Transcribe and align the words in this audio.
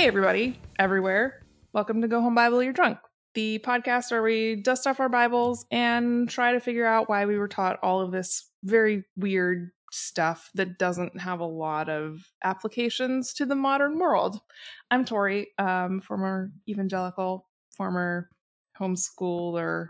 Hey, 0.00 0.06
everybody, 0.06 0.58
everywhere. 0.78 1.42
Welcome 1.74 2.00
to 2.00 2.08
Go 2.08 2.22
Home 2.22 2.34
Bible 2.34 2.62
You're 2.62 2.72
Drunk, 2.72 2.96
the 3.34 3.58
podcast 3.58 4.10
where 4.10 4.22
we 4.22 4.56
dust 4.56 4.86
off 4.86 4.98
our 4.98 5.10
Bibles 5.10 5.66
and 5.70 6.26
try 6.26 6.52
to 6.52 6.58
figure 6.58 6.86
out 6.86 7.10
why 7.10 7.26
we 7.26 7.36
were 7.36 7.48
taught 7.48 7.78
all 7.82 8.00
of 8.00 8.10
this 8.10 8.50
very 8.64 9.04
weird 9.14 9.72
stuff 9.92 10.48
that 10.54 10.78
doesn't 10.78 11.20
have 11.20 11.40
a 11.40 11.44
lot 11.44 11.90
of 11.90 12.32
applications 12.42 13.34
to 13.34 13.44
the 13.44 13.54
modern 13.54 13.98
world. 13.98 14.40
I'm 14.90 15.04
Tori, 15.04 15.48
um, 15.58 16.00
former 16.00 16.50
evangelical, 16.66 17.46
former 17.76 18.30
homeschooler. 18.80 19.88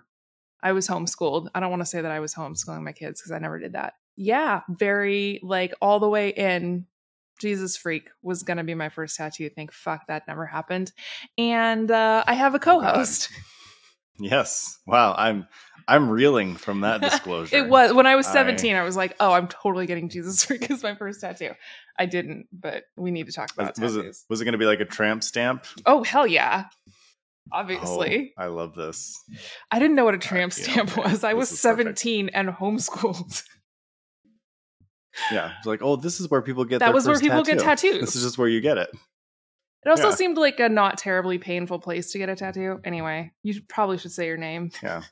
I 0.60 0.72
was 0.72 0.88
homeschooled. 0.88 1.50
I 1.54 1.60
don't 1.60 1.70
want 1.70 1.82
to 1.82 1.86
say 1.86 2.00
that 2.00 2.10
I 2.10 2.18
was 2.18 2.34
homeschooling 2.34 2.82
my 2.82 2.90
kids 2.90 3.20
because 3.20 3.30
I 3.30 3.38
never 3.38 3.60
did 3.60 3.74
that. 3.74 3.92
Yeah, 4.16 4.62
very 4.68 5.38
like 5.44 5.72
all 5.80 6.00
the 6.00 6.08
way 6.08 6.30
in 6.30 6.86
Jesus 7.40 7.76
freak 7.76 8.10
was 8.22 8.42
going 8.42 8.58
to 8.58 8.64
be 8.64 8.74
my 8.74 8.88
first 8.88 9.16
tattoo. 9.16 9.48
Thank 9.48 9.72
fuck 9.72 10.06
that 10.08 10.28
never 10.28 10.46
happened. 10.46 10.92
And 11.38 11.90
uh, 11.90 12.24
I 12.26 12.34
have 12.34 12.54
a 12.54 12.58
co-host. 12.58 13.30
Yes. 14.20 14.78
Wow. 14.86 15.14
I'm 15.16 15.46
I'm 15.88 16.10
reeling 16.10 16.56
from 16.56 16.82
that 16.82 17.00
disclosure. 17.00 17.56
it 17.56 17.68
was 17.68 17.92
when 17.92 18.06
I 18.06 18.16
was 18.16 18.26
17. 18.26 18.74
I, 18.74 18.80
I, 18.80 18.82
was 18.84 18.96
like, 18.96 19.16
"Oh, 19.18 19.32
I'm 19.32 19.48
totally 19.48 19.86
getting 19.86 20.08
Jesus 20.08 20.44
freak 20.44 20.70
as 20.70 20.82
my 20.82 20.94
first 20.94 21.20
tattoo." 21.20 21.52
I 21.98 22.06
didn't, 22.06 22.46
but 22.52 22.84
we 22.96 23.10
need 23.10 23.26
to 23.26 23.32
talk 23.32 23.50
about 23.52 23.78
was, 23.80 23.92
tattoos. 23.92 23.96
Was 23.96 24.06
it 24.06 24.16
was 24.28 24.40
it 24.40 24.44
going 24.44 24.52
to 24.52 24.58
be 24.58 24.66
like 24.66 24.80
a 24.80 24.84
tramp 24.84 25.22
stamp? 25.22 25.64
Oh 25.86 26.04
hell 26.04 26.26
yeah! 26.26 26.66
Obviously, 27.52 28.34
oh, 28.38 28.42
I 28.42 28.46
love 28.48 28.74
this. 28.74 29.18
I 29.70 29.78
didn't 29.78 29.96
know 29.96 30.04
what 30.04 30.14
a 30.14 30.18
tramp 30.18 30.52
stamp 30.52 30.96
was. 30.96 31.24
I 31.24 31.34
was 31.34 31.48
17 31.48 32.26
perfect. 32.26 32.36
and 32.36 32.48
homeschooled. 32.50 33.42
Yeah, 35.30 35.52
it's 35.58 35.66
like, 35.66 35.82
oh, 35.82 35.96
this 35.96 36.20
is 36.20 36.30
where 36.30 36.42
people 36.42 36.64
get 36.64 36.80
that 36.80 36.94
was 36.94 37.06
where 37.06 37.18
people 37.18 37.42
tattoo. 37.44 37.56
get 37.56 37.64
tattoos. 37.64 38.00
This 38.00 38.16
is 38.16 38.22
just 38.22 38.38
where 38.38 38.48
you 38.48 38.60
get 38.60 38.78
it. 38.78 38.90
It 39.84 39.88
also 39.88 40.10
yeah. 40.10 40.14
seemed 40.14 40.36
like 40.36 40.60
a 40.60 40.68
not 40.68 40.98
terribly 40.98 41.38
painful 41.38 41.78
place 41.78 42.12
to 42.12 42.18
get 42.18 42.28
a 42.28 42.36
tattoo. 42.36 42.80
Anyway, 42.84 43.32
you 43.42 43.60
probably 43.68 43.96
should 43.98 44.12
say 44.12 44.26
your 44.26 44.36
name. 44.36 44.70
Yeah, 44.82 45.02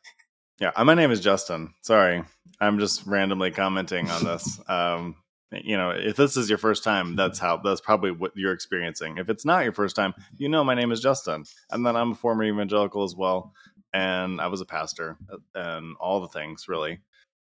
yeah. 0.60 0.72
Uh, 0.76 0.84
my 0.84 0.94
name 0.94 1.10
is 1.10 1.20
Justin. 1.20 1.72
Sorry, 1.80 2.22
I'm 2.60 2.78
just 2.78 3.06
randomly 3.06 3.50
commenting 3.50 4.10
on 4.10 4.24
this. 4.24 4.60
um, 4.68 5.16
you 5.50 5.76
know, 5.76 5.90
if 5.90 6.16
this 6.16 6.36
is 6.36 6.48
your 6.48 6.58
first 6.58 6.84
time, 6.84 7.16
that's 7.16 7.38
how 7.38 7.56
that's 7.58 7.80
probably 7.80 8.10
what 8.10 8.32
you're 8.34 8.52
experiencing. 8.52 9.16
If 9.16 9.30
it's 9.30 9.44
not 9.44 9.64
your 9.64 9.72
first 9.72 9.96
time, 9.96 10.14
you 10.36 10.48
know, 10.48 10.62
my 10.62 10.74
name 10.74 10.92
is 10.92 11.00
Justin, 11.00 11.44
and 11.70 11.86
then 11.86 11.96
I'm 11.96 12.12
a 12.12 12.16
former 12.16 12.44
evangelical 12.44 13.04
as 13.04 13.14
well, 13.16 13.54
and 13.94 14.40
I 14.40 14.48
was 14.48 14.60
a 14.60 14.66
pastor 14.66 15.16
uh, 15.32 15.36
and 15.54 15.96
all 15.98 16.20
the 16.20 16.28
things 16.28 16.68
really. 16.68 16.98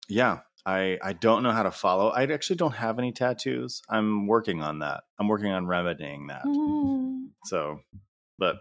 Yeah, 0.08 0.40
I 0.70 1.00
I 1.02 1.14
don't 1.14 1.42
know 1.42 1.52
how 1.52 1.64
to 1.64 1.72
follow. 1.72 2.10
I 2.10 2.24
actually 2.24 2.58
don't 2.58 2.76
have 2.76 3.00
any 3.00 3.12
tattoos. 3.12 3.82
I'm 3.90 4.28
working 4.28 4.62
on 4.62 4.80
that. 4.80 5.04
I'm 5.18 5.28
working 5.28 5.52
on 5.52 5.66
remedying 5.66 6.28
that. 6.28 6.46
Mm. 6.46 7.30
So, 7.46 7.80
but 8.38 8.58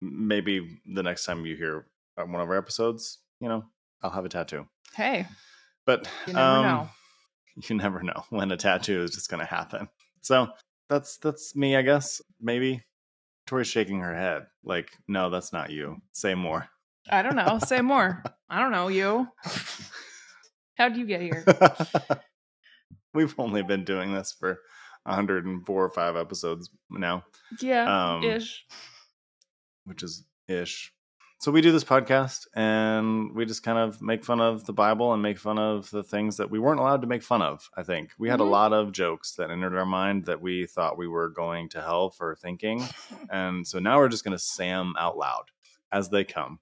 maybe 0.00 0.80
the 0.92 1.02
next 1.02 1.24
time 1.24 1.46
you 1.46 1.54
hear 1.54 1.86
one 2.16 2.40
of 2.40 2.48
our 2.48 2.58
episodes, 2.58 3.18
you 3.40 3.48
know, 3.48 3.64
I'll 4.02 4.10
have 4.10 4.24
a 4.24 4.28
tattoo. 4.28 4.66
Hey, 4.94 5.26
but 5.86 6.08
you 6.26 6.32
never 6.32 6.46
um, 6.46 6.64
know. 6.64 6.88
You 7.68 7.76
never 7.76 8.02
know 8.02 8.24
when 8.30 8.50
a 8.50 8.56
tattoo 8.56 9.02
is 9.02 9.10
just 9.10 9.28
going 9.28 9.40
to 9.40 9.46
happen. 9.46 9.86
So 10.22 10.48
that's 10.88 11.18
that's 11.18 11.54
me, 11.54 11.76
I 11.76 11.82
guess. 11.82 12.22
Maybe 12.40 12.82
Tori's 13.46 13.66
shaking 13.66 14.00
her 14.00 14.14
head, 14.16 14.46
like, 14.64 14.90
no, 15.06 15.28
that's 15.28 15.52
not 15.52 15.70
you. 15.70 15.98
Say 16.12 16.34
more. 16.34 16.66
I 17.10 17.20
don't 17.20 17.36
know. 17.36 17.58
Say 17.62 17.82
more. 17.82 18.22
I 18.48 18.58
don't 18.58 18.72
know 18.72 18.88
you. 18.88 19.28
How'd 20.82 20.96
you 20.96 21.06
get 21.06 21.20
here? 21.20 21.44
We've 23.14 23.32
only 23.38 23.62
been 23.62 23.84
doing 23.84 24.12
this 24.12 24.32
for 24.32 24.58
104 25.04 25.84
or 25.84 25.88
5 25.88 26.16
episodes 26.16 26.70
now. 26.90 27.22
Yeah, 27.60 28.14
um, 28.14 28.24
ish. 28.24 28.66
Which 29.84 30.02
is 30.02 30.24
ish. 30.48 30.92
So 31.38 31.52
we 31.52 31.60
do 31.60 31.70
this 31.70 31.84
podcast 31.84 32.48
and 32.56 33.32
we 33.32 33.46
just 33.46 33.62
kind 33.62 33.78
of 33.78 34.02
make 34.02 34.24
fun 34.24 34.40
of 34.40 34.66
the 34.66 34.72
Bible 34.72 35.12
and 35.12 35.22
make 35.22 35.38
fun 35.38 35.56
of 35.56 35.88
the 35.90 36.02
things 36.02 36.38
that 36.38 36.50
we 36.50 36.58
weren't 36.58 36.80
allowed 36.80 37.02
to 37.02 37.06
make 37.06 37.22
fun 37.22 37.42
of, 37.42 37.70
I 37.76 37.84
think. 37.84 38.10
We 38.18 38.28
had 38.28 38.40
mm-hmm. 38.40 38.48
a 38.48 38.50
lot 38.50 38.72
of 38.72 38.90
jokes 38.90 39.36
that 39.36 39.52
entered 39.52 39.78
our 39.78 39.86
mind 39.86 40.24
that 40.24 40.42
we 40.42 40.66
thought 40.66 40.98
we 40.98 41.06
were 41.06 41.28
going 41.28 41.68
to 41.68 41.80
hell 41.80 42.10
for 42.10 42.34
thinking. 42.34 42.82
and 43.30 43.64
so 43.64 43.78
now 43.78 43.98
we're 43.98 44.08
just 44.08 44.24
going 44.24 44.36
to 44.36 44.42
say 44.42 44.66
them 44.66 44.94
out 44.98 45.16
loud 45.16 45.44
as 45.92 46.08
they 46.08 46.24
come. 46.24 46.58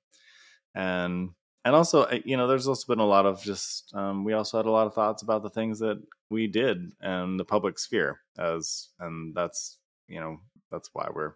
And 0.75 1.31
and 1.65 1.75
also 1.75 2.09
you 2.25 2.37
know 2.37 2.47
there's 2.47 2.69
also 2.69 2.87
been 2.87 3.01
a 3.01 3.07
lot 3.07 3.27
of 3.27 3.43
just 3.43 3.95
um, 3.95 4.25
we 4.25 4.33
also 4.33 4.57
had 4.57 4.67
a 4.67 4.71
lot 4.71 4.87
of 4.87 4.95
thoughts 4.95 5.23
about 5.23 5.43
the 5.43 5.51
things 5.51 5.79
that 5.79 6.01
we 6.31 6.47
did 6.47 6.93
and 7.01 7.39
the 7.39 7.45
public 7.45 7.79
sphere 7.79 8.21
as 8.39 8.89
and 9.01 9.35
that's 9.35 9.79
you 10.09 10.21
know 10.21 10.39
that's 10.71 10.91
why 10.93 11.09
we're 11.13 11.35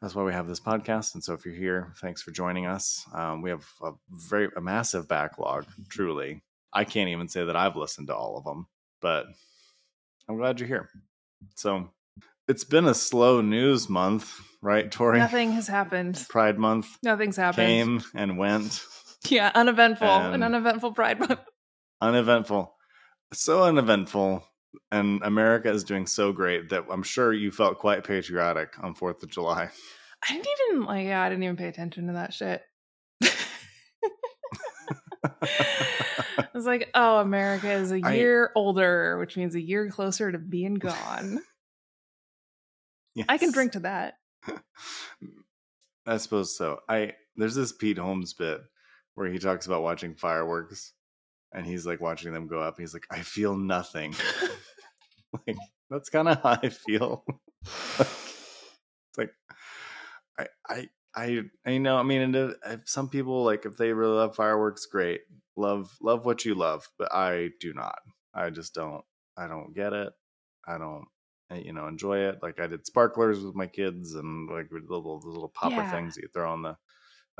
that's 0.00 0.14
why 0.14 0.22
we 0.22 0.32
have 0.32 0.48
this 0.48 0.60
podcast. 0.60 1.12
And 1.12 1.22
so 1.22 1.34
if 1.34 1.44
you're 1.44 1.54
here 1.54 1.92
thanks 2.00 2.22
for 2.22 2.30
joining 2.30 2.66
us. 2.66 3.04
Um, 3.12 3.42
we 3.42 3.50
have 3.50 3.66
a 3.82 3.92
very 4.10 4.48
a 4.56 4.60
massive 4.60 5.08
backlog 5.08 5.66
truly. 5.88 6.42
I 6.72 6.84
can't 6.84 7.08
even 7.10 7.28
say 7.28 7.44
that 7.44 7.56
i've 7.56 7.74
listened 7.76 8.06
to 8.06 8.14
all 8.14 8.36
of 8.36 8.44
them 8.44 8.68
but 9.00 9.26
i'm 10.28 10.36
glad 10.36 10.60
you're 10.60 10.68
here. 10.68 10.88
So 11.56 11.90
it's 12.48 12.64
been 12.64 12.86
a 12.86 12.94
slow 12.94 13.40
news 13.40 13.88
month, 13.88 14.40
right, 14.60 14.90
Tori? 14.90 15.18
Nothing 15.18 15.52
has 15.52 15.68
happened. 15.68 16.24
Pride 16.28 16.58
month. 16.58 16.88
Nothing's 17.02 17.36
happened. 17.36 17.66
Came 17.66 18.02
and 18.14 18.38
went. 18.38 18.82
Yeah, 19.28 19.50
uneventful. 19.54 20.08
An 20.08 20.42
uneventful 20.42 20.92
Pride 20.92 21.18
month. 21.20 21.40
Uneventful. 22.00 22.74
So 23.32 23.62
uneventful. 23.64 24.44
And 24.90 25.20
America 25.22 25.70
is 25.70 25.84
doing 25.84 26.06
so 26.06 26.32
great 26.32 26.70
that 26.70 26.84
I'm 26.90 27.02
sure 27.02 27.32
you 27.32 27.50
felt 27.50 27.78
quite 27.78 28.04
patriotic 28.04 28.82
on 28.82 28.94
4th 28.94 29.22
of 29.22 29.30
July. 29.30 29.68
I 30.28 30.32
didn't 30.32 30.46
even, 30.70 30.84
like, 30.84 31.06
yeah, 31.06 31.22
I 31.22 31.28
didn't 31.28 31.44
even 31.44 31.56
pay 31.56 31.68
attention 31.68 32.06
to 32.06 32.12
that 32.14 32.32
shit. 32.32 32.62
I 35.42 36.46
was 36.54 36.66
like, 36.66 36.90
oh, 36.94 37.18
America 37.18 37.70
is 37.70 37.90
a 37.90 38.00
year 38.00 38.46
I, 38.46 38.58
older, 38.58 39.18
which 39.18 39.36
means 39.36 39.54
a 39.54 39.60
year 39.60 39.90
closer 39.90 40.30
to 40.30 40.38
being 40.38 40.74
gone. 40.74 41.40
Yes. 43.14 43.26
I 43.28 43.38
can 43.38 43.52
drink 43.52 43.72
to 43.72 43.80
that. 43.80 44.14
I 46.06 46.16
suppose 46.16 46.56
so. 46.56 46.80
I 46.88 47.14
there's 47.36 47.54
this 47.54 47.72
Pete 47.72 47.98
Holmes 47.98 48.34
bit 48.34 48.60
where 49.14 49.28
he 49.28 49.38
talks 49.38 49.66
about 49.66 49.82
watching 49.82 50.14
fireworks 50.14 50.92
and 51.52 51.66
he's 51.66 51.86
like 51.86 52.00
watching 52.00 52.32
them 52.32 52.46
go 52.46 52.60
up. 52.60 52.78
He's 52.78 52.94
like, 52.94 53.06
I 53.10 53.20
feel 53.20 53.56
nothing. 53.56 54.14
like 55.46 55.56
that's 55.88 56.08
kind 56.08 56.28
of 56.28 56.42
how 56.42 56.58
I 56.62 56.68
feel. 56.68 57.24
it's 57.98 59.18
like 59.18 59.32
I 60.38 60.46
I 60.68 60.88
I 61.14 61.42
I 61.66 61.78
know. 61.78 61.96
I 61.96 62.02
mean, 62.02 62.34
if, 62.34 62.54
if 62.66 62.80
some 62.86 63.08
people 63.08 63.44
like 63.44 63.66
if 63.66 63.76
they 63.76 63.92
really 63.92 64.14
love 64.16 64.36
fireworks, 64.36 64.86
great. 64.86 65.20
Love 65.56 65.90
love 66.00 66.24
what 66.24 66.44
you 66.44 66.54
love, 66.54 66.88
but 66.98 67.12
I 67.12 67.50
do 67.60 67.74
not. 67.74 67.98
I 68.34 68.50
just 68.50 68.74
don't. 68.74 69.02
I 69.36 69.46
don't 69.46 69.74
get 69.74 69.92
it. 69.92 70.12
I 70.66 70.78
don't 70.78 71.06
you 71.52 71.72
know 71.72 71.88
enjoy 71.88 72.18
it 72.18 72.38
like 72.42 72.60
i 72.60 72.66
did 72.66 72.86
sparklers 72.86 73.40
with 73.40 73.56
my 73.56 73.66
kids 73.66 74.14
and 74.14 74.48
like 74.48 74.68
little 74.70 75.20
little 75.24 75.48
popper 75.48 75.74
yeah. 75.74 75.90
things 75.90 76.14
that 76.14 76.22
you 76.22 76.28
throw 76.32 76.52
on 76.52 76.62
the 76.62 76.76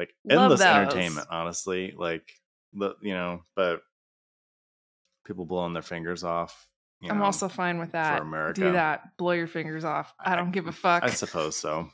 like 0.01 0.15
endless 0.29 0.61
entertainment. 0.63 1.27
Honestly, 1.31 1.95
like 1.97 2.33
the 2.73 2.95
you 3.03 3.13
know, 3.13 3.43
but 3.55 3.83
people 5.27 5.45
blowing 5.45 5.75
their 5.75 5.83
fingers 5.83 6.25
off. 6.25 6.67
You 7.01 7.11
I'm 7.11 7.19
know, 7.19 7.25
also 7.25 7.49
fine 7.49 7.79
with 7.79 7.93
that. 7.93 8.23
America. 8.23 8.61
Do 8.61 8.73
that. 8.73 9.17
Blow 9.17 9.33
your 9.33 9.47
fingers 9.47 9.85
off. 9.85 10.13
I 10.19 10.33
I- 10.33 10.37
don't 10.37 10.51
give 10.51 10.67
a 10.67 10.73
fuck. 10.73 11.03
I 11.03 11.11
suppose 11.11 11.57
so. 11.57 11.89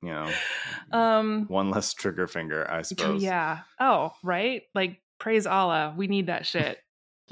You 0.00 0.10
know, 0.10 0.32
um 0.92 1.46
one 1.48 1.70
less 1.70 1.92
trigger 1.92 2.26
finger, 2.26 2.68
I 2.70 2.82
suppose. 2.82 3.22
yeah. 3.22 3.60
Oh, 3.80 4.12
right? 4.22 4.62
Like 4.74 5.00
praise 5.18 5.46
Allah. 5.46 5.94
We 5.96 6.06
need 6.06 6.26
that 6.26 6.46
shit. 6.46 6.78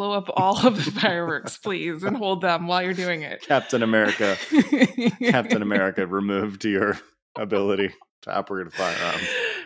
Blow 0.00 0.12
up 0.14 0.30
all 0.34 0.66
of 0.66 0.82
the 0.82 0.90
fireworks, 1.02 1.58
please, 1.58 2.02
and 2.04 2.16
hold 2.16 2.40
them 2.40 2.66
while 2.66 2.82
you're 2.82 2.94
doing 2.94 3.20
it. 3.20 3.42
Captain 3.42 3.82
America, 3.82 4.34
Captain 5.22 5.60
America 5.60 6.06
removed 6.06 6.64
your 6.64 6.98
ability 7.36 7.92
to 8.22 8.34
operate 8.34 8.66
a 8.68 8.70
firearm. 8.70 9.20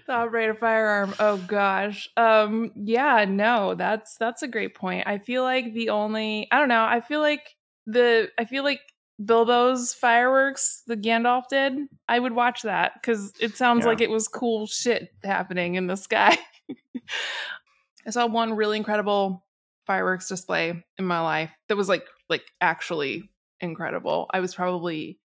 to 0.07 0.13
operate 0.13 0.51
a 0.51 0.55
firearm. 0.55 1.15
Oh 1.21 1.37
gosh. 1.37 2.09
Um 2.17 2.73
yeah, 2.75 3.25
no, 3.29 3.77
that's 3.77 4.17
that's 4.17 4.43
a 4.43 4.49
great 4.49 4.75
point. 4.75 5.07
I 5.07 5.19
feel 5.19 5.45
like 5.45 5.73
the 5.73 5.91
only 5.91 6.49
I 6.51 6.59
don't 6.59 6.69
know, 6.69 6.85
I 6.85 7.01
feel 7.01 7.21
like 7.21 7.55
the 7.87 8.29
I 8.37 8.45
feel 8.45 8.65
like 8.65 8.81
Bilbo's 9.25 9.95
fireworks 9.95 10.83
the 10.89 10.97
Gandalf 10.97 11.45
did, 11.49 11.75
I 12.09 12.19
would 12.19 12.33
watch 12.33 12.63
that 12.63 13.01
cuz 13.05 13.33
it 13.39 13.57
sounds 13.57 13.83
Yeah. 13.85 13.87
like 13.91 14.01
it 14.01 14.11
was 14.11 14.27
cool 14.27 14.67
shit 14.67 15.11
happening 15.23 15.77
in 15.77 15.87
the 15.87 15.95
sky. 15.97 16.37
I 18.05 18.11
saw 18.11 18.27
one 18.27 18.55
really 18.55 18.77
incredible 18.79 19.44
fireworks 19.87 20.29
display 20.29 20.85
in 20.99 21.05
my 21.05 21.21
life 21.21 21.51
that 21.69 21.77
was 21.77 21.89
like 21.89 22.07
like 22.29 22.45
actually 22.61 23.31
incredible. 23.61 24.29
I 24.33 24.41
was 24.41 24.55
probably 24.55 25.19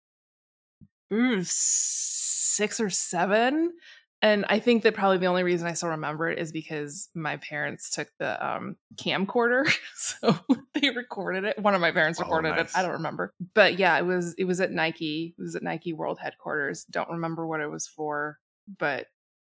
ooh, 1.13 1.41
six 1.43 2.79
or 2.79 2.89
seven. 2.89 3.73
And 4.21 4.43
I 4.49 4.59
think 4.59 4.83
that 4.83 4.95
probably 4.95 5.17
the 5.17 5.27
only 5.27 5.43
reason 5.43 5.65
I 5.65 5.71
still 5.73 5.89
remember 5.89 6.27
it 6.27 6.39
is 6.39 6.51
because 6.51 7.07
my 7.15 7.37
parents 7.37 7.89
took 7.89 8.09
the 8.19 8.45
um, 8.45 8.75
camcorder, 8.95 9.65
so 9.95 10.37
they 10.73 10.89
recorded 10.89 11.45
it. 11.45 11.57
One 11.57 11.73
of 11.73 11.79
my 11.79 11.91
parents 11.91 12.19
Oh, 12.19 12.23
recorded 12.25 12.49
nice. 12.49 12.75
it. 12.75 12.77
I 12.77 12.81
don't 12.81 12.91
remember, 12.91 13.33
but 13.53 13.79
yeah, 13.79 13.97
it 13.97 14.05
was 14.05 14.33
it 14.37 14.43
was 14.43 14.59
at 14.59 14.71
Nike. 14.71 15.35
It 15.37 15.41
was 15.41 15.55
at 15.55 15.63
Nike 15.63 15.93
World 15.93 16.19
headquarters. 16.21 16.83
Don't 16.91 17.09
remember 17.09 17.47
what 17.47 17.61
it 17.61 17.67
was 17.71 17.87
for, 17.87 18.37
but 18.77 19.07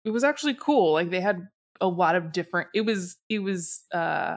it 0.05 0.11
was 0.11 0.23
actually 0.23 0.55
cool. 0.55 0.93
Like 0.93 1.11
they 1.11 1.21
had 1.21 1.49
a 1.81 1.89
lot 1.89 2.15
of 2.15 2.31
different. 2.31 2.69
It 2.73 2.83
was 2.83 3.17
it 3.29 3.41
was 3.41 3.83
uh, 3.93 4.37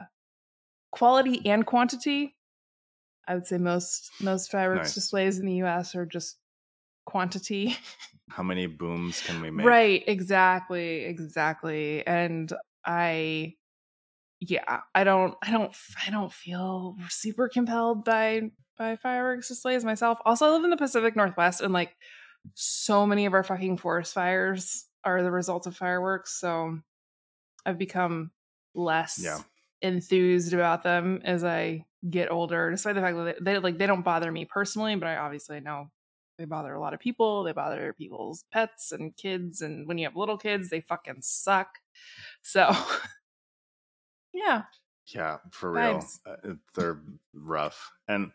quality 0.90 1.46
and 1.48 1.66
quantity. 1.66 2.34
I 3.28 3.34
would 3.34 3.46
say 3.46 3.58
most 3.58 4.10
most 4.20 4.50
fireworks 4.50 4.88
Nice. 4.88 4.94
displays 4.94 5.38
in 5.38 5.46
the 5.46 5.54
U.S. 5.56 5.94
are 5.94 6.06
just 6.06 6.38
quantity. 7.04 7.76
How 8.28 8.42
many 8.42 8.66
booms 8.66 9.20
can 9.22 9.40
we 9.40 9.50
make? 9.50 9.66
Right, 9.66 10.04
exactly, 10.06 11.04
exactly. 11.04 12.06
And 12.06 12.52
I 12.84 13.54
yeah, 14.40 14.80
I 14.94 15.04
don't 15.04 15.34
I 15.42 15.50
don't 15.50 15.74
I 16.06 16.10
don't 16.10 16.32
feel 16.32 16.96
super 17.08 17.48
compelled 17.48 18.04
by 18.04 18.50
by 18.76 18.96
fireworks 18.96 19.48
displays 19.48 19.84
myself. 19.84 20.18
Also, 20.24 20.46
I 20.46 20.50
live 20.50 20.64
in 20.64 20.70
the 20.70 20.76
Pacific 20.76 21.16
Northwest 21.16 21.60
and 21.60 21.72
like 21.72 21.96
so 22.54 23.06
many 23.06 23.26
of 23.26 23.32
our 23.34 23.42
fucking 23.42 23.78
forest 23.78 24.12
fires 24.14 24.86
are 25.04 25.22
the 25.22 25.30
result 25.30 25.66
of 25.66 25.76
fireworks, 25.76 26.38
so 26.38 26.78
I've 27.64 27.78
become 27.78 28.30
less 28.74 29.18
Yeah. 29.22 29.38
Enthused 29.82 30.52
about 30.52 30.82
them 30.82 31.20
as 31.24 31.44
I 31.44 31.84
get 32.08 32.30
older, 32.30 32.70
despite 32.70 32.94
the 32.94 33.00
fact 33.00 33.16
that 33.16 33.44
they, 33.44 33.58
like 33.58 33.78
they 33.78 33.86
don't 33.86 34.02
bother 34.04 34.30
me 34.30 34.44
personally, 34.44 34.96
but 34.96 35.08
I 35.08 35.16
obviously 35.16 35.60
know 35.60 35.90
they 36.38 36.44
bother 36.44 36.74
a 36.74 36.80
lot 36.80 36.94
of 36.94 37.00
people. 37.00 37.44
They 37.44 37.52
bother 37.52 37.92
people's 37.94 38.44
pets 38.52 38.92
and 38.92 39.16
kids, 39.16 39.62
and 39.62 39.86
when 39.88 39.98
you 39.98 40.06
have 40.06 40.16
little 40.16 40.38
kids, 40.38 40.70
they 40.70 40.80
fucking 40.80 41.18
suck. 41.22 41.68
So, 42.42 42.70
yeah, 44.32 44.64
Yeah, 45.06 45.38
for 45.50 45.72
real. 45.72 46.04
Uh, 46.26 46.54
they're 46.74 47.00
rough. 47.32 47.92
And 48.08 48.32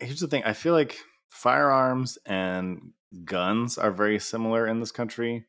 here's 0.00 0.20
the 0.20 0.28
thing 0.28 0.44
I 0.44 0.52
feel 0.52 0.72
like 0.72 0.98
firearms 1.28 2.18
and 2.24 2.92
guns 3.24 3.78
are 3.78 3.90
very 3.90 4.18
similar 4.18 4.66
in 4.66 4.80
this 4.80 4.92
country 4.92 5.46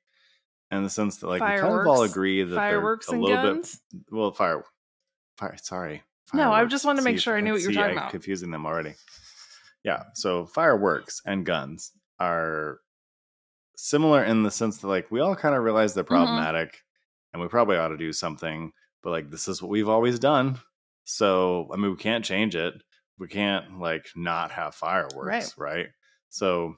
in 0.72 0.84
the 0.84 0.90
sense 0.90 1.18
that, 1.18 1.28
like, 1.28 1.42
we 1.42 1.48
kind 1.48 1.74
of 1.76 1.88
all 1.88 2.04
agree 2.04 2.44
that 2.44 2.56
fireworks 2.56 3.08
they're 3.08 3.18
a 3.18 3.22
little 3.22 3.38
guns. 3.38 3.82
bit. 3.92 4.02
Well, 4.12 4.32
fire. 4.32 4.64
Fire. 5.38 5.56
Sorry. 5.62 6.04
No, 6.34 6.52
I 6.52 6.66
just 6.66 6.84
wanted 6.86 7.00
to 7.00 7.06
make 7.06 7.18
See, 7.18 7.22
sure 7.22 7.38
I 7.38 7.42
knew 7.42 7.54
what 7.54 7.62
you 7.62 7.68
were 7.70 7.74
talking 7.74 7.92
I'm 7.92 7.98
about. 7.98 8.12
confusing 8.12 8.52
them 8.52 8.66
already. 8.66 8.96
Yeah. 9.84 10.04
So 10.16 10.46
fireworks 10.46 11.22
and 11.26 11.46
guns 11.46 11.92
are 12.20 12.80
similar 13.78 14.24
in 14.24 14.44
the 14.44 14.52
sense 14.52 14.80
that, 14.80 14.88
like, 14.88 15.10
we 15.12 15.22
all 15.22 15.36
kind 15.36 15.56
of 15.56 15.64
realize 15.64 15.94
they're 15.94 16.04
Mhm. 16.04 16.08
problematic 16.08 16.84
and 17.32 17.42
we 17.42 17.48
probably 17.48 17.78
ought 17.78 17.90
to 17.90 17.98
do 17.98 18.12
something, 18.12 18.74
but, 19.04 19.12
like, 19.12 19.30
this 19.30 19.48
is 19.48 19.62
what 19.62 19.70
we've 19.70 19.88
always 19.88 20.20
done. 20.20 20.60
So, 21.06 21.70
I 21.72 21.78
mean, 21.78 21.92
we 21.92 21.98
can't 21.98 22.26
change 22.26 22.56
it. 22.56 22.74
We 23.20 23.28
can't, 23.28 23.80
like, 23.80 24.08
not 24.16 24.52
have 24.52 24.76
fireworks, 24.76 25.58
right? 25.58 25.88
So, 26.30 26.76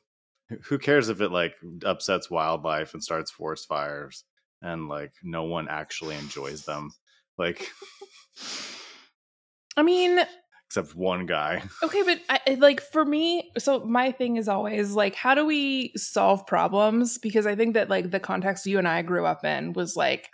who 0.66 0.78
cares 0.78 1.10
if 1.10 1.22
it, 1.22 1.30
like, 1.32 1.56
upsets 1.86 2.30
wildlife 2.30 2.94
and 2.94 3.04
starts 3.04 3.32
forest 3.32 3.68
fires 3.68 4.26
and, 4.62 4.88
like, 4.88 5.14
no 5.24 5.44
one 5.44 5.68
actually 5.70 6.16
enjoys 6.16 6.66
them? 6.66 6.92
Like, 7.38 7.68
I 9.78 9.84
mean, 9.84 10.20
except 10.68 10.96
one 10.96 11.26
guy. 11.26 11.64
okay, 11.84 12.04
but 12.04 12.20
I, 12.30 12.56
like 12.56 12.82
for 12.82 13.06
me, 13.06 13.52
so 13.58 13.80
my 13.86 14.12
thing 14.12 14.38
is 14.38 14.48
always 14.48 14.92
like, 14.92 15.16
how 15.16 15.36
do 15.36 15.46
we 15.46 15.94
solve 15.96 16.46
problems? 16.46 17.18
Because 17.18 17.46
I 17.48 17.56
think 17.56 17.76
that 17.76 17.90
like 17.90 18.12
the 18.12 18.20
context 18.20 18.66
you 18.66 18.78
and 18.78 18.88
I 18.88 19.02
grew 19.02 19.26
up 19.26 19.46
in 19.46 19.74
was 19.74 19.96
like, 19.96 20.30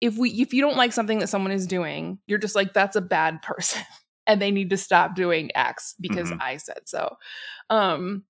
if 0.00 0.16
we 0.18 0.30
if 0.30 0.52
you 0.52 0.60
don't 0.60 0.76
like 0.76 0.92
something 0.92 1.18
that 1.20 1.28
someone 1.28 1.52
is 1.52 1.66
doing, 1.66 2.18
you're 2.26 2.38
just 2.38 2.54
like 2.54 2.72
that's 2.74 2.96
a 2.96 3.00
bad 3.00 3.42
person, 3.42 3.82
and 4.26 4.40
they 4.40 4.50
need 4.50 4.70
to 4.70 4.76
stop 4.76 5.14
doing 5.14 5.50
X 5.54 5.94
because 6.00 6.30
Mhm. 6.30 6.38
I 6.40 6.56
said 6.58 6.80
so. 6.86 7.16
Um, 7.70 8.24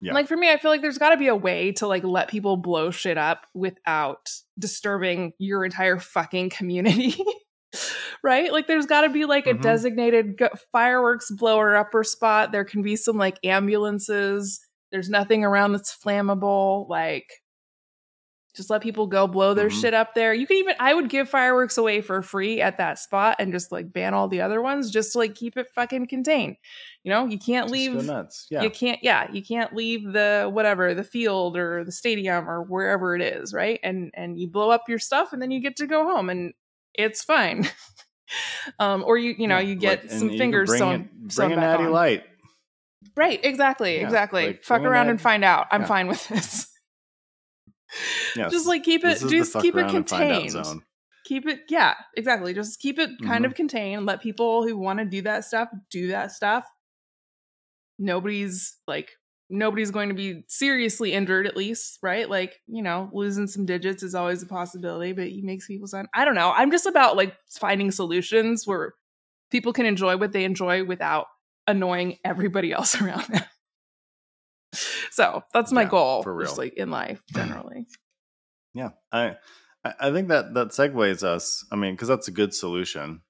Yeah. 0.00 0.12
Like 0.12 0.28
for 0.28 0.36
me, 0.36 0.50
I 0.50 0.58
feel 0.58 0.70
like 0.70 0.82
there's 0.82 0.98
got 0.98 1.10
to 1.10 1.16
be 1.16 1.28
a 1.28 1.34
way 1.36 1.72
to 1.72 1.86
like 1.86 2.04
let 2.04 2.28
people 2.28 2.56
blow 2.58 2.90
shit 2.90 3.16
up 3.16 3.46
without 3.54 4.30
disturbing 4.58 5.32
your 5.38 5.64
entire 5.64 5.98
fucking 5.98 6.50
community. 6.50 7.16
right? 8.26 8.52
Like 8.52 8.66
there's 8.66 8.84
got 8.86 9.02
to 9.02 9.08
be 9.08 9.24
like 9.24 9.46
a 9.46 9.54
Mhm. 9.54 9.62
designated 9.62 10.38
fireworks 10.72 11.30
blower 11.30 11.76
upper 11.76 12.04
spot. 12.04 12.52
There 12.52 12.64
can 12.64 12.82
be 12.82 12.96
some 12.96 13.16
like 13.16 13.38
ambulances. 13.44 14.60
There's 14.92 15.08
nothing 15.08 15.44
around 15.44 15.72
that's 15.72 15.96
flammable. 15.96 16.88
Like 16.88 17.30
just 18.56 18.70
let 18.70 18.80
people 18.80 19.06
go 19.06 19.26
blow 19.26 19.52
their 19.52 19.68
Mhm. 19.68 19.80
shit 19.82 19.92
up 19.94 20.14
there. 20.14 20.32
You 20.32 20.46
can 20.46 20.56
even 20.56 20.74
I 20.80 20.94
would 20.94 21.10
give 21.10 21.28
fireworks 21.28 21.76
away 21.76 22.00
for 22.00 22.22
free 22.22 22.60
at 22.62 22.78
that 22.78 22.98
spot 22.98 23.36
and 23.38 23.52
just 23.52 23.70
like 23.70 23.92
ban 23.92 24.14
all 24.14 24.28
the 24.28 24.40
other 24.40 24.62
ones 24.62 24.90
just 24.90 25.12
to 25.12 25.18
like 25.18 25.34
keep 25.34 25.58
it 25.58 25.66
fucking 25.74 26.06
contained. 26.06 26.56
You 27.04 27.12
know, 27.12 27.26
you 27.26 27.38
can't 27.38 27.70
leave 27.70 27.92
nuts. 28.06 28.46
Yeah. 28.50 28.62
you 28.62 28.70
can't 28.70 28.98
yeah 29.02 29.30
you 29.30 29.42
can't 29.42 29.74
leave 29.74 30.10
the 30.10 30.48
whatever 30.50 30.94
the 30.94 31.04
field 31.04 31.56
or 31.58 31.84
the 31.84 31.92
stadium 31.92 32.48
or 32.48 32.62
wherever 32.62 33.14
it 33.14 33.20
is 33.22 33.52
right 33.52 33.78
and 33.82 34.10
and 34.14 34.40
you 34.40 34.48
blow 34.48 34.70
up 34.70 34.88
your 34.88 34.98
stuff 34.98 35.32
and 35.34 35.40
then 35.42 35.50
you 35.50 35.60
get 35.60 35.76
to 35.76 35.86
go 35.86 36.04
home 36.04 36.30
and 36.30 36.54
it's 36.94 37.22
fine 37.22 37.68
um 38.78 39.04
or 39.06 39.16
you 39.18 39.34
you 39.38 39.46
know 39.46 39.58
you 39.58 39.74
get 39.74 40.02
like, 40.02 40.10
some 40.10 40.30
you 40.30 40.38
fingers 40.38 40.68
bring 40.68 40.78
sewn, 40.78 41.08
it- 41.26 41.32
sewn 41.32 41.48
bring 41.50 41.58
a 41.58 41.60
natty 41.62 41.84
on. 41.84 41.92
light. 41.92 42.24
right 43.16 43.40
exactly 43.44 43.96
Yeah, 43.96 44.02
exactly 44.04 44.46
like, 44.48 44.64
fuck 44.64 44.82
around 44.82 45.08
and 45.08 45.20
find 45.20 45.44
out 45.44 45.66
i'm 45.70 45.82
yeah. 45.82 45.86
fine 45.86 46.06
with 46.08 46.26
this 46.28 46.66
Yes. 48.36 48.50
just 48.52 48.66
like 48.66 48.82
keep 48.84 49.04
it 49.04 49.18
just 49.28 49.54
keep 49.60 49.74
it 49.76 49.80
around 49.80 49.94
and 49.94 50.08
find 50.08 50.32
out 50.32 50.42
contained 50.52 50.82
keep 51.24 51.46
it 51.46 51.60
yeah 51.68 51.94
exactly 52.16 52.52
just 52.52 52.78
keep 52.80 52.98
it 52.98 53.10
kind 53.22 53.44
Mhm. 53.44 53.48
of 53.48 53.54
contained 53.54 54.06
let 54.06 54.20
people 54.20 54.66
who 54.66 54.76
want 54.76 54.98
to 54.98 55.04
do 55.04 55.22
that 55.22 55.44
stuff 55.44 55.68
do 55.90 56.08
that 56.08 56.32
stuff 56.32 56.64
nobody's 57.98 58.76
like 58.86 59.10
nobody's 59.48 59.90
going 59.90 60.08
to 60.08 60.14
be 60.14 60.42
seriously 60.48 61.12
injured 61.12 61.46
at 61.46 61.56
least 61.56 61.98
right? 62.02 62.28
Like 62.28 62.60
you 62.66 62.82
know 62.82 63.10
losing 63.12 63.46
some 63.46 63.66
digits 63.66 64.02
is 64.02 64.14
always 64.14 64.42
a 64.42 64.46
possibility 64.46 65.12
but 65.12 65.28
he 65.28 65.42
makes 65.42 65.66
people 65.66 65.86
sound 65.86 66.08
i 66.14 66.24
don't 66.24 66.34
know. 66.34 66.52
I'm 66.54 66.70
just 66.70 66.86
about 66.86 67.16
like 67.16 67.34
finding 67.48 67.90
solutions 67.90 68.66
where 68.66 68.94
people 69.50 69.72
can 69.72 69.86
enjoy 69.86 70.16
what 70.16 70.32
they 70.32 70.44
enjoy 70.44 70.84
without 70.84 71.26
annoying 71.66 72.18
everybody 72.24 72.72
else 72.72 73.00
around 73.00 73.24
them. 73.28 73.44
So 75.10 75.42
that's 75.54 75.72
my 75.72 75.82
Yeah, 75.82 75.88
goal 75.88 76.22
for 76.22 76.38
just 76.42 76.58
real. 76.58 76.64
like 76.66 76.74
in 76.74 76.90
life 76.90 77.22
generally. 77.32 77.86
Yeah, 78.74 78.90
I 79.10 79.36
I 79.84 79.94
I 80.00 80.12
think 80.12 80.28
that 80.28 80.52
that 80.54 80.68
segues 80.68 81.22
us. 81.22 81.64
I 81.72 81.76
mean, 81.76 81.94
because 81.94 82.08
that's 82.08 82.28
a 82.28 82.32
good 82.32 82.52
solution 82.52 83.22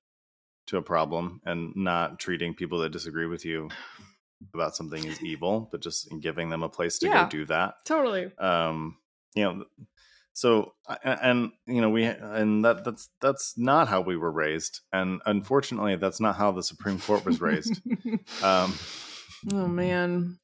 to 0.67 0.79
a 0.79 0.83
problem, 0.83 1.41
and 1.45 1.73
not 1.77 2.19
treating 2.19 2.55
people 2.55 2.79
that 2.81 2.91
disagree 2.91 3.27
with 3.27 3.45
you 3.45 3.69
about 4.55 4.77
something 4.77 5.05
is 5.05 5.23
evil, 5.23 5.69
but 5.71 5.81
just 5.81 6.09
giving 6.21 6.51
them 6.51 6.63
a 6.63 6.69
place 6.69 6.99
to 6.99 7.07
Yeah. 7.07 7.25
go 7.25 7.31
do 7.31 7.45
that. 7.47 7.75
totally 7.85 8.31
Um, 8.39 8.99
you 9.35 9.45
know, 9.45 9.65
so 10.33 10.75
and 11.03 11.53
you 11.67 11.81
know 11.81 11.89
we 11.91 12.05
and 12.05 12.65
that 12.65 12.85
that's 12.85 13.09
that's 13.21 13.57
not 13.57 13.89
how 13.89 14.01
we 14.03 14.17
were 14.17 14.31
raised, 14.33 14.81
and 14.93 15.21
unfortunately, 15.27 15.97
that's 15.97 16.21
not 16.21 16.37
how 16.37 16.53
the 16.53 16.63
Supreme 16.63 16.99
Court 17.01 17.25
was 17.25 17.41
raised. 17.41 17.81
um, 18.43 18.75
oh 19.53 19.67
man 19.69 20.39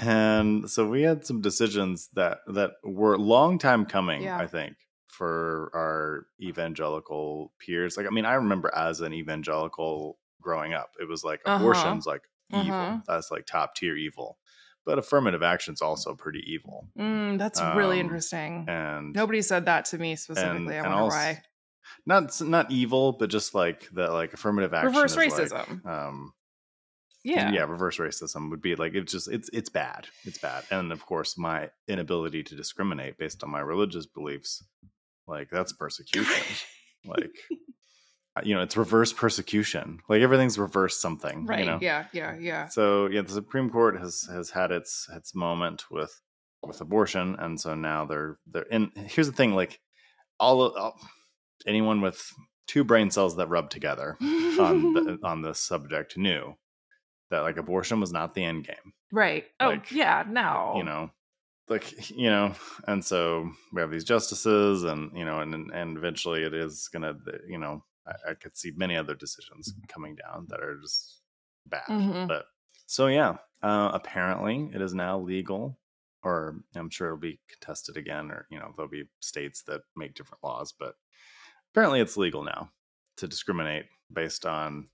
and 0.00 0.68
so 0.68 0.88
we 0.88 1.02
had 1.02 1.24
some 1.24 1.40
decisions 1.40 2.08
that 2.14 2.38
that 2.48 2.72
were 2.82 3.16
long 3.16 3.58
time 3.58 3.86
coming 3.86 4.22
Yeah. 4.22 4.36
i 4.38 4.46
think 4.46 4.74
for 5.06 5.70
our 5.74 6.26
evangelical 6.40 7.52
peers 7.64 7.96
like 7.96 8.06
i 8.06 8.10
mean 8.10 8.24
i 8.24 8.34
remember 8.34 8.72
as 8.74 9.00
an 9.00 9.12
evangelical 9.12 10.18
growing 10.40 10.72
up 10.74 10.90
it 11.00 11.08
was 11.08 11.24
like 11.24 11.40
Uh-huh. 11.44 11.56
abortion's 11.62 12.06
like 12.06 12.22
evil 12.52 12.72
Uh-huh. 12.74 12.98
that's 13.06 13.30
like 13.30 13.46
top 13.46 13.74
tier 13.74 13.96
evil 13.96 14.38
but 14.86 14.98
affirmative 14.98 15.42
action's 15.42 15.82
also 15.82 16.14
pretty 16.14 16.42
evil 16.46 16.88
Mm, 16.98 17.38
that's 17.38 17.60
really 17.60 18.00
Um, 18.00 18.06
interesting. 18.06 18.64
and 18.68 19.12
Nobody 19.14 19.42
said 19.42 19.66
that 19.66 19.84
to 19.86 19.98
me 19.98 20.16
specifically. 20.16 20.74
I 20.76 20.78
and 20.78 20.86
wonder 20.88 21.02
also- 21.04 21.16
why. 21.16 21.42
not 22.06 22.40
not 22.40 22.70
evil 22.70 23.12
but 23.12 23.28
just 23.30 23.54
like 23.54 23.88
that 23.90 24.12
like 24.12 24.32
affirmative 24.32 24.72
action 24.74 24.88
Reverse 24.88 25.12
is 25.12 25.52
like, 25.52 25.66
racism. 25.66 25.86
um 25.86 26.32
Yeah. 27.24 27.50
yeah 27.50 27.62
reverse 27.64 27.98
racism 27.98 28.48
would 28.50 28.62
be 28.62 28.76
like 28.76 28.94
it's 28.94 29.12
just 29.12 29.28
it's 29.28 29.50
it's 29.52 29.68
bad 29.68 30.06
it's 30.24 30.38
bad 30.38 30.64
and 30.70 30.92
of 30.92 31.04
course 31.04 31.36
my 31.36 31.70
inability 31.88 32.42
to 32.44 32.54
discriminate 32.54 33.18
based 33.18 33.42
on 33.42 33.50
my 33.50 33.60
religious 33.60 34.06
beliefs 34.06 34.62
like 35.26 35.48
that's 35.50 35.72
persecution 35.74 36.44
like 37.04 37.32
you 38.44 38.54
know 38.54 38.62
it's 38.62 38.76
reverse 38.76 39.12
persecution 39.12 40.00
like 40.08 40.22
everything's 40.22 40.58
reverse 40.58 41.00
something 41.00 41.46
Right. 41.46 41.60
you 41.60 41.66
know 41.66 41.78
Yeah. 41.80 42.06
Yeah. 42.12 42.36
Yeah. 42.38 42.68
so 42.68 43.06
yeah 43.06 43.22
the 43.22 43.32
supreme 43.32 43.70
court 43.70 43.98
has 43.98 44.22
has 44.30 44.50
had 44.50 44.70
its 44.70 45.08
its 45.14 45.34
moment 45.34 45.84
with 45.90 46.20
with 46.62 46.80
abortion 46.80 47.36
and 47.38 47.60
so 47.60 47.74
now 47.74 48.04
they're 48.04 48.38
they're 48.46 48.62
in 48.70 48.90
here's 48.94 49.26
the 49.28 49.32
thing 49.36 49.54
like 49.54 49.80
all 50.40 50.62
of 50.62 50.76
all, 50.76 50.94
anyone 51.66 52.00
with 52.00 52.32
two 52.66 52.84
brain 52.84 53.10
cells 53.10 53.36
that 53.36 53.48
rub 53.48 53.70
together 53.70 54.16
on 54.20 54.92
the, 54.94 55.18
on 55.22 55.42
this 55.42 55.58
subject 55.60 56.16
knew 56.16 56.54
that 57.30 57.40
like 57.40 57.56
abortion 57.56 58.00
was 58.00 58.12
not 58.12 58.34
the 58.34 58.44
end 58.44 58.66
game 58.66 58.92
right. 59.12 59.44
Oh, 59.60 59.76
yeah. 59.90 60.24
No. 60.28 60.74
you 60.76 60.84
know 60.84 61.10
like 61.68 62.10
you 62.10 62.30
know 62.30 62.54
and 62.86 63.04
so 63.04 63.50
we 63.72 63.80
have 63.82 63.90
these 63.90 64.04
justices 64.04 64.84
and 64.84 65.10
you 65.16 65.24
know 65.24 65.40
and 65.40 65.70
and 65.72 65.96
eventually 65.98 66.42
it 66.42 66.54
is 66.54 66.88
gonna 66.92 67.14
you 67.46 67.58
know 67.58 67.84
i, 68.08 68.30
I 68.30 68.34
could 68.34 68.56
see 68.56 68.72
many 68.76 68.96
other 68.96 69.14
decisions 69.14 69.72
coming 69.88 70.16
down 70.16 70.46
that 70.48 70.60
are 70.60 70.78
just 70.80 71.20
bad 71.66 71.86
Mhm. 71.88 72.26
but 72.28 72.46
so 72.86 73.06
yeah 73.08 73.36
uh 73.62 73.90
apparently 73.92 74.70
it 74.74 74.80
is 74.80 74.94
now 74.94 75.18
legal 75.18 75.78
or 76.22 76.56
i'm 76.74 76.90
sure 76.90 77.08
it'll 77.08 77.18
be 77.18 77.38
contested 77.48 77.96
again 77.96 78.30
or 78.30 78.46
you 78.50 78.58
know 78.58 78.72
there'll 78.76 78.90
be 78.90 79.04
states 79.20 79.62
that 79.64 79.82
make 79.96 80.14
different 80.14 80.42
laws 80.42 80.72
but 80.78 80.94
apparently 81.72 82.00
it's 82.00 82.16
legal 82.16 82.42
now 82.42 82.70
to 83.16 83.28
discriminate 83.28 83.86
based 84.12 84.46
on 84.46 84.88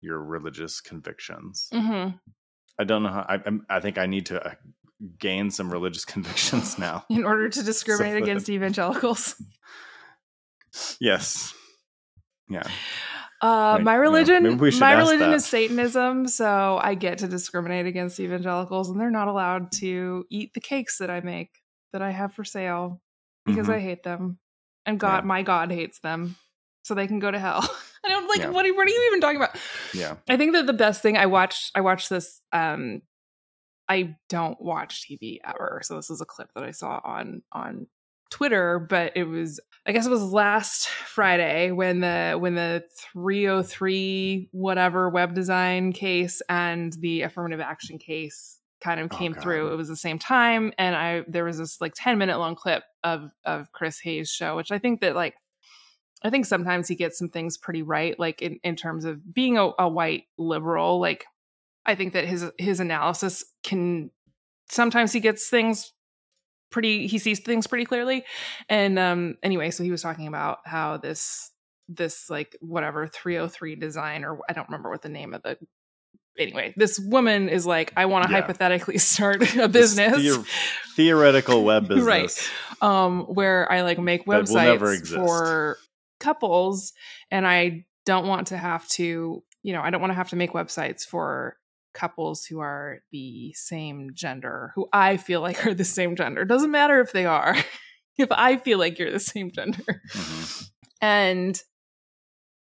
your 0.00 0.18
religious 0.22 0.80
convictions 0.80 1.68
hmm 1.72 2.08
I 2.78 2.84
don't 2.84 3.02
know 3.02 3.10
how. 3.10 3.26
I, 3.28 3.40
I 3.76 3.80
think 3.80 3.98
I 3.98 4.06
need 4.06 4.24
to 4.26 4.42
uh, 4.42 4.54
gain 5.18 5.50
some 5.50 5.70
religious 5.70 6.04
convictions 6.14 6.78
now. 6.78 7.04
In 7.10 7.24
order 7.24 7.50
to 7.50 7.62
discriminate 7.70 8.14
So- 8.16 8.22
against 8.22 8.48
evangelicals. 8.48 9.34
yes. 11.00 11.52
Yeah. 12.50 12.64
Uh, 13.42 13.76
Like, 13.76 13.84
my 13.84 13.92
you 13.92 13.96
know, 13.96 14.02
religion, 14.02 14.58
we 14.58 14.70
should 14.70 14.80
my 14.80 14.92
religion 14.92 15.30
that. 15.30 15.36
is 15.36 15.46
Satanism, 15.46 16.28
so 16.28 16.78
I 16.82 16.94
get 16.94 17.18
to 17.18 17.26
discriminate 17.28 17.86
against 17.86 18.20
evangelicals, 18.20 18.90
and 18.90 19.00
they're 19.00 19.10
not 19.10 19.28
allowed 19.28 19.72
to 19.80 20.26
eat 20.30 20.52
the 20.52 20.60
cakes 20.60 20.98
that 20.98 21.08
I 21.10 21.20
make 21.20 21.50
that 21.94 22.02
I 22.02 22.10
have 22.10 22.34
for 22.34 22.44
sale 22.44 23.00
because 23.46 23.66
Mhm. 23.68 23.74
I 23.74 23.80
hate 23.80 24.02
them, 24.02 24.38
and 24.84 25.00
God, 25.00 25.22
Yeah. 25.22 25.28
my 25.28 25.42
God 25.42 25.70
hates 25.72 26.00
them, 26.00 26.36
so 26.82 26.94
they 26.94 27.06
can 27.06 27.18
go 27.18 27.30
to 27.30 27.38
hell. 27.38 27.60
and 27.62 27.70
I 28.04 28.08
don't 28.10 28.28
like. 28.28 28.40
Yeah. 28.40 28.50
What, 28.50 28.66
are, 28.66 28.74
what 28.74 28.86
are 28.86 28.90
you 28.90 29.06
even 29.08 29.20
talking 29.22 29.36
about? 29.38 29.56
Yeah. 29.94 30.16
I 30.28 30.36
think 30.36 30.52
that 30.52 30.66
the 30.66 30.74
best 30.74 31.00
thing 31.00 31.16
I 31.16 31.24
watched, 31.26 31.70
I 31.74 31.80
watched 31.80 32.10
this. 32.10 32.42
Um, 32.52 33.00
I 33.88 34.16
don't 34.28 34.60
watch 34.60 35.06
TV 35.08 35.38
ever, 35.44 35.80
so 35.82 35.96
this 35.96 36.10
is 36.10 36.20
a 36.20 36.26
clip 36.26 36.50
that 36.54 36.62
I 36.64 36.70
saw 36.72 37.00
on 37.02 37.42
on 37.52 37.86
Twitter, 38.30 38.78
but 38.78 39.12
it 39.16 39.24
was 39.24 39.60
I 39.86 39.92
guess 39.92 40.06
it 40.06 40.10
was 40.10 40.22
last 40.22 40.88
Friday 40.88 41.70
when 41.72 42.00
the 42.00 42.36
when 42.38 42.54
the 42.54 42.84
303 43.12 44.48
whatever 44.52 45.08
web 45.08 45.34
design 45.34 45.92
case 45.92 46.42
and 46.48 46.92
the 46.94 47.22
affirmative 47.22 47.60
action 47.60 47.98
case 47.98 48.58
kind 48.80 49.00
of 49.00 49.08
Oh, 49.12 49.16
came 49.16 49.32
God. 49.32 49.42
through. 49.42 49.72
It 49.72 49.76
was 49.76 49.88
the 49.88 49.96
same 49.96 50.18
time 50.18 50.72
and 50.78 50.94
I 50.96 51.22
there 51.28 51.44
was 51.44 51.58
this 51.58 51.80
like 51.80 51.92
10 51.96 52.18
minute 52.18 52.38
long 52.38 52.54
clip 52.54 52.82
of 53.04 53.30
of 53.44 53.72
Chris 53.72 53.98
Hayes 54.00 54.30
show, 54.30 54.56
which 54.56 54.70
I 54.72 54.78
think 54.78 55.00
that 55.00 55.14
like 55.14 55.34
I 56.22 56.28
think 56.30 56.44
sometimes 56.46 56.86
he 56.86 56.94
gets 56.96 57.18
some 57.18 57.30
things 57.30 57.56
pretty 57.56 57.82
right, 57.82 58.18
like 58.18 58.42
in, 58.42 58.60
in 58.62 58.76
terms 58.76 59.06
of 59.06 59.32
being 59.32 59.56
a, 59.56 59.70
a 59.78 59.88
white 59.88 60.24
liberal. 60.36 61.00
Like 61.00 61.24
I 61.86 61.94
think 61.94 62.12
that 62.12 62.26
his 62.26 62.44
his 62.58 62.80
analysis 62.80 63.44
can 63.62 64.10
sometimes 64.70 65.12
he 65.12 65.20
gets 65.20 65.48
things 65.48 65.92
pretty 66.70 67.06
he 67.06 67.18
sees 67.18 67.40
things 67.40 67.66
pretty 67.66 67.84
clearly. 67.84 68.24
And 68.68 68.98
um 68.98 69.36
anyway, 69.42 69.70
so 69.70 69.82
he 69.82 69.90
was 69.90 70.02
talking 70.02 70.26
about 70.28 70.58
how 70.64 70.96
this 70.96 71.50
this 71.88 72.30
like 72.30 72.56
whatever 72.60 73.06
303 73.08 73.74
design 73.76 74.24
or 74.24 74.38
I 74.48 74.52
don't 74.52 74.68
remember 74.68 74.90
what 74.90 75.02
the 75.02 75.08
name 75.08 75.34
of 75.34 75.42
the 75.42 75.58
anyway, 76.38 76.72
this 76.76 76.98
woman 76.98 77.48
is 77.48 77.66
like, 77.66 77.92
I 77.96 78.06
want 78.06 78.24
to 78.26 78.30
Yeah. 78.32 78.40
hypothetically 78.40 78.98
start 79.12 79.56
a 79.56 79.68
business. 79.68 80.16
theo- 80.16 80.44
theoretical 80.96 81.64
web 81.64 81.88
business. 81.88 82.06
Right. 82.06 82.50
um 82.80 83.22
where 83.24 83.70
I 83.70 83.82
like 83.82 83.98
make 83.98 84.24
That 84.26 84.48
will 84.48 84.54
never 84.54 84.86
websites 84.96 85.08
for 85.14 85.78
couples 86.20 86.92
and 87.30 87.46
I 87.46 87.84
don't 88.06 88.26
want 88.26 88.48
to 88.48 88.56
have 88.56 88.86
to, 88.90 89.42
you 89.62 89.72
know, 89.72 89.82
I 89.82 89.90
don't 89.90 90.00
want 90.00 90.10
to 90.10 90.14
have 90.16 90.30
to 90.30 90.36
make 90.36 90.52
websites 90.52 91.02
for 91.04 91.56
couples 91.94 92.44
who 92.44 92.60
are 92.60 92.98
the 93.12 93.52
same 93.54 94.10
gender, 94.14 94.72
who 94.74 94.88
I 94.92 95.16
feel 95.16 95.40
like 95.40 95.66
are 95.66 95.74
the 95.74 95.84
same 95.84 96.16
gender. 96.16 96.44
Doesn't 96.44 96.70
matter 96.70 97.00
if 97.00 97.12
they 97.12 97.26
are. 97.26 97.56
if 98.18 98.28
I 98.30 98.56
feel 98.56 98.78
like 98.78 98.98
you're 98.98 99.10
the 99.12 99.20
same 99.20 99.50
gender. 99.50 100.02
Mhm. 100.12 100.70
And 101.00 101.62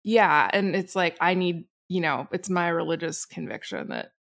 yeah, 0.04 0.50
and 0.52 0.76
it's 0.76 0.96
like 0.96 1.18
I 1.22 1.34
need, 1.34 1.66
you 1.88 2.02
know, 2.02 2.28
it's 2.32 2.50
my 2.50 2.68
religious 2.70 3.26
conviction 3.26 3.90
that 3.90 4.13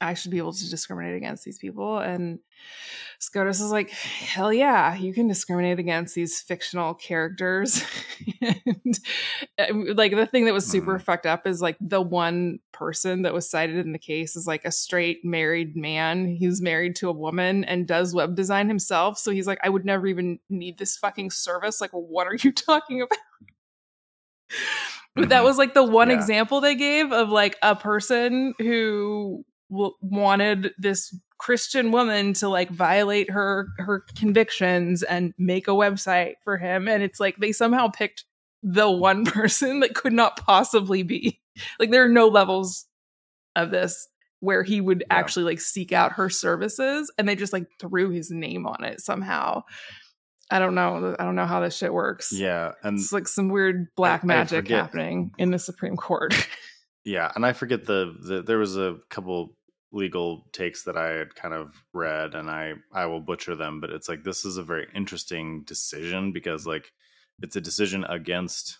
I 0.00 0.14
should 0.14 0.30
be 0.30 0.38
able 0.38 0.52
to 0.54 0.70
discriminate 0.70 1.14
against 1.16 1.44
these 1.44 1.58
people. 1.58 1.98
And 1.98 2.38
SCOTUS 3.18 3.60
is 3.60 3.70
like, 3.70 3.90
hell 3.90 4.52
yeah, 4.52 4.94
you 4.94 5.12
can 5.12 5.28
discriminate 5.28 5.78
against 5.78 6.14
these 6.14 6.40
fictional 6.40 6.94
characters. 6.94 7.84
and 8.40 8.98
um, 9.58 9.84
like 9.94 10.12
the 10.12 10.26
thing 10.26 10.46
that 10.46 10.54
was 10.54 10.66
super 10.66 10.98
Mhm. 10.98 11.02
fucked 11.02 11.26
up 11.26 11.46
is 11.46 11.60
like 11.60 11.76
the 11.80 12.00
one 12.00 12.60
person 12.72 13.22
that 13.22 13.34
was 13.34 13.50
cited 13.50 13.76
in 13.76 13.92
the 13.92 13.98
case 13.98 14.36
is 14.36 14.46
like 14.46 14.64
a 14.64 14.72
straight 14.72 15.24
married 15.24 15.76
man 15.76 16.36
who's 16.40 16.62
married 16.62 16.96
to 16.96 17.08
a 17.10 17.12
woman 17.12 17.64
and 17.64 17.86
does 17.86 18.14
web 18.14 18.34
design 18.34 18.68
himself. 18.68 19.18
So 19.18 19.30
he's 19.30 19.46
like, 19.46 19.60
I 19.62 19.68
would 19.68 19.84
never 19.84 20.06
even 20.06 20.38
need 20.48 20.78
this 20.78 20.96
fucking 20.96 21.30
service. 21.30 21.80
Like, 21.80 21.90
what 21.92 22.26
are 22.26 22.36
you 22.40 22.52
talking 22.52 23.02
about? 23.02 23.18
But 25.16 25.28
that 25.30 25.42
Mhm. 25.42 25.44
was 25.44 25.58
like 25.58 25.74
the 25.74 25.84
one 25.84 26.08
Yeah. 26.08 26.16
example 26.16 26.60
they 26.60 26.74
gave 26.74 27.12
of 27.12 27.28
like 27.30 27.56
a 27.62 27.74
person 27.76 28.54
who 28.58 29.44
w- 29.70 29.94
wanted 30.00 30.72
this 30.78 31.14
Christian 31.38 31.90
woman 31.92 32.34
to 32.34 32.48
like 32.48 32.68
violate 32.70 33.30
her 33.30 33.68
her 33.78 34.04
convictions 34.18 35.02
and 35.02 35.32
make 35.38 35.68
a 35.68 35.72
website 35.72 36.34
for 36.44 36.58
him 36.58 36.86
and 36.88 37.02
it's 37.02 37.18
like 37.18 37.36
they 37.38 37.52
somehow 37.52 37.88
picked 37.88 38.24
the 38.62 38.90
one 38.90 39.24
person 39.26 39.80
that 39.80 39.94
could 39.94 40.12
not 40.12 40.36
possibly 40.36 41.02
be 41.02 41.40
like 41.78 41.90
there 41.90 42.04
are 42.04 42.08
no 42.10 42.28
levels 42.28 42.84
of 43.56 43.70
this 43.70 44.06
where 44.40 44.62
he 44.62 44.80
would 44.82 45.00
Yeah. 45.08 45.16
actually 45.18 45.44
like 45.46 45.60
seek 45.60 45.92
out 45.92 46.12
her 46.12 46.28
services 46.28 47.10
and 47.16 47.26
they 47.28 47.36
just 47.36 47.52
like 47.54 47.66
threw 47.80 48.10
his 48.10 48.30
name 48.30 48.66
on 48.66 48.84
it 48.84 49.00
somehow 49.00 49.62
i 50.50 50.58
don't 50.58 50.74
know 50.74 51.16
i 51.18 51.24
don't 51.24 51.36
know 51.36 51.46
how 51.46 51.60
this 51.60 51.74
shit 51.76 51.92
works 51.94 52.32
Yeah. 52.32 52.72
And 52.82 52.98
it's 52.98 53.12
like 53.14 53.28
some 53.28 53.48
weird 53.48 53.86
black 53.96 54.24
I 54.24 54.26
magic 54.26 54.64
forget. 54.64 54.78
happening 54.82 55.30
in 55.38 55.50
the 55.52 55.58
Supreme 55.58 55.96
Court. 55.96 56.34
yeah. 57.04 57.32
And 57.34 57.46
I 57.46 57.52
forget 57.54 57.86
the, 57.86 58.14
the, 58.28 58.42
there 58.42 58.58
was 58.58 58.76
a 58.76 58.96
couple 59.08 59.56
legal 59.92 60.46
takes 60.52 60.84
that 60.84 60.96
I 60.96 61.08
had 61.10 61.34
kind 61.34 61.52
of 61.54 61.74
read 61.92 62.34
and 62.34 62.48
I, 62.50 62.74
I 62.92 63.06
will 63.06 63.20
butcher 63.20 63.56
them, 63.56 63.80
but 63.80 63.90
it's 63.90 64.08
like, 64.08 64.22
this 64.22 64.44
is 64.44 64.56
a 64.56 64.62
very 64.62 64.86
interesting 64.94 65.62
decision 65.64 66.32
because 66.32 66.66
like 66.66 66.92
it's 67.42 67.56
a 67.56 67.60
decision 67.60 68.04
against, 68.04 68.78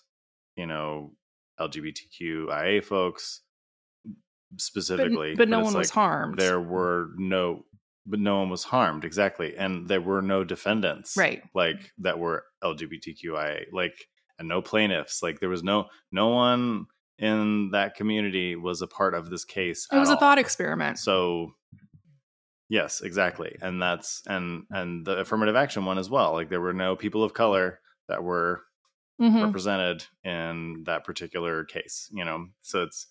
you 0.57 0.67
know, 0.67 1.13
LGBTQIA 1.59 2.85
folks 2.85 3.41
but, 4.05 4.61
specifically. 4.61 5.35
but 5.35 5.49
no 5.49 5.61
it's 5.61 5.65
one 5.67 5.75
was 5.79 5.91
harmed. 5.91 6.39
there 6.39 6.61
were 6.61 7.11
no 7.17 7.65
but 8.07 8.19
no 8.19 8.39
one 8.41 8.49
was 8.51 8.65
harmed 8.65 9.05
exactly 9.05 9.57
and 9.57 9.87
there 9.87 10.01
were 10.01 10.23
no 10.23 10.43
defendants 10.43 11.17
Right. 11.17 11.43
like 11.55 11.93
that 11.99 12.19
were 12.19 12.45
lgbtqia 12.65 13.67
like 13.73 14.07
and 14.39 14.49
no 14.49 14.63
plaintiffs 14.63 15.23
like 15.23 15.39
there 15.39 15.51
was 15.51 15.63
no 15.63 15.87
no 16.11 16.29
one 16.29 16.87
in 17.21 17.71
that 17.73 17.95
community 17.95 18.57
was 18.57 18.83
a 18.83 18.87
part 18.87 19.15
of 19.15 19.31
this 19.31 19.45
case 19.45 19.87
It 19.93 19.99
was 19.99 20.09
a 20.09 20.15
all. 20.15 20.19
thought 20.21 20.39
experiment. 20.39 20.99
so 20.99 21.53
yes 22.69 23.01
exactly 23.01 23.57
and 23.61 23.81
that's 23.83 24.23
and 24.27 24.65
and 24.71 25.05
the 25.07 25.19
affirmative 25.19 25.57
action 25.57 25.85
one 25.85 25.99
as 25.99 26.09
well 26.09 26.33
like 26.33 26.49
there 26.51 26.61
were 26.61 26.73
no 26.73 26.97
people 26.97 27.23
of 27.25 27.35
color 27.35 27.81
that 28.09 28.23
were 28.23 28.63
Mhm. 29.21 29.45
represented 29.45 30.05
in 30.25 30.85
that 30.87 31.05
particular 31.05 31.65
case 31.65 32.09
you 32.13 32.25
know 32.25 32.47
so 32.63 32.83
it's 32.83 33.07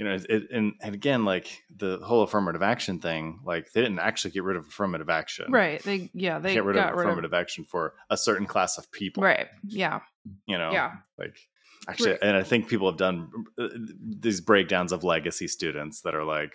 you 0.00 0.04
know, 0.06 0.14
it, 0.28 0.44
and 0.52 0.74
and 0.80 0.94
again, 0.94 1.24
like 1.24 1.64
the 1.74 1.98
whole 2.04 2.22
affirmative 2.22 2.62
action 2.62 3.00
thing, 3.00 3.40
like 3.44 3.72
they 3.72 3.80
didn't 3.80 3.98
actually 3.98 4.30
get 4.30 4.44
rid 4.44 4.56
of 4.56 4.64
affirmative 4.68 5.08
action, 5.10 5.50
Right. 5.50 5.82
They 5.82 6.08
yeah, 6.14 6.38
they 6.38 6.54
Get 6.54 6.62
rid 6.62 6.76
got 6.76 6.92
of 6.92 6.98
rid 6.98 7.02
of 7.06 7.08
affirmative 7.08 7.34
action 7.34 7.64
for 7.64 7.94
a 8.08 8.16
certain 8.16 8.46
class 8.46 8.78
of 8.78 8.88
people, 8.92 9.24
Right. 9.24 9.48
Yeah. 9.64 9.98
You 10.46 10.56
know, 10.56 10.70
Yeah. 10.70 10.92
like 11.18 11.36
actually, 11.86 12.12
Right. 12.12 12.18
and 12.22 12.36
I 12.36 12.42
think 12.42 12.68
people 12.68 12.88
have 12.90 12.98
done 12.98 13.30
uh, 13.58 13.68
these 14.20 14.40
breakdowns 14.40 14.92
of 14.92 15.04
legacy 15.04 15.48
students 15.48 16.00
that 16.02 16.14
are 16.14 16.24
like 16.24 16.54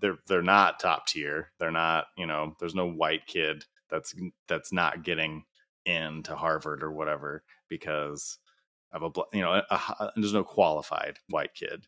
they're 0.00 0.18
they're 0.26 0.42
not 0.42 0.80
top 0.80 1.06
tier. 1.06 1.52
They're 1.58 1.70
not, 1.70 2.06
you 2.16 2.26
know, 2.26 2.56
there's 2.60 2.74
no 2.74 2.86
white 2.90 3.26
kid 3.26 3.64
that's 3.90 4.14
that's 4.48 4.72
not 4.72 5.04
getting 5.04 5.44
into 5.86 6.34
Harvard 6.36 6.82
or 6.82 6.92
whatever 6.92 7.42
because 7.68 8.38
of 8.92 9.02
a 9.02 9.10
you 9.32 9.40
know 9.42 9.52
a, 9.70 9.74
a, 9.74 10.12
there's 10.16 10.32
no 10.32 10.44
qualified 10.44 11.18
white 11.28 11.54
kid 11.54 11.86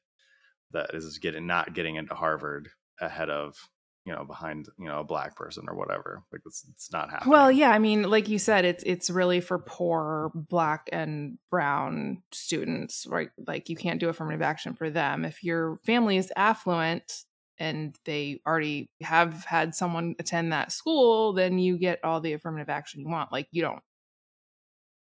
that 0.73 0.90
is 0.94 1.18
getting 1.18 1.46
not 1.46 1.75
getting 1.75 1.96
into 1.96 2.14
Harvard 2.14 2.68
ahead 3.00 3.30
of 3.30 3.56
you 4.04 4.12
know 4.12 4.25
behind 4.25 4.68
you 4.78 4.87
know 4.87 5.00
a 5.00 5.04
black 5.04 5.34
person 5.34 5.64
or 5.68 5.75
whatever 5.75 6.23
like 6.30 6.42
it's, 6.44 6.64
it's 6.70 6.92
not 6.92 7.11
happening 7.11 7.32
Well, 7.32 7.50
yeah, 7.50 7.70
I 7.70 7.78
mean, 7.78 8.02
like 8.02 8.28
you 8.28 8.38
said, 8.38 8.64
it's 8.64 8.84
it's 8.84 9.11
really 9.11 9.40
for 9.40 9.58
poor 9.58 10.30
black 10.34 10.88
and 10.92 11.38
brown 11.50 12.23
students, 12.32 13.06
right? 13.08 13.30
Like 13.46 13.68
you 13.68 13.76
can't 13.76 14.00
do 14.00 14.08
affirmative 14.08 14.42
action 14.42 14.75
for 14.75 14.90
them. 14.90 15.25
If 15.25 15.42
your 15.42 15.78
family 15.87 16.16
is 16.16 16.32
affluent 16.37 17.25
and 17.58 17.96
they 18.04 18.40
already 18.46 18.90
have 19.00 19.44
had 19.44 19.75
someone 19.75 20.16
attend 20.18 20.52
that 20.52 20.73
school, 20.73 21.32
then 21.32 21.58
you 21.58 21.78
get 21.78 22.04
all 22.04 22.20
the 22.20 22.34
affirmative 22.34 22.68
action 22.68 23.00
you 23.00 23.08
want. 23.08 23.32
Like 23.32 23.49
you 23.52 23.62
don't 23.62 23.82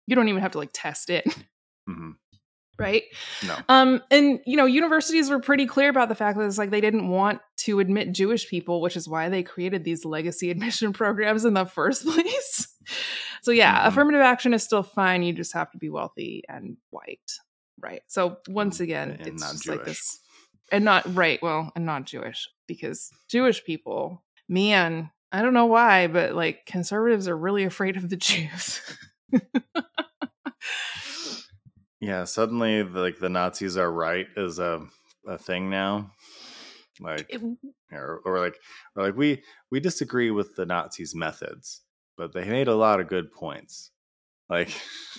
you 0.06 0.16
don't 0.16 0.28
even 0.28 0.42
have 0.42 0.52
to 0.52 0.58
like 0.58 0.70
test 0.72 1.10
it, 1.10 1.26
hmm 1.86 2.12
right? 2.78 3.04
no 3.47 3.56
Um, 3.68 4.02
and 4.11 4.40
you 4.47 4.56
know, 4.56 4.66
universities 4.66 5.30
were 5.30 5.40
pretty 5.40 5.66
clear 5.66 5.88
about 5.88 6.09
the 6.09 6.14
fact 6.14 6.38
that 6.38 6.45
it's 6.45 6.59
like 6.59 6.71
they 6.71 6.80
didn't 6.80 7.09
want 7.09 7.40
to 7.59 7.80
admit 7.80 8.12
Jewish 8.12 8.49
people, 8.49 8.80
which 8.80 8.97
is 8.97 9.09
why 9.09 9.28
they 9.28 9.42
created 9.42 9.85
these 9.85 10.04
legacy 10.04 10.50
admission 10.54 10.92
programs 10.92 11.45
in 11.45 11.54
the 11.54 11.64
first 11.64 12.04
place. 12.06 12.68
so 13.42 13.50
yeah, 13.50 13.83
Mhm. 13.85 13.88
affirmative 13.88 14.21
action 14.21 14.54
is 14.54 14.62
still 14.62 14.83
fine. 14.83 15.23
You 15.23 15.33
just 15.33 15.52
have 15.54 15.71
to 15.73 15.78
be 15.78 15.90
wealthy 15.90 16.42
and 16.49 16.76
white, 16.90 17.33
right? 17.80 18.02
So 18.06 18.38
once 18.49 18.80
again, 18.80 19.12
And 19.18 19.26
it's 19.28 19.42
not 19.42 19.52
just 19.52 19.66
like 19.68 19.85
this, 19.85 20.21
and 20.73 20.85
not 20.85 21.02
right. 21.14 21.40
Well, 21.42 21.73
and 21.76 21.87
not 21.87 22.04
Jewish 22.04 22.49
because 22.66 23.11
Jewish 23.28 23.64
people, 23.64 24.23
man, 24.49 25.11
I 25.33 25.42
don't 25.42 25.54
know 25.54 25.66
why, 25.66 26.06
but 26.09 26.35
like 26.35 26.66
conservatives 26.66 27.26
are 27.28 27.37
really 27.37 27.64
afraid 27.64 27.97
of 27.97 28.09
the 28.09 28.16
Jews. 28.16 28.80
yeah 32.00 32.24
suddenly 32.24 32.82
like 32.82 33.18
the 33.18 33.28
nazis 33.28 33.76
are 33.76 33.90
right 33.90 34.26
is 34.36 34.58
a, 34.58 34.82
a 35.26 35.38
thing 35.38 35.70
now 35.70 36.10
like 37.00 37.26
It- 37.28 37.42
or, 37.92 38.20
or 38.24 38.38
like 38.40 38.56
or 38.96 39.04
like 39.04 39.16
we 39.16 39.42
we 39.70 39.80
disagree 39.80 40.30
with 40.30 40.54
the 40.56 40.66
nazis 40.66 41.14
methods 41.14 41.82
but 42.16 42.32
they 42.32 42.44
made 42.44 42.68
a 42.68 42.74
lot 42.74 43.00
of 43.00 43.08
good 43.08 43.30
points 43.32 43.90
like 44.48 44.70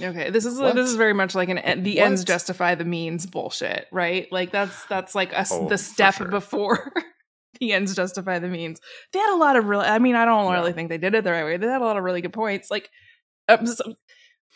Okay, 0.01 0.29
this 0.29 0.45
is 0.45 0.57
What? 0.59 0.75
this 0.75 0.89
is 0.89 0.95
very 0.95 1.13
much 1.13 1.35
like 1.35 1.49
an 1.49 1.83
the 1.83 1.99
ends 1.99 2.23
justify 2.23 2.75
the 2.75 2.85
means 2.85 3.25
bullshit, 3.25 3.87
right? 3.91 4.31
Like 4.31 4.51
that's 4.53 4.85
that's 4.85 5.15
like 5.15 5.37
us 5.37 5.51
Oh, 5.51 5.67
the 5.67 5.77
step 5.77 6.13
sure. 6.13 6.27
before 6.27 6.93
the 7.59 7.73
ends 7.73 7.93
justify 7.93 8.39
the 8.39 8.47
means. 8.47 8.79
They 9.11 9.19
had 9.19 9.33
a 9.33 9.35
lot 9.35 9.55
of 9.57 9.65
real. 9.67 9.81
I 9.81 9.99
mean, 9.99 10.15
I 10.15 10.23
don't 10.23 10.53
really 10.53 10.71
think 10.71 10.87
they 10.89 10.97
did 10.97 11.13
it 11.15 11.23
the 11.25 11.31
right 11.33 11.43
way. 11.43 11.57
They 11.57 11.67
had 11.67 11.81
a 11.81 11.83
lot 11.83 11.97
of 11.97 12.03
really 12.03 12.21
good 12.21 12.31
points. 12.31 12.71
Like, 12.71 12.89
um, 13.49 13.57
I'm, 13.61 13.65
s- 13.67 13.81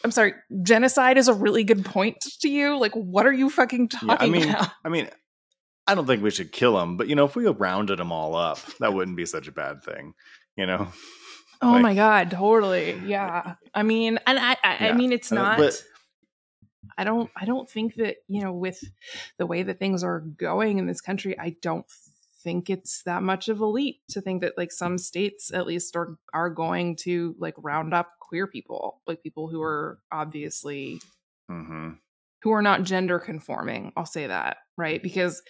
I'm 0.04 0.12
sorry, 0.12 0.34
genocide 0.64 1.18
is 1.18 1.28
a 1.28 1.34
really 1.34 1.64
good 1.64 1.86
point 1.86 2.18
to 2.42 2.50
you. 2.50 2.78
Like, 2.80 2.94
what 2.94 3.26
are 3.28 3.34
you 3.34 3.50
fucking 3.50 3.90
talking 3.90 4.10
Yeah, 4.10 4.18
I 4.20 4.28
mean, 4.28 4.50
about? 4.50 4.70
I 4.84 4.90
mean, 4.90 5.10
I 5.88 5.96
don't 5.96 6.08
think 6.08 6.24
we 6.24 6.32
should 6.32 6.52
kill 6.52 6.78
them, 6.78 6.98
but 6.98 7.08
you 7.08 7.16
know, 7.16 7.26
if 7.26 7.36
we 7.36 7.46
rounded 7.48 8.00
them 8.00 8.12
all 8.12 8.36
up, 8.36 8.60
that 8.80 8.94
wouldn't 8.94 9.18
be 9.18 9.26
such 9.26 9.48
a 9.48 9.52
bad 9.52 9.84
thing. 9.84 10.14
You 10.56 10.66
know, 10.66 10.88
Oh 11.62 11.74
like- 11.74 11.82
my 11.84 11.94
god, 11.96 12.32
totally. 12.32 13.00
Yeah. 13.06 13.56
I 13.74 13.84
mean, 13.84 14.18
and 14.26 14.40
I 14.40 14.58
I, 14.64 14.90
I 14.90 14.94
mean 14.94 15.12
it's 15.12 15.32
not 15.32 15.58
but- 15.58 15.84
I 16.98 17.04
don't 17.04 17.30
I 17.36 17.46
don't 17.46 17.70
think 17.70 17.96
that, 17.96 18.18
you 18.28 18.42
know, 18.42 18.52
with 18.52 18.84
the 19.38 19.46
way 19.46 19.64
that 19.64 19.80
things 19.80 20.04
are 20.04 20.20
going 20.20 20.78
in 20.80 20.88
this 20.88 21.02
country, 21.02 21.38
I 21.40 21.56
don't 21.62 21.86
think 22.44 22.70
it's 22.70 23.04
that 23.04 23.24
much 23.24 23.50
of 23.50 23.60
a 23.60 23.66
leap 23.66 24.02
to 24.10 24.22
think 24.22 24.42
that 24.42 24.58
like 24.58 24.72
some 24.72 24.98
states 24.98 25.54
at 25.54 25.66
least 25.68 25.96
are 25.96 26.18
are 26.34 26.50
going 26.50 26.96
to 26.98 27.36
like 27.40 27.56
round 27.58 27.94
up 27.94 28.12
queer 28.20 28.48
people, 28.48 29.02
like 29.08 29.24
people 29.24 29.50
who 29.50 29.62
are 29.62 30.00
obviously 30.12 31.02
hmm 31.50 31.92
who 32.44 32.52
are 32.52 32.62
not 32.62 32.84
gender 32.84 33.20
conforming. 33.20 33.94
I'll 33.96 34.06
say 34.06 34.26
that, 34.28 34.58
right? 34.78 35.02
Because 35.02 35.44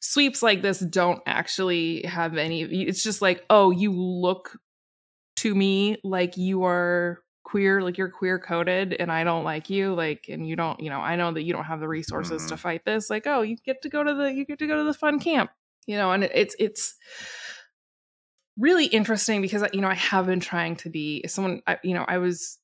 sweeps 0.00 0.42
like 0.42 0.62
this 0.62 0.80
don't 0.80 1.22
actually 1.26 2.02
have 2.02 2.36
any 2.36 2.62
it's 2.62 3.02
just 3.02 3.22
like, 3.22 3.44
oh, 3.50 3.70
you 3.70 3.92
look 3.92 4.58
to 5.38 5.54
me 5.54 5.98
like 6.04 6.36
you 6.36 6.64
are 6.64 7.22
queer, 7.44 7.82
like 7.82 7.98
you're 7.98 8.10
queer 8.10 8.38
coded 8.38 8.94
and 8.94 9.12
I 9.12 9.24
don't 9.24 9.44
like 9.44 9.70
you, 9.70 9.94
like 9.94 10.26
and 10.28 10.48
you 10.48 10.56
don't, 10.56 10.80
you 10.80 10.90
know, 10.90 11.00
I 11.00 11.16
know 11.16 11.32
that 11.32 11.42
you 11.44 11.52
don't 11.54 11.64
have 11.64 11.80
the 11.80 11.88
resources 11.88 12.46
to 12.46 12.56
Mhm. 12.56 12.58
fight 12.58 12.84
this. 12.84 13.10
Like, 13.10 13.26
oh, 13.26 13.42
you 13.42 13.56
get 13.64 13.82
to 13.82 13.88
go 13.90 14.04
to 14.04 14.14
the 14.14 14.32
you 14.34 14.44
get 14.46 14.58
to 14.60 14.66
go 14.66 14.78
to 14.78 14.84
the 14.84 14.94
fun 14.94 15.20
camp. 15.20 15.50
You 15.86 15.96
know, 15.96 16.10
and 16.12 16.24
it, 16.24 16.32
it's 16.34 16.56
it's 16.58 16.94
really 18.58 18.86
interesting 18.86 19.42
because 19.42 19.64
you 19.72 19.80
know, 19.80 19.88
I 19.88 19.94
have 19.94 20.26
been 20.26 20.40
trying 20.40 20.76
to 20.76 20.90
be 20.90 21.24
someone 21.28 21.62
you 21.82 21.94
know, 21.94 22.04
I 22.06 22.18
was 22.18 22.58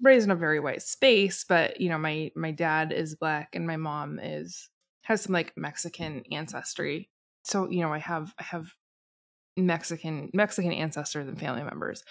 raised 0.00 0.24
in 0.24 0.30
a 0.30 0.36
very 0.36 0.60
white 0.60 0.82
space 0.82 1.44
but 1.48 1.80
you 1.80 1.88
know 1.88 1.98
my 1.98 2.30
my 2.34 2.50
dad 2.50 2.92
is 2.92 3.14
black 3.14 3.54
and 3.54 3.66
my 3.66 3.76
mom 3.76 4.18
is 4.18 4.68
has 5.02 5.22
some 5.22 5.32
like 5.32 5.52
mexican 5.56 6.24
ancestry. 6.32 7.10
So 7.42 7.70
you 7.70 7.80
know 7.80 7.92
i 7.92 7.98
have 7.98 8.34
i 8.38 8.42
have 8.42 8.74
mexican 9.56 10.30
mexican 10.34 10.72
ancestors 10.72 11.28
and 11.28 11.38
family 11.38 11.62
members 11.62 12.02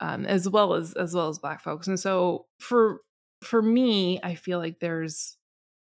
um 0.00 0.26
as 0.26 0.46
well 0.48 0.74
as 0.74 0.92
as 0.92 1.14
well 1.14 1.28
as 1.28 1.38
black 1.38 1.62
folks. 1.62 1.88
And 1.88 1.98
so 1.98 2.46
for 2.58 3.00
for 3.42 3.62
me 3.62 4.20
i 4.22 4.34
feel 4.34 4.58
like 4.58 4.78
there's 4.78 5.36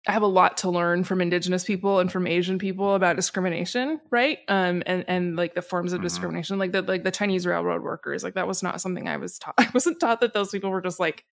I 0.09 0.13
have 0.13 0.23
a 0.23 0.27
lot 0.27 0.57
to 0.59 0.71
learn 0.71 1.05
from 1.05 1.21
indigenous 1.21 1.65
people 1.65 1.99
and 2.01 2.11
from 2.11 2.27
Asian 2.27 2.59
people 2.59 2.95
about 2.95 3.17
discrimination, 3.17 4.01
right? 4.11 4.39
Um, 4.49 4.83
and 4.87 5.05
and 5.09 5.37
like 5.37 5.55
the 5.55 5.63
forms 5.63 5.93
of 5.93 6.01
Mhm. 6.01 6.05
discrimination, 6.05 6.59
like 6.59 6.73
the 6.73 6.81
like 6.83 7.05
the 7.05 7.11
Chinese 7.11 7.47
railroad 7.47 7.83
workers, 7.83 8.25
like 8.25 8.35
that 8.35 8.49
was 8.49 8.63
not 8.63 8.81
something 8.81 9.09
I 9.09 9.19
was 9.19 9.39
taught. 9.39 9.55
I 9.59 9.69
wasn't 9.75 10.01
taught 10.01 10.21
that 10.23 10.33
those 10.33 10.51
people 10.51 10.71
were 10.71 10.81
just 10.81 11.01
like, 11.01 11.25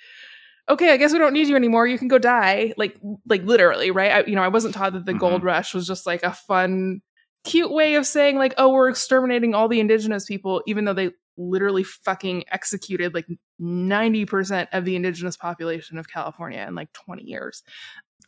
okay, 0.69 0.91
I 0.91 0.97
guess 0.97 1.13
we 1.13 1.19
don't 1.19 1.33
need 1.33 1.47
you 1.47 1.55
anymore. 1.55 1.87
You 1.87 1.97
can 1.97 2.09
go 2.09 2.17
die, 2.17 2.73
like 2.75 2.97
like 3.27 3.43
literally, 3.43 3.89
right? 3.91 4.11
I, 4.11 4.23
you 4.29 4.35
know, 4.35 4.43
I 4.43 4.49
wasn't 4.49 4.73
taught 4.75 4.93
that 4.93 5.05
the 5.05 5.13
gold 5.13 5.43
rush 5.43 5.73
was 5.73 5.87
just 5.87 6.05
like 6.05 6.23
a 6.23 6.33
fun, 6.33 7.01
cute 7.45 7.71
way 7.71 7.95
of 7.95 8.05
saying 8.05 8.37
like, 8.37 8.53
oh, 8.57 8.73
we're 8.73 8.89
exterminating 8.89 9.53
all 9.53 9.69
the 9.69 9.79
indigenous 9.79 10.25
people, 10.25 10.61
even 10.67 10.83
though 10.83 10.93
they 10.93 11.11
literally 11.37 11.83
fucking 11.83 12.43
executed 12.51 13.13
like 13.13 13.27
90% 13.61 14.67
of 14.73 14.85
the 14.85 14.95
indigenous 14.95 15.37
population 15.37 15.97
of 15.99 16.09
California 16.09 16.65
in 16.67 16.75
like 16.75 16.91
20 16.93 17.23
years. 17.23 17.63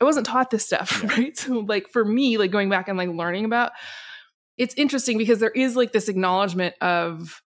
I 0.02 0.06
wasn't 0.06 0.26
taught 0.26 0.50
this 0.50 0.66
stuff, 0.66 1.02
Yeah. 1.04 1.10
right? 1.16 1.38
So 1.38 1.60
like 1.60 1.90
for 1.90 2.06
me, 2.06 2.38
like 2.38 2.52
going 2.52 2.70
back 2.70 2.88
and 2.88 2.98
like 2.98 3.10
learning 3.10 3.46
about 3.46 3.72
it's 4.58 4.76
interesting 4.76 5.18
because 5.18 5.40
there 5.40 5.52
is 5.52 5.76
like 5.78 5.94
this 5.94 6.10
acknowledgement 6.10 6.76
of 6.82 7.42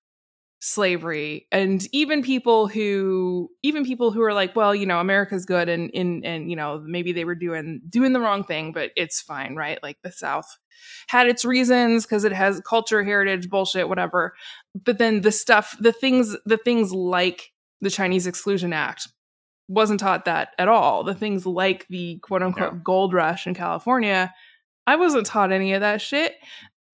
slavery 0.65 1.45
and 1.51 1.85
even 1.91 2.23
people 2.23 2.67
who 2.69 3.49
even 3.63 3.83
people 3.83 4.11
who 4.11 4.21
are 4.21 4.33
like 4.33 4.55
well 4.55 4.73
you 4.73 4.85
know 4.85 4.97
america's 5.01 5.45
good 5.45 5.67
and 5.67 5.89
in 5.89 6.23
and 6.23 6.49
you 6.49 6.55
know 6.55 6.81
maybe 6.85 7.11
they 7.11 7.25
were 7.25 7.35
doing 7.35 7.81
doing 7.89 8.13
the 8.13 8.19
wrong 8.21 8.45
thing 8.45 8.71
but 8.71 8.89
it's 8.95 9.19
fine 9.19 9.55
right 9.57 9.83
like 9.83 9.97
the 10.03 10.11
south 10.11 10.57
had 11.09 11.27
its 11.27 11.43
reasons 11.43 12.05
because 12.05 12.23
it 12.23 12.31
has 12.31 12.61
culture 12.61 13.03
heritage 13.03 13.49
bullshit 13.49 13.89
whatever 13.89 14.33
but 14.73 14.97
then 14.99 15.19
the 15.19 15.33
stuff 15.33 15.75
the 15.81 15.91
things 15.91 16.33
the 16.45 16.57
things 16.57 16.93
like 16.93 17.51
the 17.81 17.89
chinese 17.89 18.25
exclusion 18.25 18.71
act 18.71 19.09
wasn't 19.67 19.99
taught 19.99 20.25
that 20.25 20.49
at 20.57 20.67
all. 20.67 21.03
The 21.03 21.15
things 21.15 21.45
like 21.45 21.87
the 21.89 22.19
quote 22.19 22.43
unquote 22.43 22.83
gold 22.83 23.13
rush 23.13 23.47
in 23.47 23.53
california 23.53 24.33
i 24.85 24.95
wasn't 24.95 25.25
taught 25.25 25.51
any 25.51 25.73
of 25.73 25.81
that 25.81 26.01
shit. 26.01 26.35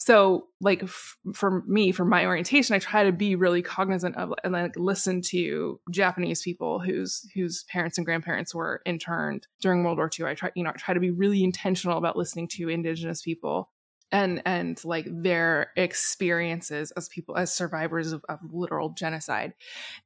So 0.01 0.47
like 0.61 0.83
f- 0.83 1.17
for 1.33 1.63
me 1.67 1.91
for 1.91 2.05
my 2.05 2.25
orientation 2.25 2.75
i 2.75 2.79
try 2.79 3.03
to 3.03 3.11
be 3.11 3.35
really 3.35 3.61
cognizant 3.61 4.15
of 4.15 4.33
and 4.43 4.53
like 4.53 4.77
listen 4.77 5.21
to 5.21 5.79
japanese 5.91 6.41
people 6.41 6.79
whose 6.79 7.29
whose 7.35 7.65
parents 7.65 7.97
and 7.97 8.05
grandparents 8.05 8.55
were 8.55 8.81
interned 8.85 9.47
during 9.61 9.83
world 9.83 9.97
war 9.97 10.09
ii 10.19 10.25
i 10.25 10.33
try 10.33 10.51
you 10.55 10.63
know 10.63 10.69
i 10.69 10.73
try 10.73 10.93
to 10.93 10.99
be 11.01 11.11
really 11.11 11.43
intentional 11.43 11.97
about 11.97 12.15
listening 12.15 12.47
to 12.47 12.69
indigenous 12.69 13.21
people 13.21 13.69
and 14.11 14.41
and 14.45 14.83
like 14.83 15.05
their 15.09 15.71
experiences 15.75 16.91
as 16.91 17.09
people 17.09 17.37
as 17.37 17.53
survivors 17.53 18.11
of, 18.11 18.23
of 18.29 18.39
literal 18.51 18.89
genocide. 18.89 19.53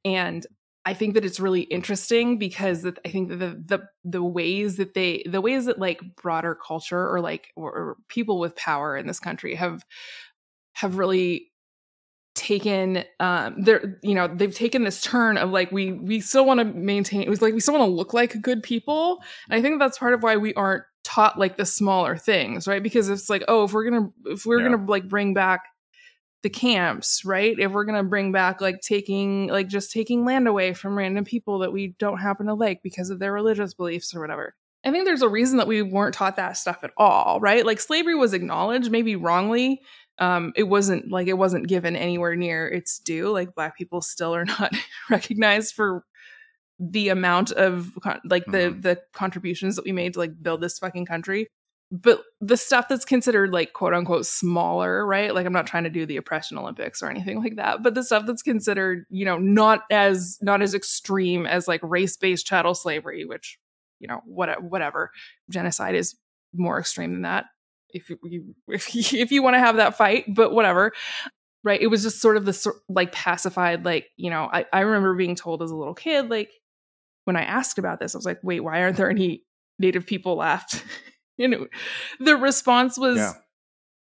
And 0.04 0.46
I 0.86 0.94
think 0.94 1.14
that 1.14 1.24
it's 1.24 1.40
really 1.40 1.62
interesting 1.62 2.38
because 2.38 2.84
I 2.84 3.08
think 3.08 3.30
that 3.30 3.36
the 3.38 3.62
the 3.66 3.88
the 4.04 4.22
ways 4.22 4.76
that 4.76 4.94
they 4.94 5.22
the 5.26 5.40
ways 5.40 5.66
that 5.66 5.78
like 5.78 6.00
broader 6.16 6.54
culture 6.54 7.08
or 7.10 7.20
like 7.20 7.52
or, 7.56 7.70
or 7.72 7.96
people 8.08 8.38
with 8.38 8.56
power 8.56 8.96
in 8.96 9.06
this 9.06 9.20
country 9.20 9.54
have 9.54 9.84
have 10.74 10.98
really 10.98 11.50
taken 12.34 13.04
um 13.20 13.54
they're 13.62 13.98
you 14.02 14.14
know 14.14 14.26
they've 14.26 14.54
taken 14.54 14.82
this 14.82 15.00
turn 15.00 15.38
of 15.38 15.50
like 15.50 15.70
we 15.70 15.92
we 15.92 16.20
still 16.20 16.44
want 16.44 16.58
to 16.58 16.64
maintain 16.64 17.22
it 17.22 17.28
was 17.28 17.40
like 17.40 17.54
we 17.54 17.60
still 17.60 17.74
want 17.78 17.88
to 17.88 17.94
look 17.94 18.12
like 18.12 18.42
good 18.42 18.60
people 18.60 19.22
and 19.48 19.56
i 19.56 19.62
think 19.62 19.78
that's 19.78 19.98
part 19.98 20.12
of 20.14 20.22
why 20.24 20.36
we 20.36 20.52
aren't 20.54 20.82
taught 21.04 21.38
like 21.38 21.56
the 21.56 21.66
smaller 21.66 22.16
things, 22.16 22.66
right? 22.66 22.82
Because 22.82 23.08
it's 23.08 23.28
like, 23.30 23.44
oh, 23.46 23.64
if 23.64 23.72
we're 23.72 23.88
gonna 23.88 24.10
if 24.24 24.44
we're 24.46 24.58
Yeah. 24.60 24.70
gonna 24.70 24.84
like 24.90 25.08
bring 25.08 25.34
back 25.34 25.64
the 26.44 26.50
camps, 26.50 27.24
right? 27.24 27.58
If 27.58 27.72
we're 27.72 27.84
gonna 27.84 28.04
bring 28.04 28.30
back 28.30 28.60
like 28.60 28.80
taking 28.80 29.48
like 29.48 29.66
just 29.66 29.90
taking 29.90 30.24
land 30.24 30.46
away 30.46 30.72
from 30.74 30.96
random 30.96 31.24
people 31.24 31.58
that 31.60 31.72
we 31.72 31.96
don't 31.98 32.18
happen 32.18 32.46
to 32.46 32.54
like 32.54 32.82
because 32.84 33.10
of 33.10 33.18
their 33.18 33.32
religious 33.32 33.74
beliefs 33.74 34.14
or 34.14 34.20
whatever. 34.20 34.54
I 34.84 34.92
think 34.92 35.06
there's 35.06 35.22
a 35.22 35.28
reason 35.28 35.56
that 35.58 35.66
we 35.66 35.80
weren't 35.82 36.14
taught 36.14 36.36
that 36.36 36.56
stuff 36.58 36.78
at 36.84 36.90
all, 36.98 37.40
right? 37.40 37.64
Like 37.66 37.80
slavery 37.80 38.14
was 38.14 38.34
acknowledged, 38.34 38.90
maybe 38.90 39.16
wrongly. 39.16 39.80
Um, 40.18 40.52
it 40.56 40.64
wasn't 40.64 41.10
like 41.10 41.26
it 41.26 41.38
wasn't 41.38 41.66
given 41.66 41.96
anywhere 41.96 42.36
near 42.36 42.68
its 42.68 42.98
due. 43.00 43.30
Like 43.30 43.54
black 43.54 43.76
people 43.76 44.00
still 44.02 44.34
are 44.34 44.44
not 44.44 44.72
recognized 45.10 45.74
for 45.74 46.04
the 46.78 47.08
amount 47.08 47.50
of 47.52 47.90
con- 48.02 48.20
like 48.24 48.44
the 48.46 48.58
Mhm. 48.70 48.82
the 48.82 49.00
contributions 49.12 49.76
that 49.76 49.84
we 49.84 49.92
made 49.92 50.12
to 50.14 50.18
like 50.18 50.40
build 50.42 50.60
this 50.60 50.78
fucking 50.78 51.06
country 51.06 51.48
but 51.90 52.22
the 52.40 52.56
stuff 52.56 52.86
that's 52.88 53.04
considered 53.04 53.52
like 53.52 53.72
quote 53.72 53.94
unquote 53.94 54.26
smaller 54.26 55.06
right? 55.06 55.34
Like 55.34 55.46
i'm 55.46 55.52
not 55.52 55.66
trying 55.66 55.84
to 55.84 55.90
do 55.90 56.06
the 56.06 56.16
oppression 56.16 56.58
olympics 56.58 57.02
or 57.02 57.10
anything 57.10 57.42
like 57.42 57.56
that 57.56 57.82
but 57.82 57.94
the 57.94 58.02
stuff 58.02 58.26
that's 58.26 58.42
considered 58.42 59.04
you 59.10 59.24
know 59.24 59.38
not 59.38 59.82
as 59.90 60.38
not 60.40 60.62
as 60.62 60.74
extreme 60.74 61.46
as 61.46 61.68
like 61.68 61.80
race-based 61.82 62.46
chattel 62.46 62.74
slavery 62.74 63.24
which 63.24 63.58
you 64.00 64.08
know 64.08 64.20
what, 64.26 64.62
whatever 64.62 65.10
genocide 65.50 65.94
is 65.94 66.16
more 66.52 66.78
extreme 66.78 67.12
than 67.12 67.22
that 67.22 67.46
if 67.90 68.10
you 68.10 68.54
if 68.68 68.94
you, 68.94 69.20
if 69.20 69.32
you 69.32 69.42
want 69.42 69.54
to 69.54 69.60
have 69.60 69.76
that 69.76 69.96
fight 69.96 70.24
but 70.28 70.52
whatever 70.52 70.92
right? 71.64 71.80
It 71.80 71.86
was 71.86 72.02
just 72.02 72.20
sort 72.20 72.36
of 72.36 72.44
the 72.44 72.52
sor- 72.52 72.80
like 72.88 73.10
pacified 73.10 73.84
like 73.84 74.10
you 74.16 74.30
know 74.30 74.48
I, 74.52 74.66
I 74.72 74.80
remember 74.80 75.14
being 75.14 75.34
told 75.34 75.62
as 75.62 75.70
a 75.70 75.76
little 75.76 75.94
kid 75.94 76.28
like 76.28 76.50
when 77.24 77.36
i 77.36 77.42
asked 77.42 77.78
about 77.78 77.98
this 77.98 78.14
i 78.14 78.18
was 78.18 78.26
like 78.26 78.38
wait 78.42 78.60
why 78.60 78.82
aren't 78.82 78.98
there 78.98 79.10
any 79.10 79.42
native 79.78 80.06
people 80.06 80.36
left 80.36 80.84
you 81.38 81.48
know 81.48 81.66
the 82.20 82.36
response 82.36 82.96
was 82.98 83.18
Yeah. 83.18 83.32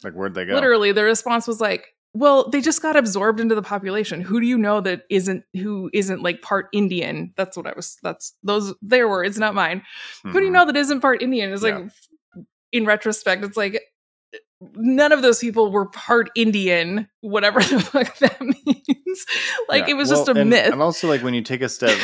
Like 0.03 0.13
where'd 0.13 0.33
they 0.33 0.45
go? 0.45 0.53
literally 0.55 0.91
the 0.91 1.03
response 1.03 1.47
was 1.47 1.61
like 1.61 1.87
well 2.13 2.49
they 2.49 2.59
just 2.59 2.81
got 2.81 2.95
absorbed 2.95 3.39
into 3.39 3.55
the 3.55 3.61
population 3.61 4.19
who 4.21 4.39
do 4.41 4.45
you 4.47 4.57
know 4.57 4.81
that 4.81 5.03
isn't 5.09 5.43
who 5.53 5.89
isn't 5.93 6.21
like 6.23 6.41
part 6.41 6.67
indian 6.73 7.33
that's 7.37 7.55
what 7.55 7.67
i 7.67 7.73
was 7.75 7.97
that's 8.03 8.33
those 8.43 8.73
their 8.81 9.07
words 9.07 9.37
not 9.39 9.55
mine 9.55 9.81
who 10.23 10.33
do 10.33 10.41
you 10.45 10.49
Mhm. 10.49 10.53
know 10.53 10.65
that 10.65 10.75
isn't 10.75 10.99
part 11.01 11.21
indian 11.21 11.53
it's 11.53 11.63
like 11.63 11.75
in 12.73 12.85
retrospect 12.85 13.43
it's 13.45 13.55
like 13.55 13.79
none 14.75 15.11
of 15.11 15.21
those 15.21 15.39
people 15.39 15.71
were 15.71 15.85
part 15.87 16.29
indian 16.35 17.07
whatever 17.21 17.59
the 17.63 17.79
fuck 17.79 18.17
that 18.17 18.41
means 18.41 19.25
like 19.69 19.85
Yeah. 19.87 19.91
it 19.91 19.97
was 19.97 20.09
Well, 20.09 20.25
just 20.25 20.35
a 20.35 20.39
and, 20.41 20.49
myth 20.49 20.71
And 20.73 20.81
also, 20.81 21.07
like 21.07 21.21
when 21.23 21.33
you 21.33 21.41
take 21.43 21.61
a 21.61 21.69
step, 21.69 21.97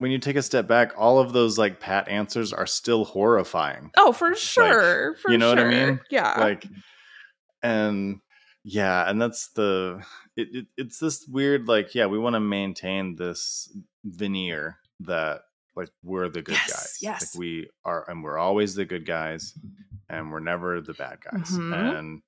when 0.00 0.10
you 0.10 0.18
take 0.18 0.36
a 0.36 0.42
step 0.42 0.66
back, 0.66 0.92
all 0.98 1.18
of 1.20 1.32
those 1.32 1.56
like 1.56 1.78
pat 1.78 2.08
answers 2.08 2.52
are 2.52 2.66
still 2.66 3.04
horrifying. 3.04 3.90
oh 3.96 4.12
for 4.12 4.34
sure 4.34 5.14
for 5.16 5.30
you 5.30 5.38
know 5.38 5.48
what 5.48 5.58
I 5.60 5.68
mean? 5.68 6.00
yeah 6.10 6.34
Like, 6.38 6.66
and 7.62 8.20
yeah, 8.64 9.08
and 9.08 9.20
that's 9.20 9.50
the 9.54 10.02
it, 10.36 10.48
it, 10.52 10.66
it's 10.76 10.98
this 10.98 11.26
weird 11.28 11.68
like 11.68 11.94
yeah, 11.94 12.06
we 12.06 12.18
want 12.18 12.34
to 12.34 12.40
maintain 12.40 13.16
this 13.16 13.70
veneer 14.04 14.78
that 15.00 15.42
like 15.76 15.88
we're 16.02 16.28
the 16.28 16.42
good 16.42 16.52
Yes, 16.54 16.70
guys. 16.70 16.98
yes. 17.00 17.34
Like 17.34 17.40
we 17.40 17.70
are, 17.84 18.04
and 18.10 18.22
we're 18.24 18.38
always 18.38 18.74
the 18.74 18.84
good 18.84 19.06
guys, 19.06 19.54
and 20.08 20.30
we're 20.30 20.40
never 20.40 20.80
the 20.80 20.94
bad 20.94 21.18
guys. 21.22 21.50
Mhm. 21.50 21.98
And 21.98 22.22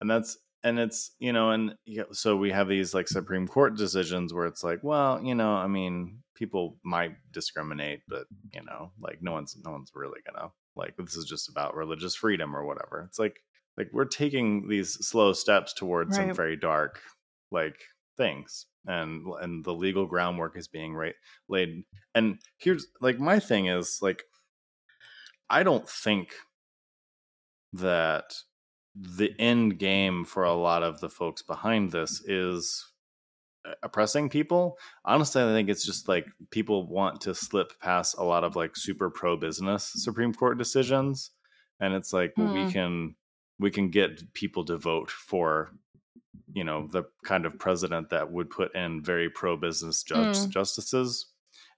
and 0.00 0.10
that's 0.10 0.36
and 0.62 0.78
it's 0.78 1.12
you 1.18 1.32
know 1.32 1.50
and 1.50 1.74
so 2.12 2.36
we 2.36 2.50
have 2.50 2.68
these 2.68 2.92
like 2.94 3.08
supreme 3.08 3.46
court 3.48 3.76
decisions 3.76 4.32
where 4.34 4.46
it's 4.46 4.64
like 4.64 4.80
well 4.82 5.20
you 5.22 5.34
know 5.34 5.52
i 5.52 5.66
mean 5.66 6.18
people 6.36 6.76
might 6.84 7.16
discriminate 7.32 8.02
but 8.08 8.26
you 8.52 8.62
know 8.64 8.92
like 9.00 9.18
no 9.20 9.32
one's 9.32 9.56
no 9.64 9.72
one's 9.72 9.90
really 9.94 10.20
gonna 10.26 10.50
like 10.76 10.94
this 10.96 11.16
is 11.16 11.24
just 11.24 11.48
about 11.48 11.74
religious 11.74 12.14
freedom 12.14 12.54
or 12.54 12.64
whatever. 12.64 13.04
It's 13.08 13.18
like 13.18 13.40
like 13.76 13.88
we're 13.92 14.04
taking 14.04 14.68
these 14.68 14.92
slow 15.06 15.32
steps 15.32 15.72
towards 15.72 16.16
some 16.16 16.32
very 16.34 16.56
dark 16.56 17.00
like 17.50 17.78
things 18.16 18.66
and 18.86 19.26
and 19.40 19.64
the 19.64 19.74
legal 19.74 20.06
groundwork 20.06 20.56
is 20.56 20.68
being 20.68 20.94
right, 20.94 21.14
laid. 21.48 21.84
And 22.14 22.38
here's 22.58 22.86
like 23.00 23.18
my 23.18 23.38
thing 23.40 23.66
is 23.66 23.98
like 24.02 24.22
i 25.48 25.62
don't 25.62 25.88
think 25.88 26.34
that 27.72 28.34
the 28.94 29.32
end 29.38 29.78
game 29.78 30.24
for 30.24 30.42
a 30.42 30.54
lot 30.54 30.82
of 30.82 31.00
the 31.00 31.08
folks 31.08 31.42
behind 31.42 31.92
this 31.92 32.20
is 32.26 32.84
oppressing 33.82 34.28
people 34.28 34.78
honestly 35.04 35.42
i 35.42 35.46
think 35.46 35.68
it's 35.68 35.84
just 35.84 36.08
like 36.08 36.26
people 36.50 36.86
want 36.86 37.20
to 37.20 37.34
slip 37.34 37.72
past 37.80 38.16
a 38.18 38.22
lot 38.24 38.44
of 38.44 38.56
like 38.56 38.76
super 38.76 39.10
pro 39.10 39.36
business 39.36 39.92
supreme 39.96 40.32
court 40.32 40.58
decisions 40.58 41.32
and 41.80 41.94
it's 41.94 42.12
like 42.12 42.32
well, 42.36 42.48
we 42.48 42.64
Hmm. 42.64 42.70
can 42.72 43.14
we 43.58 43.70
can 43.70 43.90
get 43.90 44.32
people 44.34 44.64
to 44.64 44.76
vote 44.76 45.10
for 45.10 45.72
you 46.52 46.64
know 46.64 46.86
the 46.92 47.04
kind 47.24 47.46
of 47.46 47.58
president 47.58 48.10
that 48.10 48.30
would 48.30 48.50
put 48.50 48.74
in 48.74 49.02
very 49.02 49.28
pro 49.30 49.56
business 49.56 50.02
judge 50.02 50.46
Mm. 50.46 50.48
justices 50.48 51.26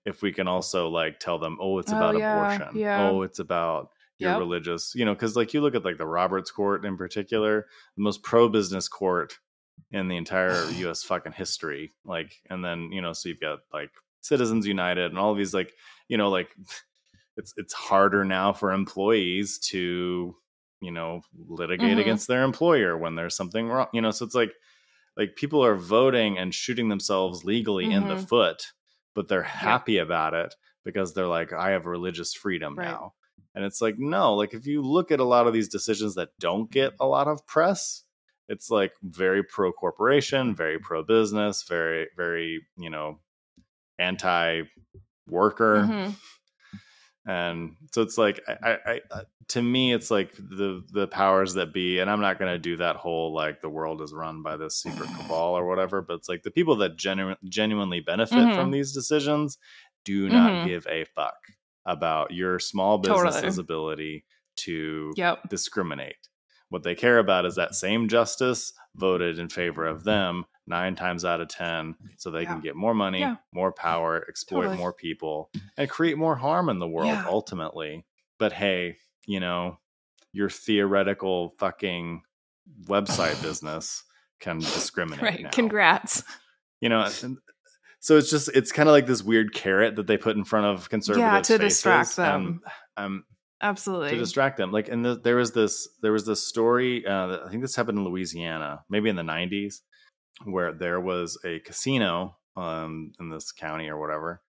if 0.05 0.23
we 0.23 0.33
can 0.33 0.49
also 0.49 0.89
like 0.89 1.19
tell 1.21 1.39
them 1.39 1.57
oh 1.61 1.79
it's 1.79 1.93
Oh, 1.93 1.97
about 1.97 2.17
yeah, 2.17 2.33
abortion 2.33 2.69
yeah. 2.75 3.01
oh 3.01 3.23
it's 3.23 3.39
about 3.39 3.91
your 4.19 4.33
Yep. 4.33 4.39
religious 4.41 4.95
you 4.95 5.05
know 5.05 5.15
because 5.15 5.37
like 5.37 5.55
you 5.55 5.61
look 5.61 5.75
at 5.75 5.85
like 5.85 5.99
the 5.99 6.07
roberts 6.07 6.51
court 6.51 6.85
in 6.85 6.97
particular 6.97 7.67
the 7.97 8.03
most 8.03 8.23
pro 8.23 8.49
business 8.49 8.89
court 8.89 9.39
in 9.91 10.09
the 10.09 10.17
entire 10.17 10.55
us 10.89 11.03
fucking 11.03 11.33
history 11.33 11.93
like 12.05 12.35
and 12.51 12.65
then 12.65 12.91
you 12.93 13.01
know 13.03 13.13
so 13.13 13.29
you've 13.29 13.41
got 13.41 13.61
like 13.73 13.91
citizens 14.21 14.67
united 14.67 15.07
and 15.11 15.19
all 15.19 15.35
these 15.35 15.55
like 15.55 15.73
you 16.09 16.17
know 16.17 16.29
like 16.29 16.51
it's 17.37 17.55
it's 17.57 17.73
harder 17.73 18.25
now 18.25 18.53
for 18.53 18.73
employees 18.73 19.59
to 19.59 20.37
you 20.81 20.91
know 20.91 21.21
litigate 21.49 21.97
Mhm. 21.97 22.01
against 22.01 22.29
their 22.29 22.43
employer 22.45 22.97
when 22.99 23.15
there's 23.15 23.37
something 23.37 23.69
wrong 23.69 23.89
you 23.93 24.01
know 24.01 24.11
so 24.11 24.25
it's 24.25 24.35
like 24.35 24.53
like 25.17 25.35
people 25.37 25.65
are 25.65 25.75
voting 25.77 26.39
and 26.39 26.55
shooting 26.55 26.89
themselves 26.89 27.45
legally 27.45 27.91
in 27.91 28.07
the 28.09 28.15
Mhm. 28.15 28.29
foot 28.29 28.73
but 29.15 29.29
they're 29.29 29.43
happy 29.43 29.99
about 29.99 30.35
it 30.35 30.55
because 30.85 31.15
they're 31.15 31.27
like 31.27 31.53
i 31.53 31.71
have 31.71 31.87
religious 31.87 32.35
freedom 32.35 32.75
Right. 32.77 32.87
now 32.87 33.15
and 33.55 33.65
it's 33.65 33.81
like 33.81 33.99
no 33.99 34.35
like 34.35 34.55
if 34.55 34.67
you 34.67 34.83
look 34.83 35.11
at 35.11 35.21
a 35.21 35.25
lot 35.25 35.47
of 35.47 35.53
these 35.53 35.69
decisions 35.69 36.15
that 36.17 36.31
don't 36.39 36.71
get 36.71 36.95
a 37.01 37.07
lot 37.07 37.29
of 37.29 37.47
press 37.47 38.05
it's 38.49 38.71
like 38.71 38.93
very 39.03 39.43
pro 39.43 39.71
corporation 39.73 40.55
very 40.55 40.79
pro 40.79 41.03
business 41.03 41.65
very 41.69 42.09
very 42.17 42.61
you 42.77 42.91
know 42.91 43.19
anti 43.99 44.63
worker 45.29 45.85
Mhm. 45.89 46.15
and 47.27 47.77
so 47.93 48.03
it's 48.03 48.17
like 48.17 48.41
I, 48.49 48.79
I, 48.87 49.01
uh, 49.11 49.23
to 49.49 49.63
me 49.63 49.93
it's 49.93 50.11
like 50.11 50.33
the 50.37 50.85
the 50.93 51.07
powers 51.09 51.55
that 51.55 51.73
be 51.73 51.99
and 51.99 52.11
i'm 52.11 52.21
not 52.21 52.39
going 52.39 52.53
to 52.53 52.59
do 52.59 52.77
that 52.77 52.97
whole 52.97 53.33
like 53.35 53.61
the 53.61 53.69
world 53.69 54.01
is 54.03 54.13
run 54.13 54.43
by 54.43 54.57
this 54.57 54.81
secret 54.81 55.09
cabal 55.19 55.55
or 55.57 55.67
whatever 55.67 56.01
but 56.01 56.15
it's 56.15 56.29
like 56.29 56.43
the 56.43 56.51
people 56.51 56.77
that 56.77 56.97
genu- 56.97 57.35
genuinely 57.45 58.01
benefit 58.01 58.55
from 58.55 58.71
Mhm. 58.71 58.73
these 58.73 58.93
decisions 58.93 59.59
do 60.05 60.29
not 60.29 60.51
Mhm. 60.53 60.65
give 60.67 60.87
a 60.89 61.05
fuck 61.05 61.37
about 61.85 62.31
your 62.31 62.59
small 62.59 62.99
Totally. 63.01 63.27
business's 63.27 63.59
ability 63.59 64.25
to 64.57 65.13
Yep. 65.17 65.49
discriminate 65.51 66.28
what 66.71 66.83
they 66.83 66.95
care 66.95 67.19
about 67.19 67.47
is 67.47 67.55
that 67.57 67.75
same 67.75 68.09
justice 68.09 68.73
voted 68.97 69.39
in 69.39 69.49
favor 69.49 69.87
of 69.87 70.05
them 70.05 70.45
nine 70.67 70.95
times 70.95 71.25
out 71.25 71.41
of 71.41 71.49
ten 71.49 71.95
so 72.19 72.31
they 72.31 72.45
can 72.45 72.61
get 72.61 72.77
more 72.77 72.93
money 72.95 73.21
Yeah. 73.21 73.37
more 73.53 73.73
power 73.73 74.25
exploit 74.29 74.63
Totally. 74.65 74.77
more 74.77 74.93
people 74.93 75.51
and 75.79 75.89
create 75.89 76.19
more 76.19 76.37
harm 76.37 76.69
in 76.69 76.79
the 76.79 76.89
world 76.89 77.09
Yeah. 77.09 77.25
ultimately 77.27 78.05
but 78.39 78.53
hey 78.53 78.97
you 79.27 79.41
know 79.41 79.79
your 80.33 80.51
theoretical 80.51 81.55
fucking 81.59 82.23
website 82.85 83.41
business 83.43 84.05
can 84.41 84.59
discriminate 84.59 85.23
Right. 85.23 85.43
now. 85.43 85.51
Congrats. 85.51 86.23
you 86.81 86.89
know 86.91 87.09
so 88.01 88.17
it's 88.19 88.31
just 88.31 88.49
it's 88.55 88.71
kind 88.73 88.89
of 88.89 88.93
like 88.93 89.07
this 89.07 89.23
weird 89.23 89.55
carrot 89.55 89.97
that 89.97 90.07
they 90.07 90.17
put 90.19 90.37
in 90.37 90.45
front 90.45 90.67
of 90.67 90.89
conservatives 90.91 91.23
yeah, 91.51 91.57
to 91.57 91.59
faces, 91.63 91.77
distract 91.79 92.17
them. 92.17 92.61
and, 92.97 93.05
um 93.07 93.25
Absolutely. 93.61 94.11
to 94.11 94.17
distract 94.19 94.57
them. 94.57 94.71
Like, 94.71 94.89
and 94.89 95.05
the, 95.05 95.17
there 95.17 95.37
was 95.37 95.53
this 95.53 95.89
there 96.03 96.13
was 96.13 96.25
this 96.27 96.47
story. 96.47 97.05
Uh, 97.07 97.27
that- 97.29 97.43
I 97.47 97.51
think 97.51 97.63
this 97.63 97.77
happened 97.77 97.99
in 97.99 98.05
Louisiana, 98.05 98.85
maybe 98.89 99.09
in 99.09 99.17
the 99.17 99.23
'90s, 99.23 99.81
where 100.45 100.73
there 100.73 101.01
was 101.01 101.39
a 101.45 101.59
casino 101.61 102.37
um, 102.57 103.13
in 103.21 103.31
this 103.31 103.51
county 103.53 103.89
or 103.89 103.99
whatever, 103.99 104.43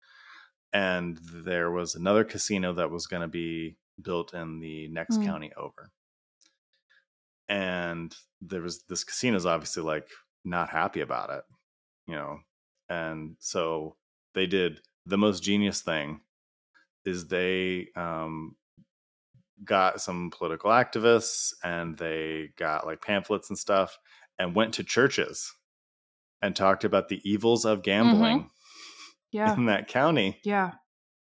and 0.73 1.17
there 1.43 1.71
was 1.71 1.95
another 1.95 2.23
casino 2.23 2.73
that 2.73 2.91
was 2.91 3.07
going 3.07 3.21
to 3.23 3.27
be 3.27 3.77
built 4.01 4.33
in 4.33 4.59
the 4.59 4.87
next 4.89 5.17
Hmm. 5.17 5.25
county 5.25 5.51
over. 5.57 5.91
And 7.47 8.15
there 8.41 8.61
was 8.61 8.83
this 8.83 9.03
casino's 9.03 9.45
obviously 9.45 9.83
like 9.83 10.07
not 10.45 10.69
happy 10.69 11.01
about 11.01 11.31
it, 11.31 11.43
you 12.07 12.15
know, 12.15 12.39
and 12.89 13.35
so 13.39 13.95
they 14.35 14.45
did 14.45 14.81
the 15.05 15.17
most 15.17 15.41
genius 15.41 15.81
thing 15.81 16.21
is 17.05 17.27
they 17.27 17.87
um, 17.95 18.55
got 19.63 20.01
some 20.01 20.31
political 20.31 20.69
activists 20.71 21.53
and 21.63 21.97
they 21.97 22.49
got 22.57 22.85
like 22.85 23.01
pamphlets 23.01 23.49
and 23.49 23.57
stuff 23.59 23.97
and 24.37 24.55
went 24.55 24.73
to 24.75 24.83
churches 24.83 25.53
and 26.41 26.55
talked 26.55 26.83
about 26.83 27.09
the 27.09 27.19
evils 27.29 27.65
of 27.65 27.83
gambling 27.83 28.49
yeah. 29.31 29.53
in 29.53 29.65
that 29.65 29.87
county 29.87 30.39
Yeah. 30.43 30.71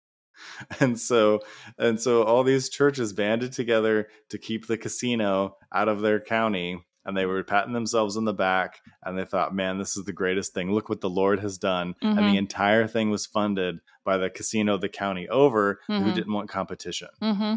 and 0.81 0.99
so 0.99 1.41
and 1.79 2.01
so 2.01 2.23
all 2.25 2.43
these 2.43 2.69
churches 2.69 3.13
banded 3.13 3.53
together 3.53 4.09
to 4.31 4.39
keep 4.39 4.67
the 4.67 4.77
casino 4.79 5.57
out 5.73 5.89
of 5.89 6.01
their 6.01 6.19
county 6.19 6.83
and 7.07 7.17
they 7.17 7.27
were 7.27 7.45
patting 7.45 7.73
themselves 7.75 8.17
on 8.17 8.25
the 8.25 8.33
back 8.33 8.81
and 9.05 9.17
they 9.17 9.25
thought 9.25 9.55
man 9.55 9.79
this 9.79 9.97
is 9.97 10.05
the 10.05 10.13
greatest 10.13 10.53
thing 10.53 10.73
look 10.73 10.89
what 10.89 11.01
the 11.01 11.09
lord 11.11 11.39
has 11.39 11.57
done 11.59 11.95
and 12.03 12.19
Mhm. 12.19 12.33
the 12.33 12.37
entire 12.39 12.89
thing 12.89 13.11
was 13.11 13.27
funded 13.27 13.79
by 14.05 14.17
the 14.17 14.29
casino 14.31 14.77
the 14.77 14.89
county 14.89 15.29
over 15.29 15.79
who 15.87 15.93
Mhm. 16.01 16.15
didn't 16.15 16.33
want 16.33 16.49
competition 16.49 17.09
Mm-hmm. 17.23 17.55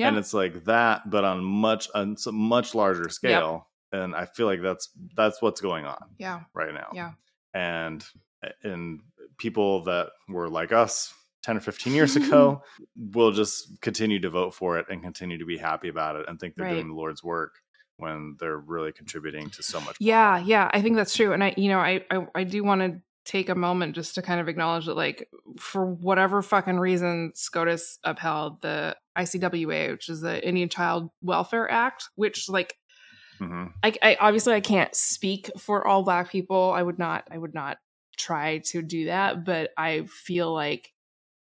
Yeah. 0.00 0.08
and 0.08 0.16
it's 0.18 0.34
like 0.34 0.64
that 0.64 1.08
but 1.08 1.24
on 1.24 1.44
much 1.44 1.88
on 1.94 2.16
some 2.16 2.34
much 2.34 2.74
larger 2.74 3.08
scale 3.08 3.68
and 3.92 4.14
i 4.14 4.24
feel 4.26 4.46
like 4.46 4.62
that's 4.62 4.88
that's 5.16 5.40
what's 5.42 5.60
going 5.60 5.84
on 5.84 6.02
Yeah. 6.18 6.40
right 6.54 6.72
now 6.74 6.88
Yeah. 6.92 7.12
and 7.54 8.04
and 8.62 9.00
people 9.38 9.84
that 9.84 10.08
were 10.28 10.48
like 10.48 10.72
us 10.72 11.12
10 11.42 11.56
or 11.56 11.60
15 11.60 11.94
years 11.94 12.16
ago 12.16 12.62
will 13.14 13.32
just 13.32 13.80
continue 13.80 14.20
to 14.20 14.30
vote 14.30 14.54
for 14.54 14.78
it 14.78 14.86
and 14.90 15.02
continue 15.02 15.38
to 15.38 15.44
be 15.46 15.56
happy 15.58 15.88
about 15.88 16.16
it 16.16 16.28
and 16.28 16.38
think 16.40 16.54
they're 16.54 16.66
Right. 16.66 16.74
doing 16.74 16.88
the 16.88 16.94
lord's 16.94 17.22
work 17.24 17.54
when 17.96 18.36
they're 18.40 18.58
really 18.58 18.92
contributing 18.92 19.50
to 19.50 19.62
so 19.62 19.78
much 19.80 19.96
more. 20.00 20.08
Yeah, 20.08 20.38
yeah, 20.38 20.70
I 20.72 20.80
think 20.80 20.96
that's 20.96 21.14
true. 21.14 21.34
And 21.34 21.44
I, 21.44 21.52
you 21.58 21.68
know, 21.68 21.78
I, 21.80 22.02
I, 22.10 22.26
I 22.34 22.44
do 22.44 22.64
want 22.64 22.80
to 22.80 23.00
take 23.30 23.48
a 23.48 23.54
moment 23.54 23.94
just 23.94 24.16
to 24.16 24.22
kind 24.22 24.40
of 24.40 24.48
acknowledge 24.48 24.86
that, 24.86 24.96
like, 24.96 25.28
for 25.56 25.86
whatever 25.86 26.42
fucking 26.42 26.80
reason, 26.80 27.30
SCOTUS 27.34 28.00
upheld 28.02 28.60
the 28.60 28.96
ICWA, 29.16 29.92
which 29.92 30.08
is 30.08 30.20
the 30.20 30.46
Indian 30.46 30.68
Child 30.68 31.10
Welfare 31.22 31.70
Act, 31.70 32.08
which, 32.16 32.48
like, 32.48 32.76
Mhm. 33.40 33.72
I, 33.82 33.94
I 34.02 34.16
obviously 34.20 34.52
I 34.52 34.60
can't 34.60 34.94
speak 34.94 35.50
for 35.56 35.86
all 35.86 36.02
Black 36.02 36.30
people. 36.30 36.72
I 36.72 36.82
would 36.82 36.98
not, 36.98 37.26
I 37.30 37.38
would 37.38 37.54
not 37.54 37.78
try 38.18 38.58
to 38.66 38.82
do 38.82 39.06
that. 39.06 39.46
But 39.46 39.70
I 39.78 40.02
feel 40.04 40.52
like 40.52 40.92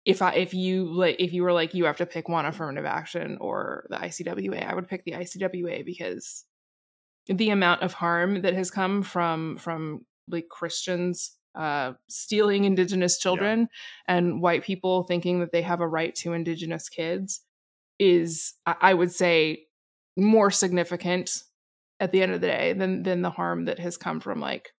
if 0.04 0.22
I, 0.22 0.34
if 0.34 0.54
you 0.54 0.84
like, 0.84 1.16
if 1.18 1.32
you 1.32 1.42
were 1.42 1.52
like, 1.52 1.74
you 1.74 1.86
have 1.86 1.96
to 1.96 2.06
pick 2.06 2.28
one 2.28 2.46
affirmative 2.46 2.84
action 2.84 3.38
or 3.40 3.86
the 3.90 3.96
ICWA, 3.96 4.64
I 4.64 4.74
would 4.76 4.86
pick 4.86 5.04
the 5.04 5.12
ICWA 5.12 5.84
because 5.84 6.44
the 7.26 7.50
amount 7.50 7.82
of 7.82 7.94
harm 7.94 8.42
that 8.42 8.54
has 8.54 8.70
come 8.70 9.02
from 9.02 9.56
from 9.58 10.06
like 10.28 10.48
Christians 10.48 11.32
uh, 11.54 11.92
stealing 12.08 12.64
indigenous 12.64 13.18
children 13.18 13.68
and 14.06 14.40
white 14.40 14.62
people 14.64 15.02
thinking 15.04 15.40
that 15.40 15.52
they 15.52 15.62
have 15.62 15.80
a 15.80 15.88
right 15.88 16.14
to 16.16 16.32
indigenous 16.32 16.88
kids 16.88 17.40
is, 17.98 18.54
I 18.66 18.94
would 18.94 19.10
say, 19.12 19.66
more 20.16 20.50
significant 20.50 21.42
at 22.00 22.12
the 22.12 22.22
end 22.22 22.32
of 22.32 22.40
the 22.40 22.46
day 22.46 22.72
than 22.74 23.02
than 23.02 23.22
the 23.22 23.30
harm 23.30 23.64
that 23.64 23.78
has 23.78 23.96
come 23.96 24.20
from 24.20 24.40
like 24.40 24.70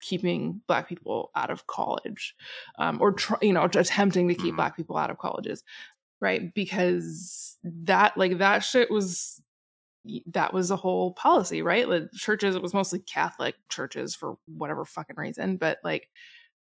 keeping 0.00 0.60
black 0.68 0.88
people 0.88 1.30
out 1.34 1.50
of 1.50 1.66
college 1.66 2.34
um, 2.78 2.98
or 3.00 3.12
tr- 3.12 3.34
you 3.42 3.52
know 3.52 3.64
attempting 3.64 4.28
to 4.28 4.34
keep 4.34 4.52
Mhm. 4.54 4.56
black 4.56 4.76
people 4.76 4.96
out 4.96 5.10
of 5.10 5.18
colleges 5.18 5.62
right 6.20 6.54
because 6.54 7.58
that 7.64 8.16
like 8.16 8.38
that 8.38 8.60
shit 8.60 8.90
was 8.90 9.40
that 10.26 10.52
was 10.52 10.70
a 10.70 10.76
whole 10.76 11.12
policy 11.12 11.62
right 11.62 11.88
like 11.88 12.04
churches 12.14 12.54
it 12.56 12.62
was 12.62 12.74
mostly 12.74 12.98
catholic 12.98 13.54
churches 13.68 14.14
for 14.14 14.36
whatever 14.46 14.84
fucking 14.84 15.16
reason 15.16 15.56
but 15.56 15.78
like 15.84 16.08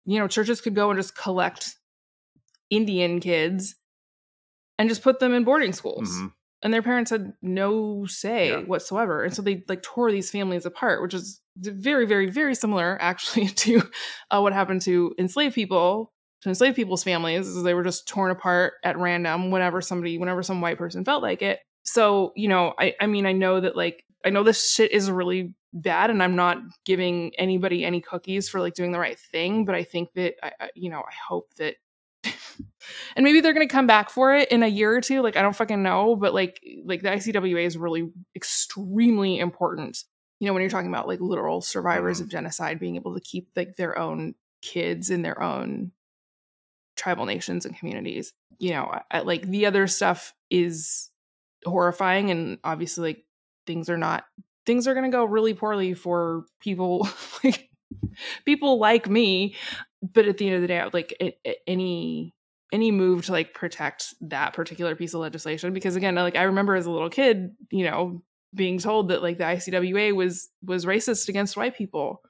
you 0.06 0.20
know 0.20 0.28
churches 0.28 0.62
could 0.62 0.76
go 0.76 0.90
and 0.90 1.00
just 1.00 1.18
collect 1.18 1.76
indian 2.70 3.20
kids 3.20 3.76
and 4.80 4.90
just 4.90 5.04
put 5.04 5.20
them 5.20 5.34
in 5.34 5.44
boarding 5.44 5.74
schools 5.74 6.10
Mhm. 6.10 6.34
and 6.62 6.74
their 6.74 6.82
parents 6.82 7.12
had 7.12 7.34
no 7.42 8.06
say 8.06 8.50
Yeah. 8.50 8.60
whatsoever 8.62 9.24
and 9.24 9.34
so 9.34 9.42
they 9.42 9.64
like 9.68 9.84
tore 9.84 10.12
these 10.12 10.32
families 10.32 10.66
apart 10.66 11.02
which 11.02 11.14
is 11.14 11.42
very 11.58 12.06
very 12.06 12.30
very 12.30 12.56
similar 12.56 12.98
actually 13.02 13.48
to 13.64 13.82
uh, 14.32 14.40
what 14.40 14.54
happened 14.54 14.82
to 14.84 15.14
enslaved 15.20 15.56
people 15.56 16.12
to 16.42 16.50
enslaved 16.50 16.76
people's 16.76 17.04
families 17.04 17.48
is 17.48 17.64
they 17.64 17.74
were 17.74 17.84
just 17.84 18.08
torn 18.08 18.32
apart 18.32 18.74
at 18.84 18.98
random 18.98 19.52
whenever 19.52 19.82
somebody 19.82 20.18
whenever 20.18 20.44
some 20.44 20.62
white 20.62 20.78
person 20.78 21.06
felt 21.06 21.22
like 21.22 21.42
it 21.42 21.60
so 21.84 22.32
you 22.36 22.48
know 22.48 22.74
i 22.80 22.94
i 23.00 23.08
mean 23.08 23.26
i 23.26 23.32
know 23.32 23.60
that 23.60 23.76
like 23.76 24.04
i 24.26 24.30
know 24.30 24.44
this 24.44 24.72
shit 24.74 24.92
is 24.92 25.12
really 25.12 25.54
bad 25.74 26.10
and 26.10 26.22
i'm 26.24 26.36
not 26.36 26.58
giving 26.86 27.32
anybody 27.38 27.84
any 27.84 28.00
cookies 28.02 28.48
for 28.50 28.60
like 28.62 28.74
doing 28.74 28.92
the 28.92 29.00
right 29.00 29.20
thing 29.20 29.66
but 29.66 29.76
i 29.76 29.84
think 29.84 30.10
that 30.14 30.34
i, 30.44 30.52
I 30.60 30.70
you 30.76 30.90
know 30.90 31.00
i 31.00 31.14
hope 31.30 31.54
that 31.56 31.76
and 33.16 33.24
maybe 33.24 33.42
they're 33.42 33.54
going 33.54 33.68
to 33.68 33.72
come 33.72 33.88
back 33.88 34.10
for 34.10 34.34
it 34.36 34.50
in 34.52 34.64
a 34.64 34.68
year 34.68 34.96
or 34.96 35.02
two 35.02 35.22
like 35.22 35.36
i 35.36 35.42
don't 35.42 35.56
fucking 35.56 35.84
know 35.84 36.16
but 36.16 36.34
like 36.34 36.60
like 36.86 37.02
the 37.02 37.10
icwa 37.10 37.66
is 37.66 37.78
really 37.78 38.10
extremely 38.36 39.40
important 39.40 40.04
you 40.40 40.48
know 40.48 40.54
when 40.54 40.62
you're 40.62 40.70
talking 40.70 40.90
about 40.90 41.08
like 41.08 41.20
literal 41.20 41.62
survivors 41.62 42.20
Mhm. 42.20 42.24
of 42.24 42.30
genocide 42.30 42.80
being 42.80 42.96
able 42.96 43.14
to 43.16 43.22
keep 43.22 43.50
like 43.56 43.76
their 43.76 43.98
own 43.98 44.36
kids 44.62 45.10
in 45.10 45.22
their 45.22 45.42
own 45.42 45.92
tribal 46.96 47.26
nations 47.26 47.66
and 47.66 47.78
communities 47.78 48.34
you 48.60 48.72
know 48.72 48.84
I, 48.84 49.02
I- 49.18 49.22
like 49.22 49.42
the 49.48 49.66
other 49.66 49.88
stuff 49.88 50.34
is 50.50 51.10
horrifying 51.66 52.32
and 52.32 52.58
obviously 52.64 53.10
like 53.10 53.26
things 53.68 53.90
are 53.90 53.98
not 53.98 54.26
things 54.66 54.88
are 54.88 54.94
going 54.94 55.10
to 55.10 55.16
go 55.16 55.26
really 55.26 55.54
poorly 55.54 55.94
for 55.94 56.46
people 56.60 57.08
like 57.44 57.70
people 58.46 58.80
like 58.80 59.10
me 59.10 59.56
but 60.02 60.26
at 60.28 60.38
the 60.38 60.48
end 60.48 60.56
of 60.56 60.62
the 60.62 60.68
day 60.68 60.84
like 60.94 61.16
it, 61.20 61.38
it- 61.44 61.58
any 61.68 62.34
any 62.72 62.92
move 62.92 63.26
to 63.26 63.32
like 63.32 63.54
protect 63.54 64.16
that 64.22 64.54
particular 64.54 64.96
piece 64.96 65.14
of 65.14 65.20
legislation 65.22 65.74
because 65.74 65.96
again 65.96 66.16
like 66.16 66.36
i 66.36 66.44
remember 66.44 66.76
as 66.76 66.86
a 66.86 66.92
little 66.92 67.10
kid 67.10 67.52
you 67.72 67.84
know 67.86 68.22
being 68.56 68.78
told 68.80 69.10
that 69.10 69.22
like 69.22 69.38
the 69.38 69.44
icwa 69.44 70.14
was 70.16 70.50
was 70.64 70.86
racist 70.86 71.30
against 71.30 71.56
white 71.58 71.76
people 71.78 72.22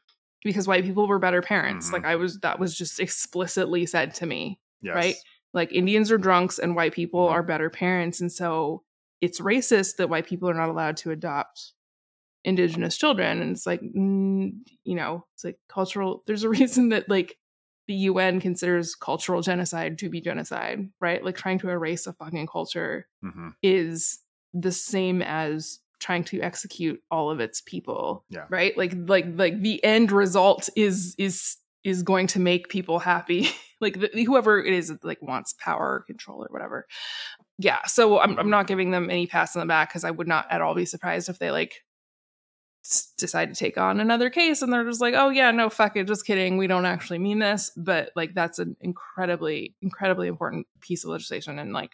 because 0.43 0.67
white 0.67 0.83
people 0.83 1.07
were 1.07 1.19
better 1.19 1.41
parents 1.41 1.89
Mhm. 1.89 1.93
like 1.93 2.05
i 2.05 2.15
was 2.15 2.39
that 2.39 2.59
was 2.59 2.75
just 2.77 2.99
explicitly 2.99 3.85
said 3.85 4.13
to 4.15 4.25
me 4.25 4.59
Yes. 4.81 4.95
right? 4.95 5.15
Like 5.53 5.71
Indians 5.71 6.11
are 6.11 6.17
drunks 6.17 6.59
and 6.59 6.75
white 6.75 6.91
people 6.93 7.27
Mhm. 7.29 7.31
are 7.31 7.41
better 7.43 7.69
parents. 7.69 8.19
And 8.19 8.29
so 8.29 8.83
it's 9.23 9.39
racist 9.39 9.95
that 9.97 10.09
white 10.09 10.27
people 10.27 10.49
are 10.49 10.53
not 10.53 10.69
allowed 10.69 10.97
to 10.97 11.11
adopt 11.11 11.71
indigenous 12.43 12.97
children. 12.97 13.41
And 13.41 13.51
it's 13.51 13.65
like, 13.65 13.81
you 13.81 14.95
know, 14.95 15.25
it's 15.33 15.43
like 15.43 15.57
cultural, 15.69 16.23
there's 16.27 16.43
a 16.43 16.49
reason 16.49 16.89
that 16.89 17.07
like 17.09 17.37
the 17.87 17.93
UN 18.11 18.39
considers 18.41 18.95
cultural 18.95 19.41
genocide 19.41 19.97
to 19.99 20.09
be 20.09 20.21
genocide, 20.21 20.89
right? 20.99 21.23
Like 21.23 21.35
trying 21.37 21.59
to 21.59 21.69
erase 21.69 22.05
a 22.07 22.13
fucking 22.13 22.47
culture 22.47 23.07
Mhm. 23.23 23.53
is 23.61 24.19
the 24.53 24.71
same 24.71 25.21
as 25.21 25.79
trying 25.99 26.25
to 26.25 26.41
execute 26.41 26.99
all 27.09 27.31
of 27.31 27.39
its 27.39 27.61
people 27.61 28.25
Yeah. 28.29 28.45
right 28.49 28.77
like 28.77 28.93
like 29.07 29.25
like 29.35 29.61
the 29.61 29.81
end 29.85 30.11
result 30.11 30.67
is 30.75 31.15
is 31.17 31.55
is 31.85 32.03
going 32.03 32.27
to 32.27 32.39
make 32.39 32.67
people 32.67 32.99
happy 32.99 33.47
like 33.81 33.97
the, 33.99 34.09
whoever 34.25 34.61
it 34.61 34.73
is 34.73 34.89
that 34.89 35.03
like 35.05 35.21
wants 35.21 35.53
power 35.53 35.87
or 35.95 36.03
control 36.05 36.43
or 36.43 36.49
whatever 36.51 36.85
yeah 37.59 37.79
so 37.85 38.19
i'm, 38.19 38.37
I'm 38.39 38.49
not 38.49 38.67
giving 38.67 38.91
them 38.91 39.09
any 39.09 39.27
pass 39.27 39.55
on 39.55 39.59
the 39.61 39.65
back 39.65 39.89
because 39.89 40.03
i 40.03 40.11
would 40.11 40.27
not 40.27 40.45
at 40.49 40.61
all 40.61 40.73
be 40.75 40.85
surprised 40.85 41.29
if 41.29 41.39
they 41.39 41.51
like 41.51 41.83
s- 42.85 43.13
decide 43.17 43.53
to 43.53 43.55
take 43.59 43.77
on 43.77 43.99
another 43.99 44.29
case 44.29 44.61
and 44.61 44.71
they're 44.71 44.85
just 44.85 45.01
like 45.01 45.13
oh 45.15 45.29
yeah 45.29 45.51
no 45.51 45.69
fuck 45.69 45.95
it 45.95 46.07
just 46.07 46.25
kidding 46.25 46.57
we 46.57 46.67
don't 46.67 46.85
actually 46.85 47.19
mean 47.19 47.39
this 47.39 47.71
but 47.77 48.09
like 48.15 48.33
that's 48.33 48.59
an 48.59 48.75
incredibly 48.81 49.75
incredibly 49.81 50.27
important 50.27 50.67
piece 50.81 51.03
of 51.03 51.09
legislation 51.11 51.59
and 51.59 51.73
like 51.73 51.91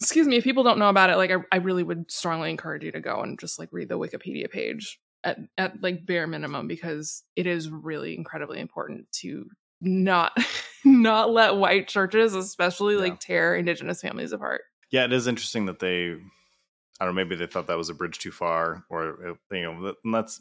excuse 0.00 0.26
me 0.26 0.36
if 0.36 0.44
people 0.44 0.64
don't 0.64 0.78
know 0.78 0.88
about 0.88 1.10
it 1.10 1.16
like 1.16 1.30
I, 1.30 1.36
I 1.52 1.56
really 1.58 1.82
would 1.84 2.10
strongly 2.10 2.50
encourage 2.50 2.82
you 2.82 2.92
to 2.92 3.00
go 3.00 3.20
and 3.22 3.38
just 3.38 3.58
like 3.58 3.68
read 3.72 3.88
the 3.88 3.98
wikipedia 3.98 4.50
page 4.50 4.98
at, 5.24 5.38
at 5.56 5.80
like 5.82 6.04
bare 6.04 6.26
minimum 6.26 6.66
because 6.66 7.22
it 7.36 7.46
is 7.46 7.68
really 7.70 8.16
incredibly 8.16 8.58
important 8.58 9.06
to 9.20 9.46
not 9.80 10.36
not 10.84 11.30
let 11.30 11.54
white 11.56 11.86
churches 11.86 12.34
especially 12.34 12.94
Yeah. 12.94 13.00
like 13.02 13.20
tear 13.20 13.54
indigenous 13.54 14.00
families 14.00 14.32
apart 14.32 14.62
Yeah, 14.92 15.04
it 15.04 15.12
is 15.12 15.26
interesting 15.26 15.66
that 15.66 15.80
they, 15.80 16.12
I 17.00 17.04
don't 17.04 17.14
know, 17.14 17.24
maybe 17.24 17.34
they 17.34 17.46
thought 17.46 17.66
that 17.66 17.76
was 17.78 17.90
a 17.90 17.94
bridge 17.94 18.18
too 18.18 18.30
far, 18.30 18.84
or 18.88 19.30
uh, 19.30 19.56
you 19.56 19.62
know, 19.62 19.94
that's 20.12 20.38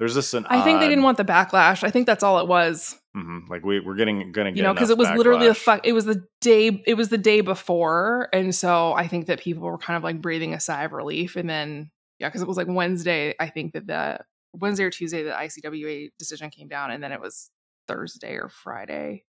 there's 0.00 0.14
just 0.14 0.32
an. 0.32 0.46
i 0.48 0.62
think 0.62 0.80
they 0.80 0.88
didn't 0.88 1.04
want 1.04 1.18
the 1.18 1.24
backlash. 1.24 1.84
I 1.84 1.90
think 1.90 2.06
that's 2.06 2.22
all 2.22 2.40
it 2.40 2.48
was. 2.48 2.96
Mhm, 3.14 3.48
like 3.50 3.64
we 3.64 3.80
we're 3.80 3.96
getting 3.96 4.32
gonna 4.32 4.50
get 4.50 4.56
you 4.56 4.62
know 4.62 4.72
because 4.72 4.88
it 4.88 4.96
was 4.96 5.10
literally 5.10 5.48
the 5.48 5.54
fuck 5.54 5.86
it 5.86 5.92
was 5.92 6.06
the 6.06 6.24
day 6.40 6.82
it 6.86 6.94
was 6.94 7.10
the 7.10 7.18
day 7.18 7.40
before 7.40 8.28
and 8.32 8.54
so 8.54 8.92
i 8.92 9.08
think 9.08 9.26
that 9.26 9.40
people 9.40 9.64
were 9.64 9.78
kind 9.78 9.96
of 9.96 10.04
like 10.04 10.22
breathing 10.22 10.54
a 10.54 10.60
sigh 10.60 10.84
of 10.84 10.92
relief 10.92 11.34
and 11.34 11.50
then 11.50 11.90
yeah 12.20 12.28
because 12.28 12.40
it 12.40 12.46
was 12.46 12.56
like 12.56 12.68
wednesday 12.68 13.34
i 13.40 13.48
think 13.48 13.72
that 13.72 13.88
the 13.88 14.20
wednesday 14.54 14.84
or 14.84 14.90
tuesday 14.90 15.24
the 15.24 15.32
icwa 15.32 16.08
decision 16.20 16.50
came 16.50 16.68
down 16.68 16.92
and 16.92 17.02
then 17.02 17.10
it 17.10 17.20
was 17.20 17.50
thursday 17.88 18.34
or 18.36 18.48
friday 18.48 19.24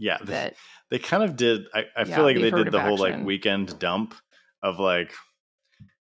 Yeah, 0.00 0.16
they, 0.24 0.32
that 0.32 0.54
they 0.90 0.98
kind 0.98 1.22
of 1.22 1.36
did. 1.36 1.66
I, 1.74 1.84
I 1.94 2.04
Yeah, 2.04 2.16
feel 2.16 2.24
like 2.24 2.36
they 2.36 2.50
did 2.50 2.72
the 2.72 2.80
whole 2.80 2.96
like 2.96 3.22
weekend 3.22 3.78
dump 3.78 4.14
of 4.62 4.80
like, 4.80 5.12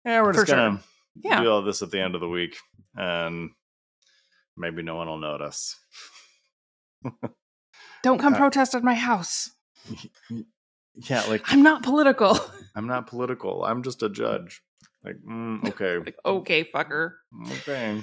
yeah, 0.04 0.22
we're 0.22 0.34
just 0.34 0.46
sure. 0.48 0.56
gonna 0.58 0.82
yeah 1.16 1.42
do 1.42 1.50
all 1.50 1.62
this 1.64 1.82
at 1.82 1.92
the 1.92 2.02
end 2.02 2.14
of 2.14 2.20
the 2.22 2.28
week, 2.28 2.58
and 2.96 3.52
maybe 4.58 4.84
no 4.84 4.96
one 4.96 5.08
will 5.08 5.18
notice. 5.18 5.76
don't 8.04 8.20
come 8.20 8.34
uh, 8.34 8.38
protest 8.38 8.76
at 8.76 8.84
my 8.84 8.96
house 8.96 9.52
Yeah, 10.96 11.24
like 11.30 11.42
i'm 11.52 11.64
not 11.64 11.84
political 11.84 12.38
I'm 12.78 12.88
not 12.88 13.08
political. 13.08 13.64
I'm 13.64 13.84
just 13.84 14.04
a 14.04 14.10
judge. 14.10 14.62
Like, 15.02 15.16
mm, 15.26 15.64
okay, 15.70 15.98
like 15.98 16.18
okay 16.26 16.66
fucker 16.66 17.14
okay. 17.50 18.02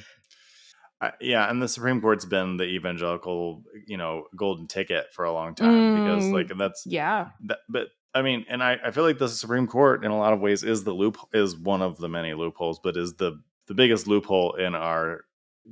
I, 1.02 1.12
yeah, 1.20 1.50
and 1.50 1.60
the 1.60 1.68
Supreme 1.68 2.00
Court's 2.00 2.24
been 2.24 2.56
the 2.56 2.64
evangelical, 2.64 3.64
you 3.86 3.96
know, 3.96 4.28
golden 4.36 4.68
ticket 4.68 5.12
for 5.12 5.24
a 5.24 5.32
long 5.32 5.54
time 5.56 5.92
because, 5.92 6.30
Mm. 6.30 6.32
like, 6.32 6.56
that's 6.56 6.86
yeah 6.86 7.30
that, 7.46 7.58
but 7.68 7.88
I 8.14 8.22
mean, 8.22 8.46
and 8.48 8.62
I, 8.62 8.78
I 8.84 8.90
feel 8.92 9.02
like 9.04 9.18
the 9.18 9.28
Supreme 9.28 9.66
Court 9.66 10.04
in 10.04 10.10
a 10.10 10.18
lot 10.18 10.32
of 10.32 10.40
ways 10.40 10.62
is 10.62 10.84
the 10.84 10.92
loop 10.92 11.18
is 11.32 11.56
one 11.56 11.82
of 11.82 11.98
the 11.98 12.08
many 12.08 12.34
loopholes, 12.34 12.78
but 12.78 12.96
is 12.96 13.14
the 13.14 13.42
the 13.66 13.74
biggest 13.74 14.06
loophole 14.06 14.52
in 14.54 14.74
our 14.74 15.24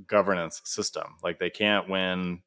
governance 0.07 0.61
system. 0.65 1.17
Like 1.23 1.39
they 1.39 1.51
can't 1.51 1.89
win 1.89 2.43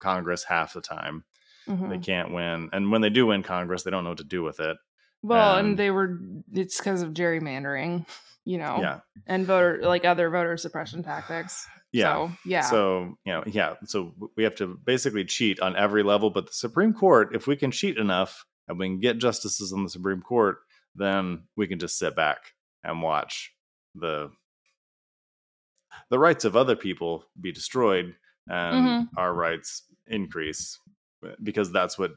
Congress 0.00 0.44
half 0.44 0.74
the 0.74 0.80
time. 0.80 1.24
Mhm. 1.68 1.88
They 1.90 1.98
can't 1.98 2.32
win, 2.32 2.70
and 2.72 2.90
when 2.92 3.00
they 3.00 3.10
do 3.10 3.26
win 3.26 3.42
Congress, 3.42 3.82
they 3.82 3.90
don't 3.90 4.04
know 4.04 4.10
what 4.10 4.18
to 4.18 4.24
do 4.24 4.42
with 4.42 4.60
it. 4.60 4.76
Well, 5.22 5.54
Um, 5.58 5.64
and 5.66 5.78
they 5.78 5.90
were 5.90 6.18
it's 6.52 6.78
because 6.78 7.02
of 7.02 7.10
gerrymandering, 7.14 8.06
you 8.44 8.58
know, 8.58 8.78
Yeah, 8.80 9.00
and 9.26 9.44
voter 9.46 9.80
like 9.82 10.04
other 10.04 10.30
voter 10.30 10.56
suppression 10.56 11.02
tactics. 11.02 11.66
Yeah. 11.92 12.14
So, 12.14 12.30
yeah. 12.44 12.60
So 12.62 13.14
you 13.24 13.32
know, 13.32 13.42
yeah. 13.46 13.74
So 13.86 14.14
we 14.36 14.44
have 14.44 14.54
to 14.56 14.78
basically 14.84 15.24
cheat 15.24 15.60
on 15.60 15.76
every 15.76 16.02
level. 16.02 16.30
But 16.30 16.46
the 16.46 16.52
Supreme 16.52 16.92
Court, 16.92 17.34
if 17.34 17.46
we 17.46 17.56
can 17.56 17.70
cheat 17.70 17.96
enough 17.98 18.44
and 18.68 18.78
we 18.78 18.86
can 18.86 19.00
get 19.00 19.18
justices 19.18 19.72
on 19.72 19.84
the 19.84 19.90
Supreme 19.90 20.20
Court, 20.20 20.58
then 20.94 21.44
we 21.56 21.66
can 21.66 21.78
just 21.78 21.98
sit 21.98 22.14
back 22.16 22.38
and 22.84 23.02
watch 23.02 23.52
the 23.94 24.30
the 26.10 26.18
rights 26.18 26.44
of 26.44 26.56
other 26.56 26.76
people 26.76 27.24
be 27.40 27.52
destroyed 27.52 28.14
and 28.48 28.86
Mm-hmm. 28.86 29.18
our 29.18 29.34
rights 29.34 29.82
increase 30.06 30.78
because 31.42 31.70
that's 31.70 31.98
what 31.98 32.12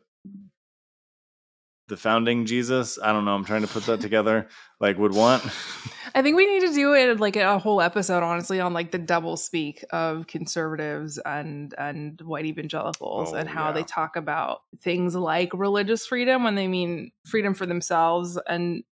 the 1.92 1.98
founding 1.98 2.46
Jesus, 2.46 2.98
I 3.04 3.12
don't 3.12 3.26
know, 3.26 3.36
I'm 3.36 3.44
trying 3.44 3.64
to 3.64 3.68
put 3.68 3.86
that 3.88 4.00
together, 4.00 4.48
like 4.80 4.98
would 4.98 5.14
want. 5.14 5.44
I 6.16 6.22
think 6.22 6.38
we 6.38 6.48
need 6.48 6.66
to 6.66 6.74
do 6.74 6.94
it 6.94 7.20
like 7.20 7.36
a 7.36 7.60
whole 7.60 7.82
episode, 7.82 8.24
honestly, 8.24 8.62
on 8.62 8.72
like 8.72 8.92
the 8.92 8.98
double 8.98 9.36
speak 9.36 9.84
of 9.92 10.26
conservatives 10.26 11.18
and 11.18 11.76
and 11.78 12.20
white 12.22 12.46
evangelicals 12.46 13.34
Oh, 13.34 13.36
and 13.36 13.48
how 13.50 13.74
they 13.74 13.84
talk 13.84 14.16
about 14.16 14.62
things 14.80 15.16
like 15.16 15.50
religious 15.54 16.06
freedom 16.06 16.46
when 16.46 16.56
they 16.56 16.70
mean 16.70 17.12
freedom 17.26 17.54
for 17.54 17.66
themselves 17.66 18.40
and 18.48 18.84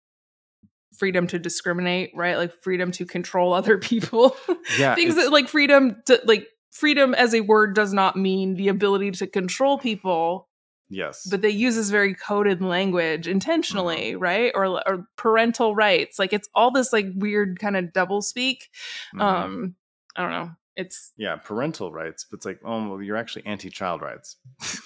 freedom 0.96 1.28
to 1.28 1.38
discriminate, 1.38 2.11
right? 2.16 2.37
Like 2.37 2.52
freedom 2.52 2.90
to 2.92 3.06
control 3.06 3.52
other 3.52 3.78
people. 3.92 4.37
Yeah, 4.76 4.96
things 4.96 5.14
that 5.14 5.30
like 5.30 5.48
freedom 5.48 6.02
to 6.06 6.20
like 6.24 6.48
freedom 6.72 7.14
as 7.14 7.32
a 7.32 7.42
word 7.42 7.76
does 7.76 7.92
not 7.92 8.16
mean 8.16 8.54
the 8.54 8.66
ability 8.66 9.12
to 9.12 9.28
control 9.28 9.78
people 9.78 10.47
yes. 10.90 11.27
but 11.31 11.42
they 11.42 11.51
use 11.51 11.77
this 11.77 11.90
very 11.90 12.14
coded 12.14 12.62
language 12.62 13.27
intentionally 13.29 14.12
Mm-hmm. 14.12 14.22
right 14.22 14.53
or 14.55 14.66
or 14.88 15.07
parental 15.16 15.74
rights 15.74 16.18
like 16.18 16.33
it's 16.33 16.48
all 16.55 16.70
this 16.70 16.92
like 16.92 17.07
weird 17.14 17.59
kind 17.59 17.77
of 17.77 17.92
double 17.92 18.22
speak 18.22 18.68
Mhm. 19.14 19.20
um 19.22 19.74
i 20.16 20.22
don't 20.22 20.31
know 20.33 20.51
it's 20.77 21.12
yeah, 21.16 21.35
parental 21.35 21.90
rights. 21.90 22.24
But 22.31 22.37
it's 22.37 22.46
like, 22.46 22.61
oh, 22.64 22.88
well, 22.88 23.03
you're 23.03 23.16
actually 23.16 23.44
anti-child 23.46 24.01
rights. 24.01 24.37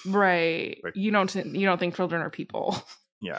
right 0.07 0.79
Right. 0.83 0.95
you 0.95 1.11
don't 1.11 1.35
you 1.35 1.67
don't 1.67 1.77
think 1.77 1.95
children 1.95 2.21
are 2.23 2.31
people 2.31 2.75
Yeah. 3.21 3.37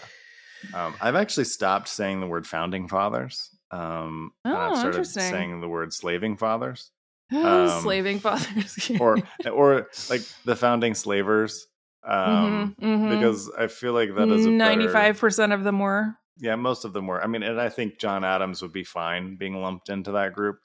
Um, 0.72 0.94
I've 1.00 1.16
actually 1.16 1.44
stopped 1.46 1.88
saying 1.88 2.20
the 2.20 2.27
word 2.29 2.46
founding 2.46 2.87
fathers. 2.88 3.50
Um, 3.72 4.31
and 4.44 4.55
Oh, 4.55 4.57
I've 4.57 4.77
started 4.79 4.98
interesting. 4.98 5.22
saying 5.24 5.61
the 5.62 5.68
word 5.68 5.92
slaving 5.92 6.37
fathers, 6.37 6.90
Um, 7.35 7.83
slaving 7.83 8.20
fathers 8.20 8.90
or 9.00 9.18
or 9.50 9.88
like 10.09 10.22
the 10.44 10.55
founding 10.55 10.94
slavers, 10.94 11.66
um, 12.06 12.74
Mhm, 12.80 12.84
mhm. 13.00 13.10
because 13.10 13.50
I 13.58 13.66
feel 13.68 13.92
like 13.92 14.14
that 14.16 14.28
is 14.28 14.46
ninety 14.46 14.88
five 14.88 15.18
percent 15.18 15.52
of 15.52 15.64
them 15.64 15.78
were 15.78 16.14
yeah, 16.38 16.56
most 16.56 16.84
of 16.84 16.92
them 16.92 17.06
were. 17.06 17.22
I 17.22 17.26
mean, 17.28 17.42
and 17.44 17.60
I 17.60 17.68
think 17.68 17.98
John 18.00 18.24
Adams 18.24 18.60
would 18.60 18.72
be 18.72 18.82
fine 18.84 19.36
being 19.36 19.62
lumped 19.62 19.88
into 19.88 20.12
that 20.12 20.32
group. 20.32 20.58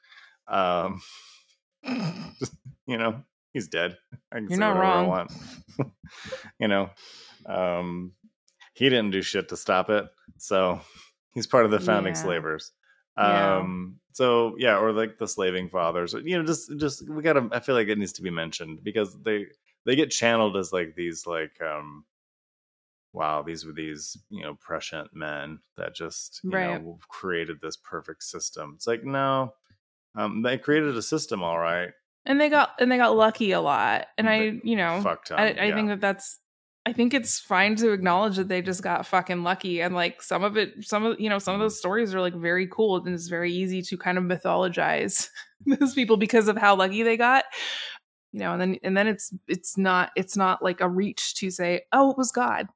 Um, 0.48 1.00
just, 2.40 2.56
you 2.88 2.98
know, 2.98 3.22
he's 3.54 3.68
dead. 3.68 3.96
I 4.32 4.38
can 4.38 4.46
You're 4.50 4.58
say 4.58 4.60
not 4.60 4.76
wrong. 4.80 5.08
want. 5.08 5.32
you 6.60 6.68
know, 6.68 6.90
um, 7.46 8.14
he 8.74 8.90
didn't 8.90 9.12
do 9.12 9.22
shit 9.22 9.50
to 9.50 9.58
stop 9.58 9.90
it, 9.90 10.06
so 10.38 10.82
he's 11.36 11.48
part 11.48 11.66
of 11.66 11.72
the 11.72 11.80
founding 11.80 12.14
Yeah. 12.16 12.22
slavers. 12.22 12.72
Yeah. 13.18 13.58
Um, 13.58 14.00
so 14.14 14.56
yeah, 14.58 14.80
or 14.80 14.92
like 14.92 15.18
the 15.20 15.28
slaving 15.28 15.70
fathers. 15.70 16.14
You 16.14 16.40
know, 16.40 16.46
just 16.46 16.72
just 16.78 17.08
we 17.10 17.22
gotta. 17.22 17.48
I 17.52 17.60
feel 17.60 17.76
like 17.76 17.88
it 17.90 17.98
needs 17.98 18.14
to 18.14 18.22
be 18.24 18.32
mentioned 18.32 18.80
because 18.84 19.16
they 19.24 19.46
they 19.86 19.96
get 19.96 20.12
channeled 20.12 20.58
as 20.58 20.72
like 20.74 20.96
these 20.96 21.26
like 21.28 21.62
um 21.62 22.06
wow 23.14 23.42
these 23.42 23.66
were 23.66 23.74
these 23.74 24.18
you 24.30 24.42
know 24.44 24.56
prescient 24.56 25.10
men 25.14 25.60
that 25.78 25.96
just 25.96 26.42
you 26.44 26.52
Right. 26.52 26.82
know 26.82 27.00
created 27.10 27.60
this 27.62 27.78
perfect 27.78 28.24
system 28.24 28.74
it's 28.76 28.88
like 28.88 29.04
no 29.04 29.54
um 30.16 30.42
they 30.42 30.58
created 30.58 30.96
a 30.96 31.02
system 31.02 31.42
all 31.44 31.58
right 31.60 31.90
and 32.26 32.40
they 32.40 32.50
got 32.50 32.72
and 32.80 32.92
they 32.92 32.98
got 32.98 33.16
lucky 33.16 33.52
a 33.52 33.62
lot 33.62 34.08
and 34.18 34.30
i 34.30 34.60
you 34.64 34.76
know 34.76 35.00
fucked 35.02 35.32
up 35.32 35.40
I, 35.40 35.48
I 35.50 35.66
yeah. 35.66 35.76
think 35.76 35.88
that 35.90 36.02
that's 36.02 36.40
I 36.86 36.94
think 36.94 37.14
it's 37.14 37.40
fine 37.40 37.76
to 37.76 37.92
acknowledge 37.92 38.38
that 38.38 38.48
they 38.48 38.62
just 38.64 38.82
got 38.82 39.06
fucking 39.06 39.44
lucky 39.44 39.82
and 39.82 39.94
like 39.94 40.22
some 40.24 40.44
of 40.44 40.58
it 40.58 40.74
some 40.84 41.06
of 41.06 41.20
you 41.20 41.30
know 41.30 41.38
some 41.38 41.54
of 41.54 41.60
those 41.60 41.78
stories 41.78 42.16
are 42.16 42.22
like 42.22 42.34
very 42.34 42.68
cool 42.68 42.96
and 42.98 43.14
it's 43.14 43.28
very 43.28 43.52
easy 43.52 43.82
to 43.84 43.98
kind 43.98 44.18
of 44.18 44.24
mythologize 44.24 45.28
those 45.66 45.94
people 45.94 46.18
because 46.18 46.48
of 46.48 46.58
how 46.58 46.76
lucky 46.76 47.04
they 47.04 47.18
got 47.18 47.44
you 48.32 48.40
know 48.40 48.54
and 48.54 48.62
then 48.62 48.78
and 48.84 48.98
then 48.98 49.08
it's 49.08 49.34
it's 49.48 49.78
not 49.78 50.12
it's 50.16 50.38
not 50.38 50.62
like 50.64 50.82
a 50.82 50.90
reach 50.90 51.36
to 51.36 51.50
say 51.50 51.82
oh 51.94 52.12
it 52.12 52.18
was 52.18 52.32
god. 52.32 52.68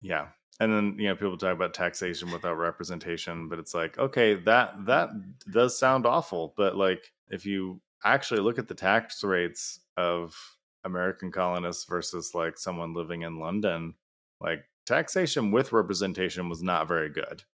Yeah 0.00 0.28
and 0.60 0.70
then 0.72 0.96
you 0.98 1.08
know 1.08 1.14
people 1.14 1.36
talk 1.38 1.54
about 1.54 1.72
taxation 1.72 2.30
without 2.30 2.54
representation 2.54 3.48
but 3.48 3.58
it's 3.58 3.72
like 3.72 3.96
okay 3.98 4.34
that 4.34 4.74
that 4.84 5.08
does 5.50 5.78
sound 5.78 6.04
awful 6.04 6.52
but 6.58 6.76
like 6.76 7.10
if 7.30 7.46
you 7.46 7.80
actually 8.04 8.40
look 8.40 8.58
at 8.58 8.68
the 8.68 8.74
tax 8.74 9.24
rates 9.24 9.80
of 9.96 10.36
american 10.84 11.32
colonists 11.32 11.86
versus 11.86 12.34
like 12.34 12.58
someone 12.58 12.92
living 12.92 13.22
in 13.22 13.38
london 13.38 13.94
like 14.40 14.64
taxation 14.84 15.50
with 15.52 15.72
representation 15.72 16.48
was 16.48 16.62
not 16.62 16.86
very 16.88 17.08
good. 17.08 17.42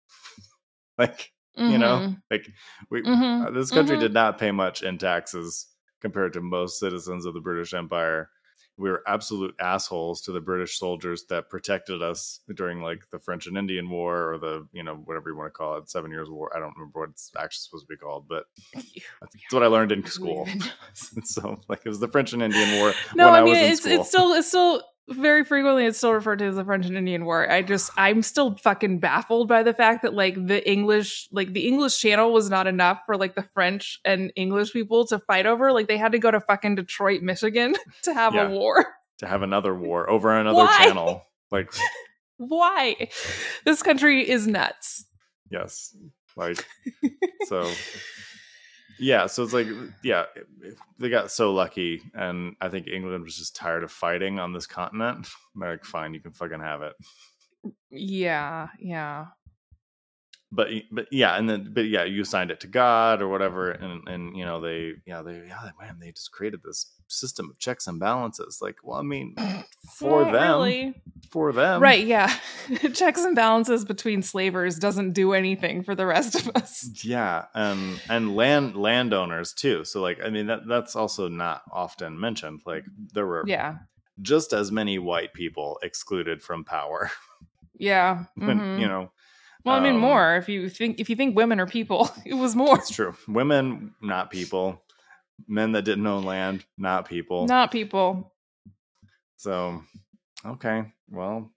Like 0.98 1.34
you 1.66 1.78
know 1.78 2.04
like 2.32 2.48
we 2.90 3.04
Mhm, 3.06 3.46
uh, 3.46 3.52
this 3.52 3.72
country 3.72 3.98
mhm. 3.98 3.98
did 3.98 4.14
not 4.14 4.38
pay 4.38 4.52
much 4.52 4.84
in 4.84 4.98
taxes 4.98 5.68
compared 6.02 6.34
to 6.34 6.42
most 6.42 6.80
citizens 6.80 7.26
of 7.26 7.34
the 7.34 7.42
british 7.42 7.74
empire. 7.74 8.30
We 8.78 8.90
were 8.90 9.04
absolute 9.08 9.56
assholes 9.60 10.22
to 10.24 10.32
the 10.32 10.42
british 10.42 10.78
soldiers 10.78 11.26
that 11.30 11.50
protected 11.50 12.02
us 12.02 12.42
during 12.54 12.82
like 12.82 13.04
the 13.12 13.20
french 13.20 13.48
and 13.48 13.58
indian 13.58 13.90
war 13.90 14.34
or 14.34 14.38
the 14.38 14.68
you 14.74 14.84
know 14.84 14.96
whatever 14.96 15.30
you 15.30 15.38
want 15.38 15.54
to 15.54 15.58
call 15.58 15.78
it 15.78 15.90
seven 15.90 16.12
years 16.12 16.30
war. 16.30 16.52
I 16.56 16.60
don't 16.60 16.76
remember 16.76 17.00
what 17.00 17.10
it's 17.10 17.32
actually 17.38 17.62
supposed 17.62 17.86
to 17.88 17.94
be 17.94 17.98
called 17.98 18.28
but 18.28 18.46
that's 18.74 19.34
what 19.52 19.64
i 19.64 19.68
learned 19.68 19.92
in 19.92 20.06
school. 20.06 20.48
so 21.24 21.62
like 21.70 21.82
it 21.86 21.90
was 21.90 22.00
the 22.00 22.10
french 22.10 22.34
and 22.34 22.44
indian 22.44 22.80
war 22.80 22.94
no 23.16 23.28
when 23.28 23.36
i 23.36 23.40
I 23.40 23.44
mean 23.44 23.54
was 23.54 23.60
in 23.60 23.72
it's 23.72 23.86
it's 23.86 24.10
still 24.10 24.34
it's 24.34 24.48
still 24.48 24.84
very 25.10 25.44
frequently 25.44 25.86
it's 25.86 25.98
still 26.00 26.14
referred 26.14 26.40
to 26.40 26.46
as 26.46 26.56
the 26.56 26.66
french 26.66 26.86
and 26.88 26.98
indian 26.98 27.26
war. 27.26 27.50
I 27.50 27.62
just 27.62 27.92
i'm 27.98 28.22
still 28.24 28.56
fucking 28.56 29.00
baffled 29.00 29.48
by 29.48 29.62
the 29.64 29.74
fact 29.74 30.02
that 30.02 30.14
like 30.14 30.34
the 30.48 30.68
english 30.70 31.28
like 31.32 31.54
the 31.54 31.68
english 31.68 32.00
channel 32.00 32.34
was 32.34 32.50
not 32.50 32.66
enough 32.68 33.02
for 33.06 33.16
like 33.16 33.36
the 33.36 33.44
french 33.44 34.00
and 34.04 34.32
english 34.36 34.74
people 34.74 35.06
to 35.08 35.20
fight 35.20 35.46
over. 35.46 35.72
Like 35.72 35.88
they 35.88 35.98
had 35.98 36.14
to 36.14 36.20
go 36.20 36.32
to 36.32 36.40
fucking 36.42 36.76
detroit 36.76 37.22
michigan 37.22 37.76
to 38.04 38.14
have 38.14 38.34
Yeah. 38.34 38.48
a 38.48 38.50
war. 38.50 38.96
To 39.20 39.28
have 39.28 39.44
another 39.44 39.74
war 39.76 40.10
over 40.10 40.36
another 40.36 40.58
Why? 40.58 40.78
channel. 40.84 41.24
Like 41.52 41.72
why? 42.38 43.10
This 43.64 43.82
country 43.84 44.28
is 44.28 44.48
nuts. 44.48 45.06
Yes. 45.52 45.96
Like 46.36 46.66
so 47.46 47.72
yeah 49.00 49.26
so 49.26 49.44
it's 49.44 49.54
like 49.54 49.68
yeah 50.04 50.26
they 51.00 51.10
got 51.10 51.32
so 51.32 51.54
lucky 51.54 52.02
and 52.14 52.56
i 52.62 52.70
think 52.70 52.88
england 52.88 53.24
was 53.24 53.38
just 53.38 53.56
tired 53.56 53.84
of 53.84 53.92
fighting 53.92 54.40
on 54.40 54.54
this 54.54 54.68
continent. 54.68 55.28
They're 55.56 55.72
like 55.72 55.86
fine 55.86 56.14
you 56.14 56.20
can 56.20 56.32
fucking 56.32 56.60
have 56.60 56.82
it. 56.82 56.94
Yeah 57.90 58.68
yeah. 58.80 59.28
But 60.52 60.70
but 60.92 61.08
yeah 61.12 61.38
and 61.38 61.50
then 61.50 61.72
but 61.74 61.88
yeah 61.88 62.04
you 62.04 62.24
signed 62.24 62.52
it 62.52 62.60
to 62.62 62.68
god 62.68 63.22
or 63.22 63.28
whatever 63.28 63.72
and 63.72 64.08
and 64.08 64.38
you 64.38 64.46
know 64.46 64.62
they 64.62 64.94
yeah 65.06 65.22
they 65.22 65.44
yeah 65.48 65.70
man 65.80 65.98
they 66.00 66.12
just 66.12 66.32
created 66.32 66.62
this 66.64 66.95
system 67.08 67.50
of 67.50 67.60
checks 67.60 67.88
and 67.88 68.00
balances 68.00 68.60
like 68.62 68.78
well 68.84 69.00
i 69.00 69.02
mean 69.04 69.36
for 69.96 70.24
Not 70.24 70.32
them 70.34 70.52
really. 70.60 71.02
for 71.32 71.52
them. 71.54 71.82
Right 71.82 72.06
yeah. 72.06 72.34
Checks 72.94 73.24
and 73.24 73.36
balances 73.36 73.86
between 73.86 74.22
slavers 74.22 74.78
doesn't 74.78 75.12
do 75.12 75.34
anything 75.34 75.84
for 75.84 75.96
the 75.96 76.06
rest 76.06 76.36
of 76.36 76.50
us. 76.56 76.90
Yeah 77.04 77.46
and 77.54 78.00
and 78.10 78.36
land 78.36 78.76
landowners 78.76 79.54
too 79.54 79.84
so 79.86 80.02
like 80.02 80.20
i 80.24 80.30
mean 80.30 80.48
that 80.48 80.68
that's 80.68 80.96
also 80.96 81.28
not 81.28 81.62
often 81.72 82.20
mentioned 82.20 82.62
like 82.66 82.84
there 83.14 83.26
were 83.26 83.44
yeah. 83.48 83.78
just 84.22 84.54
as 84.54 84.72
many 84.72 84.98
white 85.00 85.34
people 85.34 85.80
excluded 85.84 86.42
from 86.42 86.64
power. 86.64 87.12
Yeah 87.78 88.26
when, 88.36 88.60
mhm. 88.60 88.80
you 88.80 88.88
know 88.88 89.12
Well, 89.64 89.76
I 89.76 89.80
mean, 89.80 89.96
Um, 89.96 90.02
more 90.02 90.38
if 90.38 90.48
you 90.50 90.70
think 90.70 91.00
if 91.00 91.10
you 91.10 91.16
think 91.16 91.36
women 91.36 91.60
are 91.60 91.68
people, 91.68 92.10
it 92.26 92.36
was 92.36 92.56
more, 92.56 92.78
it's 92.78 92.90
true. 92.90 93.16
Women 93.28 93.94
not 94.02 94.30
people 94.30 94.82
men 95.48 95.72
that 95.74 95.84
didn't 95.84 96.08
own 96.08 96.24
land 96.24 96.66
not 96.78 97.08
people 97.08 97.46
not 97.46 97.72
people. 97.72 98.34
so 99.38 99.82
okay 100.46 100.94
well 101.10 101.52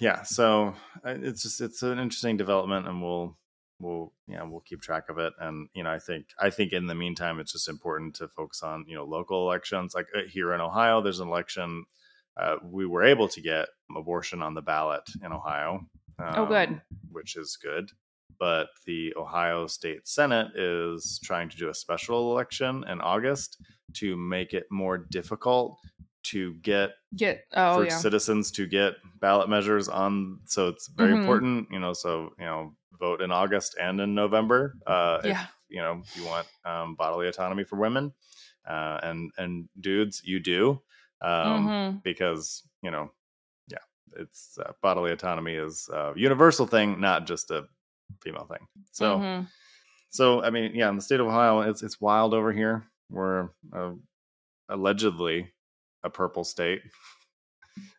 yeah 0.00 0.22
so 0.22 0.74
uh, 1.04 1.14
it's 1.22 1.42
just 1.42 1.60
it's 1.60 1.82
an 1.82 1.98
interesting 1.98 2.36
development 2.36 2.86
and 2.86 3.02
we'll 3.02 3.36
we'll 3.78 4.12
yeah 4.26 4.42
we'll 4.42 4.60
keep 4.60 4.80
track 4.80 5.08
of 5.08 5.18
it 5.18 5.32
and 5.40 5.68
you 5.74 5.82
know 5.82 5.90
i 5.90 5.98
think 5.98 6.26
i 6.40 6.48
think 6.50 6.72
in 6.72 6.86
the 6.86 6.94
meantime 6.94 7.38
it's 7.38 7.52
just 7.52 7.68
important 7.68 8.14
to 8.14 8.26
focus 8.28 8.62
on 8.62 8.84
you 8.88 8.94
know 8.96 9.04
local 9.04 9.46
elections 9.46 9.94
like 9.94 10.06
uh, 10.16 10.20
here 10.28 10.52
in 10.54 10.60
ohio 10.60 11.02
there's 11.02 11.20
an 11.20 11.28
election 11.28 11.84
uh, 12.36 12.56
we 12.62 12.86
were 12.86 13.02
able 13.02 13.28
to 13.28 13.40
get 13.40 13.68
abortion 13.96 14.42
on 14.42 14.54
the 14.54 14.62
ballot 14.62 15.02
in 15.24 15.32
Ohio. 15.32 15.80
Oh, 16.18 16.46
good. 16.46 16.68
um, 16.68 16.80
Which 17.10 17.36
is 17.36 17.58
good. 17.62 17.90
But 18.38 18.68
the 18.86 19.14
Ohio 19.16 19.66
State 19.66 20.06
Senate 20.08 20.56
is 20.56 21.20
trying 21.24 21.48
to 21.50 21.56
do 21.56 21.68
a 21.70 21.74
special 21.74 22.32
election 22.32 22.84
in 22.88 23.00
August 23.00 23.58
to 23.94 24.16
make 24.16 24.54
it 24.54 24.66
more 24.70 24.98
difficult 24.98 25.78
to 26.24 26.54
get 26.56 26.90
Get 27.16 27.46
oh 27.54 27.76
for 27.76 27.86
yeah. 27.86 27.98
citizens 28.00 28.50
to 28.52 28.66
get 28.66 28.94
ballot 29.20 29.48
measures 29.48 29.88
on. 29.88 30.40
So 30.46 30.68
it's 30.68 30.88
very 30.88 31.12
Mhm. 31.12 31.18
important, 31.18 31.68
you 31.70 31.78
know. 31.80 31.92
So 31.92 32.34
you 32.38 32.44
know, 32.44 32.76
vote 32.98 33.22
in 33.22 33.30
August 33.32 33.76
and 33.80 34.00
in 34.00 34.14
November. 34.14 34.76
Uh, 34.86 35.20
if, 35.24 35.30
Yeah. 35.30 35.46
you 35.68 35.80
know, 35.80 36.02
you 36.12 36.24
want 36.24 36.48
um, 36.64 36.94
bodily 36.96 37.28
autonomy 37.28 37.64
for 37.64 37.76
women, 37.76 38.12
uh, 38.68 39.00
and 39.02 39.30
and 39.38 39.68
dudes, 39.80 40.22
you 40.24 40.40
do, 40.40 40.82
um, 41.22 41.70
Mhm. 41.70 42.02
because 42.02 42.68
you 42.82 42.90
know, 42.90 43.12
yeah, 43.68 43.78
it's 44.16 44.58
uh, 44.58 44.72
bodily 44.82 45.12
autonomy 45.12 45.54
is 45.54 45.88
a 45.92 46.12
universal 46.16 46.66
thing, 46.66 47.00
not 47.00 47.26
just 47.26 47.50
a 47.50 47.68
female 48.22 48.46
thing. 48.46 48.66
So. 48.92 49.18
Mhm. 49.18 49.48
So 50.10 50.42
I 50.42 50.50
mean, 50.50 50.72
yeah, 50.74 50.88
in 50.88 50.96
the 50.96 51.02
state 51.02 51.20
of 51.20 51.26
Ohio, 51.26 51.60
it's 51.60 51.82
it's 51.82 52.00
wild 52.00 52.32
over 52.32 52.52
here. 52.52 52.86
We're 53.10 53.50
uh, 53.74 53.92
allegedly 54.68 55.52
a 56.02 56.10
purple 56.10 56.44
state. 56.44 56.80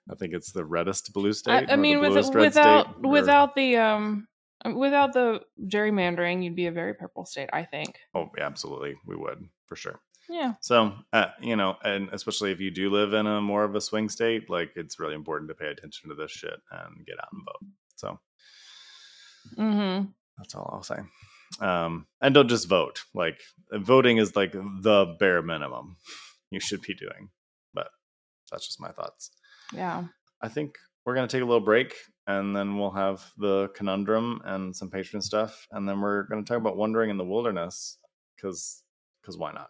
I 0.10 0.16
think 0.16 0.34
it's 0.34 0.52
the 0.52 0.66
reddest 0.66 1.14
blue 1.14 1.34
state. 1.34 1.70
I 1.70 1.74
or 1.74 1.78
mean, 1.78 2.00
with, 2.00 2.16
without 2.34 2.88
state, 2.88 3.02
without 3.02 3.56
the 3.56 3.78
um 3.78 4.28
without 4.74 5.14
the 5.14 5.42
gerrymandering, 5.68 6.44
you'd 6.44 6.56
be 6.56 6.68
a 6.68 6.72
very 6.72 6.94
purple 6.94 7.26
state. 7.26 7.50
I 7.54 7.64
think. 7.64 7.98
oh, 8.16 8.30
yeah, 8.38 8.46
absolutely, 8.46 8.96
we 9.06 9.16
would 9.16 9.48
for 9.68 9.76
sure. 9.76 10.00
Yeah. 10.30 10.54
So, 10.62 10.94
uh, 11.14 11.28
you 11.42 11.56
know, 11.56 11.78
and 11.84 12.10
especially 12.12 12.52
if 12.52 12.60
you 12.60 12.70
do 12.72 12.90
live 12.90 13.14
in 13.14 13.28
a 13.28 13.40
more 13.40 13.64
of 13.64 13.76
a 13.76 13.82
swing 13.82 14.10
state, 14.10 14.50
like 14.50 14.72
it's 14.76 15.00
really 15.00 15.16
important 15.16 15.50
to 15.50 15.56
pay 15.56 15.68
attention 15.68 16.10
to 16.10 16.16
this 16.16 16.32
shit 16.32 16.60
and 16.72 17.06
get 17.06 17.20
out 17.20 17.30
and 17.32 17.44
vote. 17.46 17.72
So 17.96 18.20
hmm 19.56 20.04
that's 20.38 20.54
all 20.56 20.70
I'll 20.72 20.84
say. 20.84 21.00
Um, 21.62 22.06
and 22.22 22.34
don't 22.34 22.50
just 22.50 22.68
vote. 22.68 23.02
Like 23.14 23.40
voting 23.72 24.18
is 24.18 24.36
like 24.36 24.52
the 24.52 25.16
bare 25.20 25.42
minimum 25.42 25.98
you 26.52 26.60
should 26.60 26.82
be 26.82 26.94
doing. 26.94 27.30
But 27.74 27.88
that's 28.52 28.68
just 28.68 28.80
my 28.80 28.92
thoughts. 28.92 29.32
Yeah. 29.74 30.06
I 30.42 30.50
think 30.50 30.76
we're 31.06 31.16
going 31.16 31.28
to 31.28 31.32
take 31.32 31.42
a 31.42 31.46
little 31.46 31.66
break 31.66 31.96
and 32.28 32.56
then 32.56 32.78
we'll 32.78 32.92
have 32.92 33.26
the 33.38 33.70
conundrum 33.70 34.42
and 34.46 34.76
some 34.76 34.90
patron 34.90 35.22
stuff. 35.22 35.68
And 35.72 35.88
then 35.88 36.02
we're 36.02 36.24
going 36.24 36.44
to 36.44 36.48
talk 36.48 36.60
about 36.60 36.78
wandering 36.78 37.10
in 37.10 37.18
the 37.18 37.26
wilderness 37.26 37.98
because 38.36 38.84
because 39.22 39.38
why 39.38 39.52
not? 39.52 39.70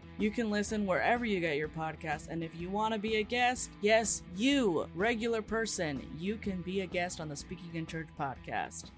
You 0.21 0.29
can 0.29 0.51
listen 0.51 0.85
wherever 0.85 1.25
you 1.25 1.39
get 1.39 1.57
your 1.57 1.67
podcast, 1.67 2.27
and 2.27 2.43
if 2.43 2.53
you 2.53 2.69
want 2.69 2.93
to 2.93 2.99
be 2.99 3.15
a 3.15 3.23
guest, 3.23 3.71
yes, 3.81 4.21
you, 4.35 4.87
regular 4.93 5.41
person, 5.41 6.07
you 6.19 6.35
can 6.35 6.61
be 6.61 6.81
a 6.81 6.85
guest 6.85 7.19
on 7.19 7.27
the 7.27 7.35
Speaking 7.35 7.71
in 7.73 7.87
Church 7.87 8.05
podcast. 8.19 8.91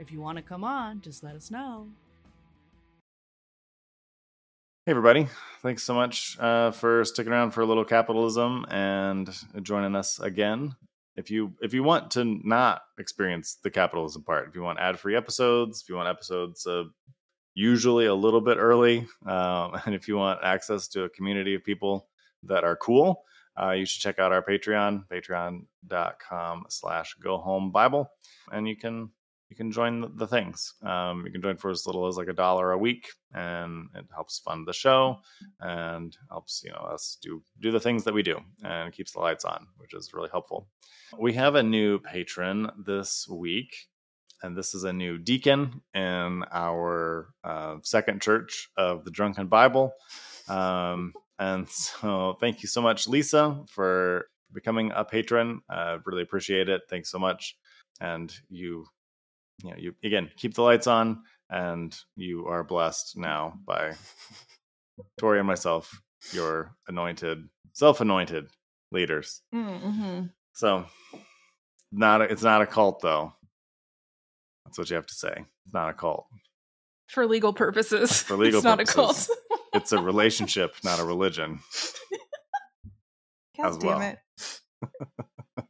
If 0.00 0.10
you 0.10 0.20
want 0.20 0.36
to 0.38 0.42
come 0.42 0.64
on, 0.64 1.00
just 1.00 1.22
let 1.22 1.36
us 1.36 1.48
know. 1.48 1.86
Hey, 4.84 4.90
everybody. 4.90 5.28
Thanks 5.62 5.84
so 5.84 5.94
much 5.94 6.36
uh, 6.40 6.72
for 6.72 7.04
sticking 7.04 7.32
around 7.32 7.52
for 7.52 7.60
a 7.60 7.66
little 7.66 7.84
capitalism 7.84 8.66
and 8.68 9.32
joining 9.62 9.94
us 9.94 10.18
again. 10.18 10.74
If 11.14 11.30
you 11.30 11.52
if 11.62 11.72
you 11.72 11.84
want 11.84 12.10
to 12.12 12.24
not 12.24 12.82
experience 12.98 13.58
the 13.62 13.70
capitalism 13.70 14.24
part, 14.24 14.48
if 14.48 14.56
you 14.56 14.62
want 14.62 14.80
ad 14.80 14.98
free 14.98 15.14
episodes, 15.14 15.82
if 15.82 15.88
you 15.88 15.94
want 15.94 16.08
episodes 16.08 16.66
usually 17.54 18.06
a 18.06 18.14
little 18.14 18.40
bit 18.40 18.58
early, 18.58 19.06
um, 19.26 19.78
and 19.86 19.94
if 19.94 20.08
you 20.08 20.16
want 20.16 20.40
access 20.42 20.88
to 20.88 21.04
a 21.04 21.08
community 21.08 21.54
of 21.54 21.64
people 21.64 22.08
that 22.42 22.64
are 22.64 22.76
cool, 22.76 23.24
uh, 23.60 23.70
you 23.70 23.86
should 23.86 24.02
check 24.02 24.18
out 24.18 24.32
our 24.32 24.42
Patreon, 24.42 25.04
patreon.com 25.08 26.64
slash 26.68 27.14
go 27.22 27.38
home 27.38 27.70
Bible. 27.70 28.10
And 28.50 28.68
you 28.68 28.76
can 28.76 29.10
you 29.50 29.56
can 29.56 29.70
join 29.70 30.00
the, 30.00 30.08
the 30.08 30.26
things. 30.26 30.74
Um, 30.82 31.24
you 31.24 31.30
can 31.30 31.42
join 31.42 31.56
for 31.56 31.70
as 31.70 31.86
little 31.86 32.08
as 32.08 32.16
like 32.16 32.28
a 32.28 32.32
dollar 32.32 32.72
a 32.72 32.78
week, 32.78 33.08
and 33.32 33.88
it 33.94 34.06
helps 34.12 34.40
fund 34.40 34.66
the 34.66 34.72
show 34.72 35.18
and 35.60 36.16
helps 36.28 36.62
you 36.64 36.72
know 36.72 36.78
us 36.78 37.18
do 37.22 37.42
do 37.60 37.70
the 37.70 37.80
things 37.80 38.04
that 38.04 38.14
we 38.14 38.22
do 38.22 38.40
and 38.64 38.92
keeps 38.92 39.12
the 39.12 39.20
lights 39.20 39.44
on, 39.44 39.68
which 39.76 39.94
is 39.94 40.12
really 40.12 40.30
helpful. 40.30 40.66
We 41.18 41.34
have 41.34 41.54
a 41.54 41.62
new 41.62 42.00
patron 42.00 42.70
this 42.84 43.28
week, 43.28 43.76
and 44.44 44.54
this 44.54 44.74
is 44.74 44.84
a 44.84 44.92
new 44.92 45.16
deacon 45.16 45.80
in 45.94 46.44
our 46.52 47.30
uh, 47.42 47.76
second 47.82 48.20
church 48.20 48.68
of 48.76 49.04
the 49.04 49.10
Drunken 49.10 49.46
Bible. 49.46 49.94
Um, 50.48 51.14
and 51.38 51.66
so, 51.70 52.36
thank 52.40 52.62
you 52.62 52.68
so 52.68 52.82
much, 52.82 53.08
Lisa, 53.08 53.64
for 53.70 54.26
becoming 54.52 54.92
a 54.94 55.04
patron. 55.04 55.62
Uh, 55.68 55.98
really 56.04 56.22
appreciate 56.22 56.68
it. 56.68 56.82
Thanks 56.90 57.10
so 57.10 57.18
much. 57.18 57.56
And 58.00 58.32
you 58.50 58.84
you 59.62 59.70
know, 59.70 59.76
you 59.78 59.94
again 60.04 60.30
keep 60.36 60.54
the 60.54 60.62
lights 60.62 60.88
on, 60.88 61.22
and 61.48 61.96
you 62.16 62.46
are 62.46 62.64
blessed 62.64 63.16
now 63.16 63.54
by 63.64 63.92
Tori 65.18 65.38
and 65.38 65.46
myself, 65.46 66.02
your 66.32 66.74
anointed, 66.88 67.48
self-anointed 67.72 68.48
leaders. 68.90 69.40
Mm-hmm. 69.54 70.26
So, 70.52 70.84
not 71.92 72.20
a, 72.20 72.24
it's 72.24 72.42
not 72.42 72.62
a 72.62 72.66
cult 72.66 73.00
though. 73.00 73.32
That's 74.74 74.90
what 74.90 74.90
you 74.90 74.96
have 74.96 75.06
to 75.06 75.14
say. 75.14 75.44
It's 75.64 75.72
not 75.72 75.88
a 75.88 75.92
cult. 75.92 76.26
For 77.06 77.26
legal 77.26 77.52
purposes. 77.52 78.22
For 78.22 78.36
legal 78.36 78.58
it's 78.58 78.64
not 78.64 78.80
a 78.80 78.84
purposes. 78.84 79.28
cult. 79.28 79.60
It's 79.72 79.92
a 79.92 79.98
relationship, 80.00 80.74
not 80.84 80.98
a 81.00 81.04
religion. 81.04 81.60
God 83.56 83.66
as 83.66 83.76
damn 83.76 83.98
well. 83.98 84.00
it. 84.00 84.18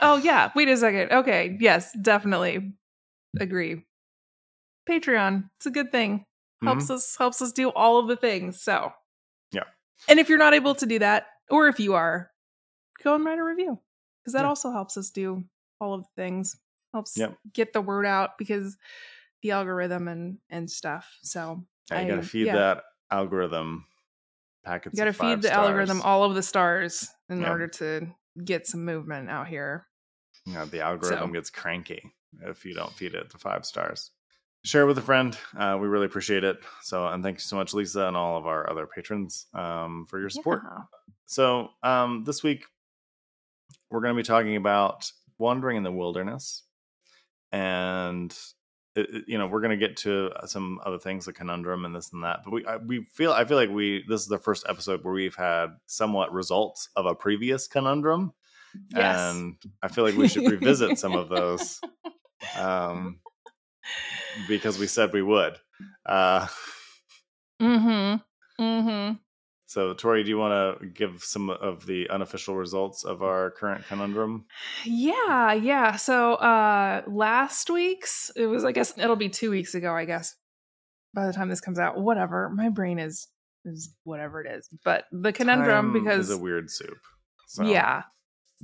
oh 0.00 0.16
yeah. 0.16 0.50
Wait 0.54 0.68
a 0.68 0.76
second. 0.78 1.12
Okay. 1.12 1.56
Yes, 1.60 1.90
definitely. 2.00 2.74
Agree. 3.38 3.84
Patreon. 4.88 5.44
It's 5.56 5.66
a 5.66 5.70
good 5.70 5.90
thing. 5.90 6.24
Helps 6.62 6.84
mm-hmm. 6.84 6.94
us 6.94 7.16
helps 7.18 7.42
us 7.42 7.52
do 7.52 7.68
all 7.70 7.98
of 7.98 8.08
the 8.08 8.16
things. 8.16 8.62
So 8.62 8.92
Yeah. 9.52 9.64
And 10.08 10.18
if 10.18 10.28
you're 10.30 10.38
not 10.38 10.54
able 10.54 10.74
to 10.76 10.86
do 10.86 10.98
that, 11.00 11.26
or 11.50 11.68
if 11.68 11.80
you 11.80 11.94
are, 11.94 12.30
go 13.02 13.14
and 13.14 13.24
write 13.24 13.38
a 13.38 13.44
review. 13.44 13.78
Because 14.22 14.34
that 14.34 14.42
Yeah. 14.42 14.48
also 14.48 14.72
helps 14.72 14.96
us 14.96 15.10
do 15.10 15.44
all 15.80 15.94
of 15.94 16.02
the 16.02 16.22
things. 16.22 16.54
Helps 16.98 17.16
Yep. 17.16 17.38
get 17.52 17.72
the 17.72 17.80
word 17.80 18.06
out 18.06 18.36
because 18.38 18.76
the 19.42 19.52
algorithm 19.52 20.08
and 20.08 20.38
and 20.50 20.68
stuff. 20.68 21.16
So 21.22 21.64
Yeah, 21.92 22.00
you 22.00 22.08
got 22.08 22.16
to 22.16 22.28
feed 22.28 22.46
yeah. 22.46 22.56
that 22.56 22.84
algorithm 23.08 23.86
packets. 24.64 24.94
You 24.98 25.04
got 25.04 25.12
to 25.12 25.12
feed 25.12 25.42
the 25.42 25.52
algorithm 25.52 26.02
all 26.02 26.24
of 26.24 26.34
the 26.34 26.42
stars 26.42 27.08
in 27.28 27.42
Yeah. 27.42 27.50
order 27.52 27.68
to 27.68 28.08
get 28.44 28.66
some 28.66 28.84
movement 28.84 29.30
out 29.30 29.46
here. 29.46 29.86
You 30.44 30.54
know, 30.54 30.64
the 30.64 30.80
algorithm 30.80 31.28
So- 31.28 31.32
gets 31.34 31.50
cranky 31.50 32.02
if 32.42 32.64
you 32.64 32.74
don't 32.74 32.92
feed 32.92 33.14
it 33.14 33.30
the 33.30 33.38
five 33.38 33.64
stars. 33.64 34.10
Share 34.64 34.84
with 34.86 34.98
a 34.98 35.02
friend. 35.02 35.38
Uh, 35.56 35.78
we 35.80 35.86
really 35.86 36.06
appreciate 36.06 36.42
it. 36.42 36.58
So, 36.82 37.06
and 37.06 37.22
thank 37.22 37.36
you 37.36 37.40
so 37.42 37.54
much, 37.54 37.74
Lisa, 37.74 38.08
and 38.08 38.16
all 38.16 38.36
of 38.36 38.44
our 38.48 38.68
other 38.68 38.88
patrons 38.88 39.46
um, 39.54 40.04
for 40.06 40.18
your 40.18 40.30
support. 40.30 40.62
Yeah. 40.64 40.78
So, 41.26 41.70
um, 41.84 42.24
this 42.24 42.42
week 42.42 42.64
we're 43.88 44.00
going 44.00 44.14
to 44.16 44.20
be 44.20 44.26
talking 44.26 44.56
about 44.56 45.12
wandering 45.38 45.76
in 45.76 45.84
the 45.84 45.92
wilderness, 45.92 46.64
and 47.52 48.36
it, 48.96 49.08
it- 49.14 49.24
you 49.28 49.38
know 49.38 49.46
we're 49.46 49.60
going 49.60 49.78
to 49.78 49.86
get 49.86 49.96
to 49.98 50.30
some 50.46 50.80
other 50.84 50.98
things, 50.98 51.24
the 51.26 51.32
conundrum 51.32 51.84
and 51.84 51.94
this 51.94 52.12
and 52.12 52.24
that. 52.24 52.40
But 52.44 52.52
we 52.52 52.66
I, 52.66 52.76
we 52.76 53.04
feel 53.12 53.32
I 53.32 53.44
feel 53.44 53.56
like 53.56 53.70
we 53.70 54.04
this 54.08 54.20
is 54.22 54.26
the 54.28 54.38
first 54.38 54.66
episode 54.68 55.04
where 55.04 55.14
we've 55.14 55.34
had 55.36 55.68
somewhat 55.86 56.32
results 56.32 56.88
of 56.96 57.06
a 57.06 57.14
previous 57.14 57.66
conundrum, 57.68 58.32
Yes. 58.94 59.18
and 59.34 59.56
I 59.82 59.88
feel 59.88 60.04
like 60.04 60.16
we 60.16 60.28
should 60.28 60.50
revisit 60.50 60.98
some 60.98 61.14
of 61.14 61.28
those 61.30 61.80
um, 62.58 63.20
because 64.48 64.78
we 64.78 64.86
said 64.86 65.12
we 65.12 65.22
would. 65.22 65.56
Uh, 66.06 66.46
Mm-hmm. 67.60 68.62
Mm-hmm. 68.62 69.14
So, 69.68 69.92
Tori, 69.92 70.24
do 70.24 70.30
you 70.30 70.38
want 70.38 70.80
to 70.80 70.86
give 70.86 71.22
some 71.22 71.50
of 71.50 71.84
the 71.84 72.08
unofficial 72.08 72.56
results 72.56 73.04
of 73.04 73.22
our 73.22 73.50
current 73.50 73.84
conundrum? 73.86 74.46
Yeah, 74.86 75.52
yeah. 75.52 75.96
So 75.96 76.36
uh 76.36 77.02
last 77.06 77.68
week's 77.68 78.30
it 78.34 78.46
was 78.46 78.64
I 78.64 78.72
guess 78.72 78.96
it'll 78.96 79.14
be 79.14 79.28
two 79.28 79.50
weeks 79.50 79.74
ago, 79.74 79.94
I 79.94 80.06
guess. 80.06 80.34
By 81.12 81.26
the 81.26 81.34
time 81.34 81.50
this 81.50 81.60
comes 81.60 81.78
out. 81.78 82.00
Whatever. 82.00 82.48
My 82.48 82.70
brain 82.70 82.98
is 82.98 83.28
is 83.66 83.94
whatever 84.04 84.40
it 84.42 84.50
is. 84.50 84.70
But 84.86 85.04
the 85.12 85.34
conundrum 85.34 85.92
Time 85.92 86.02
because 86.02 86.30
is 86.30 86.34
a 86.34 86.38
weird 86.38 86.70
soup. 86.70 86.96
So, 87.48 87.64
Yeah. 87.64 88.04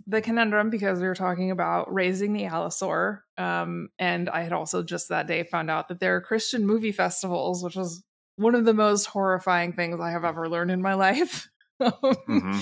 the 0.06 0.22
conundrum 0.22 0.70
because 0.70 1.00
we 1.00 1.06
were 1.06 1.14
talking 1.14 1.50
about 1.50 1.92
raising 1.92 2.32
the 2.32 2.44
allosaur. 2.44 3.20
Um, 3.36 3.90
and 3.98 4.30
I 4.30 4.42
had 4.42 4.54
also 4.54 4.82
just 4.82 5.10
that 5.10 5.26
day 5.26 5.42
found 5.44 5.70
out 5.70 5.88
that 5.88 6.00
there 6.00 6.16
are 6.16 6.22
Christian 6.22 6.66
movie 6.66 6.92
festivals, 6.92 7.62
which 7.62 7.76
was 7.76 8.02
one 8.36 8.54
of 8.54 8.64
the 8.64 8.74
most 8.74 9.06
horrifying 9.06 9.72
things 9.72 10.00
I 10.00 10.10
have 10.10 10.24
ever 10.24 10.48
learned 10.48 10.70
in 10.70 10.82
my 10.82 10.94
life. 10.94 11.48
hmm 11.80 12.58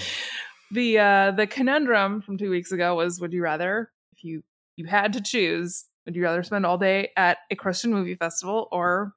the 0.70 0.98
uh 0.98 1.30
the 1.32 1.46
conundrum 1.46 2.22
from 2.22 2.38
two 2.38 2.48
weeks 2.48 2.72
ago 2.72 2.94
was 2.94 3.20
would 3.20 3.32
you 3.34 3.42
rather 3.42 3.90
if 4.16 4.24
you 4.24 4.42
you 4.76 4.86
had 4.86 5.12
to 5.12 5.20
choose 5.20 5.84
would 6.06 6.16
you 6.16 6.22
rather 6.22 6.42
spend 6.42 6.64
all 6.64 6.78
day 6.78 7.10
at 7.14 7.36
a 7.50 7.54
christian 7.54 7.92
movie 7.92 8.14
festival 8.14 8.68
or 8.72 9.12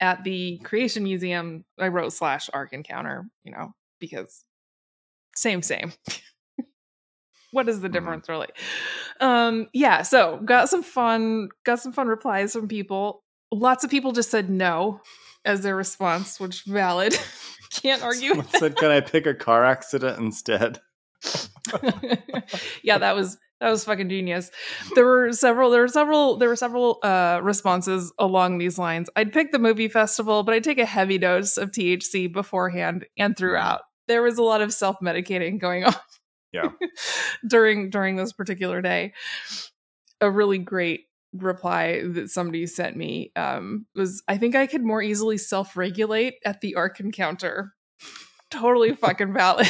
at 0.00 0.22
the 0.24 0.58
creation 0.58 1.02
museum? 1.02 1.64
I 1.78 1.88
wrote 1.88 2.12
slash 2.12 2.48
ark 2.54 2.72
encounter 2.72 3.26
you 3.42 3.50
know 3.50 3.74
because 3.98 4.44
same 5.34 5.60
same. 5.62 5.92
What 7.52 7.68
is 7.68 7.80
the 7.80 7.88
Mhm. 7.88 7.92
difference 7.92 8.28
really? 8.28 8.48
Um 9.20 9.68
yeah 9.72 10.02
so 10.02 10.38
got 10.44 10.68
some 10.68 10.82
fun 10.84 11.48
got 11.64 11.80
some 11.80 11.92
fun 11.92 12.06
replies 12.06 12.52
from 12.52 12.68
people. 12.68 13.24
Lots 13.52 13.82
of 13.82 13.90
people 13.90 14.12
just 14.12 14.30
said 14.30 14.48
no 14.48 15.00
as 15.44 15.62
their 15.62 15.76
response 15.76 16.38
which 16.38 16.64
valid 16.64 17.18
can't 17.70 18.02
argue 18.02 18.30
Someone 18.30 18.48
said, 18.48 18.76
"Can 18.76 18.90
I 18.90 19.00
pick 19.00 19.26
a 19.26 19.34
car 19.34 19.64
accident 19.64 20.18
instead?" 20.18 20.80
yeah, 22.82 22.98
that 22.98 23.14
was 23.14 23.38
that 23.60 23.70
was 23.70 23.84
fucking 23.84 24.08
genius. 24.08 24.50
There 24.94 25.04
were 25.04 25.32
several 25.32 25.70
there 25.70 25.82
were 25.82 25.88
several 25.88 26.36
there 26.38 26.48
were 26.48 26.56
several 26.56 26.98
uh 27.02 27.40
responses 27.42 28.12
along 28.18 28.58
these 28.58 28.78
lines. 28.78 29.10
I'd 29.16 29.32
pick 29.32 29.52
the 29.52 29.58
movie 29.58 29.88
festival, 29.88 30.42
but 30.42 30.54
I'd 30.54 30.64
take 30.64 30.78
a 30.78 30.86
heavy 30.86 31.18
dose 31.18 31.56
of 31.56 31.70
THC 31.70 32.32
beforehand 32.32 33.06
and 33.18 33.36
throughout. 33.36 33.82
There 34.08 34.22
was 34.22 34.38
a 34.38 34.42
lot 34.42 34.62
of 34.62 34.72
self-medicating 34.72 35.60
going 35.60 35.84
on. 35.84 35.94
Yeah. 36.52 36.70
during 37.46 37.90
during 37.90 38.16
this 38.16 38.32
particular 38.32 38.80
day. 38.80 39.12
A 40.22 40.30
really 40.30 40.58
great 40.58 41.02
reply 41.32 42.02
that 42.04 42.28
somebody 42.28 42.66
sent 42.66 42.96
me 42.96 43.30
um 43.36 43.86
was 43.94 44.22
I 44.26 44.36
think 44.36 44.56
I 44.56 44.66
could 44.66 44.82
more 44.84 45.00
easily 45.02 45.38
self-regulate 45.38 46.34
at 46.44 46.60
the 46.60 46.74
ark 46.74 46.98
encounter. 47.00 47.72
Totally 48.50 48.94
fucking 48.96 49.32
valid. 49.32 49.68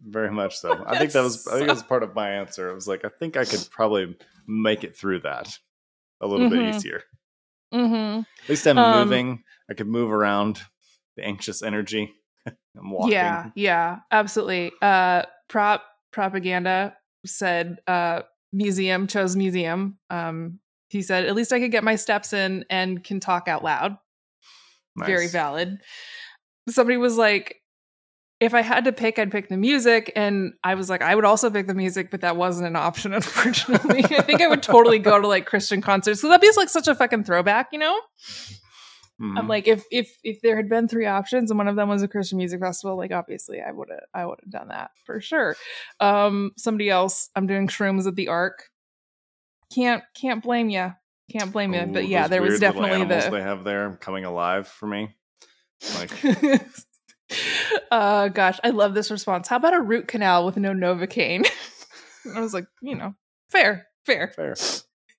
Very 0.00 0.30
much 0.30 0.56
so. 0.58 0.84
I 0.86 0.98
think 0.98 1.12
that 1.12 1.22
was. 1.22 1.46
I 1.46 1.54
think 1.56 1.66
that 1.68 1.74
was 1.74 1.82
part 1.82 2.02
of 2.02 2.14
my 2.14 2.30
answer. 2.30 2.70
I 2.70 2.74
was 2.74 2.86
like, 2.86 3.04
I 3.04 3.08
think 3.18 3.36
I 3.36 3.44
could 3.44 3.66
probably 3.70 4.16
make 4.46 4.84
it 4.84 4.96
through 4.96 5.20
that 5.20 5.58
a 6.20 6.26
little 6.26 6.48
bit 6.50 6.60
Mhm. 6.60 6.74
easier. 6.74 7.02
mm-hmm. 7.72 8.20
At 8.42 8.48
least 8.48 8.66
I'm 8.66 8.78
Um, 8.78 8.92
moving. 9.04 9.44
I 9.70 9.74
could 9.74 9.88
move 9.88 10.10
around. 10.12 10.60
The 11.16 11.24
anxious 11.24 11.62
energy. 11.64 12.12
I'm 12.46 12.90
walking. 12.90 13.12
Yeah, 13.12 13.50
yeah, 13.56 13.98
absolutely. 14.12 14.70
Uh 14.80 15.22
prop 15.48 15.82
propaganda 16.12 16.96
said 17.26 17.78
uh 17.88 18.22
museum 18.52 19.06
chose 19.08 19.34
museum. 19.34 19.98
Um 20.10 20.60
he 20.88 21.02
said 21.02 21.26
at 21.26 21.34
least 21.34 21.52
I 21.52 21.60
could 21.60 21.70
get 21.70 21.84
my 21.84 21.96
steps 21.96 22.32
in 22.32 22.64
and 22.70 23.02
can 23.02 23.20
talk 23.20 23.48
out 23.48 23.62
loud. 23.64 23.96
Very 24.96 25.28
valid. 25.28 25.78
Somebody 26.68 26.96
was 26.96 27.16
like 27.16 27.56
if 28.40 28.54
I 28.54 28.62
had 28.62 28.84
to 28.84 28.92
pick, 28.92 29.18
I'd 29.18 29.32
pick 29.32 29.48
the 29.48 29.56
music. 29.56 30.12
And 30.14 30.52
I 30.62 30.76
was 30.76 30.88
like, 30.88 31.02
I 31.02 31.14
would 31.14 31.24
also 31.24 31.50
pick 31.50 31.66
the 31.66 31.74
music, 31.74 32.10
but 32.10 32.20
that 32.20 32.36
wasn't 32.36 32.68
an 32.68 32.76
option, 32.76 33.12
unfortunately. 33.14 34.04
I 34.04 34.22
think 34.22 34.40
I 34.40 34.46
would 34.46 34.62
totally 34.62 34.98
go 34.98 35.20
to 35.20 35.26
like 35.26 35.46
Christian 35.46 35.80
concerts 35.80 36.20
because 36.20 36.30
that'd 36.30 36.40
be 36.40 36.56
like 36.56 36.68
such 36.68 36.88
a 36.88 36.94
fucking 36.94 37.24
throwback, 37.24 37.68
you 37.72 37.78
know? 37.78 37.98
Mhm. 39.20 39.36
I'm 39.36 39.48
like, 39.48 39.66
if 39.66 39.82
if 39.90 40.16
if 40.22 40.40
there 40.42 40.54
had 40.54 40.68
been 40.68 40.86
three 40.86 41.06
options 41.06 41.50
and 41.50 41.58
one 41.58 41.66
of 41.66 41.74
them 41.74 41.88
was 41.88 42.02
a 42.04 42.08
Christian 42.08 42.38
music 42.38 42.60
festival, 42.60 42.96
like 42.96 43.10
obviously 43.10 43.60
I 43.60 43.72
would 43.72 43.88
have 43.90 44.04
I 44.14 44.24
would 44.24 44.38
have 44.44 44.52
done 44.52 44.68
that 44.68 44.92
for 45.04 45.20
sure. 45.20 45.56
Um, 45.98 46.52
somebody 46.56 46.88
else, 46.88 47.30
I'm 47.34 47.48
doing 47.48 47.66
shrooms 47.66 48.06
at 48.06 48.14
the 48.14 48.28
Ark. 48.28 48.68
Can't 49.74 50.02
can't 50.14 50.42
blame 50.42 50.70
you. 50.70 50.94
Can't 51.30 51.52
blame 51.52 51.74
you. 51.74 51.86
But 51.86 52.08
yeah, 52.08 52.28
there 52.28 52.42
was 52.42 52.58
definitely 52.60 53.04
the 53.04 53.30
they 53.30 53.42
have 53.42 53.64
there 53.64 53.96
coming 54.00 54.24
alive 54.24 54.66
for 54.66 54.86
me. 54.86 55.14
Like, 55.94 56.10
uh 57.90 58.28
gosh, 58.28 58.58
I 58.64 58.70
love 58.70 58.94
this 58.94 59.10
response. 59.10 59.48
How 59.48 59.56
about 59.56 59.74
a 59.74 59.80
root 59.80 60.08
canal 60.08 60.46
with 60.46 60.56
no 60.56 60.72
Novocaine? 60.72 61.46
I 62.34 62.40
was 62.40 62.54
like, 62.54 62.66
you 62.80 62.96
know, 62.96 63.14
fair, 63.50 63.86
fair. 64.06 64.32
fair, 64.34 64.54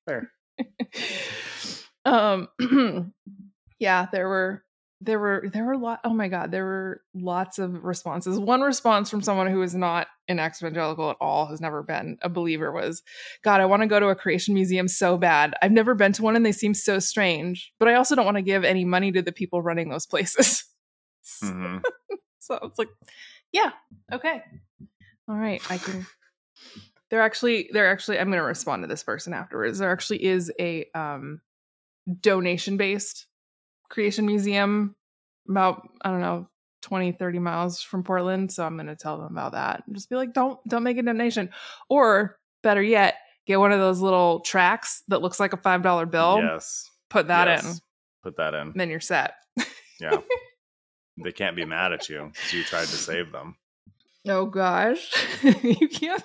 fair. 0.05 0.31
um 2.05 2.47
yeah 3.79 4.07
there 4.11 4.27
were 4.27 4.63
there 5.01 5.19
were 5.19 5.45
there 5.53 5.63
were 5.63 5.73
a 5.73 5.77
lot 5.77 5.99
oh 6.03 6.13
my 6.13 6.27
god 6.27 6.51
there 6.51 6.65
were 6.65 7.01
lots 7.13 7.57
of 7.57 7.83
responses. 7.83 8.37
One 8.37 8.61
response 8.61 9.09
from 9.09 9.21
someone 9.21 9.47
who 9.47 9.61
is 9.61 9.73
not 9.73 10.07
an 10.27 10.39
evangelical 10.39 11.09
at 11.09 11.17
all 11.21 11.45
has 11.47 11.61
never 11.61 11.81
been 11.81 12.17
a 12.21 12.29
believer 12.29 12.71
was 12.71 13.01
god 13.43 13.61
i 13.61 13.65
want 13.65 13.81
to 13.81 13.87
go 13.87 13.99
to 13.99 14.07
a 14.07 14.15
creation 14.15 14.53
museum 14.53 14.87
so 14.87 15.17
bad. 15.17 15.53
I've 15.61 15.71
never 15.71 15.95
been 15.95 16.11
to 16.13 16.21
one 16.21 16.35
and 16.35 16.45
they 16.45 16.51
seem 16.51 16.73
so 16.73 16.99
strange 16.99 17.73
but 17.79 17.87
i 17.87 17.95
also 17.95 18.15
don't 18.15 18.25
want 18.25 18.37
to 18.37 18.43
give 18.43 18.63
any 18.63 18.83
money 18.83 19.11
to 19.13 19.21
the 19.21 19.31
people 19.31 19.61
running 19.61 19.89
those 19.89 20.05
places. 20.05 20.65
Hmm 21.41 21.77
so 22.39 22.59
it's 22.63 22.79
like 22.79 22.89
yeah 23.51 23.71
okay. 24.11 24.41
All 25.29 25.35
right 25.35 25.61
i 25.69 25.77
can 25.77 26.05
there 27.09 27.21
actually 27.21 27.69
there 27.71 27.89
actually 27.89 28.19
i'm 28.19 28.27
going 28.27 28.39
to 28.39 28.43
respond 28.43 28.83
to 28.83 28.87
this 28.87 29.03
person 29.03 29.33
afterwards. 29.33 29.79
There 29.79 29.91
actually 29.91 30.25
is 30.25 30.51
a 30.59 30.87
um 30.93 31.39
donation 32.21 32.77
based 32.77 33.27
creation 33.89 34.25
museum 34.25 34.95
about 35.49 35.87
i 36.01 36.09
don't 36.09 36.21
know 36.21 36.47
20 36.83 37.11
30 37.13 37.39
miles 37.39 37.81
from 37.81 38.03
portland 38.03 38.51
so 38.51 38.63
i'm 38.65 38.75
going 38.75 38.87
to 38.87 38.95
tell 38.95 39.17
them 39.17 39.27
about 39.31 39.51
that 39.53 39.83
and 39.85 39.95
just 39.95 40.09
be 40.09 40.15
like 40.15 40.33
don't 40.33 40.59
don't 40.67 40.83
make 40.83 40.97
a 40.97 41.03
donation 41.03 41.49
or 41.89 42.37
better 42.63 42.81
yet 42.81 43.15
get 43.47 43.59
one 43.59 43.71
of 43.71 43.79
those 43.79 43.99
little 43.99 44.39
tracts 44.41 45.03
that 45.07 45.21
looks 45.21 45.39
like 45.39 45.53
a 45.53 45.57
five 45.57 45.81
dollar 45.81 46.05
bill 46.05 46.39
Yes. 46.41 46.89
put 47.09 47.27
that 47.27 47.47
in. 47.63 47.71
Put 48.23 48.37
that 48.37 48.53
in. 48.53 48.71
then 48.75 48.89
you're 48.89 48.99
set 48.99 49.33
Yeah. 49.99 50.17
they 51.23 51.31
can't 51.31 51.55
be 51.55 51.65
mad 51.65 51.91
at 51.93 52.07
you 52.09 52.29
because 52.33 52.53
you 52.53 52.63
tried 52.63 52.81
to 52.87 52.87
save 52.95 53.31
them. 53.31 53.55
Oh 54.27 54.45
gosh. 54.45 55.11
you 55.43 55.87
can't. 55.89 56.23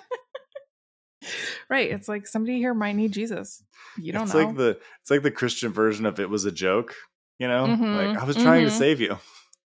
right. 1.69 1.89
It's 1.91 2.07
like 2.07 2.27
somebody 2.27 2.57
here 2.59 2.73
might 2.73 2.95
need 2.95 3.11
Jesus. 3.11 3.63
You 3.97 4.11
don't 4.13 4.23
it's 4.23 4.33
know. 4.33 4.45
like 4.45 4.55
the 4.55 4.79
it's 5.01 5.09
like 5.11 5.23
the 5.23 5.31
Christian 5.31 5.71
version 5.73 6.05
of 6.05 6.19
it 6.19 6.29
was 6.29 6.45
a 6.45 6.51
joke. 6.51 6.93
You 7.39 7.47
know, 7.47 7.65
Mhm, 7.65 7.95
like 7.95 8.17
I 8.17 8.23
was 8.25 8.35
trying 8.37 8.65
to 8.65 8.71
mhm. 8.71 8.77
save 8.77 9.01
you. 9.01 9.17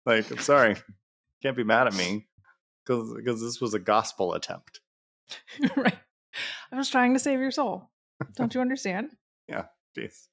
Like 0.05 0.29
I'm 0.29 0.37
sorry, 0.37 0.75
can't 1.41 1.57
be 1.57 1.63
mad 1.63 1.87
at 1.87 1.95
me 1.95 2.27
because 2.85 3.11
because 3.15 3.41
this 3.41 3.59
was 3.59 3.73
a 3.73 3.79
gospel 3.79 4.33
attempt. 4.35 4.81
right. 5.75 5.97
I 6.71 6.75
was 6.75 6.89
trying 6.91 7.13
to 7.13 7.19
save 7.19 7.39
your 7.39 7.49
soul. 7.49 7.89
Don't 8.35 8.53
you 8.53 8.61
understand? 8.61 9.15
Yeah. 9.47 9.65
Jeez, 9.97 10.27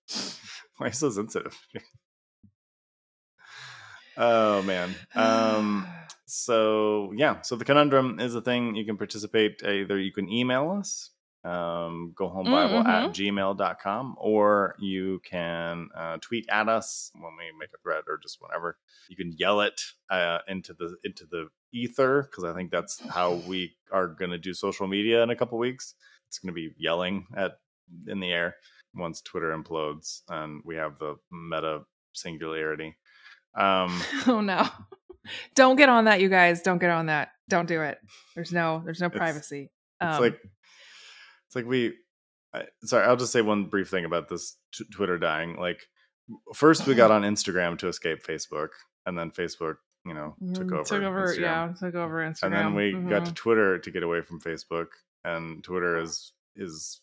why 0.77 0.87
are 0.87 0.89
you 0.89 0.93
so 0.93 1.09
sensitive? 1.11 1.57
oh 4.17 4.63
man. 4.63 4.95
Um. 5.15 5.87
So 6.27 7.13
yeah. 7.15 7.43
So 7.43 7.57
the 7.57 7.65
conundrum 7.65 8.19
is 8.19 8.35
a 8.35 8.41
thing. 8.41 8.75
You 8.75 8.87
can 8.87 8.97
participate. 8.97 9.63
Either 9.63 9.99
you 9.99 10.13
can 10.13 10.31
email 10.31 10.71
us. 10.71 11.12
Um, 11.45 12.13
go 12.15 12.29
home 12.29 12.45
bible 12.45 12.87
at 12.87 13.11
gmail.com 13.11 14.15
or 14.17 14.77
you 14.79 15.21
can 15.29 15.89
uh, 15.97 16.19
tweet 16.21 16.47
at 16.49 16.69
us 16.69 17.11
when 17.15 17.33
we 17.37 17.45
make 17.59 17.71
a 17.75 17.79
thread 17.83 18.05
or 18.07 18.17
just 18.23 18.39
whenever 18.41 18.79
you 19.09 19.17
can 19.17 19.35
yell 19.37 19.61
it 19.61 19.81
uh, 20.09 20.39
into 20.47 20.73
the 20.73 20.95
into 21.03 21.25
the 21.29 21.49
ether 21.73 22.29
because 22.31 22.45
i 22.45 22.55
think 22.55 22.71
that's 22.71 23.01
how 23.09 23.33
we 23.49 23.75
are 23.91 24.07
going 24.07 24.31
to 24.31 24.39
do 24.39 24.55
social 24.55 24.87
media 24.87 25.21
in 25.25 25.31
a 25.31 25.35
couple 25.37 25.59
weeks 25.59 25.95
it's 26.29 26.39
going 26.39 26.47
to 26.47 26.55
be 26.55 26.71
yelling 26.79 27.27
at 27.37 27.59
in 28.07 28.21
the 28.21 28.31
air 28.31 28.55
once 28.95 29.21
twitter 29.21 29.51
implodes 29.57 30.21
and 30.29 30.63
we 30.65 30.77
have 30.77 30.97
the 31.01 31.17
meta 31.33 31.81
singularity 32.13 32.95
um 33.57 34.01
oh 34.29 34.41
no. 34.41 34.69
Don't 35.55 35.77
get 35.77 35.89
on 35.89 36.07
that, 36.07 36.21
you 36.21 36.29
guys. 36.29 36.63
Don't 36.63 36.79
get 36.79 36.91
on 36.91 37.07
that. 37.07 37.29
Don't 37.49 37.67
do 37.69 37.81
it. 37.83 37.99
There's 38.35 38.51
no 38.53 38.83
there's 38.85 39.01
no 39.01 39.09
privacy. 39.09 39.71
it's 40.01 40.17
Um, 40.17 40.21
like 40.23 40.39
it's 41.53 41.57
like 41.57 41.67
we 41.67 41.93
I, 42.55 42.65
sorry 42.85 43.07
i'll 43.07 43.17
just 43.17 43.33
say 43.33 43.43
one 43.43 43.65
brief 43.67 43.91
thing 43.91 44.05
about 44.07 44.29
this 44.31 44.57
t- 44.75 44.85
twitter 44.91 45.19
dying 45.19 45.57
like 45.57 45.87
first 46.55 46.87
we 46.87 46.95
got 46.95 47.11
on 47.11 47.23
instagram 47.23 47.79
to 47.79 47.89
escape 47.89 48.23
facebook 48.25 48.69
and 49.05 49.19
then 49.19 49.31
facebook 49.31 49.77
you 50.07 50.15
know 50.15 50.35
took 50.55 50.69
mm, 50.69 50.73
over 50.73 50.85
Took 50.85 51.03
over, 51.03 51.27
Instagram. 51.29 51.41
yeah, 51.41 51.73
took 51.79 51.95
over 51.95 52.17
Instagram. 52.27 52.43
and 52.45 52.55
then 52.55 52.75
we 52.75 52.93
got 53.11 53.27
to 53.27 53.31
Mhm. 53.33 53.35
twitter 53.37 53.79
to 53.79 53.91
get 53.91 54.03
away 54.03 54.23
from 54.23 54.41
facebook 54.41 54.87
and 55.25 55.63
twitter 55.63 55.99
is 56.01 56.33
is 56.57 57.01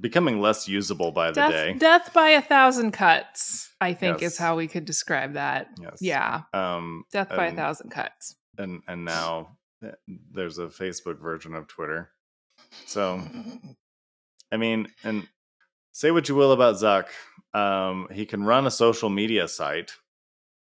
becoming 0.00 0.40
less 0.40 0.68
usable 0.68 1.10
by 1.12 1.28
the 1.30 1.34
death, 1.34 1.50
day 1.50 1.72
death 1.74 2.12
by 2.12 2.30
a 2.30 2.42
thousand 2.42 2.92
cuts, 2.92 3.72
I 3.80 3.92
think 3.94 4.20
Yes. 4.20 4.32
is 4.32 4.38
how 4.38 4.56
we 4.56 4.68
could 4.68 4.84
describe 4.84 5.32
that. 5.34 5.68
yes 5.80 5.98
Yeah. 6.00 6.42
um 6.52 7.04
Death 7.12 7.28
by 7.30 7.46
a 7.46 7.54
thousand 7.54 7.90
cuts. 7.90 8.36
and 8.58 8.82
and 8.86 9.04
now 9.04 9.56
eh, 9.82 9.90
there's 10.32 10.58
a 10.58 10.66
facebook 10.66 11.20
version 11.20 11.54
of 11.54 11.66
twitter 11.68 12.10
so 12.86 13.22
I 14.52 14.56
mean, 14.56 14.88
and 15.04 15.26
say 15.92 16.10
what 16.10 16.28
you 16.28 16.34
will 16.34 16.52
about 16.52 16.76
Zuck, 16.76 17.06
um, 17.54 18.08
he 18.12 18.26
can 18.26 18.44
run 18.44 18.66
a 18.66 18.70
social 18.70 19.10
media 19.10 19.48
site 19.48 19.92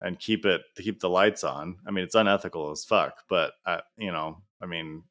and 0.01 0.19
keep 0.19 0.45
it 0.45 0.61
to 0.75 0.83
keep 0.83 0.99
the 0.99 1.09
lights 1.09 1.43
on. 1.43 1.77
I 1.87 1.91
mean, 1.91 2.03
it's 2.03 2.15
unethical 2.15 2.71
as 2.71 2.85
fuck, 2.85 3.23
but 3.29 3.53
uh, 3.65 3.81
you 3.97 4.11
know, 4.11 4.37
I 4.61 4.65
mean, 4.65 5.03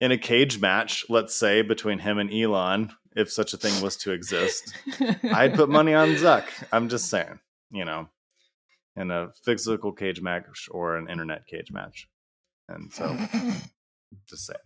in 0.00 0.12
a 0.12 0.18
cage 0.18 0.60
match, 0.60 1.04
let's 1.08 1.34
say 1.34 1.62
between 1.62 1.98
him 1.98 2.18
and 2.18 2.32
Elon, 2.32 2.92
if 3.14 3.30
such 3.30 3.52
a 3.52 3.56
thing 3.56 3.82
was 3.82 3.96
to 3.98 4.12
exist, 4.12 4.74
I'd 5.22 5.54
put 5.54 5.68
money 5.68 5.94
on 5.94 6.08
Zuck. 6.14 6.44
I'm 6.72 6.88
just 6.88 7.08
saying, 7.08 7.38
you 7.70 7.84
know, 7.84 8.08
in 8.96 9.10
a 9.10 9.30
physical 9.44 9.92
cage 9.92 10.20
match 10.20 10.68
or 10.70 10.96
an 10.96 11.08
internet 11.08 11.46
cage 11.46 11.70
match. 11.70 12.08
And 12.68 12.92
so, 12.92 13.16
just 14.28 14.46
saying. 14.46 14.58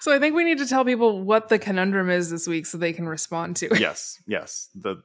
So 0.00 0.14
I 0.14 0.18
think 0.18 0.34
we 0.34 0.44
need 0.44 0.58
to 0.58 0.66
tell 0.66 0.84
people 0.84 1.22
what 1.22 1.48
the 1.48 1.58
conundrum 1.58 2.10
is 2.10 2.30
this 2.30 2.46
week 2.46 2.66
so 2.66 2.78
they 2.78 2.92
can 2.92 3.08
respond 3.08 3.56
to 3.56 3.66
it. 3.66 3.80
Yes, 3.80 4.20
yes. 4.26 4.68
The 4.74 5.02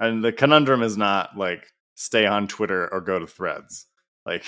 and 0.00 0.22
the 0.24 0.32
conundrum 0.32 0.82
is 0.82 0.96
not 0.96 1.36
like 1.36 1.66
stay 1.94 2.26
on 2.26 2.46
Twitter 2.48 2.88
or 2.92 3.00
go 3.00 3.18
to 3.18 3.26
Threads. 3.26 3.86
Like 4.26 4.44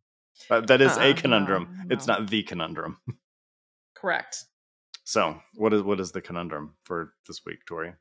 that 0.50 0.80
is 0.80 0.96
Uh-uh, 0.96 1.04
a 1.04 1.14
no, 1.14 1.20
conundrum. 1.20 1.86
It's 1.90 2.06
not 2.06 2.28
the 2.28 2.42
conundrum. 2.42 2.98
Correct. 3.94 4.44
So, 5.04 5.40
what 5.54 5.72
is 5.72 5.82
what 5.82 6.00
is 6.00 6.12
the 6.12 6.20
conundrum 6.20 6.74
for 6.84 7.12
this 7.26 7.40
week, 7.46 7.58
Tori? 7.66 7.92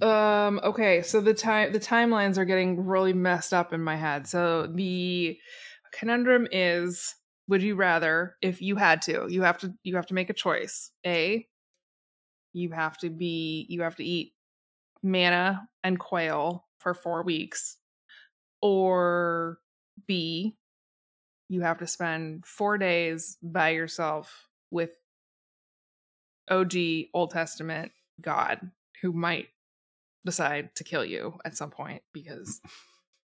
Um. 0.00 0.60
Okay. 0.64 1.02
So 1.02 1.20
the 1.20 1.34
time 1.34 1.72
the 1.72 1.80
timelines 1.80 2.38
are 2.38 2.44
getting 2.44 2.86
really 2.86 3.12
messed 3.12 3.52
up 3.52 3.72
in 3.72 3.82
my 3.82 3.96
head. 3.96 4.26
So 4.26 4.66
the 4.66 5.38
conundrum 5.92 6.48
is: 6.50 7.14
Would 7.48 7.62
you 7.62 7.74
rather, 7.74 8.36
if 8.40 8.62
you 8.62 8.76
had 8.76 9.02
to, 9.02 9.26
you 9.28 9.42
have 9.42 9.58
to 9.58 9.74
you 9.82 9.96
have 9.96 10.06
to 10.06 10.14
make 10.14 10.30
a 10.30 10.34
choice. 10.34 10.90
A. 11.06 11.46
You 12.52 12.70
have 12.70 12.98
to 12.98 13.10
be 13.10 13.66
you 13.68 13.82
have 13.82 13.96
to 13.96 14.04
eat 14.04 14.32
manna 15.02 15.68
and 15.82 15.98
quail 15.98 16.66
for 16.78 16.94
four 16.94 17.22
weeks, 17.22 17.78
or 18.60 19.58
B. 20.06 20.56
You 21.48 21.62
have 21.62 21.78
to 21.78 21.86
spend 21.86 22.46
four 22.46 22.78
days 22.78 23.36
by 23.42 23.70
yourself 23.70 24.48
with 24.70 24.90
OG 26.50 26.74
Old 27.12 27.30
Testament 27.30 27.92
God 28.20 28.70
who 29.02 29.12
might 29.12 29.48
decide 30.24 30.74
to 30.76 30.84
kill 30.84 31.04
you 31.04 31.38
at 31.44 31.56
some 31.56 31.70
point 31.70 32.02
because 32.12 32.60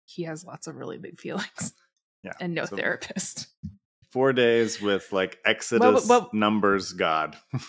he 0.05 0.23
has 0.23 0.45
lots 0.45 0.67
of 0.67 0.75
really 0.75 0.97
big 0.97 1.19
feelings 1.19 1.73
Yeah. 2.23 2.33
and 2.39 2.53
no 2.55 2.65
so 2.65 2.75
therapist. 2.75 3.47
Four 4.15 4.31
days 4.31 4.81
with 4.81 5.11
like 5.11 5.39
Exodus 5.43 6.07
well- 6.07 6.29
numbers 6.31 6.93
God. 6.93 7.35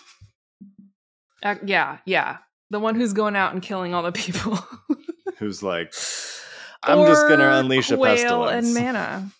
Uh, 1.42 1.56
yeah, 1.64 1.98
yeah. 2.06 2.38
The 2.70 2.80
one 2.80 2.94
who's 2.94 3.12
going 3.12 3.36
out 3.36 3.52
and 3.52 3.62
killing 3.62 3.94
all 3.94 4.02
the 4.02 4.10
people. 4.10 4.58
who's 5.38 5.62
like, 5.62 5.92
I'm 6.82 7.06
just 7.06 7.28
gonna 7.28 7.58
unleash 7.58 7.90
a 7.90 7.96
quail 7.96 8.16
pestilence. 8.16 8.66
and 8.66 8.74
manna. 8.74 9.30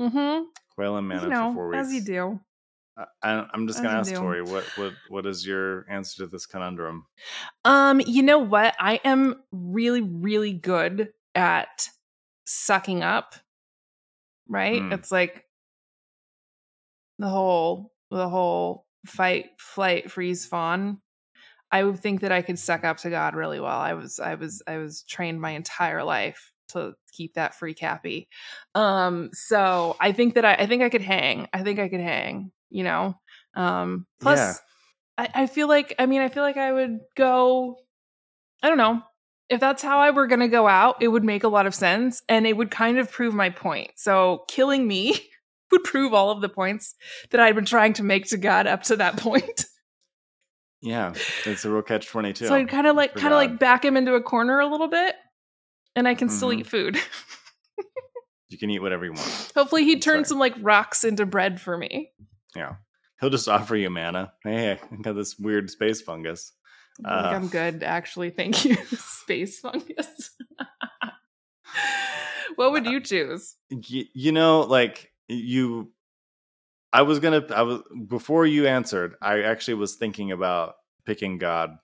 Mm-hmm. 0.00 0.44
Quail 0.74 0.96
and 0.96 1.06
manna 1.06 1.22
You 1.24 1.28
know, 1.28 1.48
for 1.50 1.54
four 1.54 1.68
weeks. 1.68 1.86
as 1.86 1.92
you 1.92 2.00
do. 2.00 2.40
I- 3.22 3.46
I'm 3.52 3.68
just 3.68 3.82
gonna 3.82 3.98
ask 3.98 4.10
do. 4.10 4.16
Tori, 4.16 4.42
what 4.42 4.64
what 4.76 4.94
what 5.10 5.26
is 5.26 5.46
your 5.46 5.84
answer 5.88 6.24
to 6.24 6.26
this 6.26 6.46
conundrum? 6.46 7.06
Um, 7.64 8.00
you 8.00 8.22
know 8.22 8.38
what? 8.38 8.74
I 8.80 9.00
am 9.04 9.42
really, 9.52 10.00
really 10.00 10.54
good 10.54 11.10
at 11.34 11.88
sucking 12.46 13.02
up. 13.02 13.34
Right? 14.48 14.80
Mm. 14.80 14.94
It's 14.94 15.12
like 15.12 15.44
the 17.20 17.28
whole 17.28 17.92
the 18.10 18.28
whole 18.28 18.86
fight, 19.06 19.50
flight, 19.58 20.10
freeze, 20.10 20.46
fawn. 20.46 21.00
I 21.70 21.84
would 21.84 22.00
think 22.00 22.22
that 22.22 22.32
I 22.32 22.42
could 22.42 22.58
suck 22.58 22.82
up 22.82 22.96
to 22.98 23.10
God 23.10 23.36
really 23.36 23.60
well. 23.60 23.78
I 23.78 23.94
was 23.94 24.18
I 24.18 24.34
was 24.34 24.62
I 24.66 24.78
was 24.78 25.02
trained 25.02 25.40
my 25.40 25.50
entire 25.50 26.02
life 26.02 26.52
to 26.70 26.94
keep 27.12 27.34
that 27.34 27.54
free 27.54 27.74
cappy. 27.74 28.28
Um, 28.74 29.30
so 29.32 29.96
I 30.00 30.12
think 30.12 30.34
that 30.34 30.44
I, 30.44 30.54
I 30.54 30.66
think 30.66 30.82
I 30.82 30.88
could 30.88 31.02
hang. 31.02 31.46
I 31.52 31.62
think 31.62 31.78
I 31.78 31.88
could 31.88 32.00
hang, 32.00 32.50
you 32.70 32.82
know. 32.82 33.14
Um 33.54 34.06
plus 34.20 34.38
Yeah. 34.38 34.54
I, 35.18 35.42
I 35.42 35.46
feel 35.46 35.68
like 35.68 35.94
I 35.98 36.06
mean 36.06 36.22
I 36.22 36.28
feel 36.28 36.42
like 36.42 36.56
I 36.56 36.72
would 36.72 37.00
go 37.16 37.76
I 38.62 38.68
don't 38.68 38.78
know. 38.78 39.02
If 39.48 39.60
that's 39.60 39.82
how 39.82 39.98
I 39.98 40.10
were 40.10 40.26
gonna 40.26 40.48
go 40.48 40.66
out, 40.66 40.96
it 41.02 41.08
would 41.08 41.24
make 41.24 41.44
a 41.44 41.48
lot 41.48 41.66
of 41.66 41.74
sense 41.74 42.22
and 42.28 42.46
it 42.46 42.56
would 42.56 42.70
kind 42.70 42.98
of 42.98 43.12
prove 43.12 43.34
my 43.34 43.50
point. 43.50 43.90
So 43.96 44.44
killing 44.48 44.88
me 44.88 45.20
would 45.72 45.84
prove 45.84 46.12
all 46.14 46.30
of 46.30 46.40
the 46.40 46.48
points 46.48 46.94
that 47.30 47.40
I'd 47.40 47.54
been 47.54 47.64
trying 47.64 47.92
to 47.94 48.02
make 48.02 48.26
to 48.30 48.36
God 48.36 48.66
up 48.66 48.82
to 48.84 48.96
that 48.96 49.16
point. 49.16 49.64
Yeah, 50.82 51.12
it's 51.44 51.66
a 51.66 51.70
real 51.70 51.82
catch 51.82 52.06
twenty 52.08 52.32
two. 52.32 52.46
So 52.46 52.54
I'd 52.54 52.70
kind 52.70 52.86
of 52.86 52.96
like 52.96 53.14
kind 53.14 53.34
of 53.34 53.38
like 53.38 53.58
back 53.58 53.84
him 53.84 53.98
into 53.98 54.14
a 54.14 54.22
corner 54.22 54.60
a 54.60 54.66
little 54.66 54.88
bit, 54.88 55.14
and 55.94 56.08
I 56.08 56.14
can 56.14 56.30
still 56.30 56.48
Mhm. 56.48 56.60
eat 56.60 56.66
food. 56.68 56.98
you 58.48 58.56
can 58.56 58.70
eat 58.70 58.78
whatever 58.78 59.04
you 59.04 59.12
want. 59.12 59.52
Hopefully, 59.54 59.84
he'd 59.84 59.96
That's 59.96 60.06
turn 60.06 60.24
some 60.24 60.38
like 60.38 60.54
rocks 60.58 61.04
into 61.04 61.26
bread 61.26 61.60
for 61.60 61.76
me. 61.76 62.12
Yeah, 62.56 62.76
he'll 63.20 63.28
just 63.28 63.46
offer 63.46 63.76
you 63.76 63.90
manna. 63.90 64.32
Hey, 64.42 64.80
I 64.90 64.96
got 65.02 65.16
this 65.16 65.38
weird 65.38 65.68
space 65.68 66.00
fungus. 66.00 66.50
I 67.04 67.24
think 67.24 67.32
Uh. 67.32 67.36
I'm 67.36 67.48
good, 67.48 67.82
actually. 67.82 68.30
Thank 68.30 68.64
you, 68.64 68.76
space 68.96 69.60
fungus. 69.60 70.30
what 72.56 72.72
would 72.72 72.86
you 72.86 73.00
choose? 73.00 73.54
Y- 73.70 74.08
you 74.14 74.32
know, 74.32 74.60
like 74.60 75.09
you, 75.30 75.92
I 76.92 77.02
was 77.02 77.20
gonna. 77.20 77.46
I 77.54 77.62
was 77.62 77.82
before 78.08 78.46
you 78.46 78.66
answered. 78.66 79.14
I 79.22 79.42
actually 79.42 79.74
was 79.74 79.96
thinking 79.96 80.32
about 80.32 80.74
picking 81.06 81.38
God 81.38 81.78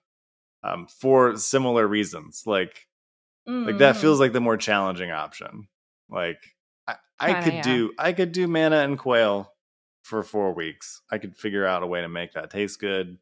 um, 0.63 0.87
for 0.87 1.37
similar 1.37 1.87
reasons. 1.87 2.43
Like 2.45 2.87
like 3.47 3.77
that 3.79 3.95
Mm. 3.95 4.01
feels 4.01 4.19
like 4.19 4.33
the 4.33 4.41
more 4.41 4.57
challenging 4.57 5.11
option. 5.11 5.67
Like 6.09 6.39
I, 6.87 6.95
I 7.19 7.27
Kinda, 7.27 7.43
could 7.45 7.53
yeah. 7.55 7.61
do 7.63 7.93
I 7.97 8.13
could 8.13 8.31
do 8.33 8.47
manna 8.47 8.77
and 8.77 8.99
quail 8.99 9.53
for 10.03 10.23
four 10.23 10.53
weeks. 10.53 11.01
I 11.09 11.17
could 11.17 11.37
figure 11.37 11.65
out 11.65 11.83
a 11.83 11.87
way 11.87 12.01
to 12.01 12.09
make 12.09 12.33
that 12.33 12.49
taste 12.49 12.79
good, 12.79 13.17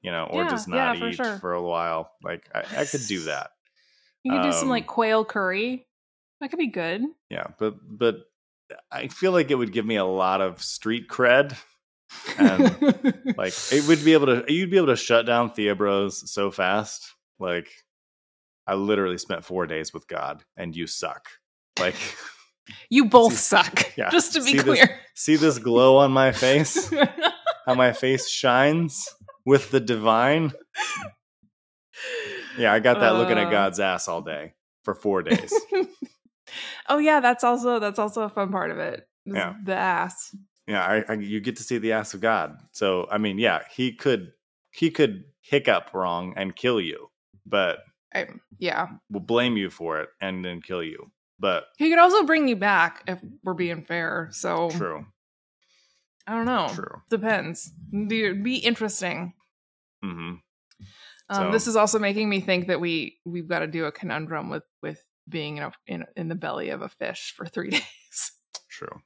you 0.00 0.10
know, 0.10 0.24
or 0.24 0.44
Yeah, 0.44 0.50
just 0.50 0.68
yeah, 0.68 0.74
not 0.74 0.98
for 0.98 1.08
eat 1.08 1.14
sure. 1.16 1.38
for 1.40 1.52
a 1.52 1.62
while. 1.62 2.12
Like 2.22 2.48
I, 2.54 2.60
I 2.80 2.84
could 2.86 3.06
do 3.06 3.24
that. 3.24 3.50
You 4.22 4.32
could 4.32 4.42
do 4.42 4.52
some 4.52 4.64
um, 4.64 4.70
like 4.70 4.86
quail 4.86 5.24
curry. 5.24 5.86
That 6.40 6.48
could 6.48 6.58
be 6.58 6.68
good. 6.68 7.02
Yeah, 7.28 7.48
but 7.58 7.74
but 7.86 8.29
I 8.90 9.08
feel 9.08 9.32
like 9.32 9.50
it 9.50 9.54
would 9.56 9.72
give 9.72 9.86
me 9.86 9.96
a 9.96 10.04
lot 10.04 10.40
of 10.40 10.62
street 10.62 11.08
cred. 11.08 11.56
And 12.38 12.60
like 13.36 13.54
it 13.72 13.86
would 13.88 14.04
be 14.04 14.12
able 14.14 14.26
to 14.26 14.44
you'd 14.52 14.70
be 14.70 14.76
able 14.76 14.88
to 14.88 14.96
shut 14.96 15.26
down 15.26 15.50
Theobros 15.50 16.12
so 16.28 16.50
fast. 16.50 17.14
Like 17.38 17.68
I 18.66 18.74
literally 18.74 19.18
spent 19.18 19.44
four 19.44 19.66
days 19.66 19.92
with 19.94 20.06
God 20.08 20.42
and 20.56 20.74
you 20.76 20.86
suck. 20.86 21.28
Like 21.78 21.94
you 22.90 23.06
both 23.06 23.32
See- 23.32 23.38
suck. 23.56 23.96
yeah, 23.96 24.10
Just 24.10 24.32
to 24.34 24.40
be 24.40 24.46
see 24.52 24.56
this- 24.56 24.64
clear. 24.64 25.00
see 25.14 25.36
this 25.36 25.58
glow 25.58 25.96
on 25.98 26.10
my 26.12 26.32
face? 26.32 26.92
How 27.66 27.74
my 27.74 27.92
face 27.92 28.28
shines 28.28 29.08
with 29.46 29.70
the 29.70 29.80
divine? 29.80 30.52
Yeah, 32.58 32.72
I 32.72 32.80
got 32.80 33.00
that 33.00 33.14
looking 33.14 33.38
at 33.38 33.46
Uh. 33.48 33.50
God's 33.50 33.78
ass 33.80 34.08
all 34.08 34.22
day 34.22 34.54
for 34.84 34.94
four 34.94 35.22
days. 35.22 35.52
Oh 36.88 36.98
yeah, 36.98 37.20
that's 37.20 37.44
also 37.44 37.78
that's 37.78 37.98
also 37.98 38.22
a 38.22 38.28
fun 38.28 38.50
part 38.50 38.70
of 38.70 38.78
it. 38.78 39.06
Yeah. 39.26 39.54
The 39.64 39.74
ass. 39.74 40.34
yeah, 40.66 40.82
I, 40.84 41.04
I, 41.08 41.14
you 41.14 41.40
get 41.40 41.56
to 41.56 41.62
see 41.62 41.78
the 41.78 41.92
ass 41.92 42.14
of 42.14 42.20
God. 42.20 42.56
So 42.72 43.06
I 43.10 43.18
mean, 43.18 43.38
yeah, 43.38 43.60
he 43.74 43.92
could 43.92 44.32
he 44.72 44.90
could 44.90 45.24
hiccup 45.42 45.92
wrong 45.94 46.32
and 46.36 46.54
kill 46.54 46.80
you, 46.80 47.08
but 47.46 47.78
I, 48.14 48.26
yeah. 48.58 48.86
will 49.10 49.20
blame 49.20 49.56
you 49.56 49.70
for 49.70 50.00
it 50.00 50.08
and 50.20 50.44
then 50.44 50.60
kill 50.62 50.82
you. 50.82 51.10
But 51.38 51.64
He 51.78 51.88
could 51.90 51.98
also 51.98 52.24
bring 52.24 52.48
you 52.48 52.56
back 52.56 53.02
if 53.08 53.18
we're 53.44 53.54
being 53.54 53.82
fair. 53.84 54.28
So 54.32 54.68
true, 54.70 55.06
I 56.26 56.34
don't 56.34 56.44
know. 56.46 56.68
true. 56.74 57.00
Depends. 57.10 57.72
Be, 57.90 58.32
be 58.34 58.56
interesting. 58.56 59.32
hmm 60.02 60.08
Um, 60.08 60.40
So- 61.32 61.50
This 61.52 61.66
is 61.66 61.76
also 61.76 61.98
making 61.98 62.28
me 62.28 62.40
think 62.40 62.66
that 62.68 62.80
we 62.80 63.18
we've 63.24 63.48
got 63.48 63.60
to 63.60 63.66
do 63.66 63.86
a 63.86 63.92
conundrum 63.92 64.50
with 64.50 64.64
with 64.82 65.00
being 65.30 65.56
in 65.58 65.62
a, 65.62 65.72
in 65.86 66.04
in 66.16 66.28
the 66.28 66.34
belly 66.34 66.68
of 66.70 66.82
a 66.82 66.88
fish 66.88 67.32
for 67.36 67.46
three 67.46 67.70
days 67.70 68.32
True, 68.68 69.00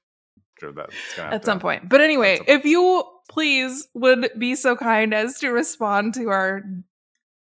true. 0.59 0.73
That's 0.75 0.95
at 1.19 1.43
to- 1.43 1.47
some 1.47 1.61
point. 1.61 1.89
But 1.89 2.01
anyway, 2.01 2.41
if 2.47 2.65
you 2.65 3.05
please 3.29 3.87
would 3.95 4.31
be 4.39 4.55
so 4.57 4.77
kind 4.77 5.13
as 5.15 5.39
to 5.41 5.51
respond 5.51 6.15
to 6.15 6.29
our 6.31 6.63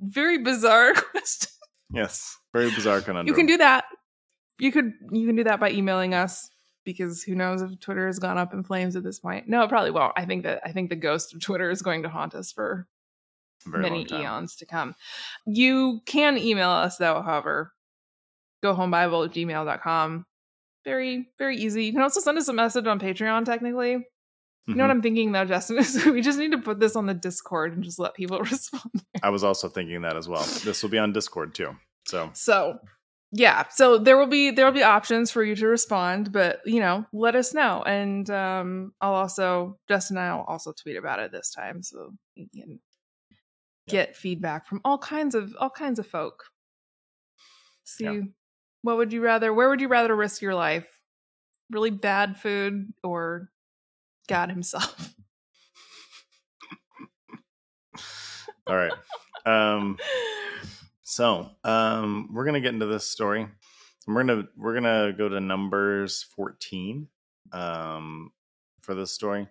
very 0.00 0.38
bizarre 0.38 0.94
question, 1.12 1.50
Yes, 1.92 2.36
very 2.52 2.70
bizarre 2.70 3.00
conundrum. 3.00 3.26
you 3.28 3.34
can 3.34 3.46
do 3.46 3.56
that. 3.58 3.84
You 4.58 4.72
could 4.72 4.92
you 5.12 5.26
can 5.26 5.36
do 5.36 5.44
that 5.44 5.60
by 5.60 5.70
emailing 5.70 6.14
us 6.14 6.48
because 6.84 7.22
who 7.22 7.34
knows 7.34 7.60
if 7.62 7.78
Twitter 7.80 8.06
has 8.06 8.18
gone 8.18 8.38
up 8.38 8.52
in 8.54 8.62
flames 8.64 8.96
at 8.96 9.02
this 9.02 9.18
point. 9.18 9.48
No, 9.48 9.62
it 9.62 9.68
probably 9.68 9.90
won't. 9.90 10.12
I 10.16 10.24
think 10.24 10.44
that 10.44 10.62
I 10.64 10.72
think 10.72 10.88
the 10.88 10.96
ghost 10.96 11.34
of 11.34 11.40
Twitter 11.40 11.70
is 11.70 11.82
going 11.82 12.02
to 12.04 12.08
haunt 12.08 12.34
us 12.34 12.52
for 12.52 12.86
very 13.66 13.82
many 13.82 14.06
eons 14.10 14.56
to 14.56 14.66
come. 14.66 14.94
You 15.46 16.00
can 16.06 16.38
email 16.38 16.70
us 16.70 16.96
though, 16.96 17.20
however. 17.22 17.72
Go 18.66 18.74
homebible 18.74 19.24
at 19.26 19.32
gmail.com. 19.32 20.24
Very, 20.84 21.28
very 21.38 21.56
easy. 21.56 21.84
You 21.84 21.92
can 21.92 22.02
also 22.02 22.20
send 22.20 22.36
us 22.38 22.48
a 22.48 22.52
message 22.52 22.86
on 22.86 22.98
Patreon, 22.98 23.44
technically. 23.44 23.90
You 23.92 24.74
know 24.74 24.74
Mhm. 24.74 24.80
what 24.88 24.90
I'm 24.90 25.02
thinking 25.02 25.30
though, 25.32 25.44
Justin? 25.44 25.78
Is 25.84 26.04
we 26.04 26.20
just 26.20 26.38
need 26.38 26.50
to 26.52 26.58
put 26.58 26.80
this 26.80 26.96
on 26.96 27.06
the 27.06 27.14
Discord 27.14 27.74
and 27.74 27.84
just 27.84 27.98
let 28.00 28.14
people 28.14 28.38
respond. 28.52 29.04
I 29.22 29.30
was 29.30 29.44
also 29.44 29.68
thinking 29.68 30.02
that 30.02 30.16
as 30.16 30.28
well. 30.28 30.42
This 30.64 30.82
will 30.82 30.90
be 30.90 30.98
on 30.98 31.12
Discord 31.12 31.54
too. 31.54 31.76
So 32.08 32.30
So 32.34 32.78
yeah 33.32 33.64
so 33.70 33.98
there 33.98 34.16
will 34.16 34.28
be 34.28 34.52
there 34.52 34.64
will 34.64 34.72
be 34.72 34.84
options 34.84 35.32
for 35.32 35.42
you 35.42 35.56
to 35.56 35.66
respond 35.66 36.30
but 36.30 36.60
you 36.64 36.78
know 36.78 37.04
let 37.12 37.34
us 37.34 37.52
know 37.52 37.82
and 37.84 38.30
um 38.30 38.92
i'll 39.00 39.14
also 39.14 39.76
justin 39.88 40.16
and 40.16 40.26
i'll 40.26 40.44
also 40.46 40.72
tweet 40.72 40.96
about 40.96 41.18
it 41.18 41.32
this 41.32 41.50
time 41.50 41.82
so 41.82 42.12
you 42.36 42.46
can 42.54 42.78
get 43.88 44.16
feedback 44.16 44.64
from 44.64 44.80
all 44.84 44.96
kinds 44.96 45.34
of 45.34 45.52
all 45.58 45.68
kinds 45.68 45.98
of 45.98 46.06
folk 46.06 46.44
see 47.82 48.04
Yeah. 48.04 48.20
What 48.86 48.96
would 48.96 49.12
you 49.12 49.20
rather 49.20 49.52
where 49.52 49.68
would 49.68 49.80
you 49.80 49.88
rather 49.88 50.14
risk 50.14 50.40
your 50.40 50.54
life 50.54 50.88
really 51.70 51.90
bad 51.90 52.36
food 52.36 52.92
or 53.02 53.50
god 54.28 54.50
himself 54.50 55.14
All 58.68 58.76
right. 58.76 58.92
Um, 59.44 59.96
so 61.04 61.50
um, 61.62 62.30
we're 62.32 62.44
gonna 62.44 62.60
get 62.60 62.74
into 62.74 62.86
this 62.86 63.08
story. 63.08 63.46
We're 64.08 64.24
gonna 64.24 64.48
we're 64.56 64.74
gonna 64.74 65.12
go 65.16 65.28
to 65.28 65.40
Numbers 65.40 66.24
14 66.34 67.06
um, 67.52 68.32
for 68.82 68.94
this 68.94 69.12
story. 69.12 69.46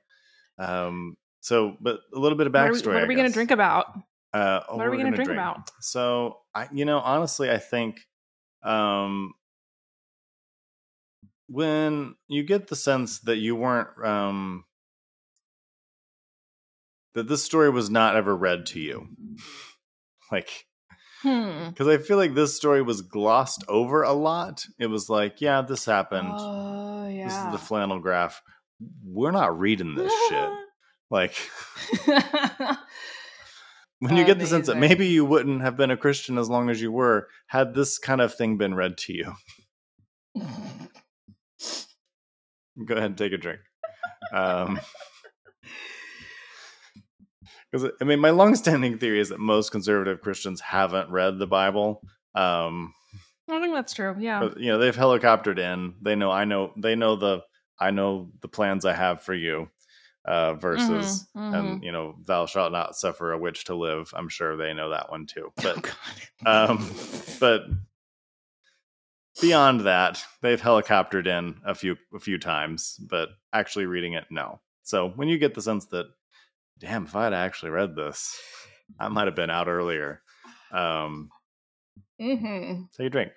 Um, 0.59 1.15
so, 1.39 1.77
but 1.79 1.99
a 2.13 2.19
little 2.19 2.37
bit 2.37 2.47
of 2.47 2.53
what 2.53 2.63
are 2.63 2.71
we, 2.71 2.77
backstory. 2.77 2.93
what 2.93 3.03
are 3.03 3.07
we 3.07 3.15
gonna 3.15 3.29
drink 3.29 3.51
about 3.51 3.87
Uh, 4.33 4.61
oh, 4.67 4.77
what 4.77 4.85
are 4.85 4.91
we 4.91 4.97
we're 4.97 5.03
gonna 5.03 5.15
drink 5.15 5.31
about 5.31 5.69
So, 5.79 6.39
I, 6.53 6.67
you 6.73 6.83
know, 6.83 6.99
honestly, 6.99 7.49
I 7.49 7.57
think 7.57 8.01
um, 8.65 9.33
when 11.47 12.15
you 12.27 12.43
get 12.43 12.67
the 12.67 12.75
sense 12.75 13.19
that 13.21 13.37
you 13.37 13.55
weren't 13.55 13.87
um, 14.03 14.65
that 17.13 17.27
this 17.27 17.43
story 17.43 17.69
was 17.69 17.89
not 17.89 18.15
ever 18.15 18.35
read 18.35 18.65
to 18.67 18.79
you, 18.79 19.07
like 20.31 20.49
hmm 21.21 21.69
because 21.69 21.87
I 21.87 21.97
feel 21.97 22.17
like 22.17 22.33
this 22.35 22.55
story 22.55 22.81
was 22.81 23.01
glossed 23.01 23.63
over 23.67 24.03
a 24.03 24.13
lot. 24.13 24.65
It 24.79 24.87
was 24.87 25.09
like, 25.09 25.41
yeah, 25.41 25.61
this 25.61 25.85
happened. 25.85 26.33
oh 26.35 27.07
yeah 27.07 27.23
This 27.25 27.33
is 27.33 27.51
the 27.51 27.57
flannel 27.57 27.99
graph. 27.99 28.41
We're 29.03 29.31
not 29.31 29.57
reading 29.59 29.95
this 29.95 30.13
shit. 30.29 30.49
Like 31.11 31.35
when 33.99 34.17
you 34.17 34.25
get 34.25 34.39
the 34.39 34.47
sense 34.47 34.67
that 34.67 34.77
maybe 34.77 35.07
you 35.07 35.25
wouldn't 35.25 35.61
have 35.61 35.77
been 35.77 35.91
a 35.91 35.97
Christian 35.97 36.37
as 36.37 36.49
long 36.49 36.69
as 36.69 36.81
you 36.81 36.91
were 36.91 37.27
had 37.47 37.73
this 37.73 37.97
kind 37.97 38.21
of 38.21 38.33
thing 38.35 38.57
been 38.57 38.75
read 38.75 38.97
to 38.97 39.13
you. 39.13 39.33
Go 42.85 42.95
ahead 42.95 43.11
and 43.11 43.17
take 43.17 43.31
a 43.31 43.37
drink. 43.37 43.61
Um, 44.33 44.79
because 47.71 47.91
I 48.01 48.03
mean, 48.03 48.19
my 48.19 48.31
longstanding 48.31 48.97
theory 48.97 49.19
is 49.19 49.29
that 49.29 49.39
most 49.39 49.71
conservative 49.71 50.21
Christians 50.21 50.61
haven't 50.61 51.09
read 51.09 51.39
the 51.39 51.47
Bible. 51.47 52.01
Um, 52.33 52.93
I 53.49 53.59
think 53.59 53.73
that's 53.73 53.93
true. 53.93 54.15
Yeah. 54.19 54.39
but, 54.41 54.59
you 54.59 54.71
know, 54.71 54.77
they've 54.77 54.95
helicoptered 54.95 55.59
in. 55.59 55.95
They 56.01 56.15
know. 56.15 56.31
I 56.31 56.45
know. 56.45 56.73
They 56.77 56.95
know 56.95 57.15
the. 57.15 57.41
I 57.79 57.91
know 57.91 58.31
the 58.41 58.47
plans 58.47 58.85
I 58.85 58.93
have 58.93 59.21
for 59.21 59.33
you. 59.33 59.67
Uh, 60.27 60.55
versus, 60.55 61.27
Mhm, 61.35 61.55
and 61.55 61.83
you 61.83 61.91
know, 61.91 62.15
thou 62.25 62.47
shalt 62.47 62.71
not 62.71 62.95
suffer 62.95 63.31
a 63.31 63.37
witch 63.37 63.65
to 63.65 63.75
live. 63.75 64.11
I'm 64.15 64.27
sure 64.27 64.57
they 64.57 64.73
know 64.73 64.89
that 64.89 65.11
one 65.11 65.27
too. 65.27 65.51
Oh, 65.59 65.61
But 65.63 65.95
um, 66.47 66.91
but 67.39 67.61
beyond 69.41 69.81
that, 69.81 70.23
they've 70.41 70.61
helicoptered 70.61 71.27
in 71.27 71.61
a 71.65 71.75
few 71.75 71.95
a 72.13 72.19
few 72.19 72.37
times, 72.39 72.97
but 73.09 73.29
actually 73.53 73.85
reading 73.85 74.13
it, 74.13 74.25
no. 74.31 74.61
So 74.83 75.09
when 75.09 75.27
you 75.27 75.37
get 75.37 75.53
the 75.53 75.61
sense 75.61 75.85
that, 75.87 76.07
damn, 76.79 77.05
if 77.05 77.15
I 77.15 77.25
had 77.25 77.33
actually 77.33 77.71
read 77.71 77.95
this, 77.95 78.35
I 78.99 79.07
might 79.09 79.27
have 79.27 79.35
been 79.35 79.49
out 79.49 79.67
earlier. 79.67 80.21
Um, 80.71 81.29
mm-hmm. 82.19 82.83
take 82.97 83.07
a 83.07 83.09
drink. 83.09 83.31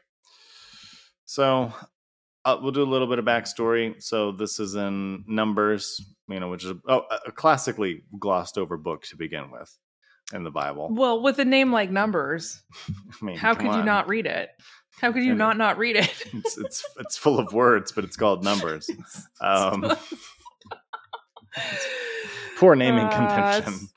So 1.24 1.72
uh, 2.48 2.58
we'll 2.62 2.72
do 2.72 2.82
a 2.82 2.84
little 2.84 3.06
bit 3.06 3.18
of 3.18 3.24
backstory. 3.24 4.02
So 4.02 4.32
this 4.32 4.58
is 4.58 4.74
in 4.74 5.24
Numbers, 5.26 6.00
you 6.28 6.40
know, 6.40 6.48
which 6.48 6.64
is 6.64 6.72
oh, 6.88 7.02
a 7.26 7.32
classically 7.32 8.02
glossed 8.18 8.58
over 8.58 8.76
book 8.76 9.02
to 9.04 9.16
begin 9.16 9.50
with 9.50 9.70
in 10.32 10.44
the 10.44 10.50
Bible. 10.50 10.88
Well, 10.90 11.22
with 11.22 11.38
a 11.38 11.44
name 11.44 11.72
like 11.72 11.90
Numbers, 11.90 12.62
I 13.20 13.24
mean, 13.24 13.36
how 13.36 13.54
could 13.54 13.74
you 13.74 13.82
not 13.82 14.08
read 14.08 14.26
it? 14.26 14.50
How 15.00 15.12
could 15.12 15.22
you 15.22 15.30
And- 15.32 15.38
not 15.38 15.56
not 15.56 15.78
read 15.78 15.96
it? 15.96 16.12
It's 16.34 16.58
it's 16.58 16.84
it's 16.98 17.16
full 17.16 17.38
of 17.38 17.52
words, 17.52 17.92
but 17.92 18.04
it's 18.04 18.16
called 18.16 18.42
Numbers. 18.44 18.90
Um, 19.40 19.96
poor 22.58 22.74
naming 22.74 23.06
Uh, 23.06 23.16
convention. 23.60 23.88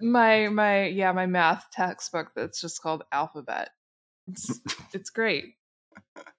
my 0.00 0.48
my 0.48 0.86
yeah, 0.86 1.12
my 1.12 1.26
math 1.26 1.66
textbook 1.72 2.28
that's 2.34 2.60
just 2.60 2.82
called 2.82 3.02
alphabet. 3.12 3.70
It's, 4.26 4.60
it's 4.92 5.10
great. 5.10 5.54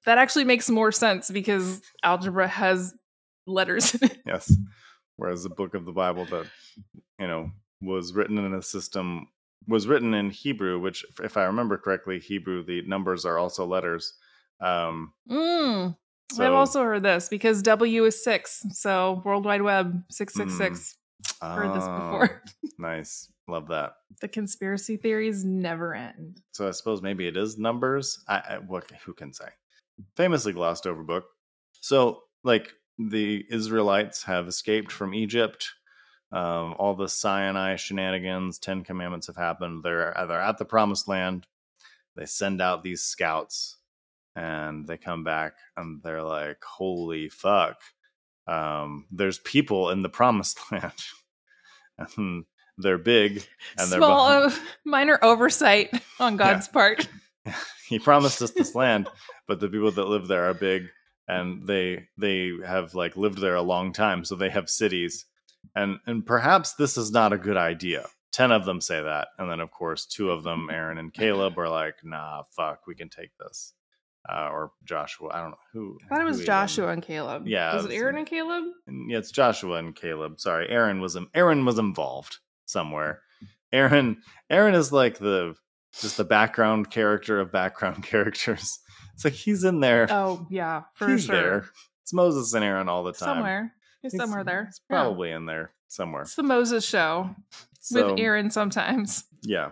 That 0.06 0.18
actually 0.18 0.46
makes 0.46 0.70
more 0.70 0.92
sense 0.92 1.30
because 1.30 1.82
algebra 2.04 2.48
has 2.48 2.94
letters 3.46 3.94
in 3.96 4.10
it. 4.10 4.18
Yes. 4.26 4.54
Whereas 5.18 5.44
the 5.44 5.50
book 5.50 5.74
of 5.74 5.86
the 5.86 5.92
Bible 5.92 6.26
that 6.26 6.48
you 7.20 7.28
know 7.28 7.52
was 7.82 8.14
written 8.14 8.38
in 8.38 8.54
a 8.54 8.62
system 8.62 9.28
was 9.68 9.88
written 9.88 10.14
in 10.14 10.30
Hebrew, 10.30 10.80
which, 10.80 11.06
if 11.22 11.38
I 11.38 11.44
remember 11.44 11.78
correctly, 11.78 12.20
Hebrew 12.20 12.64
the 12.64 12.82
numbers 12.84 13.26
are 13.26 13.38
also 13.38 13.66
letters. 13.66 14.14
Um, 14.62 15.14
Mm. 15.30 15.96
so, 16.32 16.46
I've 16.46 16.54
also 16.54 16.84
heard 16.84 17.04
this 17.04 17.30
because 17.30 17.62
W 17.64 18.06
is 18.06 18.24
six, 18.24 18.66
so 18.72 19.22
World 19.26 19.46
Wide 19.46 19.62
Web 19.62 20.04
six 20.10 20.34
six 20.34 20.54
six. 20.58 20.96
Heard 21.42 21.76
this 21.76 21.84
oh, 21.86 21.96
before. 21.96 22.44
nice, 22.80 23.32
love 23.48 23.68
that. 23.68 23.94
The 24.22 24.28
conspiracy 24.28 24.98
theories 24.98 25.44
never 25.44 25.94
end. 25.94 26.42
So 26.52 26.68
I 26.68 26.72
suppose 26.72 27.02
maybe 27.02 27.28
it 27.28 27.38
is 27.38 27.58
numbers. 27.58 28.24
I, 28.28 28.42
I 28.50 28.58
what 28.66 28.90
who 29.06 29.14
can 29.14 29.34
say? 29.34 29.50
Famously 30.16 30.54
glossed 30.54 30.88
over 30.88 31.04
book. 31.04 31.26
So 31.82 32.24
like 32.44 32.72
the 32.98 33.46
Israelites 33.50 34.24
have 34.24 34.48
escaped 34.48 34.92
from 34.92 35.14
Egypt. 35.14 35.70
Um, 36.32 36.76
all 36.78 36.96
the 36.96 37.10
Sinai 37.10 37.76
shenanigans, 37.76 38.60
Ten 38.60 38.84
Commandments 38.84 39.28
have 39.28 39.38
happened. 39.38 39.84
They're 39.84 40.14
they're 40.28 40.42
at 40.42 40.58
the 40.58 40.66
Promised 40.66 41.08
Land. 41.08 41.48
They 42.16 42.26
send 42.26 42.62
out 42.62 42.84
these 42.84 43.02
scouts, 43.02 43.78
and 44.36 44.86
they 44.86 44.98
come 44.98 45.24
back, 45.24 45.54
and 45.76 46.04
they're 46.04 46.24
like, 46.24 46.64
"Holy 46.64 47.30
fuck!" 47.30 47.78
Um, 48.48 49.06
there's 49.12 49.40
people 49.40 49.90
in 49.92 50.02
the 50.02 50.10
Promised 50.10 50.60
Land, 50.72 50.94
and 51.98 52.46
they're 52.78 52.98
big, 52.98 53.44
and 53.78 53.92
they're 53.92 54.00
Small, 54.00 54.26
uh, 54.28 54.52
minor 54.86 55.20
oversight 55.22 55.94
on 56.20 56.38
God's 56.38 56.68
part. 56.68 57.08
he 57.88 58.00
promised 58.00 58.42
us 58.42 58.52
this 58.52 58.76
land 58.76 59.08
but 59.48 59.60
the 59.60 59.68
people 59.68 59.90
that 59.92 60.08
live 60.08 60.28
there 60.28 60.46
are 60.46 60.54
big 60.54 60.90
and 61.28 61.66
they 61.66 62.08
they 62.18 62.52
have 62.66 62.94
like 62.94 63.18
lived 63.18 63.40
there 63.40 63.56
a 63.56 63.62
long 63.62 63.94
time 63.94 64.24
so 64.24 64.36
they 64.36 64.50
have 64.50 64.70
cities. 64.70 65.26
And 65.76 66.00
and 66.06 66.26
perhaps 66.26 66.74
this 66.74 66.98
is 66.98 67.12
not 67.12 67.34
a 67.34 67.38
good 67.38 67.58
idea. 67.58 68.08
10 68.32 68.52
of 68.52 68.64
them 68.66 68.80
say 68.80 69.02
that 69.02 69.30
and 69.40 69.50
then 69.50 69.60
of 69.60 69.72
course 69.72 70.06
two 70.06 70.30
of 70.30 70.44
them 70.44 70.70
aaron 70.72 71.00
and 71.00 71.12
caleb 71.12 71.58
are 71.58 71.68
like 71.68 71.96
nah 72.04 72.44
fuck 72.56 72.86
we 72.86 72.94
can 72.94 73.10
take 73.10 73.32
this 73.40 73.74
uh, 74.28 74.50
or 74.52 74.72
joshua 74.84 75.30
i 75.34 75.40
don't 75.42 75.52
know 75.52 75.58
who 75.74 75.98
I 76.04 76.08
thought 76.10 76.22
it 76.22 76.26
was 76.26 76.44
Joshua 76.44 76.90
and 76.90 77.02
Caleb. 77.04 77.48
Yeah, 77.48 77.76
Was 77.76 77.86
it 77.86 77.92
it 77.92 77.96
Aaron 77.96 78.18
and 78.18 78.28
Caleb? 78.28 78.66
yeah, 79.08 79.18
it's 79.20 79.32
Joshua 79.32 79.76
and 79.78 79.96
Caleb. 79.96 80.40
Sorry, 80.40 80.68
Aaron 80.70 81.00
was 81.02 81.16
Aaron 81.36 81.64
was 81.66 81.78
involved 81.80 82.38
somewhere. 82.66 83.22
Aaron 83.72 84.18
Aaron 84.50 84.74
is 84.76 84.92
like 84.92 85.20
the 85.20 85.54
just 86.02 86.18
the 86.18 86.24
background 86.24 86.90
character 86.90 87.40
of 87.40 87.52
background 87.52 88.04
characters. 88.12 88.80
It's 89.14 89.24
like 89.26 89.34
he's 89.34 89.64
in 89.64 89.80
there. 89.80 90.08
Oh, 90.10 90.48
yeah, 90.50 90.84
for 90.96 91.08
he's 91.10 91.26
sure. 91.26 91.36
there. 91.36 91.66
It's 92.04 92.14
Moses 92.14 92.54
and 92.54 92.64
Aaron 92.64 92.90
all 92.90 93.04
the 93.04 93.12
time. 93.14 93.36
Somewhere. 93.36 93.74
He's, 94.02 94.14
He's- 94.14 94.22
somewhere 94.22 94.44
there. 94.44 94.66
He's 94.66 94.82
Yeah. 94.90 94.96
probably 95.04 95.32
in 95.32 95.46
there 95.46 95.74
somewhere. 95.88 96.24
It's 96.24 96.36
the 96.36 96.44
Moses 96.44 96.84
show 96.86 97.36
So, 97.82 98.12
with 98.12 98.20
Aaron 98.20 98.50
sometimes. 98.50 99.24
Yeah. 99.44 99.72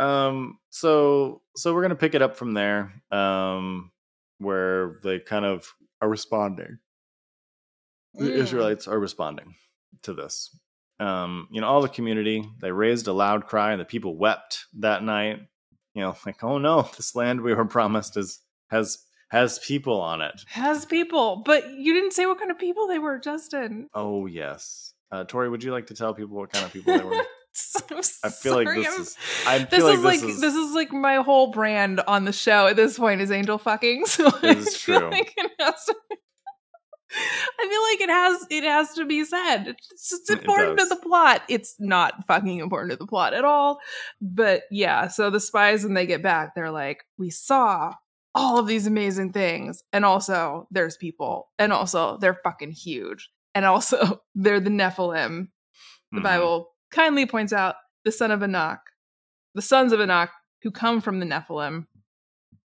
Um. 0.00 0.58
So 0.70 1.42
so 1.56 1.74
we're 1.74 1.82
gonna 1.82 1.94
pick 1.94 2.14
it 2.14 2.22
up 2.22 2.36
from 2.36 2.54
there. 2.54 2.92
Um. 3.10 3.90
Where 4.38 4.98
they 5.02 5.18
kind 5.20 5.44
of 5.44 5.66
are 6.00 6.08
responding. 6.08 6.78
The 8.14 8.24
Mm. 8.30 8.36
Israelites 8.38 8.88
are 8.88 8.98
responding 8.98 9.54
to 10.02 10.14
this. 10.14 10.56
Um. 10.98 11.48
You 11.50 11.60
know, 11.60 11.66
all 11.68 11.82
the 11.82 11.88
community 11.88 12.48
they 12.60 12.72
raised 12.72 13.06
a 13.06 13.12
loud 13.12 13.46
cry, 13.46 13.72
and 13.72 13.80
the 13.80 13.84
people 13.84 14.16
wept 14.16 14.64
that 14.78 15.02
night. 15.02 15.40
You 15.94 16.02
know, 16.02 16.16
like, 16.24 16.42
oh 16.42 16.58
no, 16.58 16.82
this 16.96 17.14
land 17.14 17.40
we 17.42 17.54
were 17.54 17.64
promised 17.66 18.16
is 18.16 18.40
has 18.70 18.98
has 19.30 19.58
people 19.60 20.00
on 20.00 20.22
it. 20.22 20.40
Has 20.48 20.84
people, 20.86 21.42
but 21.44 21.70
you 21.70 21.94
didn't 21.94 22.12
say 22.14 22.26
what 22.26 22.38
kind 22.38 22.50
of 22.50 22.58
people 22.58 22.88
they 22.88 22.98
were, 22.98 23.18
Justin. 23.18 23.88
Oh 23.94 24.26
yes. 24.26 24.92
Uh, 25.12 25.24
Tori, 25.24 25.48
would 25.48 25.62
you 25.64 25.72
like 25.72 25.88
to 25.88 25.94
tell 25.94 26.14
people 26.14 26.36
what 26.36 26.52
kind 26.52 26.64
of 26.64 26.72
people 26.72 26.96
they 26.96 27.04
were? 27.04 27.22
I 28.24 28.30
feel 28.30 28.54
like 28.54 28.68
this 28.68 28.86
I'm- 28.86 29.00
is. 29.02 29.16
I 29.46 29.58
this 29.64 29.82
like 29.82 29.94
is 29.98 30.04
like 30.04 30.20
this 30.20 30.30
is. 30.36 30.40
this 30.40 30.54
is 30.54 30.74
like 30.74 30.92
my 30.92 31.16
whole 31.16 31.50
brand 31.50 32.00
on 32.06 32.24
the 32.24 32.32
show 32.32 32.66
at 32.68 32.76
this 32.76 32.98
point 32.98 33.20
is 33.20 33.30
angel 33.30 33.58
fucking. 33.58 34.04
So 34.06 34.26
I 34.26 34.54
This 34.54 34.68
is 34.68 34.76
feel 34.76 35.00
true. 35.00 35.10
like 35.10 35.34
it 35.36 35.50
has 35.58 35.84
to. 35.86 35.94
I 37.12 37.68
feel 37.68 37.82
like 37.82 38.00
it 38.08 38.10
has 38.10 38.46
it 38.50 38.64
has 38.64 38.94
to 38.94 39.04
be 39.04 39.24
said. 39.24 39.64
It's 39.90 40.08
just 40.10 40.30
It 40.30 40.38
important 40.38 40.78
to 40.78 40.84
the 40.86 40.96
plot. 40.96 41.42
It's 41.48 41.74
not 41.80 42.24
fucking 42.28 42.58
important 42.58 42.92
to 42.92 42.96
the 42.96 43.06
plot 43.06 43.34
at 43.34 43.44
all. 43.44 43.80
But 44.20 44.62
yeah, 44.70 45.08
so 45.08 45.28
the 45.28 45.40
spies 45.40 45.82
when 45.82 45.94
they 45.94 46.06
get 46.06 46.22
back, 46.22 46.54
they're 46.54 46.70
like, 46.70 47.04
"We 47.18 47.30
saw 47.30 47.94
all 48.32 48.60
of 48.60 48.68
these 48.68 48.86
amazing 48.86 49.32
things. 49.32 49.82
And 49.92 50.04
also, 50.04 50.68
there's 50.70 50.96
people. 50.96 51.48
And 51.58 51.72
also, 51.72 52.16
they're 52.18 52.38
fucking 52.44 52.70
huge. 52.70 53.28
And 53.56 53.64
also, 53.64 54.22
they're 54.36 54.60
the 54.60 54.70
Nephilim. 54.70 55.48
The 56.12 56.20
Mhm. 56.20 56.22
Bible 56.22 56.69
kindly 56.90 57.26
points 57.26 57.52
out 57.52 57.76
the 58.04 58.12
son 58.12 58.30
of 58.30 58.42
Enoch, 58.42 58.80
the 59.54 59.62
sons 59.62 59.92
of 59.92 60.00
Enoch 60.00 60.30
who 60.62 60.70
come 60.70 61.00
from 61.00 61.20
the 61.20 61.26
Nephilim, 61.26 61.86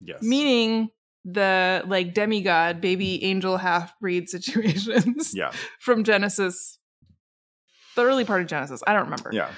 Yes. 0.00 0.22
meaning 0.22 0.90
the 1.24 1.82
like 1.86 2.14
demigod, 2.14 2.80
baby 2.80 3.22
angel 3.24 3.56
half 3.56 3.98
breed 4.00 4.28
situations 4.28 5.32
Yeah. 5.34 5.52
from 5.80 6.02
Genesis, 6.04 6.78
the 7.94 8.02
early 8.04 8.24
part 8.24 8.40
of 8.42 8.48
Genesis. 8.48 8.82
I 8.86 8.92
don't 8.92 9.04
remember. 9.04 9.30
Yeah. 9.32 9.48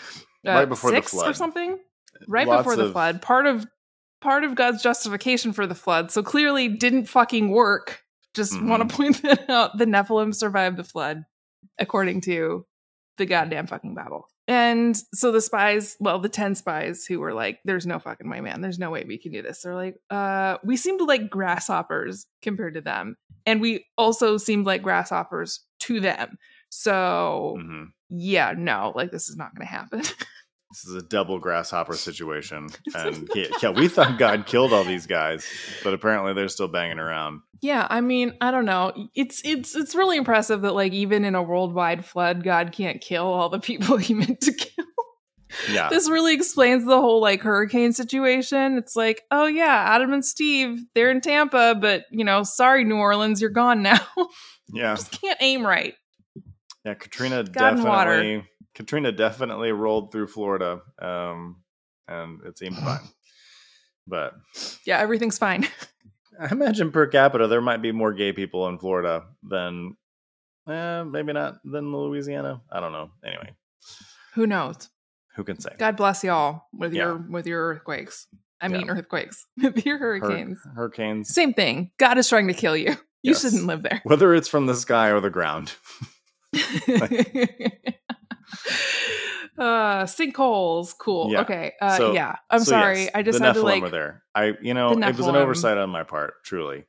Uh, 0.46 0.50
Right 0.52 0.68
before 0.68 0.90
the 0.90 0.96
six 0.96 1.14
or 1.14 1.32
something. 1.32 1.78
Right 2.28 2.46
Lots 2.46 2.60
before 2.60 2.76
the 2.76 2.84
of- 2.86 2.92
flood. 2.92 3.22
Part 3.22 3.46
of 3.46 3.66
part 4.20 4.44
of 4.44 4.54
God's 4.54 4.82
justification 4.82 5.52
for 5.52 5.66
the 5.66 5.74
flood. 5.74 6.10
So 6.10 6.22
clearly 6.22 6.68
didn't 6.68 7.06
fucking 7.06 7.50
work. 7.50 8.00
Just 8.34 8.60
want 8.62 8.82
Mhm. 8.82 8.88
to 8.88 8.96
point 8.96 9.22
that 9.22 9.48
out. 9.50 9.78
The 9.78 9.84
Nephilim 9.86 10.34
survived 10.34 10.76
the 10.76 10.84
flood, 10.84 11.24
according 11.78 12.22
to 12.22 12.66
the 13.18 13.26
goddamn 13.26 13.66
fucking 13.68 13.94
Bible. 13.94 14.28
And 14.47 14.95
so 15.14 15.32
the 15.32 15.40
spies, 15.40 15.97
well, 16.01 16.18
the 16.18 16.28
10 16.28 16.55
spies 16.55 17.07
who 17.07 17.18
were 17.20 17.32
like, 17.32 17.61
there's 17.64 17.86
no 17.86 17.99
fucking 17.99 18.28
way, 18.28 18.40
man. 18.40 18.61
There's 18.61 18.78
no 18.78 18.90
way 18.90 19.05
we 19.07 19.16
can 19.18 19.32
do 19.32 19.40
this. 19.40 19.62
They're 19.62 19.74
like, 19.74 19.97
uh, 20.11 20.59
we 20.62 20.76
seemed 20.76 21.01
like 21.01 21.30
grasshoppers 21.30 22.26
compared 22.42 22.74
to 22.74 22.80
them. 22.82 23.16
And 23.47 23.61
we 23.61 23.86
also 23.97 24.36
seemed 24.36 24.66
like 24.66 24.82
grasshoppers 24.82 25.61
to 25.80 26.01
them. 26.01 26.36
So 26.68 27.57
Mhm. 27.59 27.86
yeah, 28.11 28.53
no, 28.57 28.92
like 28.95 29.11
this 29.12 29.28
is 29.30 29.36
not 29.36 29.55
going 29.55 29.66
to 29.66 29.72
happen. 29.72 30.03
This 30.75 30.87
is 30.87 30.97
a 30.97 31.03
double 31.03 31.39
grasshopper 31.39 31.95
situation. 31.95 32.68
And 32.97 33.31
yeah, 33.35 33.47
yeah, 33.62 33.70
we 33.70 33.87
thought 33.87 34.18
God 34.18 34.47
killed 34.47 34.72
all 34.72 34.83
these 34.83 35.07
guys, 35.07 35.47
but 35.85 35.95
apparently 35.95 36.33
they're 36.33 36.49
still 36.49 36.68
banging 36.68 36.99
around. 36.99 37.43
yeah, 37.61 37.87
I 37.89 38.01
mean, 38.01 38.35
I 38.41 38.51
don't 38.51 38.64
know. 38.64 38.93
It's 39.14 39.41
it's 39.45 39.77
it's 39.77 39.95
really 39.95 40.16
impressive 40.16 40.62
that 40.62 40.75
like 40.75 40.93
even 40.93 41.25
in 41.25 41.35
a 41.37 41.43
worldwide 41.43 42.05
flood, 42.05 42.43
God 42.43 42.72
can't 42.72 43.01
kill 43.01 43.25
all 43.25 43.49
the 43.49 43.61
people 43.61 43.97
he 43.99 44.14
meant 44.14 44.41
to 44.43 44.53
kill. 44.53 44.85
Yeah. 45.70 45.89
This 45.91 46.11
really 46.11 46.35
explains 46.35 46.85
the 46.85 47.01
whole 47.01 47.20
like 47.20 47.43
hurricane 47.43 47.93
situation. 47.93 48.77
It's 48.77 48.97
like, 48.97 49.22
oh 49.31 49.47
yeah, 49.47 49.85
Adam 49.95 50.12
and 50.12 50.25
Steve, 50.25 50.85
they're 50.95 51.11
in 51.11 51.20
Tampa, 51.20 51.77
but 51.81 52.05
you 52.11 52.25
know, 52.25 52.43
sorry 52.43 52.85
New 52.85 52.97
Orleans, 52.97 53.41
you're 53.41 53.51
gone 53.51 53.83
now. 53.83 54.01
yeah. 54.72 54.97
Just 54.97 55.20
can't 55.20 55.39
aim 55.41 55.64
right. 55.64 55.95
Yeah. 56.85 56.95
Katrina 56.95 57.45
God 57.45 57.83
water. 57.83 58.16
definitely 58.16 58.49
Katrina 58.75 59.12
definitely 59.12 59.72
rolled 59.72 60.11
through 60.12 60.27
Florida. 60.29 60.81
Um 61.01 61.62
and 62.09 62.41
it 62.45 62.59
seemed 62.59 62.77
fine. 62.79 63.01
But 64.07 64.35
Yeah, 64.87 64.99
everything's 65.01 65.39
fine. 65.39 65.66
I 66.41 66.49
imagine 66.51 66.91
per 66.93 67.07
capita 67.07 67.47
there 67.47 67.61
might 67.61 67.81
be 67.83 67.93
more 67.93 68.12
gay 68.12 68.33
people 68.33 68.68
in 68.68 68.79
Florida 68.79 69.25
than 69.43 69.97
eh, 70.68 71.03
maybe 71.05 71.33
not 71.33 71.55
than 71.64 71.93
Louisiana. 71.93 72.61
I 72.72 72.81
don't 72.81 72.93
know. 72.93 73.11
Anyway, 73.25 73.55
Who 74.35 74.47
knows? 74.47 74.91
who 75.37 75.45
can 75.45 75.59
say? 75.61 75.70
God 75.79 75.97
bless 75.97 76.22
y'all 76.25 76.64
with 76.72 76.93
Yeah. 76.93 77.05
your 77.05 77.16
with 77.31 77.47
your 77.47 77.66
earthquakes. 77.68 78.27
I 78.61 78.66
Yeah. 78.66 78.79
mean 78.79 78.91
earthquakes. 78.91 79.47
with 79.62 79.85
your 79.87 79.99
Hur- 79.99 80.18
hurricanes. 80.20 80.59
hurricanes. 80.75 81.29
Same 81.35 81.55
thing. 81.55 81.91
God 81.99 82.18
is 82.18 82.29
trying 82.29 82.49
to 82.49 82.55
kill 82.55 82.77
you. 82.77 82.91
You 83.22 83.33
Yes. 83.33 83.41
shouldn't 83.43 83.64
live 83.66 83.83
there. 83.83 84.01
Whether 84.05 84.35
it's 84.35 84.49
from 84.49 84.66
the 84.66 84.75
sky 84.75 85.09
or 85.11 85.20
the 85.20 85.31
ground. 85.31 85.72
uh 89.59 90.05
sinkholes 90.05 90.94
cool 90.98 91.30
Yeah. 91.30 91.42
okay 91.42 91.72
uh 91.80 91.96
So- 91.96 92.12
yeah 92.12 92.36
i'm 92.50 92.61
So, 92.61 92.70
sorry 92.70 93.00
yes, 93.02 93.11
i 93.14 93.22
just 93.22 93.38
the 93.38 93.44
had 93.46 93.55
Nephilim 93.57 93.61
to 93.61 93.62
like 93.62 93.82
were 93.82 93.90
there. 93.90 94.22
I, 94.34 94.55
you 94.61 94.74
know, 94.74 94.90
it 94.92 95.16
was 95.16 95.26
an 95.26 95.36
oversight 95.36 95.78
on 95.78 95.90
my 95.90 96.02
part, 96.02 96.42
truly. 96.44 96.84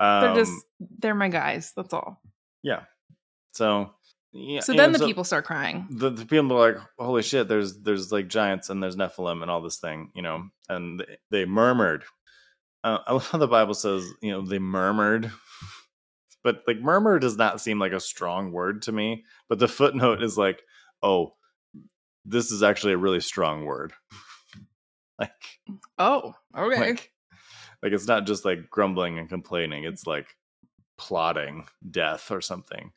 Um, 0.00 0.20
they're 0.22 0.34
just 0.34 0.52
they're 0.98 1.14
my 1.14 1.28
guys 1.28 1.72
that's 1.76 1.92
all 1.92 2.20
yeah. 2.62 2.82
So, 3.52 3.92
yeah. 4.32 4.60
so 4.60 4.72
then 4.74 4.92
the 4.92 4.98
people 4.98 5.24
start 5.24 5.44
crying 5.44 5.86
the, 5.90 6.10
the 6.10 6.26
people 6.26 6.52
are 6.52 6.72
like, 6.72 6.82
"Holy 6.98 7.22
shit! 7.22 7.48
There's 7.48 7.78
there's 7.80 8.12
like 8.12 8.28
giants 8.28 8.68
and 8.70 8.82
there's 8.82 8.96
Nephilim 8.96 9.40
and 9.42 9.50
all 9.50 9.62
this 9.62 9.76
thing, 9.78 10.10
you 10.14 10.22
know." 10.22 10.44
And 10.68 11.00
they, 11.00 11.16
they 11.30 11.44
murmured. 11.46 12.04
Uh, 12.84 12.98
I 13.06 13.12
love 13.12 13.28
how 13.30 13.38
the 13.38 13.46
Bible 13.48 13.74
says, 13.74 14.04
you 14.20 14.32
know, 14.32 14.42
they 14.42 14.58
murmured, 14.58 15.30
but 16.44 16.62
like 16.66 16.80
murmur 16.80 17.18
does 17.18 17.36
not 17.36 17.60
seem 17.60 17.78
like 17.78 17.92
a 17.92 18.00
strong 18.00 18.52
word 18.52 18.82
to 18.82 18.92
me. 18.92 19.24
But 19.48 19.58
the 19.58 19.68
footnote 19.68 20.22
is 20.22 20.36
like, 20.36 20.60
"Oh, 21.02 21.34
this 22.24 22.50
is 22.50 22.62
actually 22.62 22.94
a 22.94 22.98
really 22.98 23.20
strong 23.20 23.64
word." 23.64 23.92
like, 25.18 25.30
oh 25.98 26.34
okay 26.56 26.80
Like- 26.80 27.12
like 27.82 27.92
it's 27.92 28.06
not 28.08 28.26
just 28.26 28.44
like 28.44 28.70
grumbling 28.70 29.18
and 29.18 29.28
complaining; 29.28 29.84
it's 29.84 30.06
like 30.06 30.26
plotting 30.98 31.66
death 31.90 32.30
or 32.30 32.40
something. 32.40 32.92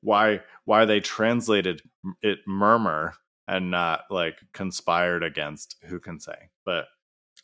Why 0.00 0.40
why 0.64 0.84
they 0.84 1.00
translated 1.00 1.82
it 2.22 2.40
murmur 2.46 3.14
and 3.48 3.70
not 3.70 4.02
like 4.10 4.36
conspired 4.52 5.22
against? 5.22 5.76
Who 5.86 6.00
can 6.00 6.18
say? 6.20 6.50
But 6.66 6.86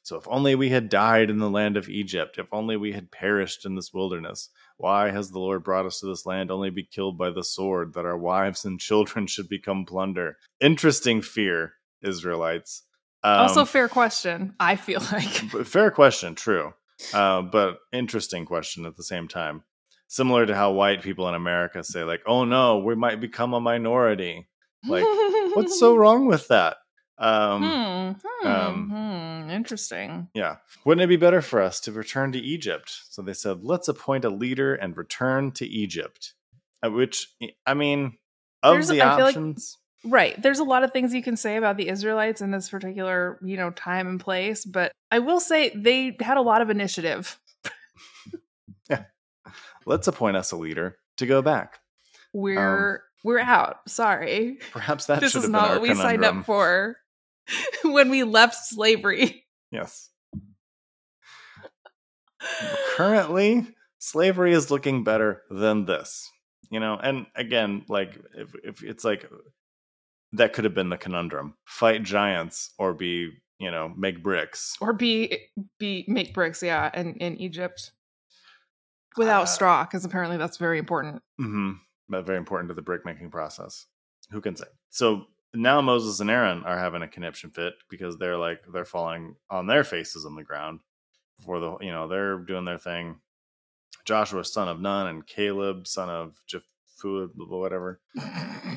so 0.03 0.17
if 0.17 0.27
only 0.29 0.55
we 0.55 0.71
had 0.71 0.89
died 0.89 1.31
in 1.31 1.39
the 1.39 1.51
land 1.51 1.77
of 1.77 1.89
Egypt, 1.89 2.39
if 2.39 2.47
only 2.53 2.77
we 2.77 2.93
had 2.93 3.11
perished 3.11 3.67
in 3.67 3.75
this 3.75 3.93
wilderness. 3.93 4.49
Why 4.79 5.11
has 5.11 5.31
the 5.31 5.39
Lord 5.39 5.63
brought 5.63 5.85
us 5.87 6.01
to 6.01 6.07
this 6.07 6.25
land 6.25 6.51
only 6.51 6.71
to 6.71 6.75
be 6.75 6.85
killed 6.85 7.19
by 7.19 7.31
the 7.31 7.45
sword, 7.45 7.93
that 7.95 8.07
our 8.07 8.17
wives 8.17 8.65
and 8.65 8.81
children 8.81 9.27
should 9.27 9.49
become 9.49 9.85
plunder? 9.85 10.39
Interesting 10.61 11.21
fear, 11.21 11.75
Israelites. 12.03 12.85
Um, 13.23 13.41
also 13.41 13.67
fair 13.67 13.87
question 13.87 14.55
i 14.59 14.77
feel 14.77 15.01
like 15.13 15.29
fair 15.67 15.91
question, 15.91 16.35
true, 16.35 16.73
uh, 17.13 17.43
but 17.43 17.79
interesting 17.93 18.47
question 18.47 18.87
at 18.87 18.97
the 18.97 19.05
same 19.05 19.29
time. 19.29 19.63
Similar 20.09 20.47
to 20.47 20.57
how 20.57 20.73
white 20.73 21.03
people 21.03 21.29
in 21.29 21.35
America 21.35 21.85
say, 21.85 22.03
like, 22.03 22.23
"Oh 22.27 22.45
no, 22.45 22.79
we 22.79 22.95
might 22.95 23.21
become 23.21 23.53
a 23.53 23.61
minority." 23.61 24.49
Like, 24.89 25.05
What's 25.55 25.79
so 25.79 25.95
wrong 25.99 26.27
with 26.27 26.49
that? 26.49 26.79
Um, 27.21 27.63
hmm, 27.63 28.13
hmm, 28.25 28.47
um, 28.47 28.89
hmm, 29.45 29.51
interesting 29.51 30.29
Yeah, 30.35 30.57
wouldn't 30.87 31.05
it 31.05 31.09
be 31.09 31.17
better 31.17 31.43
for 31.43 31.61
us 31.61 31.79
to 31.81 31.93
return 31.93 32.33
to 32.33 32.39
Egypt? 32.39 32.91
So 33.11 33.21
they 33.23 33.35
said, 33.35 33.63
"Let's 33.63 33.89
appoint 33.89 34.25
a 34.25 34.31
leader 34.31 34.75
and 34.75 34.97
return 34.97 35.53
to 35.53 35.67
Egypt." 35.67 36.33
At 36.83 36.93
which, 36.95 37.29
I 37.67 37.75
mean, 37.75 38.17
of 38.63 38.73
There's- 38.73 38.89
the 38.89 39.03
I 39.03 39.15
like- 39.17 39.37
options, 39.37 39.77
right 40.03 40.41
there's 40.41 40.61
a 40.61 40.65
lot 40.65 40.83
of 40.83 40.93
things 40.93 41.13
you 41.13 41.23
can 41.23 41.37
say 41.37 41.57
about 41.57 41.77
the 41.77 41.89
israelites 41.89 42.41
in 42.41 42.51
this 42.51 42.71
particular 42.71 43.39
you 43.43 43.55
know 43.59 43.69
time 43.73 44.07
and 44.09 44.19
place 44.19 44.65
but 44.65 44.93
i 45.11 45.19
will 45.19 45.41
say 45.41 45.71
they 45.77 46.17
had 46.21 46.39
a 46.39 46.41
lot 46.41 46.63
of 46.63 46.71
initiative 46.71 47.39
yeah. 48.91 49.05
let's 49.85 50.09
appoint 50.09 50.39
us 50.39 50.53
a 50.53 50.57
leader 50.57 50.97
to 51.19 51.27
go 51.27 51.43
back. 51.43 51.81
we're 52.33 53.03
we're 53.25 53.39
out 53.41 53.77
sorry 53.89 54.57
Perhaps 54.73 55.05
that 55.07 55.21
this 55.21 55.35
is 55.35 55.49
not 55.49 55.69
what 55.71 55.83
we 55.83 55.95
signed 55.95 56.25
up 56.25 56.47
for 56.47 56.97
when 57.85 58.11
we 58.11 58.23
left 58.25 58.55
slavery 58.57 59.45
Yes. 59.73 60.09
Currently, 62.97 63.67
slavery 63.99 64.53
is 64.53 64.71
looking 64.71 65.05
better 65.05 65.43
than 65.51 65.85
this. 65.85 66.29
You 66.71 66.81
know, 66.81 66.99
and 67.01 67.27
again, 67.37 67.85
like 67.89 68.19
if 68.35 68.49
if 68.65 68.83
it's 68.83 69.05
like 69.05 69.29
that 70.33 70.53
could 70.53 70.65
have 70.65 70.75
been 70.75 70.89
the 70.89 70.97
conundrum. 70.97 71.55
Fight 71.67 72.03
giants 72.03 72.73
or 72.79 72.95
be, 72.95 73.31
you 73.59 73.71
know, 73.71 73.93
make 73.97 74.23
bricks. 74.23 74.77
or 74.81 74.93
be 74.93 75.39
be 75.79 76.05
make 76.09 76.33
bricks 76.35 76.63
yeah 76.63 76.91
in 76.95 77.15
in 77.17 77.37
egypt 77.41 77.93
without 79.17 79.43
Uh, 79.43 79.47
straw 79.47 79.85
because 79.85 80.05
apparently 80.05 80.37
that's 80.37 80.57
very 80.57 80.79
important 80.79 81.23
hmm 81.39 81.73
But 82.09 82.25
very 82.27 82.39
important 82.39 82.69
to 82.71 82.75
the 82.75 82.83
brick 82.83 83.05
making 83.05 83.31
process. 83.31 83.87
Who 84.31 84.41
can 84.41 84.55
say? 84.57 84.67
So 84.91 85.27
now 85.55 85.81
Moses 85.81 86.21
and 86.21 86.31
Aaron 86.31 86.65
are 86.65 86.79
having 86.79 87.03
a 87.03 87.09
conniption 87.09 87.51
fit 87.51 87.75
because 87.89 88.17
they're 88.17 88.37
like 88.37 88.61
they're 88.73 88.85
falling 88.85 89.37
on 89.49 89.67
their 89.67 89.85
faces 89.85 90.25
on 90.25 90.35
the 90.35 90.45
ground 90.45 90.81
before 91.39 91.61
the 91.61 91.79
you 91.81 91.91
know 91.91 92.09
they're 92.09 92.39
doing 92.39 92.65
their 92.65 92.79
thing. 92.79 93.17
Joshua 94.05 94.45
son 94.45 94.69
of 94.69 94.81
Nun 94.81 95.09
and 95.09 95.27
Caleb 95.27 95.87
son 95.87 96.09
of 96.09 96.41
Jephthah, 96.47 97.29
whatever. 97.37 98.01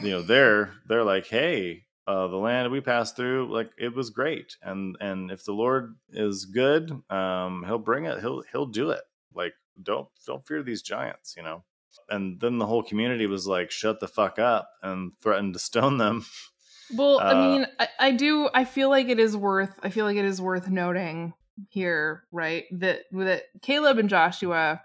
You 0.01 0.11
know 0.11 0.21
they're 0.21 0.73
they're 0.87 1.03
like, 1.03 1.27
hey, 1.27 1.83
uh, 2.07 2.27
the 2.27 2.37
land 2.37 2.71
we 2.71 2.81
passed 2.81 3.15
through, 3.15 3.51
like 3.51 3.71
it 3.77 3.93
was 3.93 4.09
great, 4.09 4.57
and 4.61 4.97
and 4.99 5.31
if 5.31 5.45
the 5.45 5.53
Lord 5.53 5.95
is 6.09 6.45
good, 6.45 6.91
um, 7.09 7.63
He'll 7.65 7.77
bring 7.77 8.05
it. 8.05 8.19
He'll 8.19 8.43
He'll 8.51 8.65
do 8.65 8.89
it. 8.89 9.01
Like 9.33 9.53
don't 9.81 10.07
don't 10.25 10.45
fear 10.45 10.63
these 10.63 10.81
giants, 10.81 11.35
you 11.37 11.43
know 11.43 11.63
and 12.09 12.39
then 12.39 12.57
the 12.57 12.65
whole 12.65 12.83
community 12.83 13.27
was 13.27 13.47
like 13.47 13.71
shut 13.71 13.99
the 13.99 14.07
fuck 14.07 14.39
up 14.39 14.69
and 14.81 15.11
threatened 15.21 15.53
to 15.53 15.59
stone 15.59 15.97
them 15.97 16.25
well 16.95 17.19
i 17.19 17.31
Uh, 17.31 17.35
mean 17.35 17.67
I, 17.79 17.87
I 17.99 18.11
do 18.11 18.49
i 18.53 18.65
feel 18.65 18.89
like 18.89 19.09
it 19.09 19.19
is 19.19 19.35
worth 19.35 19.77
i 19.83 19.89
feel 19.89 20.05
like 20.05 20.17
it 20.17 20.25
is 20.25 20.41
worth 20.41 20.69
noting 20.69 21.33
here 21.69 22.23
right 22.31 22.65
that 22.71 23.01
that 23.11 23.43
caleb 23.61 23.97
and 23.99 24.09
joshua 24.09 24.81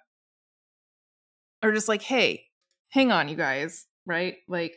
are 1.62 1.72
just 1.72 1.88
like 1.88 2.02
hey 2.02 2.44
hang 2.90 3.11
on 3.12 3.28
you 3.28 3.36
guys 3.36 3.86
right 4.06 4.36
like 4.48 4.76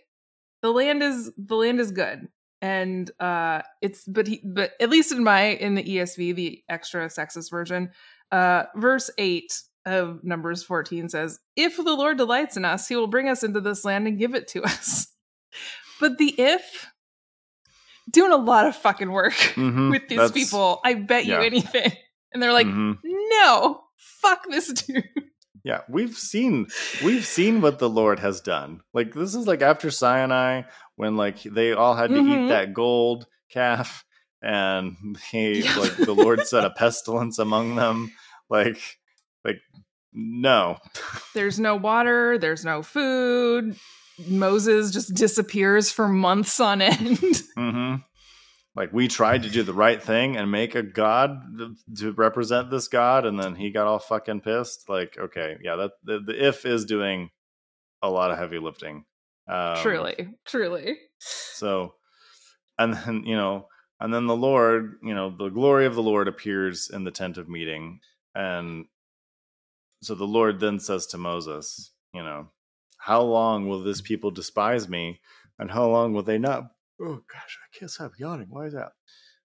the 0.61 0.71
land 0.71 1.03
is 1.03 1.31
the 1.37 1.55
land 1.55 1.79
is 1.79 1.91
good 1.91 2.27
and 2.61 3.09
uh 3.19 3.61
it's 3.81 4.03
but 4.05 4.27
he 4.27 4.41
but 4.45 4.71
at 4.79 4.89
least 4.89 5.11
in 5.11 5.23
my 5.23 5.43
in 5.45 5.75
the 5.75 5.83
esv 5.83 6.35
the 6.35 6.63
extra 6.69 7.07
sexist 7.07 7.49
version 7.51 7.91
Uh, 8.31 8.63
verse 8.77 9.09
8 9.17 9.51
of 9.85 10.23
Numbers 10.23 10.63
14 10.63 11.09
says, 11.09 11.37
If 11.57 11.75
the 11.75 11.83
Lord 11.95 12.17
delights 12.17 12.55
in 12.55 12.63
us, 12.63 12.87
he 12.87 12.95
will 12.95 13.07
bring 13.11 13.27
us 13.27 13.43
into 13.43 13.59
this 13.59 13.83
land 13.83 14.07
and 14.07 14.17
give 14.17 14.35
it 14.35 14.47
to 14.53 14.63
us. 14.63 15.07
But 15.99 16.17
the 16.17 16.33
if, 16.37 16.87
doing 18.09 18.31
a 18.31 18.37
lot 18.37 18.65
of 18.67 18.75
fucking 18.75 19.11
work 19.11 19.33
Mhm, 19.55 19.91
with 19.91 20.07
these 20.07 20.17
that's- 20.17 20.31
people. 20.31 20.79
I 20.83 20.93
bet 20.95 21.25
you 21.25 21.35
anything. 21.35 21.91
And 22.33 22.41
they're 22.41 22.53
like, 22.53 22.67
mhm. 22.67 22.97
no, 23.03 23.81
fuck 23.97 24.45
this 24.49 24.67
dude. 24.71 25.03
Yeah, 25.63 25.81
we've 25.89 26.17
seen 26.17 26.67
we've 27.03 27.25
seen 27.25 27.61
what 27.61 27.77
the 27.77 27.89
Lord 27.89 28.19
has 28.19 28.41
done. 28.41 28.81
Like 28.93 29.13
this 29.13 29.35
is 29.35 29.45
like 29.47 29.61
after 29.61 29.91
Sinai 29.91 30.63
when 30.95 31.17
like 31.17 31.43
they 31.43 31.73
all 31.73 31.93
had 31.95 32.09
to 32.09 32.15
Mhm. 32.15 32.45
eat 32.45 32.49
that 32.49 32.73
gold 32.73 33.27
calf 33.51 34.03
and 34.41 34.95
he 35.31 35.59
Yeah. 35.63 35.75
like 35.75 35.97
the 35.97 36.15
Lord 36.15 36.47
set 36.47 36.65
a 36.65 36.69
pestilence 36.77 37.37
among 37.37 37.75
them. 37.75 38.11
Like 38.49 38.79
like 39.45 39.59
no. 40.13 40.77
There's 41.35 41.59
no 41.59 41.75
water, 41.75 42.37
there's 42.39 42.65
no 42.65 42.81
food. 42.81 43.75
Moses 44.27 44.91
just 44.91 45.13
disappears 45.13 45.91
for 45.91 46.07
months 46.07 46.59
on 46.59 46.81
end. 46.81 47.19
hmm 47.57 47.95
Like 48.75 48.93
we 48.93 49.07
tried 49.07 49.43
to 49.43 49.49
do 49.49 49.63
the 49.63 49.73
right 49.73 50.01
thing 50.01 50.37
and 50.37 50.51
make 50.51 50.75
a 50.75 50.83
god 50.83 51.41
to- 51.57 51.75
to 51.99 52.11
represent 52.13 52.69
this 52.71 52.87
god, 52.87 53.25
and 53.25 53.39
then 53.39 53.55
he 53.55 53.71
got 53.71 53.87
all 53.87 53.99
fucking 53.99 54.41
pissed. 54.41 54.87
Like, 54.89 55.17
okay, 55.19 55.57
yeah, 55.63 55.75
that 55.75 55.91
the, 56.03 56.19
the 56.25 56.47
if 56.47 56.65
is 56.65 56.85
doing 56.85 57.29
a 58.01 58.09
lot 58.09 58.31
of 58.31 58.37
heavy 58.37 58.59
lifting. 58.59 59.05
Um, 59.47 59.75
truly, 59.77 60.29
truly. 60.45 60.97
So, 61.19 61.95
and 62.79 62.93
then 62.93 63.23
you 63.25 63.35
know, 63.35 63.67
and 63.99 64.13
then 64.13 64.25
the 64.27 64.35
Lord, 64.35 64.95
you 65.03 65.13
know, 65.13 65.29
the 65.35 65.49
glory 65.49 65.85
of 65.85 65.95
the 65.95 66.01
Lord 66.03 66.27
appears 66.27 66.89
in 66.91 67.03
the 67.03 67.11
tent 67.11 67.37
of 67.37 67.49
meeting, 67.49 67.99
and 68.33 68.85
so 70.01 70.15
the 70.15 70.25
Lord 70.25 70.59
then 70.59 70.79
says 70.79 71.05
to 71.07 71.17
Moses, 71.17 71.91
you 72.13 72.23
know, 72.23 72.47
how 73.03 73.21
long 73.23 73.67
will 73.67 73.83
this 73.83 73.99
people 74.01 74.29
despise 74.31 74.87
me, 74.87 75.19
and 75.57 75.69
how 75.71 75.87
long 75.89 76.13
will 76.13 76.23
they 76.23 76.37
not? 76.37 76.63
Oh 77.01 77.21
gosh, 77.31 77.57
I 77.63 77.77
can't 77.77 77.89
stop 77.89 78.11
yawning. 78.19 78.47
Why 78.49 78.65
is 78.67 78.73
that? 78.73 78.91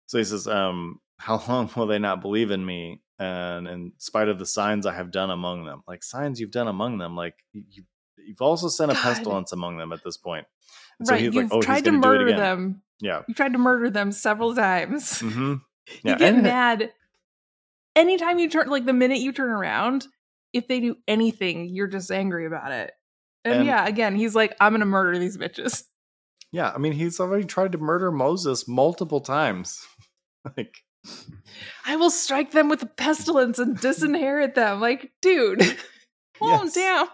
So 0.06 0.18
he 0.18 0.24
says, 0.24 0.46
um, 0.46 1.00
how 1.16 1.42
long 1.48 1.70
will 1.74 1.86
they 1.86 1.98
not 1.98 2.20
believe 2.20 2.50
in 2.50 2.64
me, 2.64 3.02
and 3.18 3.66
in 3.66 3.92
spite 3.98 4.28
of 4.28 4.38
the 4.38 4.46
signs 4.46 4.84
I 4.84 4.94
have 4.94 5.10
done 5.10 5.30
among 5.30 5.64
them, 5.64 5.82
like 5.88 6.04
signs 6.04 6.38
you've 6.38 6.50
done 6.50 6.68
among 6.68 6.98
them, 6.98 7.16
like 7.16 7.34
you. 7.52 7.84
You've 8.18 8.40
also 8.42 8.66
sent 8.68 8.90
a 8.90 8.94
God. 8.94 9.02
pestilence 9.02 9.52
among 9.52 9.76
them 9.76 9.92
at 9.92 10.02
this 10.02 10.16
point. 10.16 10.46
And 10.98 11.06
so 11.06 11.12
right, 11.12 11.20
he's 11.22 11.34
you've 11.34 11.44
like, 11.44 11.52
"Oh, 11.52 11.62
tried 11.62 11.84
to 11.84 11.90
gonna 11.90 12.02
do 12.02 12.08
it 12.08 12.10
murder 12.10 12.26
again." 12.26 12.38
them. 12.38 12.82
Yeah. 13.00 13.22
You 13.28 13.34
tried 13.34 13.52
to 13.52 13.58
murder 13.58 13.88
them 13.88 14.10
several 14.10 14.54
times. 14.54 15.20
hmm 15.20 15.54
You 16.02 16.16
get 16.16 16.22
and- 16.34 16.42
mad 16.42 16.92
anytime 17.94 18.38
you 18.38 18.48
turn, 18.50 18.68
like 18.68 18.84
the 18.84 18.92
minute 18.92 19.18
you 19.18 19.32
turn 19.32 19.50
around. 19.50 20.06
If 20.52 20.66
they 20.68 20.80
do 20.80 20.96
anything, 21.06 21.68
you're 21.68 21.86
just 21.86 22.10
angry 22.10 22.46
about 22.46 22.72
it. 22.72 22.92
And, 23.46 23.54
And- 23.60 23.66
yeah, 23.66 23.86
again, 23.86 24.14
he's 24.16 24.34
like, 24.34 24.54
"I'm 24.60 24.72
gonna 24.72 24.84
murder 24.86 25.18
these 25.18 25.36
bitches." 25.38 25.84
Yeah. 26.52 26.70
I 26.74 26.78
mean, 26.78 26.92
he's 26.92 27.20
already 27.20 27.44
tried 27.44 27.72
to 27.72 27.78
murder 27.78 28.10
Moses 28.12 28.66
multiple 28.68 29.20
times. 29.20 29.80
like, 30.56 30.74
I 31.84 31.96
will 31.96 32.10
strike 32.10 32.50
them 32.52 32.68
with 32.68 32.82
a 32.82 32.86
pestilence 32.86 33.58
and 33.58 33.78
disinherit 33.78 34.54
them. 34.54 34.80
Like, 34.80 35.12
dude, 35.22 35.60
calm 36.38 36.64
Yes. 36.66 36.74
down. 36.74 37.06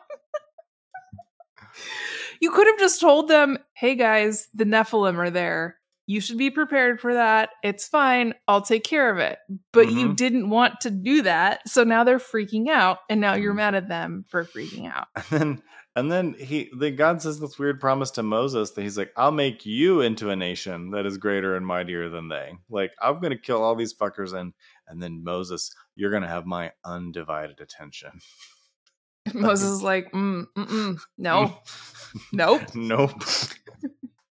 you 2.41 2.51
could 2.51 2.67
have 2.67 2.79
just 2.79 3.01
told 3.01 3.29
them, 3.29 3.59
hey 3.75 3.95
guys, 3.95 4.49
the 4.55 4.65
Nephilim 4.65 5.17
are 5.19 5.31
there. 5.31 5.77
You 6.07 6.21
should 6.21 6.37
be 6.39 6.51
prepared 6.51 7.01
for 7.01 7.15
that. 7.15 7.51
It's 7.63 7.87
fine. 7.87 8.35
I'll 8.49 8.61
take 8.63 8.83
care 8.85 9.11
of 9.11 9.19
it. 9.19 9.39
But 9.73 9.91
you 9.93 10.09
Mhm. 10.11 10.17
didn't 10.17 10.51
want 10.51 10.81
to 10.81 10.91
do 10.91 11.23
that. 11.23 11.67
So 11.69 11.85
now 11.85 12.03
they're 12.05 12.19
freaking 12.19 12.69
out. 12.69 12.99
And 13.09 13.21
now 13.21 13.35
you're 13.35 13.53
Mhm. 13.53 13.57
mad 13.57 13.75
at 13.77 13.89
them 13.89 14.25
for 14.29 14.45
freaking 14.45 14.93
out. 14.93 15.07
and 15.31 15.41
then, 15.41 15.63
and 15.95 16.11
then 16.11 16.35
he, 16.39 16.71
then 16.77 16.97
God 16.97 17.21
says 17.21 17.39
this 17.39 17.59
weird 17.59 17.81
promise 17.81 18.11
to 18.13 18.23
Moses 18.23 18.71
that 18.71 18.83
he's 18.83 18.97
like, 18.97 19.13
I'll 19.17 19.33
make 19.33 19.67
you 19.67 20.01
into 20.01 20.31
a 20.31 20.37
nation 20.37 20.91
that 20.93 21.07
is 21.07 21.19
greater 21.19 21.55
and 21.55 21.67
mightier 21.67 22.09
than 22.09 22.29
they. 22.29 22.53
Like, 22.71 22.93
I'm 23.01 23.21
going 23.21 23.33
to 23.33 23.39
kill 23.39 23.63
all 23.63 23.75
these 23.75 23.95
fuckers. 23.95 24.33
And, 24.33 24.55
and 24.89 25.03
then 25.03 25.23
Moses, 25.23 25.75
you're 25.95 26.11
going 26.11 26.23
to 26.23 26.29
have 26.29 26.47
my 26.47 26.73
undivided 26.85 27.61
attention. 27.61 28.11
Moses 29.35 29.69
is 29.69 29.83
like, 29.83 30.11
mm, 30.13 30.47
mm-mm, 30.57 30.99
no, 31.19 31.59
nope. 32.33 32.63
nope. 32.75 33.23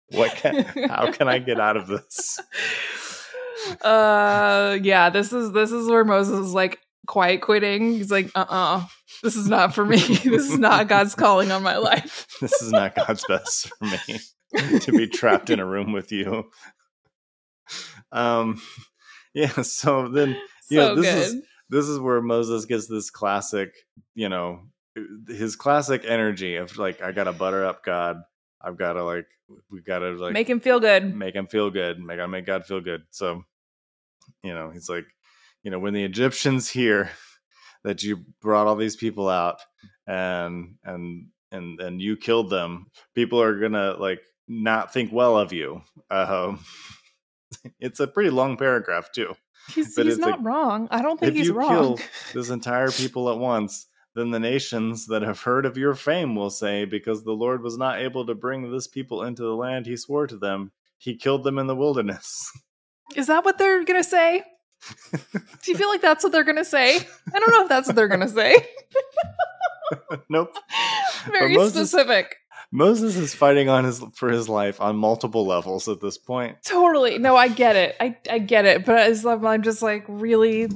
what 0.10 0.32
can, 0.36 0.64
how 0.90 1.12
can 1.12 1.28
I 1.28 1.40
get 1.40 1.60
out 1.60 1.78
of 1.78 1.88
this? 1.88 2.40
uh 3.84 4.78
yeah 4.82 5.10
this 5.10 5.32
is 5.32 5.52
this 5.52 5.72
is 5.72 5.88
where 5.88 6.04
moses 6.04 6.48
is 6.48 6.54
like 6.54 6.80
quiet 7.08 7.42
quitting 7.42 7.94
he's 7.94 8.12
like 8.12 8.30
uh-uh 8.36 8.84
this 9.24 9.36
is 9.36 9.48
not 9.48 9.74
for 9.76 9.86
me 9.86 9.98
this 10.00 10.50
is 10.50 10.58
not 10.58 10.88
god's 10.88 11.16
calling 11.16 11.52
on 11.52 11.64
my 11.64 11.78
life 11.78 12.28
this 12.42 12.62
is 12.62 12.72
not 12.72 12.96
God's 12.96 13.24
best 13.28 13.70
for 13.78 13.86
me 13.86 14.80
to 14.80 14.92
be 14.92 15.08
trapped 15.08 15.50
in 15.50 15.60
a 15.60 15.66
room 15.66 15.94
with 15.94 16.12
you. 16.12 16.50
Um, 18.12 18.62
yeah. 19.34 19.62
So 19.62 20.10
then, 20.10 20.38
Yeah, 20.70 20.88
so 20.88 20.96
this 20.96 21.06
good 21.06 21.38
is- 21.38 21.44
this 21.70 21.86
is 21.88 22.00
where 22.00 22.22
Moses 22.22 22.66
gets 22.66 22.88
this 22.88 23.10
classic, 23.10 23.74
you 24.14 24.28
know, 24.28 24.60
his 25.30 25.56
classic 25.56 26.04
energy 26.06 26.58
of 26.58 26.78
like, 26.78 27.02
I 27.02 27.14
gotta 27.14 27.32
butter 27.32 27.64
up 27.66 27.86
God. 27.86 28.18
I've 28.62 28.78
gotta 28.78 29.04
like, 29.06 29.26
we 29.70 29.80
gotta 29.82 30.12
like 30.12 30.34
make 30.34 30.50
him 30.50 30.60
feel 30.60 30.80
good 30.82 31.16
make 31.16 31.34
him 31.36 31.48
feel 31.48 31.70
good. 31.70 31.98
Make 32.00 32.18
gotta 32.18 32.28
make 32.28 32.46
God 32.46 32.66
feel 32.66 32.82
good. 32.82 33.04
So, 33.12 33.44
you 34.44 34.54
know, 34.54 34.70
he's 34.70 34.90
like, 34.90 35.06
you 35.64 35.72
know, 35.72 35.80
when 35.80 35.94
the 35.94 36.04
Egyptians 36.04 36.70
hear 36.70 37.10
that 37.84 38.04
you 38.04 38.26
brought 38.42 38.68
all 38.68 38.76
these 38.76 38.96
people 38.96 39.30
out 39.30 39.62
and 40.08 40.76
and 40.84 41.28
and 41.52 41.80
and 41.80 42.02
you 42.02 42.18
killed 42.18 42.50
them, 42.50 42.88
people 43.16 43.42
are 43.42 43.60
gonna 43.60 43.96
like 43.98 44.22
not 44.48 44.94
think 44.94 45.12
well 45.12 45.38
of 45.38 45.54
you. 45.54 45.82
Um, 46.10 46.64
it's 47.80 48.00
a 48.00 48.08
pretty 48.08 48.30
long 48.30 48.58
paragraph 48.58 49.12
too. 49.12 49.36
he's, 49.74 49.96
but 49.96 50.06
he's 50.06 50.18
not 50.18 50.40
like, 50.40 50.46
wrong 50.46 50.88
i 50.90 51.04
don't 51.04 51.20
think 51.20 51.34
if 51.34 51.38
he's 51.38 51.48
you 51.48 51.54
wrong 51.54 51.70
kill 51.70 52.00
this 52.34 52.50
entire 52.50 52.90
people 52.90 53.30
at 53.30 53.38
once, 53.38 53.86
then 54.16 54.32
the 54.32 54.40
nations 54.40 55.08
that 55.08 55.22
have 55.22 55.42
heard 55.42 55.66
of 55.66 55.78
your 55.78 55.94
fame 55.94 56.36
will 56.36 56.50
say, 56.50 56.84
because 56.84 57.24
the 57.24 57.32
Lord 57.32 57.62
was 57.62 57.78
not 57.78 58.00
able 58.00 58.26
to 58.26 58.36
bring 58.36 58.72
this 58.72 58.88
people 58.88 59.24
into 59.24 59.44
the 59.44 59.56
land 59.56 59.86
he 59.86 59.96
swore 59.96 60.28
to 60.28 60.38
them, 60.38 60.72
he 60.98 61.16
killed 61.16 61.44
them 61.44 61.58
in 61.58 61.68
the 61.68 61.76
wilderness. 61.76 62.52
is 63.16 63.28
that 63.28 63.46
what 63.46 63.58
they're 63.58 63.84
gonna 63.86 64.04
say 64.04 64.44
do 65.12 65.72
you 65.72 65.78
feel 65.78 65.90
like 65.90 66.02
that's 66.02 66.24
what 66.24 66.32
they're 66.32 66.44
gonna 66.44 66.66
say 66.66 66.98
i 66.98 67.40
don't 67.40 67.52
know 67.52 67.64
if 67.64 67.70
that's 67.70 67.88
what 67.88 67.96
they're 67.96 68.08
gonna 68.08 68.30
say 68.30 68.56
nope. 70.30 70.56
very 71.32 71.56
Moses- 71.56 71.74
specific 71.90 72.38
Moses 72.72 73.18
is 73.18 73.36
fighting 73.36 73.68
on 73.68 73.84
his 73.84 74.02
for 74.14 74.30
his 74.30 74.48
life 74.48 74.80
on 74.80 74.96
multiple 74.96 75.46
levels 75.46 75.90
at 75.90 76.00
this 76.00 76.18
point. 76.18 76.56
Totally. 76.64 77.18
No, 77.18 77.36
I 77.36 77.50
get 77.50 77.76
it. 77.76 77.98
I, 78.00 78.16
I 78.30 78.40
get 78.40 78.64
it. 78.64 78.86
But 78.86 79.10
as 79.10 79.26
I'm 79.26 79.46
I'm 79.46 79.62
just 79.62 79.82
like, 79.82 80.06
really? 80.08 80.70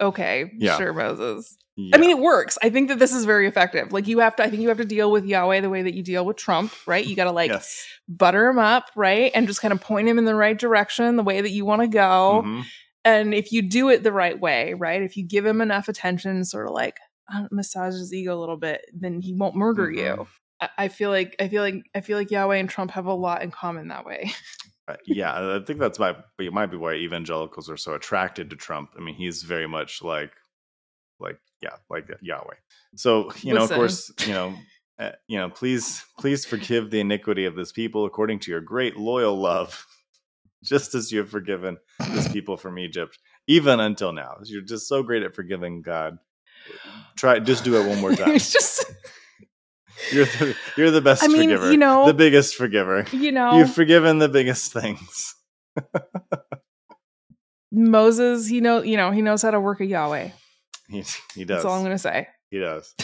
Okay. 0.00 0.50
Yeah. 0.58 0.76
Sure, 0.76 0.92
Moses. 0.92 1.56
Yeah. 1.76 1.94
I 1.94 2.00
mean, 2.00 2.10
it 2.10 2.18
works. 2.18 2.58
I 2.62 2.70
think 2.70 2.88
that 2.88 2.98
this 2.98 3.14
is 3.14 3.24
very 3.24 3.46
effective. 3.46 3.92
Like, 3.92 4.08
you 4.08 4.18
have 4.20 4.34
to, 4.36 4.42
I 4.42 4.50
think 4.50 4.62
you 4.62 4.68
have 4.68 4.78
to 4.78 4.84
deal 4.84 5.10
with 5.10 5.26
Yahweh 5.26 5.60
the 5.60 5.68
way 5.68 5.82
that 5.82 5.94
you 5.94 6.02
deal 6.02 6.24
with 6.24 6.38
Trump, 6.38 6.72
right? 6.86 7.06
You 7.06 7.14
got 7.14 7.24
to 7.24 7.32
like 7.32 7.50
yes. 7.50 7.86
butter 8.08 8.48
him 8.48 8.58
up, 8.58 8.90
right? 8.96 9.30
And 9.34 9.46
just 9.46 9.60
kind 9.60 9.72
of 9.72 9.80
point 9.80 10.08
him 10.08 10.18
in 10.18 10.24
the 10.24 10.34
right 10.34 10.58
direction, 10.58 11.16
the 11.16 11.22
way 11.22 11.40
that 11.40 11.50
you 11.50 11.64
want 11.66 11.82
to 11.82 11.88
go. 11.88 12.42
Mhm. 12.44 12.64
And 13.06 13.32
if 13.32 13.52
you 13.52 13.62
do 13.62 13.88
it 13.88 14.02
the 14.02 14.12
right 14.12 14.38
way, 14.38 14.74
right? 14.74 15.00
If 15.00 15.16
you 15.16 15.22
give 15.24 15.46
him 15.46 15.60
enough 15.62 15.88
attention, 15.88 16.44
sort 16.44 16.66
of 16.66 16.74
like 16.74 16.98
uh, 17.32 17.46
massage 17.50 17.94
his 17.94 18.12
ego 18.12 18.36
a 18.36 18.40
little 18.40 18.56
bit, 18.58 18.82
then 18.92 19.20
he 19.22 19.32
won't 19.32 19.54
murder 19.56 19.86
Mhm. 19.86 19.96
you. 19.96 20.26
I, 20.60 20.68
I 20.76 20.88
feel 20.88 21.10
like, 21.10 21.36
I 21.40 21.48
feel 21.48 21.62
like, 21.62 21.88
I 21.94 22.00
feel 22.00 22.18
like 22.18 22.30
Yahweh 22.30 22.56
and 22.56 22.68
Trump 22.68 22.90
have 22.90 23.06
a 23.06 23.14
lot 23.14 23.42
in 23.42 23.50
common 23.50 23.88
that 23.88 24.04
way. 24.04 24.30
Uh, 24.88 24.94
yeah, 25.04 25.56
I 25.56 25.64
think 25.64 25.80
that's 25.80 25.98
my. 25.98 26.14
It 26.38 26.52
might 26.52 26.66
be 26.70 26.76
why 26.76 26.94
evangelicals 26.94 27.68
are 27.68 27.76
so 27.76 27.94
attracted 27.94 28.50
to 28.50 28.54
Trump. 28.56 28.90
I 28.96 29.00
mean, 29.00 29.16
he's 29.16 29.42
very 29.42 29.66
much 29.66 30.00
like, 30.00 30.30
like 31.18 31.40
yeah, 31.60 31.74
like 31.90 32.08
Yahweh. 32.22 32.54
So 32.94 33.32
you 33.42 33.52
know, 33.52 33.64
of 33.64 33.70
course, 33.72 34.12
you 34.24 34.32
know, 34.32 34.54
uh, 35.00 35.10
you 35.26 35.38
know, 35.38 35.50
please, 35.50 36.04
please 36.20 36.44
forgive 36.44 36.90
the 36.90 37.00
iniquity 37.00 37.46
of 37.46 37.56
this 37.56 37.72
people 37.72 38.04
according 38.04 38.38
to 38.40 38.52
your 38.52 38.60
great 38.60 38.96
loyal 38.96 39.36
love, 39.36 39.84
just 40.64 40.94
as 40.94 41.12
you 41.12 41.20
have 41.20 41.28
forgiven 41.30 41.76
this 42.12 42.28
people 42.32 42.56
from 42.56 42.78
Egypt, 42.78 43.18
even 43.46 43.80
until 43.80 44.12
now. 44.12 44.36
You're 44.44 44.62
just 44.62 44.88
so 44.88 45.02
great 45.02 45.22
at 45.22 45.34
forgiving 45.34 45.82
God. 45.82 46.18
Try, 47.16 47.38
just 47.38 47.64
do 47.64 47.76
it 47.80 47.88
one 47.88 48.00
more 48.00 48.12
time. 48.16 48.34
it's 48.34 48.52
just, 48.52 48.84
You're 50.12 50.26
the, 50.26 50.56
you're 50.76 50.90
the 50.90 51.00
best 51.00 51.24
I 51.24 51.28
mean, 51.28 51.44
forgiver. 51.48 51.70
you 51.72 51.78
know- 51.78 52.06
the 52.06 52.12
biggest 52.14 52.54
forgiver. 52.54 53.06
you 53.12 53.32
know, 53.32 53.58
You've 53.58 53.72
forgiven 53.72 54.18
the 54.18 54.28
biggest 54.28 54.72
things. 54.72 55.34
Moses, 57.72 58.46
he 58.46 58.60
know, 58.60 58.82
you 58.82 58.96
know, 58.96 59.10
he 59.10 59.22
knows 59.22 59.42
how 59.42 59.50
to 59.50 59.60
work 59.60 59.80
a 59.80 59.86
Yahweh. 59.86 60.30
He, 60.88 61.02
he 61.34 61.44
does. 61.44 61.56
That's 61.56 61.64
all 61.64 61.74
I'm 61.74 61.82
gonna 61.82 61.98
say. 61.98 62.28
He 62.50 62.58
does. 62.58 62.94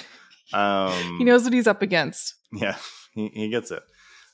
Um, 0.52 1.16
He 1.18 1.24
knows 1.24 1.44
what 1.44 1.52
he's 1.52 1.66
up 1.66 1.82
against. 1.82 2.34
Yeah, 2.52 2.76
he, 3.14 3.28
he 3.28 3.48
gets 3.48 3.70
it. 3.70 3.82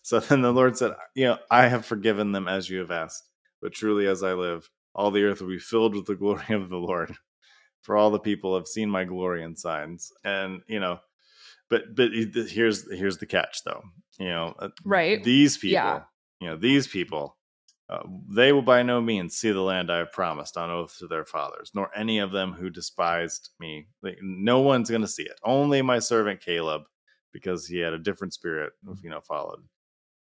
So 0.09 0.21
then 0.21 0.41
the 0.41 0.53
Lord 0.53 0.79
said, 0.79 0.93
You 1.15 1.27
know, 1.27 1.39
I 1.51 1.69
have 1.69 1.85
forgiven 1.85 2.33
them 2.33 2.49
as 2.49 2.71
you 2.71 2.79
have 2.79 2.91
asked, 2.91 3.29
but 3.61 3.75
truly 3.75 4.07
as 4.07 4.23
I 4.23 4.33
live, 4.33 4.71
all 4.95 5.11
the 5.11 5.23
earth 5.23 5.43
will 5.43 5.51
be 5.51 5.59
filled 5.59 5.95
with 5.95 6.07
the 6.07 6.15
glory 6.15 6.47
of 6.55 6.71
the 6.71 6.79
Lord. 6.79 7.15
for 7.83 7.95
all 7.95 8.11
the 8.11 8.19
people 8.19 8.57
have 8.57 8.67
seen 8.67 8.89
my 8.89 9.05
glory 9.05 9.45
and 9.45 9.59
signs. 9.59 10.11
And 10.25 10.63
you 10.67 10.81
know, 10.81 11.01
but 11.69 11.95
but 11.95 12.11
here's 12.13 12.91
here's 12.91 13.19
the 13.19 13.27
catch 13.27 13.63
though. 13.65 13.83
You 14.19 14.29
know, 14.29 14.55
uh, 14.59 14.69
right? 14.83 15.23
These 15.23 15.59
people, 15.59 15.75
Yeah. 15.75 16.01
you 16.41 16.49
know, 16.49 16.57
these 16.57 16.87
people. 16.87 17.37
Uh, 17.91 18.03
they 18.35 18.53
will 18.53 18.61
by 18.61 18.83
no 18.83 19.01
means 19.01 19.35
see 19.37 19.51
the 19.51 19.63
land 19.63 19.91
I 19.91 19.99
have 19.99 20.13
promised 20.13 20.59
on 20.59 20.71
oath 20.71 20.99
to 20.99 21.07
their 21.07 21.25
fathers, 21.25 21.71
nor 21.75 21.91
any 21.97 22.19
of 22.19 22.33
them 22.33 22.53
who 22.53 22.69
despised 22.69 23.49
me. 23.59 23.89
Like, 24.03 24.19
no 24.21 24.61
one's 24.61 24.91
going 24.91 25.01
to 25.01 25.09
see 25.09 25.23
it. 25.23 25.41
Only 25.43 25.81
my 25.81 25.99
servant 25.99 26.43
Caleb, 26.43 26.83
because 27.33 27.67
he 27.67 27.79
had 27.79 27.95
a 27.95 27.99
different 27.99 28.35
spirit, 28.35 28.75
you 29.03 29.09
know, 29.09 29.23
followed. 29.23 29.61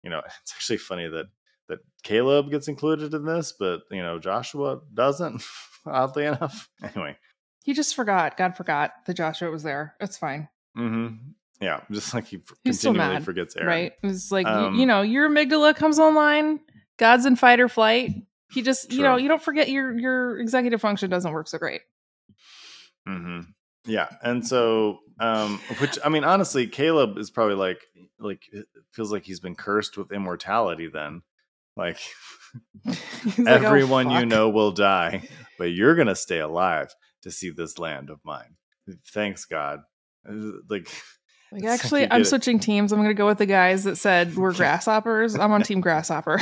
You 0.04 0.10
know, 0.10 0.20
it's 0.42 0.52
actually 0.54 0.78
funny 0.78 1.08
that 1.08 1.26
that 1.70 1.80
Caleb 2.04 2.52
gets 2.52 2.68
included 2.68 3.14
in 3.14 3.26
this, 3.26 3.54
but 3.58 3.82
you 3.92 4.02
know, 4.02 4.20
Joshua 4.20 4.82
doesn't. 4.94 5.44
Oddly 5.86 6.26
enough. 6.26 6.70
Anyway, 6.84 7.18
He 7.64 7.74
just 7.74 7.96
forgot. 7.96 8.38
God 8.38 8.56
forgot 8.56 8.92
that 9.06 9.16
Joshua 9.16 9.50
was 9.52 9.64
there. 9.64 9.96
It's 10.00 10.18
fine. 10.18 10.48
Mm-hmm. 10.78 11.16
yeah, 11.62 11.82
just 11.92 12.14
like 12.14 12.26
he 12.26 12.38
He's 12.64 12.82
continually 12.82 13.14
mad, 13.16 13.26
forgets 13.26 13.56
Aaron. 13.56 13.68
Right? 13.68 13.94
It 14.02 14.06
was 14.08 14.32
like, 14.32 14.46
you- 14.48 14.52
Um, 14.54 14.76
you, 14.80 14.86
know, 14.86 15.02
your 15.04 15.30
amygdala 15.30 15.76
comes 15.76 16.00
online, 16.00 16.60
God's 16.98 17.26
in 17.26 17.36
fight 17.36 17.60
or 17.60 17.70
flight. 17.70 18.12
He 18.52 18.62
just, 18.62 18.92
you 18.92 19.02
know, 19.04 19.16
you 19.18 19.28
don't 19.28 19.42
forget 19.42 19.70
your 19.70 19.98
your 19.98 20.40
executive 20.40 20.80
function 20.82 21.10
doesn't 21.10 21.32
work 21.32 21.48
so 21.48 21.58
great. 21.58 21.82
hmm 23.08 23.42
Yeah, 23.86 24.10
and 24.22 24.46
so, 24.48 25.00
um, 25.20 25.60
which 25.80 25.98
I 26.04 26.10
mean, 26.10 26.24
honestly, 26.24 26.68
Caleb 26.68 27.18
is 27.18 27.30
probably 27.30 27.56
like, 27.56 27.82
like 28.20 28.42
feels 28.92 29.12
like 29.12 29.26
he's 29.26 29.40
been 29.42 29.56
cursed 29.56 29.98
with 29.98 30.12
immortality. 30.12 30.88
Then, 30.88 31.22
like, 31.76 32.00
He's 32.86 33.40
like, 33.40 33.48
"Oh, 33.48 33.52
everyone 33.66 34.10
you 34.12 34.26
know 34.26 34.50
will 34.50 34.72
die, 34.72 35.28
but 35.58 35.72
you're 35.72 35.96
gonna 35.96 36.16
stay 36.16 36.40
alive 36.40 36.94
to 37.24 37.32
see 37.32 37.50
this 37.50 37.78
land 37.80 38.10
of 38.10 38.20
mine. 38.24 38.56
Thanks, 39.14 39.46
God. 39.46 39.80
Uh, 40.28 40.34
Like, 40.70 40.88
Like, 41.52 41.62
it's 41.62 41.70
like 41.72 41.80
actually, 41.80 42.12
I'm 42.12 42.22
it. 42.22 42.26
switching 42.26 42.60
teams. 42.60 42.92
I'm 42.92 42.98
going 42.98 43.10
to 43.10 43.14
go 43.14 43.28
with 43.28 43.38
the 43.38 43.46
guys 43.46 43.84
that 43.84 43.98
said 43.98 44.36
we're 44.36 44.54
grasshoppers. 44.54 45.36
I'm 45.36 45.52
on 45.52 45.62
Team 45.62 45.82
Grasshopper. 45.82 46.42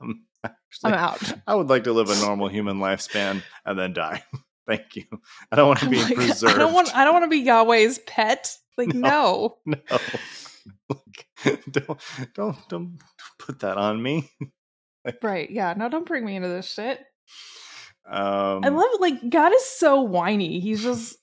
um, 0.00 0.24
I'm 0.42 0.50
actually, 0.72 0.92
out. 0.94 1.32
I 1.46 1.54
would 1.54 1.68
like 1.68 1.84
to 1.84 1.92
live 1.92 2.10
a 2.10 2.16
normal 2.16 2.48
human 2.48 2.78
lifespan 2.78 3.42
and 3.64 3.78
then 3.78 3.92
die. 3.92 4.24
Thank 4.68 4.96
you. 4.96 5.04
I 5.50 5.56
don't 5.56 5.66
want 5.66 5.80
to 5.80 5.88
be 5.88 6.02
like, 6.02 6.14
preserved. 6.14 6.54
I 6.54 6.58
don't 6.58 6.74
want. 6.74 6.94
I 6.94 7.04
don't 7.04 7.14
want 7.14 7.24
to 7.24 7.30
be 7.30 7.38
Yahweh's 7.38 7.98
pet. 8.00 8.54
Like 8.78 8.94
no. 8.94 9.56
no. 9.66 9.76
Like, 10.88 11.26
don't 11.68 12.00
don't 12.32 12.68
don't 12.68 12.98
put 13.36 13.58
that 13.60 13.76
on 13.76 14.00
me. 14.00 14.30
Right? 15.22 15.50
Yeah. 15.50 15.74
No. 15.76 15.88
Don't 15.88 16.06
bring 16.06 16.24
me 16.24 16.36
into 16.36 16.48
this 16.48 16.72
shit. 16.72 17.00
Um, 18.08 18.62
I 18.62 18.68
love. 18.68 18.88
Like 19.00 19.28
God 19.30 19.52
is 19.52 19.64
so 19.64 20.02
whiny. 20.02 20.60
He's 20.60 20.80
just 20.80 21.16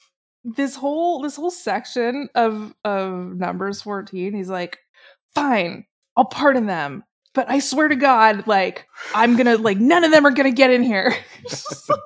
this 0.43 0.76
whole 0.76 1.22
this 1.22 1.36
whole 1.36 1.52
section 1.52 2.30
of 2.36 2.74
of 2.84 3.36
Numbers 3.36 3.82
14. 3.82 4.34
He's 4.34 4.50
like, 4.50 4.80
fine, 5.34 5.86
I'll 6.16 6.26
pardon 6.26 6.68
them, 6.68 7.04
but 7.34 7.50
I 7.50 7.60
swear 7.60 7.88
to 7.88 7.96
God, 7.96 8.48
like 8.48 8.88
I'm 9.14 9.36
gonna 9.36 9.58
like 9.58 9.78
none 9.78 10.04
of 10.04 10.12
them 10.12 10.26
are 10.26 10.32
gonna 10.32 10.52
get 10.52 10.72
in 10.72 10.84
here. 10.84 11.16
It's 11.43 11.68
just 11.70 11.89
like? 11.89 12.00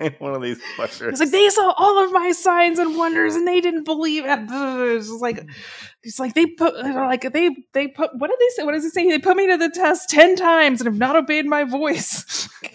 one 0.18 0.34
of 0.34 0.42
these 0.42 0.58
fuckers. 0.78 1.10
It's 1.10 1.20
like 1.20 1.30
they 1.30 1.48
saw 1.50 1.72
all 1.76 2.02
of 2.04 2.12
my 2.12 2.32
signs 2.32 2.78
and 2.78 2.96
wonders 2.96 3.34
and 3.34 3.46
they 3.46 3.60
didn't 3.60 3.84
believe 3.84 4.24
it. 4.26 4.38
It's 4.96 5.08
like 5.10 5.46
it's 6.02 6.18
like 6.18 6.34
they 6.34 6.46
put 6.46 6.74
like 6.82 7.32
they 7.32 7.50
they 7.74 7.88
put 7.88 8.10
what 8.18 8.28
did 8.30 8.38
they 8.40 8.48
say? 8.56 8.62
What 8.64 8.72
does 8.72 8.84
it 8.84 8.92
say? 8.92 9.08
They 9.08 9.18
put 9.18 9.36
me 9.36 9.46
to 9.48 9.56
the 9.56 9.68
test 9.70 10.08
ten 10.10 10.36
times 10.36 10.80
and 10.80 10.86
have 10.86 10.98
not 10.98 11.16
obeyed 11.16 11.46
my 11.46 11.64
voice. 11.64 12.48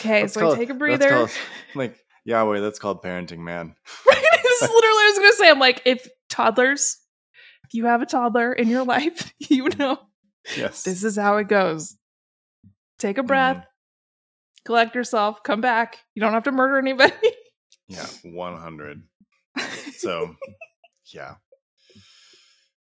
okay, 0.00 0.22
That's 0.22 0.34
so 0.34 0.40
called- 0.40 0.54
I 0.56 0.58
take 0.58 0.70
a 0.70 0.74
breather. 0.74 1.08
called- 1.10 1.30
like 1.74 1.96
Yahweh, 2.24 2.60
that's 2.60 2.78
called 2.78 3.02
parenting, 3.02 3.38
man. 3.38 3.74
Right? 4.08 4.24
This 4.42 4.62
is 4.62 4.68
literally 4.70 4.94
what 4.94 5.04
I 5.04 5.08
was 5.10 5.18
gonna 5.18 5.32
say. 5.32 5.50
I'm 5.50 5.58
like, 5.58 5.82
if 5.84 6.06
toddlers, 6.28 6.98
if 7.64 7.74
you 7.74 7.86
have 7.86 8.02
a 8.02 8.06
toddler 8.06 8.52
in 8.52 8.68
your 8.68 8.84
life, 8.84 9.32
you 9.38 9.68
know 9.78 9.98
Yes. 10.56 10.82
this 10.84 11.02
is 11.04 11.16
how 11.16 11.36
it 11.38 11.48
goes. 11.48 11.96
Take 12.98 13.18
a 13.18 13.22
Mm-hmm. 13.22 13.28
Collect 14.64 14.94
yourself, 14.94 15.42
come 15.42 15.60
back. 15.60 15.98
You 16.14 16.20
don't 16.20 16.32
have 16.32 16.44
to 16.44 16.52
murder 16.52 16.78
anybody. 16.78 17.12
yeah, 17.88 18.06
one 18.22 18.56
hundred. 18.60 19.02
So, 19.96 20.34
yeah. 21.12 21.34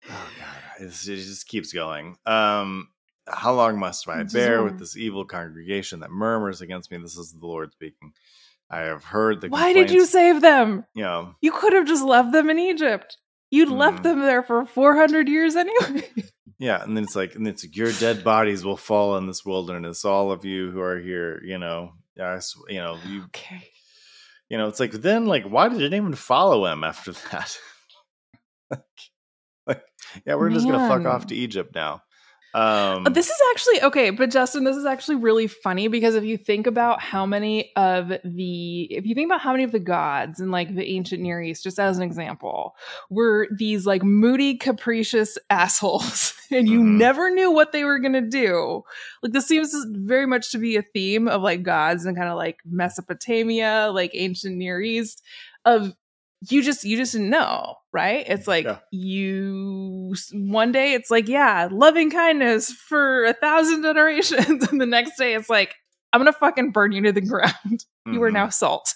Oh 0.09 0.29
god, 0.39 0.63
it's, 0.81 1.07
it 1.07 1.15
just 1.17 1.47
keeps 1.47 1.73
going. 1.73 2.17
Um, 2.25 2.89
how 3.27 3.53
long 3.53 3.77
must 3.79 4.07
I 4.07 4.23
bear 4.23 4.63
with 4.63 4.77
this 4.79 4.95
evil 4.95 5.25
congregation 5.25 5.99
that 6.01 6.11
murmurs 6.11 6.61
against 6.61 6.91
me? 6.91 6.97
This 6.97 7.17
is 7.17 7.33
the 7.33 7.45
Lord 7.45 7.71
speaking. 7.73 8.13
I 8.69 8.81
have 8.81 9.03
heard 9.03 9.41
the. 9.41 9.47
Why 9.49 9.73
did 9.73 9.91
you 9.91 10.05
save 10.05 10.41
them? 10.41 10.85
You 10.93 11.03
know, 11.03 11.35
You 11.41 11.51
could 11.51 11.73
have 11.73 11.87
just 11.87 12.03
left 12.03 12.31
them 12.33 12.49
in 12.49 12.59
Egypt. 12.59 13.17
You'd 13.49 13.69
left 13.69 13.99
Mhm. 13.99 14.03
them 14.03 14.19
there 14.19 14.43
for 14.43 14.65
400 14.65 15.27
years 15.29 15.55
anyway. 15.55 16.07
Yeah, 16.59 16.81
and 16.81 16.97
then 16.97 17.03
it's 17.03 17.15
like, 17.15 17.35
and 17.35 17.47
it's 17.47 17.63
like, 17.63 17.75
your 17.75 17.91
dead 17.91 18.23
bodies 18.23 18.65
will 18.65 18.77
fall 18.77 19.15
in 19.17 19.27
this 19.27 19.45
wilderness. 19.45 20.03
All 20.03 20.31
of 20.31 20.43
you 20.43 20.71
who 20.71 20.79
are 20.79 20.99
here, 20.99 21.41
you 21.43 21.59
know, 21.59 21.93
I 22.19 22.39
you 22.67 22.79
know, 22.79 22.97
you, 23.05 23.23
okay. 23.25 23.63
you 24.49 24.57
know, 24.57 24.67
it's 24.67 24.79
like 24.79 24.91
then, 24.91 25.27
like, 25.27 25.43
why 25.43 25.69
did 25.69 25.81
it 25.81 25.93
even 25.93 26.15
follow 26.15 26.65
him 26.65 26.83
after 26.83 27.11
that? 27.31 27.57
like, 28.71 28.81
like, 29.67 29.83
yeah, 30.25 30.35
we're 30.35 30.49
just 30.49 30.65
gonna 30.65 30.87
fuck 30.87 31.05
off 31.05 31.27
to 31.27 31.35
Egypt 31.35 31.75
now. 31.75 32.01
Um, 32.57 33.05
Uh, 33.05 33.09
This 33.11 33.29
is 33.29 33.37
actually 33.51 33.81
okay, 33.83 34.09
but 34.09 34.31
Justin, 34.31 34.63
this 34.63 34.75
is 34.75 34.85
actually 34.85 35.15
really 35.17 35.45
funny 35.47 35.87
because 35.87 36.15
if 36.15 36.23
you 36.23 36.37
think 36.37 36.65
about 36.65 36.99
how 37.01 37.25
many 37.25 37.71
of 37.75 38.09
the, 38.23 38.83
if 38.85 39.05
you 39.05 39.13
think 39.13 39.27
about 39.27 39.41
how 39.41 39.51
many 39.51 39.63
of 39.63 39.71
the 39.71 39.79
gods 39.79 40.39
in 40.39 40.49
like 40.49 40.73
the 40.73 40.83
ancient 40.83 41.21
Near 41.21 41.39
East, 41.41 41.63
just 41.63 41.79
as 41.79 41.97
an 41.97 42.03
example, 42.03 42.75
were 43.11 43.47
these 43.55 43.85
like 43.85 44.03
moody, 44.03 44.55
capricious 44.57 45.37
assholes, 45.51 46.33
and 46.51 46.67
you 46.67 46.79
Mhm. 46.79 46.97
never 46.97 47.29
knew 47.29 47.51
what 47.51 47.71
they 47.73 47.83
were 47.83 47.99
gonna 47.99 48.21
do. 48.21 48.81
Like 49.21 49.33
this 49.33 49.45
seems 49.47 49.75
very 49.89 50.25
much 50.25 50.51
to 50.51 50.57
be 50.57 50.77
a 50.77 50.81
theme 50.81 51.27
of 51.27 51.43
like 51.43 51.61
gods 51.61 52.05
and 52.05 52.17
kind 52.17 52.29
of 52.29 52.37
like 52.37 52.57
Mesopotamia, 52.65 53.91
like 53.93 54.11
ancient 54.15 54.55
Near 54.57 54.81
East, 54.81 55.21
of 55.63 55.93
you 56.49 56.61
just 56.61 56.83
you 56.83 56.97
just 56.97 57.13
didn't 57.13 57.29
know 57.29 57.75
right 57.91 58.25
it's 58.27 58.47
like 58.47 58.65
Yeah. 58.65 58.77
you 58.91 60.13
one 60.33 60.71
day 60.71 60.93
it's 60.93 61.09
like 61.09 61.27
yeah 61.27 61.67
loving 61.71 62.11
kindness 62.11 62.71
for 62.71 63.25
a 63.25 63.33
thousand 63.33 63.81
generations 63.83 64.67
and 64.67 64.79
the 64.79 64.85
next 64.85 65.17
day 65.17 65.33
it's 65.33 65.49
like 65.49 65.73
i'm 66.13 66.19
gonna 66.19 66.31
fucking 66.33 66.71
burn 66.71 66.91
you 66.91 67.01
to 67.03 67.11
the 67.11 67.21
ground 67.27 67.85
you 68.05 68.21
are 68.21 68.29
mhm. 68.29 68.33
now 68.33 68.49
salt 68.49 68.93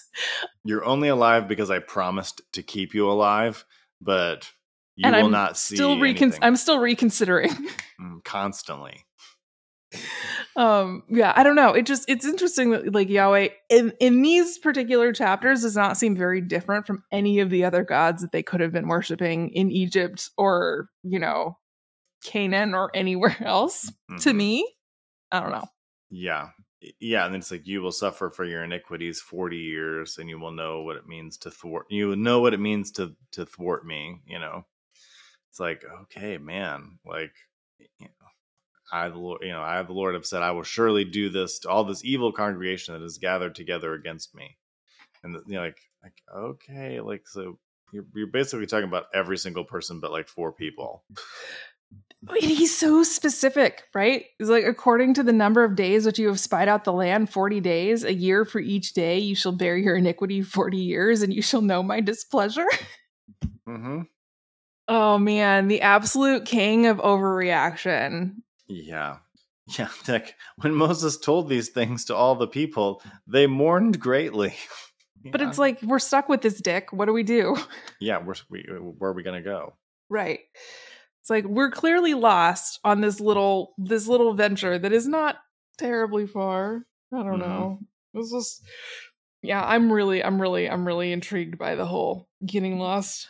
You're 0.64 0.84
only 0.84 1.08
alive 1.08 1.48
because 1.48 1.70
I 1.70 1.78
promised 1.80 2.40
to 2.52 2.62
keep 2.62 2.94
you 2.94 3.10
alive, 3.10 3.64
but 4.00 4.50
you 4.96 5.06
And 5.06 5.16
will 5.16 5.24
I'm 5.26 5.32
not 5.32 5.56
see 5.58 5.74
still 5.76 5.98
recon- 5.98 6.34
i'm 6.42 6.56
still 6.56 6.78
reconsidering 6.78 7.50
Mm, 8.00 8.22
constantly. 8.24 9.04
um 10.56 11.02
yeah 11.08 11.32
i 11.36 11.42
don't 11.42 11.56
know 11.56 11.72
it 11.72 11.86
just 11.86 12.08
it's 12.08 12.26
interesting 12.26 12.70
that 12.70 12.92
like 12.92 13.08
yahweh 13.08 13.48
in 13.70 13.92
in 14.00 14.20
these 14.22 14.58
particular 14.58 15.12
chapters 15.12 15.62
does 15.62 15.76
not 15.76 15.96
seem 15.96 16.14
very 16.14 16.40
different 16.42 16.86
from 16.86 17.02
any 17.10 17.40
of 17.40 17.48
the 17.50 17.64
other 17.64 17.82
gods 17.82 18.20
that 18.22 18.32
they 18.32 18.42
could 18.42 18.60
have 18.60 18.72
been 18.72 18.88
worshiping 18.88 19.48
in 19.50 19.70
egypt 19.70 20.28
or 20.36 20.88
you 21.02 21.18
know 21.18 21.56
canaan 22.24 22.74
or 22.74 22.90
anywhere 22.94 23.36
else 23.44 23.92
to 24.18 24.30
Mhm. 24.30 24.36
me 24.36 24.74
i 25.32 25.40
don't 25.40 25.52
know 25.52 25.68
Yeah. 26.10 26.50
Yeah. 27.00 27.24
And 27.24 27.34
then 27.34 27.40
it's 27.40 27.50
like, 27.50 27.66
you 27.66 27.80
will 27.80 27.92
suffer 27.92 28.30
for 28.30 28.44
your 28.44 28.64
iniquities 28.64 29.20
40 29.20 29.56
years 29.58 30.18
and 30.18 30.28
you 30.28 30.38
will 30.38 30.50
know 30.52 30.82
what 30.82 30.96
it 30.96 31.06
means 31.06 31.38
to 31.38 31.50
thwart. 31.50 31.86
You 31.90 32.08
will 32.08 32.16
know 32.16 32.40
what 32.40 32.54
it 32.54 32.60
means 32.60 32.90
to, 32.92 33.14
to 33.32 33.46
thwart 33.46 33.86
me, 33.86 34.20
you 34.26 34.38
know? 34.38 34.66
It's 35.50 35.60
like, 35.60 35.84
okay, 36.02 36.38
man, 36.38 36.98
like, 37.06 37.34
I, 38.92 39.08
the 39.08 39.18
Lord, 39.18 39.40
you 39.42 39.52
know, 39.52 39.62
I, 39.62 39.82
the 39.82 39.94
Lord 39.94 40.14
have 40.14 40.26
said, 40.26 40.42
I 40.42 40.50
will 40.50 40.62
surely 40.62 41.04
do 41.04 41.30
this 41.30 41.58
to 41.60 41.70
all 41.70 41.82
this 41.82 42.04
evil 42.04 42.30
congregation 42.30 42.92
that 42.92 43.04
is 43.04 43.16
gathered 43.16 43.54
together 43.54 43.94
against 43.94 44.34
me. 44.34 44.58
And 45.24 45.34
you 45.46 45.54
know, 45.54 45.62
like, 45.62 45.78
like, 46.02 46.20
okay, 46.36 47.00
like, 47.00 47.26
so 47.26 47.58
you're, 47.92 48.04
you're 48.14 48.26
basically 48.26 48.66
talking 48.66 48.88
about 48.88 49.06
every 49.14 49.38
single 49.38 49.64
person, 49.64 50.00
but 50.00 50.12
like 50.12 50.28
four 50.28 50.52
people. 50.52 51.04
And 52.28 52.38
he's 52.38 52.76
so 52.76 53.02
specific, 53.02 53.84
right? 53.94 54.26
It's 54.38 54.48
like 54.48 54.64
according 54.64 55.14
to 55.14 55.22
the 55.22 55.32
number 55.32 55.64
of 55.64 55.74
days 55.74 56.06
which 56.06 56.18
you 56.18 56.28
have 56.28 56.38
spied 56.38 56.68
out 56.68 56.84
the 56.84 56.92
land, 56.92 57.30
40 57.30 57.60
days, 57.60 58.04
a 58.04 58.12
year 58.12 58.44
for 58.44 58.60
each 58.60 58.92
day, 58.92 59.18
you 59.18 59.34
shall 59.34 59.52
bear 59.52 59.76
your 59.76 59.96
iniquity 59.96 60.42
40 60.42 60.76
years, 60.76 61.22
and 61.22 61.34
you 61.34 61.42
shall 61.42 61.62
know 61.62 61.82
my 61.82 62.00
displeasure. 62.00 62.66
Mm-hmm. 63.66 64.02
Oh 64.88 65.18
man, 65.18 65.68
the 65.68 65.80
absolute 65.80 66.44
king 66.44 66.86
of 66.86 66.98
overreaction. 66.98 68.41
Yeah. 68.68 69.18
Yeah. 69.78 69.88
Like 70.08 70.34
when 70.56 70.74
Moses 70.74 71.16
told 71.16 71.48
these 71.48 71.68
things 71.68 72.06
to 72.06 72.16
all 72.16 72.34
the 72.34 72.48
people, 72.48 73.00
they 73.28 73.46
mourned 73.46 74.00
greatly. 74.00 74.54
But 75.24 75.40
Yeah. 75.40 75.48
it's 75.48 75.58
like 75.58 75.80
we're 75.82 76.00
stuck 76.00 76.28
with 76.28 76.42
this 76.42 76.60
dick. 76.60 76.92
What 76.92 77.04
do 77.06 77.12
we 77.12 77.22
do? 77.22 77.56
yeah, 78.00 78.18
we're, 78.18 78.34
we, 78.50 78.66
where 78.98 79.12
are 79.12 79.14
we 79.14 79.22
going 79.22 79.40
to 79.40 79.48
go? 79.48 79.74
right. 80.10 80.40
It's 81.20 81.30
like 81.30 81.44
we're 81.44 81.70
clearly 81.70 82.14
lost 82.14 82.80
on 82.82 83.00
this 83.02 83.20
little 83.20 83.74
this 83.78 84.08
little 84.08 84.34
venture 84.34 84.76
that 84.80 84.92
is 84.92 85.06
not 85.06 85.36
terribly 85.78 86.26
far. 86.26 86.84
I 87.14 87.18
don't 87.18 87.34
Mhm. 87.34 87.38
know. 87.38 87.78
It's 88.14 88.32
just 88.32 88.64
yeah, 89.42 89.64
I'm 89.64 89.92
really, 89.92 90.24
I'm 90.24 90.42
really, 90.42 90.68
I'm 90.68 90.84
really 90.84 91.12
intrigued 91.12 91.56
by 91.56 91.76
the 91.76 91.86
whole 91.86 92.28
getting 92.44 92.80
lost 92.80 93.28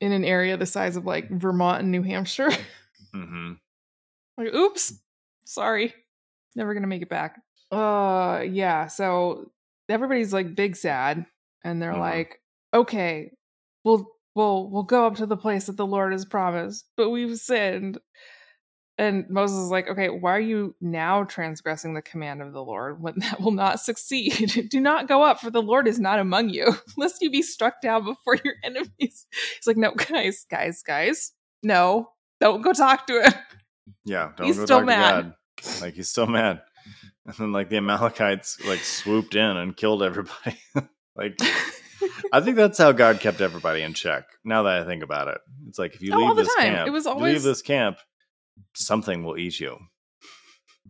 in 0.00 0.10
an 0.10 0.24
area 0.24 0.56
the 0.56 0.66
size 0.66 0.96
of 0.96 1.06
like 1.06 1.30
Vermont 1.30 1.82
and 1.82 1.92
New 1.92 2.02
Hampshire. 2.02 2.50
hmm 3.14 3.52
like, 4.38 4.54
oops, 4.54 4.94
sorry, 5.44 5.94
never 6.56 6.72
gonna 6.74 6.86
make 6.86 7.02
it 7.02 7.08
back. 7.10 7.40
Uh, 7.70 8.42
yeah. 8.48 8.86
So 8.86 9.50
everybody's 9.88 10.32
like 10.32 10.54
big 10.54 10.76
sad, 10.76 11.26
and 11.64 11.82
they're 11.82 11.92
Mhm. 11.92 11.98
like, 12.00 12.40
okay, 12.72 13.32
we'll 13.84 14.06
we'll 14.34 14.70
we'll 14.70 14.82
go 14.84 15.06
up 15.06 15.16
to 15.16 15.26
the 15.26 15.36
place 15.36 15.66
that 15.66 15.76
the 15.76 15.86
Lord 15.86 16.12
has 16.12 16.24
promised, 16.24 16.86
but 16.96 17.10
we've 17.10 17.36
sinned. 17.38 17.98
And 19.00 19.30
Moses 19.30 19.58
is 19.58 19.70
like, 19.70 19.86
okay, 19.88 20.08
why 20.08 20.32
are 20.32 20.40
you 20.40 20.74
now 20.80 21.22
transgressing 21.22 21.94
the 21.94 22.02
command 22.02 22.42
of 22.42 22.52
the 22.52 22.64
Lord 22.64 23.00
when 23.00 23.14
that 23.18 23.40
will 23.40 23.52
not 23.52 23.78
succeed? 23.80 24.66
Do 24.70 24.80
not 24.80 25.06
go 25.06 25.22
up, 25.22 25.38
for 25.40 25.50
the 25.50 25.62
Lord 25.62 25.86
is 25.86 26.00
not 26.00 26.18
among 26.18 26.48
you, 26.48 26.74
lest 26.96 27.22
you 27.22 27.30
be 27.30 27.42
struck 27.42 27.80
down 27.80 28.04
before 28.04 28.36
your 28.44 28.54
enemies. 28.64 28.88
He's 28.98 29.66
like, 29.66 29.76
no, 29.76 29.92
guys, 29.92 30.46
guys, 30.50 30.82
guys, 30.82 31.32
no, 31.62 32.10
don't 32.40 32.62
go 32.62 32.72
talk 32.72 33.06
to 33.06 33.22
him. 33.22 33.32
Yeah, 34.04 34.32
don't 34.36 34.46
He's 34.46 34.56
go 34.58 34.64
still 34.64 34.78
talk 34.78 34.86
mad. 34.86 35.16
to 35.16 35.22
God. 35.22 35.80
Like 35.82 35.94
he's 35.94 36.08
still 36.08 36.26
mad. 36.26 36.62
And 37.26 37.36
then 37.36 37.52
like 37.52 37.68
the 37.68 37.76
Amalekites 37.76 38.64
like 38.66 38.78
swooped 38.78 39.34
in 39.34 39.56
and 39.58 39.76
killed 39.76 40.02
everybody. 40.02 40.56
like 41.16 41.38
I 42.32 42.40
think 42.40 42.56
that's 42.56 42.78
how 42.78 42.92
God 42.92 43.20
kept 43.20 43.42
everybody 43.42 43.82
in 43.82 43.92
check. 43.92 44.24
Now 44.46 44.62
that 44.62 44.80
I 44.80 44.86
think 44.86 45.02
about 45.02 45.28
it, 45.28 45.38
it's 45.68 45.78
like 45.78 45.94
if 45.94 46.00
you 46.00 46.12
Oh, 46.14 46.18
leave 46.18 46.36
this 46.36 46.54
time. 46.54 46.74
camp, 46.74 46.88
It 46.88 46.90
was 46.92 47.06
always- 47.06 47.34
leave 47.34 47.42
this 47.42 47.60
camp, 47.60 47.98
something 48.74 49.24
will 49.24 49.36
eat 49.36 49.60
you. 49.60 49.76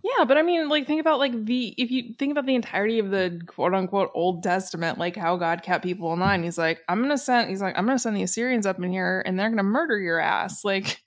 Yeah, 0.04 0.24
but 0.26 0.36
I 0.38 0.42
mean, 0.42 0.68
like, 0.68 0.86
think 0.86 1.00
about 1.00 1.18
like 1.18 1.44
the 1.44 1.74
if 1.76 1.90
you 1.90 2.14
think 2.16 2.30
about 2.30 2.46
the 2.46 2.54
entirety 2.54 3.00
of 3.00 3.10
the 3.10 3.40
quote 3.46 3.74
unquote 3.74 4.10
Old 4.14 4.44
Testament, 4.44 4.96
like 4.96 5.16
how 5.16 5.36
God 5.36 5.64
kept 5.64 5.82
people 5.82 6.12
in 6.12 6.20
line. 6.20 6.44
He's 6.44 6.56
like, 6.58 6.80
I'm 6.88 7.02
gonna 7.02 7.18
send. 7.18 7.50
He's 7.50 7.60
like, 7.60 7.76
I'm 7.76 7.84
gonna 7.84 7.98
send 7.98 8.16
the 8.16 8.22
Assyrians 8.22 8.64
up 8.64 8.78
in 8.80 8.92
here, 8.92 9.24
and 9.26 9.36
they're 9.36 9.50
gonna 9.50 9.64
murder 9.64 9.98
your 9.98 10.20
ass. 10.20 10.64
Like, 10.64 11.02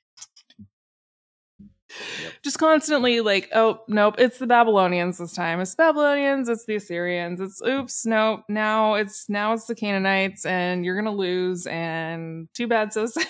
just 2.43 2.57
constantly 2.59 3.22
like, 3.22 3.49
oh 3.53 3.81
nope, 3.88 4.15
it's 4.18 4.38
the 4.38 4.47
Babylonians 4.47 5.18
this 5.18 5.34
time. 5.34 5.59
It's 5.59 5.72
the 5.76 5.84
Babylonians. 5.84 6.49
It's 6.49 6.65
the 6.65 6.76
Assyrians. 6.76 7.39
It's 7.41 7.61
oops, 7.65 8.05
nope. 8.05 8.41
Now 8.49 8.95
it's 8.95 9.30
now 9.30 9.53
it's 9.53 9.65
the 9.65 9.76
Canaanites, 9.76 10.45
and 10.45 10.84
you're 10.85 10.95
gonna 10.95 11.15
lose. 11.15 11.68
And 11.68 12.47
too 12.53 12.68
bad, 12.68 12.93
so 12.93 13.05
sad. 13.07 13.27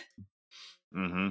hmm 0.94 1.30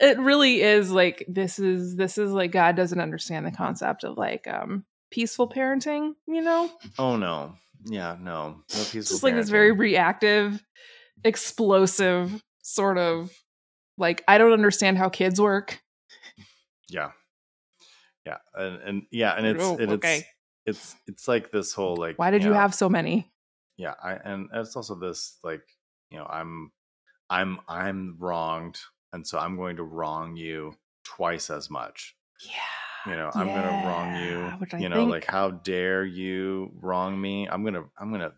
it 0.00 0.18
really 0.18 0.62
is 0.62 0.90
like 0.90 1.24
this 1.28 1.58
is 1.60 1.94
this 1.96 2.18
is 2.18 2.30
like 2.32 2.50
god 2.50 2.74
doesn't 2.76 3.00
understand 3.00 3.46
the 3.46 3.50
concept 3.52 4.02
of 4.04 4.18
like 4.18 4.46
um 4.48 4.84
peaceful 5.10 5.48
parenting 5.48 6.12
you 6.26 6.40
know 6.42 6.68
Oh 6.98 7.16
no, 7.16 7.54
yeah, 7.84 8.16
no, 8.20 8.48
no 8.48 8.56
peaceful. 8.68 8.98
it's 9.00 9.08
just 9.10 9.22
like 9.22 9.34
this 9.36 9.48
very 9.48 9.70
reactive 9.72 10.62
explosive 11.24 12.42
sort 12.62 12.98
of 12.98 13.30
like 13.98 14.22
i 14.28 14.38
don't 14.38 14.52
understand 14.52 14.98
how 14.98 15.08
kids 15.08 15.40
work 15.40 15.80
yeah, 16.92 17.10
yeah, 18.26 18.38
and, 18.54 18.82
and 18.82 19.02
yeah, 19.10 19.32
and 19.36 19.46
it's 19.46 19.62
Oh, 19.62 19.76
and 19.78 19.92
it's 19.92 20.04
okay. 20.04 20.26
it's 20.66 20.94
it's 21.06 21.26
like 21.26 21.50
this 21.50 21.72
whole 21.72 21.96
like 21.96 22.18
why 22.18 22.30
did 22.30 22.42
you 22.44 22.50
know, 22.50 22.56
have 22.56 22.74
so 22.74 22.88
many? 22.88 23.32
Yeah 23.76 23.94
i 24.02 24.12
and 24.12 24.48
it's 24.52 24.76
also 24.76 24.94
this 24.94 25.38
like 25.42 25.62
you 26.10 26.18
know 26.18 26.26
i'm 26.28 26.70
i'm 27.30 27.58
i'm 27.66 28.16
wronged 28.18 28.78
and 29.12 29.26
so 29.26 29.38
i'm 29.38 29.56
going 29.56 29.76
to 29.76 29.82
wrong 29.82 30.36
you 30.36 30.74
twice 31.04 31.50
as 31.50 31.68
much. 31.70 32.14
Yeah 32.44 33.10
you 33.10 33.16
know 33.16 33.30
i'm 33.34 33.48
going 33.48 33.62
to 33.62 33.88
wrong 33.88 34.14
you 34.22 34.52
you 34.80 34.88
know 34.88 34.96
think- 34.96 35.10
like 35.10 35.24
how 35.24 35.50
dare 35.50 36.04
you 36.04 36.70
wrong 36.80 37.20
me? 37.20 37.48
I'm 37.48 37.62
going 37.62 37.74
to 37.74 37.84
i'm 37.98 38.10
going 38.10 38.20
to 38.20 38.32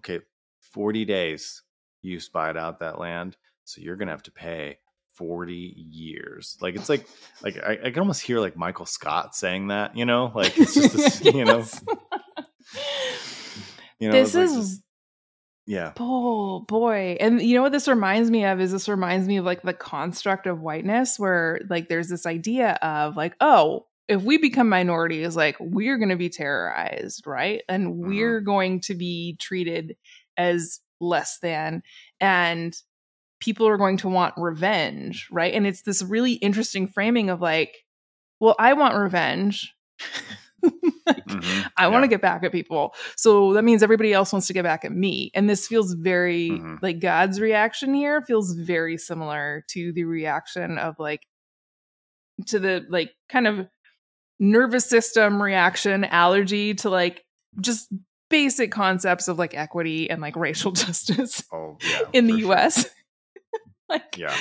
okay 0.00 0.20
40 0.60 1.04
days 1.04 1.62
you 2.02 2.20
spied 2.20 2.56
out 2.56 2.78
that 2.80 3.00
land 3.00 3.36
so 3.64 3.80
you're 3.80 3.96
going 3.96 4.06
to 4.08 4.12
have 4.12 4.22
to 4.24 4.30
pay 4.30 4.78
40 5.14 5.54
years. 5.54 6.56
Like 6.60 6.74
it's 6.76 6.88
like 6.88 7.06
like 7.42 7.56
I, 7.58 7.78
I 7.84 7.90
can 7.90 8.00
almost 8.00 8.22
hear 8.22 8.40
like 8.40 8.56
michael 8.56 8.86
scott 8.86 9.34
saying 9.34 9.68
that 9.68 9.96
you 9.96 10.04
know? 10.04 10.32
Like 10.34 10.58
it's 10.58 10.74
just 10.74 10.96
this 10.96 11.24
you 11.34 11.44
know? 11.44 11.64
You 14.00 14.10
know 14.10 14.18
this 14.20 14.34
like 14.34 14.44
is 14.44 14.54
just- 14.54 14.82
yeah. 15.66 15.92
Oh 15.98 16.60
boy. 16.60 17.16
And 17.20 17.40
you 17.40 17.54
know 17.54 17.62
what 17.62 17.72
this 17.72 17.88
reminds 17.88 18.30
me 18.30 18.44
of 18.44 18.60
is 18.60 18.72
this 18.72 18.88
reminds 18.88 19.26
me 19.26 19.38
of 19.38 19.44
like 19.44 19.62
the 19.62 19.72
construct 19.72 20.46
of 20.46 20.60
whiteness 20.60 21.18
where 21.18 21.60
like 21.70 21.88
there's 21.88 22.08
this 22.08 22.26
idea 22.26 22.72
of 22.82 23.16
like, 23.16 23.34
oh, 23.40 23.86
if 24.06 24.22
we 24.22 24.36
become 24.36 24.68
minorities, 24.68 25.36
like 25.36 25.56
we're 25.58 25.96
going 25.96 26.10
to 26.10 26.16
be 26.16 26.28
terrorized, 26.28 27.26
right? 27.26 27.62
And 27.68 27.86
uh-huh. 27.86 28.08
we're 28.08 28.40
going 28.40 28.80
to 28.80 28.94
be 28.94 29.36
treated 29.40 29.96
as 30.36 30.80
less 31.00 31.38
than. 31.38 31.82
And 32.20 32.76
people 33.40 33.66
are 33.68 33.76
going 33.76 33.96
to 33.98 34.08
want 34.08 34.34
revenge, 34.36 35.28
right? 35.30 35.52
And 35.54 35.66
it's 35.66 35.82
this 35.82 36.02
really 36.02 36.32
interesting 36.34 36.86
framing 36.86 37.30
of 37.30 37.40
like, 37.40 37.74
well, 38.40 38.54
I 38.58 38.72
want 38.74 38.96
revenge. 38.96 39.74
Mhm. 40.64 41.70
I 41.76 41.88
want 41.88 42.04
to 42.04 42.08
get 42.08 42.22
back 42.22 42.42
at 42.42 42.52
people. 42.52 42.94
So 43.16 43.52
that 43.52 43.64
means 43.64 43.82
everybody 43.82 44.12
else 44.14 44.32
wants 44.32 44.46
to 44.46 44.52
get 44.54 44.62
back 44.62 44.84
at 44.84 44.92
me. 44.92 45.30
And 45.34 45.48
this 45.48 45.66
feels 45.66 45.92
very 45.92 46.50
Mhm. 46.50 46.78
like 46.82 47.00
God's 47.00 47.40
reaction 47.40 47.92
here 47.92 48.22
feels 48.22 48.54
very 48.54 48.96
similar 48.96 49.64
to 49.70 49.92
the 49.92 50.04
reaction 50.04 50.78
of 50.78 50.98
like 50.98 51.26
to 52.46 52.58
the 52.58 52.84
like 52.88 53.12
kind 53.28 53.46
of 53.46 53.66
nervous 54.40 54.86
system 54.86 55.40
reaction 55.42 56.04
allergy 56.04 56.74
to 56.74 56.90
like 56.90 57.24
just 57.60 57.92
basic 58.30 58.72
concepts 58.72 59.28
of 59.28 59.38
like 59.38 59.54
equity 59.54 60.10
and 60.10 60.20
like 60.20 60.34
racial 60.34 60.72
justice 60.84 61.44
Oh, 61.52 61.76
yeah, 61.82 62.00
in 62.12 62.26
the 62.26 62.36
US. 62.38 62.82
sure. 62.82 62.90
Like 63.88 64.16
Yeah. 64.16 64.34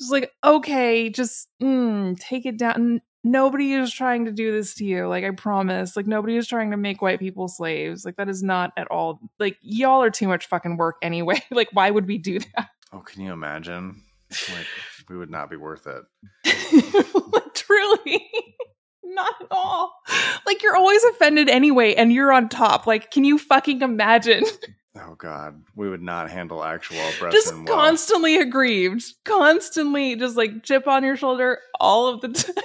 it's 0.00 0.10
like 0.10 0.32
okay, 0.42 1.08
just 1.10 1.48
mm, 1.62 2.18
take 2.18 2.46
it 2.46 2.58
down. 2.58 3.00
Nobody 3.24 3.72
is 3.72 3.92
trying 3.92 4.24
to 4.24 4.32
do 4.32 4.50
this 4.52 4.74
to 4.76 4.84
you. 4.84 5.06
Like 5.06 5.24
I 5.24 5.30
promise. 5.30 5.96
Like 5.96 6.06
nobody 6.06 6.36
is 6.36 6.48
trying 6.48 6.70
to 6.72 6.76
make 6.76 7.00
white 7.02 7.20
people 7.20 7.46
slaves. 7.48 8.04
Like 8.04 8.16
that 8.16 8.28
is 8.28 8.42
not 8.42 8.72
at 8.76 8.88
all. 8.90 9.20
Like 9.38 9.56
y'all 9.60 10.02
are 10.02 10.10
too 10.10 10.26
much 10.28 10.46
fucking 10.46 10.76
work 10.78 10.96
anyway. 11.02 11.40
like 11.50 11.68
why 11.72 11.90
would 11.90 12.06
we 12.06 12.18
do 12.18 12.40
that? 12.40 12.68
Oh, 12.92 13.00
can 13.00 13.22
you 13.22 13.32
imagine? 13.32 14.02
Like, 14.30 14.66
we 15.08 15.16
would 15.16 15.30
not 15.30 15.48
be 15.50 15.56
worth 15.56 15.86
it. 15.86 16.02
truly. 17.54 18.30
Not 19.04 19.34
at 19.40 19.46
all. 19.50 19.94
Like 20.46 20.62
you're 20.62 20.76
always 20.76 21.02
offended 21.04 21.48
anyway, 21.48 21.94
and 21.94 22.12
you're 22.12 22.32
on 22.32 22.48
top. 22.48 22.86
Like, 22.86 23.10
can 23.10 23.24
you 23.24 23.38
fucking 23.38 23.82
imagine? 23.82 24.44
Oh 25.00 25.14
God, 25.16 25.62
we 25.76 25.88
would 25.88 26.02
not 26.02 26.30
handle 26.30 26.62
actual 26.64 26.96
oppression 27.08 27.30
just 27.32 27.54
well. 27.54 27.64
constantly 27.66 28.36
aggrieved, 28.38 29.04
constantly 29.24 30.16
just 30.16 30.36
like 30.36 30.62
chip 30.62 30.86
on 30.86 31.04
your 31.04 31.16
shoulder 31.16 31.58
all 31.80 32.08
of 32.08 32.20
the 32.20 32.28
time. 32.32 32.64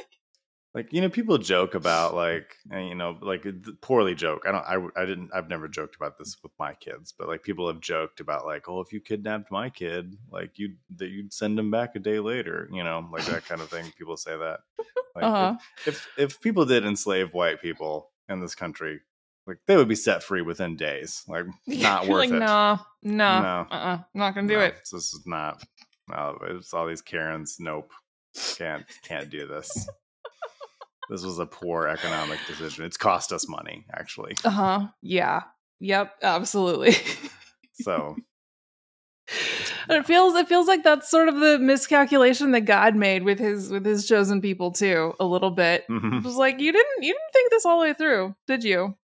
like 0.73 0.91
you 0.91 1.01
know, 1.01 1.09
people 1.09 1.37
joke 1.37 1.75
about 1.75 2.15
like 2.15 2.55
you 2.71 2.95
know, 2.95 3.17
like 3.21 3.45
poorly 3.81 4.15
joke. 4.15 4.43
I 4.47 4.51
don't. 4.51 4.65
I, 4.95 5.01
I 5.01 5.05
didn't. 5.05 5.29
I've 5.33 5.49
never 5.49 5.67
joked 5.67 5.95
about 5.95 6.17
this 6.17 6.35
with 6.41 6.51
my 6.57 6.73
kids, 6.73 7.13
but 7.17 7.27
like 7.27 7.43
people 7.43 7.67
have 7.67 7.79
joked 7.79 8.19
about 8.19 8.45
like, 8.45 8.67
oh, 8.67 8.79
if 8.81 8.91
you 8.91 8.99
kidnapped 9.01 9.51
my 9.51 9.69
kid, 9.69 10.15
like 10.31 10.57
you 10.57 10.75
that 10.97 11.09
you'd 11.09 11.31
send 11.33 11.59
him 11.59 11.69
back 11.69 11.95
a 11.95 11.99
day 11.99 12.19
later. 12.19 12.67
You 12.71 12.83
know, 12.83 13.07
like 13.11 13.25
that 13.25 13.45
kind 13.45 13.61
of 13.61 13.69
thing. 13.69 13.91
People 13.97 14.17
say 14.17 14.35
that. 14.37 14.61
Like, 15.15 15.23
Uh-huh. 15.25 15.55
if 15.85 16.07
if 16.17 16.41
people 16.41 16.65
did 16.65 16.85
enslave 16.85 17.33
white 17.33 17.61
people 17.61 18.09
in 18.29 18.39
this 18.39 18.55
country, 18.55 18.99
like 19.47 19.57
they 19.67 19.75
would 19.75 19.87
be 19.87 19.95
set 19.95 20.23
free 20.23 20.41
within 20.41 20.75
days. 20.75 21.23
Like 21.27 21.45
not 21.67 22.07
worth 22.07 22.19
like, 22.19 22.31
it. 22.31 22.39
No, 22.39 22.79
no, 23.03 23.41
No. 23.41 23.67
uh-uh, 23.71 23.99
not 24.13 24.35
gonna 24.35 24.47
do 24.47 24.55
No, 24.57 24.61
it. 24.61 24.75
This 24.91 24.93
is 24.93 25.21
not. 25.25 25.63
No, 26.09 26.37
it's 26.43 26.73
all 26.73 26.87
these 26.87 27.01
Karens. 27.01 27.57
Nope, 27.59 27.91
can't 28.57 28.85
can't 29.03 29.29
do 29.29 29.47
this. 29.47 29.87
this 31.09 31.23
was 31.23 31.39
a 31.39 31.45
poor 31.45 31.87
economic 31.87 32.39
decision. 32.47 32.85
It's 32.85 32.97
cost 32.97 33.31
us 33.31 33.47
money, 33.47 33.85
actually. 33.93 34.35
Uh 34.43 34.49
huh. 34.49 34.87
Yeah. 35.01 35.41
Yep. 35.79 36.13
Absolutely. 36.21 36.95
So 37.81 38.15
And 39.89 39.97
it 39.97 40.05
feels 40.05 40.35
it 40.35 40.47
feels 40.47 40.67
like 40.67 40.83
that's 40.83 41.09
sort 41.09 41.27
of 41.27 41.39
the 41.39 41.57
miscalculation 41.59 42.51
that 42.51 42.61
God 42.61 42.95
made 42.95 43.23
with 43.23 43.39
his 43.39 43.69
with 43.69 43.85
his 43.85 44.07
chosen 44.07 44.41
people 44.41 44.71
too. 44.71 45.13
A 45.19 45.25
little 45.25 45.49
bit. 45.51 45.85
It 45.89 45.91
mhm. 45.91 46.23
was 46.23 46.35
like 46.35 46.59
you 46.59 46.71
didn't 46.71 47.03
you 47.03 47.13
didn't 47.13 47.33
think 47.33 47.49
this 47.51 47.65
all 47.65 47.79
the 47.79 47.87
way 47.87 47.93
through, 47.93 48.35
did 48.47 48.63
you? 48.63 48.95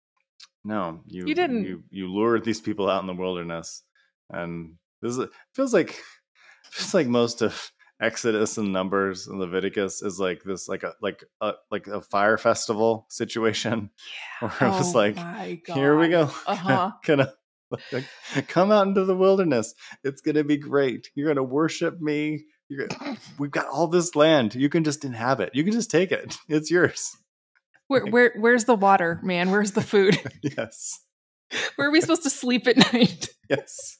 No, 0.63 1.01
you 1.05 1.25
You 1.27 1.35
didn't. 1.35 1.63
You, 1.65 1.83
you 1.89 2.11
lured 2.11 2.43
these 2.43 2.61
people 2.61 2.89
out 2.89 3.01
in 3.01 3.07
the 3.07 3.13
wilderness, 3.13 3.83
and 4.29 4.75
this 5.01 5.17
is 5.17 5.27
feels 5.53 5.73
like 5.73 5.99
feels 6.71 6.93
like 6.93 7.07
most 7.07 7.41
of 7.41 7.71
Exodus 8.01 8.57
and 8.57 8.71
Numbers 8.71 9.27
and 9.27 9.39
Leviticus 9.39 10.01
is 10.01 10.19
like 10.19 10.43
this, 10.43 10.67
like 10.69 10.83
a 10.83 10.93
like 11.01 11.23
a 11.41 11.53
like 11.71 11.87
a 11.87 12.01
fire 12.01 12.37
festival 12.37 13.05
situation, 13.09 13.89
yeah. 14.41 14.49
where 14.59 14.69
it 14.69 14.73
was 14.73 14.95
like 14.95 15.15
Oh 15.17 15.57
God. 15.67 15.73
here 15.75 15.97
we 15.97 16.09
go. 16.09 16.29
Uh-huh. 16.47 16.91
gonna 17.05 17.31
like, 17.91 18.05
come 18.47 18.71
out 18.71 18.87
into 18.87 19.05
the 19.05 19.15
wilderness. 19.15 19.75
It's 20.03 20.21
gonna 20.21 20.43
be 20.43 20.57
great. 20.57 21.09
You're 21.15 21.27
gonna 21.27 21.43
worship 21.43 21.99
me. 21.99 22.45
You're 22.69 22.87
gonna, 22.87 23.17
we've 23.37 23.51
got 23.51 23.67
all 23.67 23.87
this 23.87 24.15
land. 24.15 24.55
You 24.55 24.69
can 24.69 24.83
just 24.83 25.03
inhabit. 25.03 25.51
You 25.53 25.63
can 25.63 25.73
just 25.73 25.91
take 25.91 26.11
it. 26.11 26.37
It's 26.47 26.71
yours. 26.71 27.15
Where 27.89 28.05
where 28.05 28.33
where's 28.39 28.63
the 28.65 28.75
water, 28.75 29.19
man? 29.23 29.51
Where's 29.51 29.73
the 29.73 29.81
food? 29.81 30.17
yes. 30.41 30.99
Where 31.75 31.87
are 31.87 31.91
we 31.91 31.99
supposed 32.01 32.23
to 32.23 32.29
sleep 32.29 32.67
at 32.67 32.77
night? 32.93 33.27
Yes. 33.49 33.97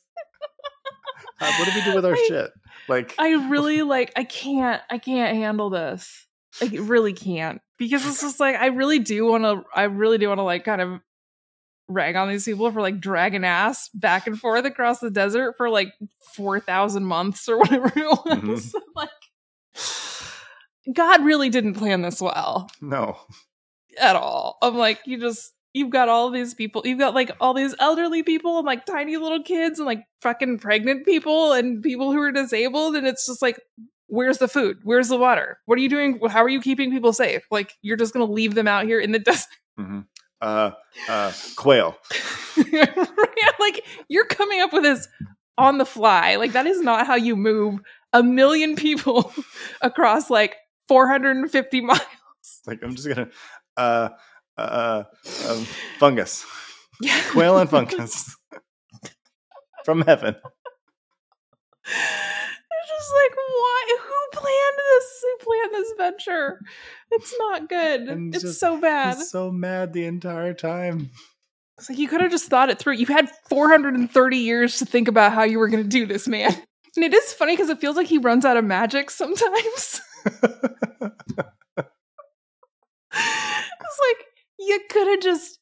Uh, 1.41 1.51
what 1.57 1.65
do 1.67 1.71
we 1.73 1.83
do 1.83 1.95
with 1.95 2.05
our 2.05 2.13
I- 2.13 2.25
shit? 2.27 2.51
Like, 2.87 3.15
I 3.17 3.31
really 3.49 3.81
like 3.81 4.11
I 4.15 4.23
can't 4.23 4.79
I 4.91 4.99
can't 4.99 5.35
handle 5.37 5.69
this. 5.71 6.27
Like 6.61 6.71
really 6.75 7.13
can't. 7.13 7.59
Because 7.79 8.05
it's 8.05 8.21
just 8.21 8.39
like 8.39 8.55
I 8.55 8.67
really 8.67 8.99
do 8.99 9.25
want 9.25 9.43
to 9.45 9.63
I 9.73 9.83
really 9.85 10.19
do 10.19 10.27
want 10.27 10.37
to 10.37 10.43
like 10.43 10.65
kind 10.65 10.81
of 10.81 10.99
rag 11.87 12.15
on 12.15 12.29
these 12.29 12.45
people 12.45 12.71
for 12.71 12.81
like 12.81 12.99
dragging 12.99 13.43
ass 13.43 13.89
back 13.95 14.27
and 14.27 14.39
forth 14.39 14.65
across 14.65 14.99
the 14.99 15.09
desert 15.09 15.55
for 15.57 15.67
like 15.71 15.91
4000 16.35 17.03
months 17.03 17.49
or 17.49 17.57
whatever 17.57 17.87
it 17.87 18.05
was. 18.25 18.71
Mhm. 18.71 18.81
like 18.95 19.09
God 20.95 21.23
really 21.25 21.49
didn't 21.49 21.73
plan 21.75 22.01
this 22.03 22.21
well 22.21 22.69
no. 22.81 23.17
At 23.99 24.15
all. 24.15 24.57
I'm 24.61 24.75
like, 24.75 24.99
you 25.05 25.19
just 25.19 25.51
you've 25.73 25.91
got 25.91 26.09
all 26.09 26.31
these 26.31 26.53
people, 26.55 26.81
you've 26.85 26.99
got 26.99 27.13
like 27.13 27.31
all 27.39 27.53
these 27.53 27.75
elderly 27.79 28.23
people 28.23 28.57
and 28.57 28.65
like 28.65 28.85
tiny 28.85 29.17
little 29.17 29.43
kids 29.43 29.79
and 29.79 29.85
like 29.85 30.03
fucking 30.21 30.57
pregnant 30.59 31.05
people 31.05 31.53
and 31.53 31.83
people 31.83 32.11
who 32.11 32.19
are 32.19 32.31
disabled, 32.31 32.95
and 32.95 33.05
it's 33.07 33.25
just 33.27 33.41
like, 33.41 33.59
where's 34.07 34.39
the 34.39 34.47
food? 34.47 34.79
Where's 34.83 35.09
the 35.09 35.17
water? 35.17 35.59
What 35.65 35.77
are 35.77 35.81
you 35.81 35.89
doing? 35.89 36.19
How 36.29 36.43
are 36.43 36.49
you 36.49 36.61
keeping 36.61 36.91
people 36.91 37.13
safe? 37.13 37.43
Like 37.51 37.73
you're 37.81 37.97
just 37.97 38.13
gonna 38.13 38.25
leave 38.25 38.55
them 38.55 38.67
out 38.67 38.85
here 38.85 38.99
in 38.99 39.11
the 39.11 39.19
desert. 39.19 39.47
hmm 39.77 39.99
Uh, 40.41 40.71
uh, 41.07 41.31
quail. 41.55 41.97
Like 43.59 43.85
you're 44.07 44.25
coming 44.25 44.61
up 44.61 44.73
with 44.73 44.83
this 44.83 45.07
on 45.57 45.77
the 45.77 45.85
fly. 45.85 46.35
Like 46.35 46.53
that 46.53 46.65
is 46.65 46.81
not 46.81 47.05
how 47.05 47.15
you 47.15 47.35
move 47.35 47.79
a 48.13 48.23
million 48.23 48.75
people 48.75 49.31
across 49.81 50.29
like 50.29 50.55
450 50.87 51.81
miles. 51.81 52.01
Like, 52.65 52.81
I'm 52.83 52.95
just 52.95 53.07
gonna, 53.07 53.29
uh, 53.79 54.09
uh, 54.57 55.03
um, 55.49 55.65
fungus, 55.99 56.45
Yeah. 57.01 57.19
quail 57.31 57.57
and 57.57 57.69
fungus 57.69 58.35
from 59.85 60.01
heaven. 60.01 60.35
It's 61.85 62.89
just 62.89 63.11
like, 63.15 63.35
why? 63.35 63.97
Who 64.01 64.39
planned 64.39 64.77
this? 64.77 65.23
Who 65.23 65.37
planned 65.45 65.73
this 65.73 65.93
venture? 65.97 66.59
It's 67.11 67.33
not 67.39 67.69
good. 67.69 68.01
And 68.01 68.35
it's 68.35 68.43
just- 68.43 68.59
so 68.59 68.79
bad. 68.79 69.17
He's 69.17 69.29
so 69.31 69.51
mad 69.51 69.93
the 69.93 70.05
entire 70.05 70.53
time. 70.53 71.09
It's 71.77 71.89
like 71.89 71.97
you 71.97 72.07
could 72.09 72.19
have 72.21 72.31
just 72.31 72.49
thought 72.49 72.69
it 72.69 72.77
through. 72.77 72.95
You 72.95 73.05
had 73.05 73.29
430 73.49 74.37
years 74.37 74.77
to 74.79 74.85
think 74.85 75.07
about 75.07 75.31
how 75.31 75.43
you 75.43 75.57
were 75.59 75.69
going 75.69 75.81
to 75.83 75.89
do 75.89 76.05
this, 76.05 76.27
man. 76.27 76.53
And 76.97 77.05
it 77.05 77.13
is 77.13 77.31
funny 77.33 77.53
because 77.53 77.69
it 77.69 77.79
feels 77.79 77.95
like 77.95 78.07
he 78.07 78.17
runs 78.17 78.43
out 78.43 78.57
of 78.57 78.65
magic 78.65 79.09
sometimes. 79.09 80.01
like 84.07 84.25
you 84.59 84.79
could 84.89 85.07
have 85.07 85.21
just 85.21 85.59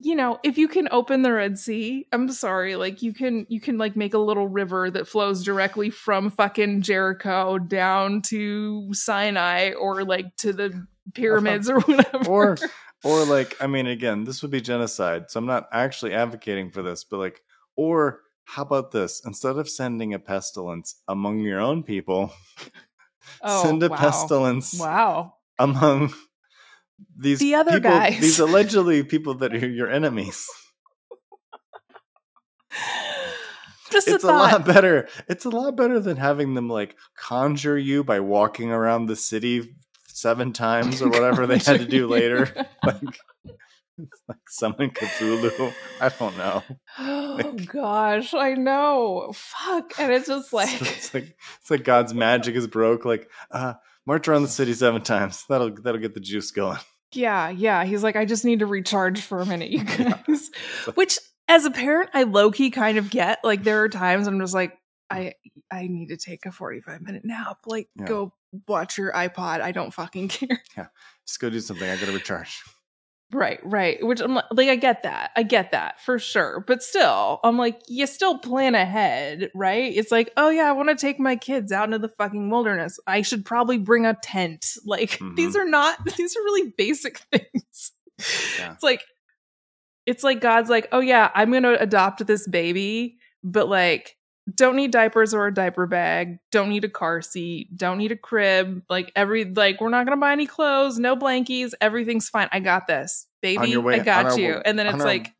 you 0.00 0.14
know 0.14 0.38
if 0.44 0.58
you 0.58 0.68
can 0.68 0.88
open 0.90 1.22
the 1.22 1.32
red 1.32 1.58
sea 1.58 2.06
i'm 2.12 2.30
sorry 2.30 2.76
like 2.76 3.02
you 3.02 3.12
can 3.12 3.46
you 3.48 3.60
can 3.60 3.78
like 3.78 3.96
make 3.96 4.14
a 4.14 4.18
little 4.18 4.46
river 4.46 4.90
that 4.90 5.08
flows 5.08 5.44
directly 5.44 5.90
from 5.90 6.30
fucking 6.30 6.82
jericho 6.82 7.58
down 7.58 8.22
to 8.22 8.92
sinai 8.92 9.72
or 9.72 10.04
like 10.04 10.36
to 10.36 10.52
the 10.52 10.86
pyramids 11.14 11.70
or 11.70 11.80
whatever. 11.80 12.28
Or 12.28 12.56
or 13.02 13.24
like 13.24 13.56
i 13.60 13.66
mean 13.66 13.86
again 13.86 14.24
this 14.24 14.42
would 14.42 14.50
be 14.50 14.60
genocide 14.60 15.30
so 15.30 15.38
i'm 15.38 15.46
not 15.46 15.68
actually 15.72 16.14
advocating 16.14 16.70
for 16.70 16.82
this 16.82 17.04
but 17.04 17.18
like 17.18 17.40
or 17.76 18.20
how 18.48 18.62
about 18.62 18.92
this? 18.92 19.20
Instead 19.26 19.58
of 19.58 19.68
sending 19.68 20.14
a 20.14 20.18
pestilence 20.18 21.02
among 21.06 21.40
your 21.40 21.60
own 21.60 21.82
people 21.82 22.32
oh, 23.42 23.62
send 23.62 23.82
a 23.82 23.88
wow. 23.88 23.96
pestilence 23.96 24.78
wow. 24.80 25.34
among 25.58 26.14
these 27.16 27.38
The 27.38 27.54
other 27.54 27.72
people, 27.80 27.90
guys. 27.90 28.20
these 28.20 28.38
allegedly 28.40 29.02
people 29.02 29.34
that 29.34 29.54
are 29.54 29.68
your 29.68 29.90
enemies 29.90 30.46
just 33.90 34.08
it's 34.08 34.24
a 34.24 34.26
a 34.26 34.28
lot 34.28 34.64
better 34.66 35.08
it's 35.28 35.44
a 35.44 35.48
lot 35.50 35.76
better 35.76 35.98
than 36.00 36.16
having 36.16 36.54
them 36.54 36.68
like 36.68 36.94
conjure 37.16 37.78
you 37.78 38.04
by 38.04 38.20
walking 38.20 38.70
around 38.70 39.06
the 39.06 39.16
city 39.16 39.74
seven 40.06 40.52
times 40.52 41.00
or 41.00 41.08
whatever 41.08 41.46
they 41.46 41.58
had 41.58 41.80
to 41.80 41.86
do 41.86 42.06
later 42.16 42.50
like 42.84 43.00
like 44.28 44.38
summon 44.48 44.90
Cthulhu. 44.90 45.72
I 46.00 46.08
don't 46.10 46.36
know. 46.38 46.62
oh 47.00 47.52
gosh 47.66 48.32
i 48.32 48.52
know 48.54 49.32
fuck 49.34 49.98
and 49.98 50.12
it's 50.12 50.28
just 50.28 50.52
like 50.52 50.80
it's 50.80 51.12
like 51.14 51.36
it's 51.60 51.70
like 51.70 51.82
God's 51.84 52.14
magic 52.26 52.54
is 52.54 52.66
broke. 52.68 53.04
Like, 53.04 53.28
uh, 53.50 53.74
march 54.08 54.26
around 54.26 54.42
the 54.42 54.48
city 54.48 54.72
seven 54.74 55.02
times. 55.02 55.44
That'll 55.48 55.70
that'll 55.82 56.00
get 56.00 56.14
the 56.14 56.20
juice 56.20 56.50
going. 56.50 56.78
Yeah, 57.12 57.50
yeah. 57.50 57.84
He's 57.84 58.02
like, 58.02 58.16
I 58.16 58.24
just 58.24 58.44
need 58.44 58.58
to 58.58 58.66
recharge 58.66 59.20
for 59.20 59.38
a 59.40 59.46
minute, 59.46 59.70
you 59.70 59.84
guys. 59.84 60.50
Which, 60.94 61.18
as 61.46 61.64
a 61.64 61.70
parent, 61.70 62.10
I 62.14 62.24
low 62.24 62.50
key 62.50 62.70
kind 62.70 62.98
of 62.98 63.08
get. 63.10 63.38
Like, 63.44 63.62
there 63.62 63.82
are 63.84 63.88
times 63.88 64.26
I'm 64.26 64.40
just 64.40 64.54
like, 64.54 64.76
I 65.10 65.34
I 65.70 65.86
need 65.86 66.08
to 66.08 66.16
take 66.16 66.44
a 66.46 66.50
45 66.52 67.02
minute 67.02 67.22
nap. 67.24 67.58
Like, 67.66 67.88
Yeah. 67.96 68.06
go 68.06 68.32
watch 68.66 68.98
your 68.98 69.12
iPod. 69.12 69.60
I 69.60 69.72
don't 69.72 69.92
fucking 69.94 70.28
care. 70.38 70.60
Yeah, 70.76 70.86
just 71.26 71.38
go 71.40 71.48
do 71.50 71.60
something. 71.60 71.88
I 71.88 71.96
gotta 71.96 72.12
recharge. 72.12 72.60
Right, 73.30 73.60
right. 73.62 73.98
Which 74.04 74.20
I'm 74.20 74.34
like, 74.34 74.46
like, 74.52 74.68
I 74.70 74.76
get 74.76 75.02
that. 75.02 75.32
I 75.36 75.42
get 75.42 75.72
that 75.72 76.00
for 76.00 76.18
sure. 76.18 76.64
But 76.66 76.82
still, 76.82 77.40
I'm 77.44 77.58
like, 77.58 77.78
you 77.86 78.06
still 78.06 78.38
plan 78.38 78.74
ahead, 78.74 79.50
right? 79.54 79.92
It's 79.94 80.10
like, 80.10 80.32
oh 80.38 80.48
yeah, 80.48 80.66
I 80.68 80.72
want 80.72 80.88
to 80.88 80.96
take 80.96 81.20
my 81.20 81.36
kids 81.36 81.70
out 81.70 81.84
into 81.84 81.98
the 81.98 82.08
fucking 82.08 82.48
wilderness. 82.48 82.98
I 83.06 83.20
should 83.20 83.44
probably 83.44 83.76
bring 83.76 84.06
a 84.06 84.16
tent. 84.22 84.66
Like, 84.88 85.18
these 85.36 85.50
mm-hmm. 85.50 85.60
are 85.60 85.68
not, 85.68 85.98
these 86.16 86.34
are 86.34 86.40
really 86.40 86.72
basic 86.78 87.18
things. 87.32 87.92
Yeah. 88.58 88.72
It's 88.72 88.82
like, 88.82 89.02
it's 90.06 90.24
like 90.24 90.40
God's 90.40 90.70
like, 90.70 90.88
oh 90.92 91.00
yeah, 91.00 91.30
I'm 91.34 91.50
going 91.50 91.64
to 91.64 91.78
adopt 91.78 92.26
this 92.26 92.48
baby, 92.48 93.18
but 93.44 93.68
like, 93.68 94.16
don't 94.54 94.76
need 94.76 94.90
diapers 94.92 95.34
or 95.34 95.46
a 95.46 95.52
diaper 95.54 95.86
bag, 95.86 96.38
don't 96.52 96.68
need 96.68 96.84
a 96.84 96.88
car 96.88 97.20
seat, 97.22 97.76
don't 97.76 97.98
need 97.98 98.12
a 98.12 98.16
crib. 98.16 98.82
Like, 98.88 99.12
every, 99.14 99.44
like, 99.44 99.80
we're 99.80 99.88
not 99.90 100.06
going 100.06 100.16
to 100.16 100.20
buy 100.20 100.32
any 100.32 100.46
clothes, 100.46 100.98
no 100.98 101.16
blankies, 101.16 101.74
everything's 101.80 102.28
fine. 102.28 102.48
I 102.52 102.60
got 102.60 102.86
this, 102.86 103.26
baby. 103.42 103.76
way- 103.76 104.00
I 104.00 104.04
got 104.04 104.38
you. 104.38 104.48
w- 104.48 104.62
And 104.64 104.78
then 104.78 104.86
it's 104.86 105.00
our- 105.00 105.06
like, 105.06 105.32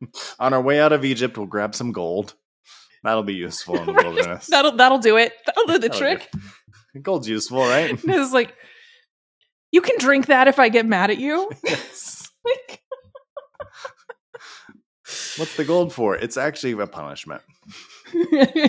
On 0.38 0.52
our 0.52 0.60
way 0.62 0.80
out 0.80 0.92
of 0.92 1.04
Egypt, 1.04 1.36
we'll 1.36 1.46
grab 1.46 1.74
some 1.74 1.92
gold. 1.92 2.34
That'll 3.04 3.22
be 3.22 3.34
useful 3.34 3.76
in 3.78 3.86
the 3.86 3.92
wilderness. 4.04 4.46
that'll, 4.46 4.72
that'll 4.72 4.98
do 4.98 5.16
it. 5.16 5.32
That'll 5.46 5.66
do 5.66 5.72
the 5.78 5.88
That'll 5.88 5.98
trick. 5.98 6.28
do. 6.94 7.00
Gold's 7.02 7.28
useful, 7.28 7.60
right? 7.60 7.90
It's 8.02 8.32
like, 8.32 8.54
you 9.70 9.80
can 9.80 9.96
drink 9.98 10.26
that 10.26 10.48
if 10.48 10.58
I 10.58 10.68
get 10.68 10.86
mad 10.86 11.10
at 11.10 11.18
you. 11.18 11.50
yes. 11.64 12.28
Like, 12.44 12.80
What's 15.36 15.56
the 15.56 15.64
gold 15.64 15.92
for? 15.92 16.16
It's 16.16 16.36
actually 16.36 16.72
a 16.72 16.86
punishment. 16.86 17.42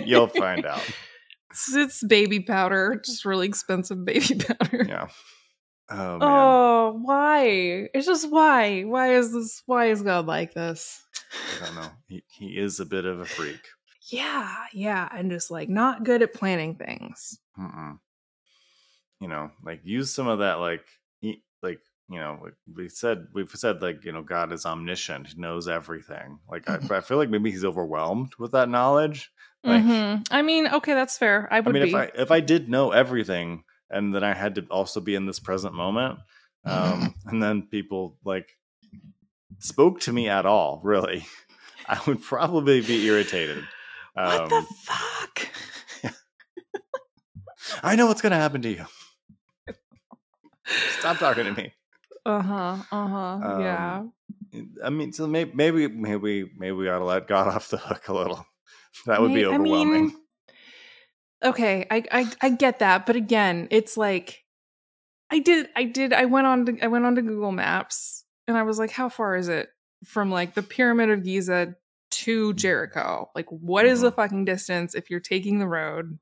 You'll 0.06 0.28
find 0.28 0.64
out. 0.64 0.82
It's, 1.50 1.74
it's 1.74 2.04
baby 2.06 2.40
powder, 2.40 3.00
just 3.04 3.24
really 3.24 3.46
expensive 3.46 4.04
baby 4.04 4.40
powder. 4.58 4.86
Yeah. 4.88 5.08
Oh 5.90 6.18
man. 6.18 6.20
Oh, 6.22 6.98
why? 7.02 7.88
It's 7.92 8.06
just 8.06 8.30
why? 8.30 8.82
Why 8.82 9.14
is 9.14 9.32
this? 9.32 9.62
Why 9.66 9.86
is 9.86 10.02
God 10.02 10.26
like 10.26 10.54
this? 10.54 11.02
I 11.60 11.66
don't 11.66 11.74
know. 11.74 11.90
He 12.06 12.22
he 12.28 12.46
is 12.56 12.78
a 12.78 12.86
bit 12.86 13.04
of 13.04 13.20
a 13.20 13.24
freak. 13.24 13.60
Yeah, 14.10 14.54
yeah, 14.72 15.08
and 15.12 15.30
just 15.30 15.50
like 15.50 15.68
not 15.68 16.04
good 16.04 16.22
at 16.22 16.32
planning 16.32 16.76
things. 16.76 17.38
Mm-mm. 17.58 17.98
You 19.20 19.28
know, 19.28 19.50
like 19.64 19.80
use 19.84 20.14
some 20.14 20.28
of 20.28 20.38
that, 20.38 20.54
like, 20.54 20.84
he, 21.20 21.42
like 21.62 21.80
you 22.10 22.18
know, 22.18 22.48
we 22.76 22.88
said, 22.88 23.28
we've 23.32 23.50
said, 23.50 23.80
like 23.82 24.04
you 24.04 24.10
know, 24.12 24.22
God 24.22 24.52
is 24.52 24.66
omniscient; 24.66 25.28
He 25.28 25.40
knows 25.40 25.68
everything. 25.68 26.40
Like 26.50 26.68
I, 26.68 26.78
I 26.96 27.00
feel 27.00 27.16
like 27.18 27.30
maybe 27.30 27.50
He's 27.50 27.64
overwhelmed 27.64 28.32
with 28.38 28.52
that 28.52 28.68
knowledge. 28.68 29.30
Like, 29.62 29.82
Mhm. 29.82 30.26
I 30.30 30.42
mean, 30.42 30.66
okay, 30.68 30.94
that's 30.94 31.16
fair. 31.18 31.46
I 31.50 31.58
I 31.58 31.60
would 31.60 31.72
mean, 31.72 31.82
be. 31.84 31.90
if 31.90 31.94
I 31.94 32.10
if 32.14 32.30
I 32.30 32.40
did 32.40 32.68
know 32.68 32.90
everything, 32.90 33.62
and 33.90 34.14
then 34.14 34.24
I 34.24 34.34
had 34.34 34.56
to 34.56 34.62
also 34.70 35.00
be 35.00 35.14
in 35.14 35.26
this 35.26 35.38
present 35.38 35.74
moment, 35.74 36.18
um, 36.64 37.14
and 37.26 37.42
then 37.42 37.62
people 37.70 38.18
like 38.24 38.48
spoke 39.58 40.00
to 40.00 40.12
me 40.12 40.28
at 40.28 40.46
all, 40.46 40.80
really, 40.82 41.26
I 41.86 42.00
would 42.06 42.22
probably 42.22 42.80
be 42.80 43.06
irritated. 43.06 43.64
what 44.14 44.48
the 44.48 44.56
Um, 44.56 44.66
fuck? 44.84 45.48
I 47.82 47.94
know 47.96 48.06
what's 48.06 48.20
going 48.22 48.32
to 48.32 48.36
happen 48.38 48.62
to 48.62 48.68
you. 48.70 48.84
Stop 50.98 51.18
talking 51.18 51.44
to 51.44 51.52
me. 51.52 51.72
Uh 52.30 52.42
huh. 52.42 52.76
Uh 52.92 53.08
huh. 53.08 53.40
yeah. 53.58 53.98
Um, 53.98 54.12
I 54.84 54.90
mean, 54.90 55.12
so 55.12 55.26
maybe 55.26 55.52
maybe 55.54 55.88
maybe 55.88 56.50
maybe 56.56 56.72
we 56.72 56.88
ought 56.88 56.98
to 56.98 57.04
let 57.04 57.26
God 57.28 57.48
off 57.54 57.68
the 57.68 57.78
hook 57.78 58.08
a 58.08 58.14
little. 58.14 58.46
That 59.06 59.20
would 59.20 59.32
be 59.32 59.44
May- 59.44 59.54
I 59.54 59.58
mean, 59.58 59.72
overwhelming. 59.74 60.16
okay, 61.44 61.86
I, 61.90 62.04
I 62.10 62.30
I 62.42 62.48
get 62.50 62.80
that, 62.80 63.06
but 63.06 63.16
again, 63.16 63.68
it's 63.70 63.96
like 63.96 64.44
I 65.30 65.38
did 65.38 65.68
I 65.76 65.84
did 65.84 66.12
I 66.12 66.24
went 66.26 66.46
on 66.46 66.66
to 66.66 66.78
I 66.82 66.88
went 66.88 67.06
on 67.06 67.14
to 67.16 67.22
Google 67.22 67.52
Maps 67.52 68.24
and 68.48 68.56
I 68.56 68.62
was 68.62 68.78
like, 68.78 68.90
how 68.90 69.08
far 69.08 69.36
is 69.36 69.48
it 69.48 69.68
from 70.04 70.30
like 70.30 70.54
the 70.54 70.62
Pyramid 70.62 71.10
of 71.10 71.22
Giza 71.24 71.74
to 72.12 72.54
Jericho? 72.54 73.30
Like, 73.34 73.46
what 73.50 73.86
is 73.86 74.00
the 74.00 74.10
Mhm. 74.10 74.16
fucking 74.16 74.44
distance 74.44 74.94
if 74.94 75.10
you're 75.10 75.20
taking 75.20 75.58
the 75.58 75.68
road? 75.68 76.18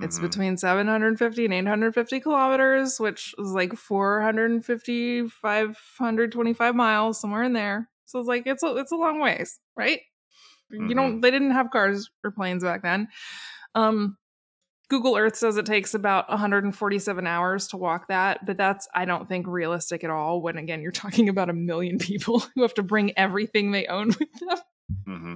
It's 0.00 0.18
Mhm. 0.18 0.22
between 0.22 0.56
750 0.56 1.44
and 1.44 1.54
850 1.54 2.20
kilometers, 2.20 2.98
which 2.98 3.34
is 3.38 3.50
like 3.52 3.74
450, 3.76 5.28
525 5.28 6.74
miles, 6.74 7.20
somewhere 7.20 7.42
in 7.44 7.52
there. 7.52 7.88
So 8.04 8.18
it's 8.18 8.28
like 8.28 8.46
it's 8.46 8.62
a 8.62 8.76
it's 8.76 8.92
a 8.92 8.96
long 8.96 9.20
ways, 9.20 9.60
right? 9.76 10.00
You 10.70 10.80
Mhm. 10.80 10.94
don't 10.94 11.20
they 11.20 11.30
didn't 11.30 11.52
have 11.52 11.70
cars 11.70 12.10
or 12.24 12.30
planes 12.32 12.64
back 12.64 12.82
then. 12.82 13.08
Um 13.74 14.16
Google 14.90 15.16
Earth 15.16 15.36
says 15.36 15.56
it 15.56 15.66
takes 15.66 15.94
about 15.94 16.28
147 16.28 17.26
hours 17.26 17.68
to 17.68 17.76
walk 17.78 18.08
that, 18.08 18.44
but 18.44 18.56
that's 18.58 18.86
I 18.94 19.06
don't 19.06 19.26
think 19.26 19.46
realistic 19.46 20.04
at 20.04 20.10
all 20.10 20.42
when 20.42 20.58
again 20.58 20.82
you're 20.82 20.92
talking 21.04 21.28
about 21.28 21.50
a 21.50 21.54
million 21.54 21.98
people 21.98 22.40
who 22.54 22.62
have 22.62 22.74
to 22.74 22.82
bring 22.82 23.16
everything 23.18 23.70
they 23.72 23.86
own 23.86 24.08
with 24.08 24.32
them. 24.40 24.58
hmm 25.06 25.34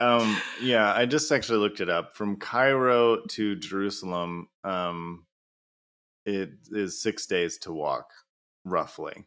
Um, 0.00 0.36
yeah, 0.60 0.92
I 0.92 1.06
just 1.06 1.30
actually 1.30 1.58
looked 1.58 1.80
it 1.80 1.88
up. 1.88 2.16
From 2.16 2.36
Cairo 2.36 3.24
to 3.30 3.54
Jerusalem, 3.56 4.48
um, 4.64 5.26
it 6.26 6.50
is 6.70 7.00
six 7.00 7.26
days 7.26 7.58
to 7.58 7.72
walk, 7.72 8.10
roughly. 8.64 9.26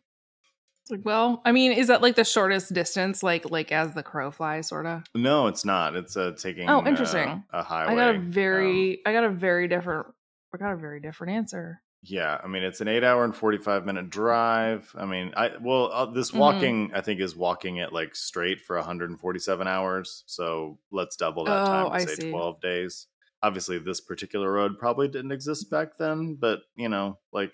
Like, 0.90 1.02
well, 1.04 1.42
I 1.46 1.52
mean, 1.52 1.72
is 1.72 1.88
that 1.88 2.02
like 2.02 2.16
the 2.16 2.24
shortest 2.24 2.72
distance 2.74 3.24
like 3.24 3.50
like 3.50 3.72
as 3.72 3.94
the 3.94 4.04
crow 4.04 4.30
flies 4.32 4.68
sort 4.68 4.86
of? 4.86 5.04
No, 5.16 5.48
it's 5.48 5.66
not. 5.66 5.96
It's 5.96 6.16
uh, 6.16 6.34
taking 6.38 6.70
Oh, 6.70 6.82
uh, 6.82 6.86
interesting. 6.88 7.44
a 7.52 7.64
highway. 7.64 7.94
I 7.94 7.96
got 7.96 8.16
a 8.16 8.20
Um, 8.20 8.32
very 8.32 9.02
I 9.06 9.12
got 9.14 9.24
a 9.24 9.30
very 9.30 9.68
different 9.68 10.08
I 10.54 10.58
got 10.58 10.74
a 10.74 10.78
very 10.78 11.00
different 11.00 11.34
answer. 11.34 11.82
Yeah, 12.06 12.40
I 12.44 12.48
mean 12.48 12.64
it's 12.64 12.82
an 12.82 12.88
eight 12.88 13.04
hour 13.04 13.24
and 13.24 13.36
forty 13.36 13.58
five 13.58 13.86
minute 13.86 14.10
drive. 14.10 14.94
I 14.98 15.06
mean, 15.06 15.34
I 15.36 15.52
well 15.62 15.92
uh, 15.92 16.06
this 16.06 16.32
Mhm. 16.32 16.40
walking 16.40 16.92
I 16.94 17.02
think 17.02 17.20
is 17.20 17.36
walking 17.36 17.78
it 17.78 17.92
like 17.94 18.16
straight 18.16 18.62
for 18.62 18.76
one 18.78 18.86
hundred 18.86 19.10
and 19.10 19.20
forty 19.20 19.40
seven 19.40 19.68
hours. 19.68 20.24
So 20.28 20.80
let's 20.92 21.16
double 21.16 21.46
that 21.46 21.66
time 21.66 21.86
Oh, 21.86 21.88
and 21.88 21.96
I 21.96 22.06
say 22.06 22.16
see. 22.16 22.30
twelve 22.30 22.62
days. 22.62 23.08
Obviously, 23.44 23.78
this 23.80 24.02
particular 24.02 24.52
road 24.52 24.80
probably 24.80 25.08
didn't 25.08 25.32
exist 25.32 25.70
back 25.70 25.98
then, 25.98 26.36
but 26.36 26.62
you 26.76 26.90
know, 26.90 27.20
like 27.32 27.52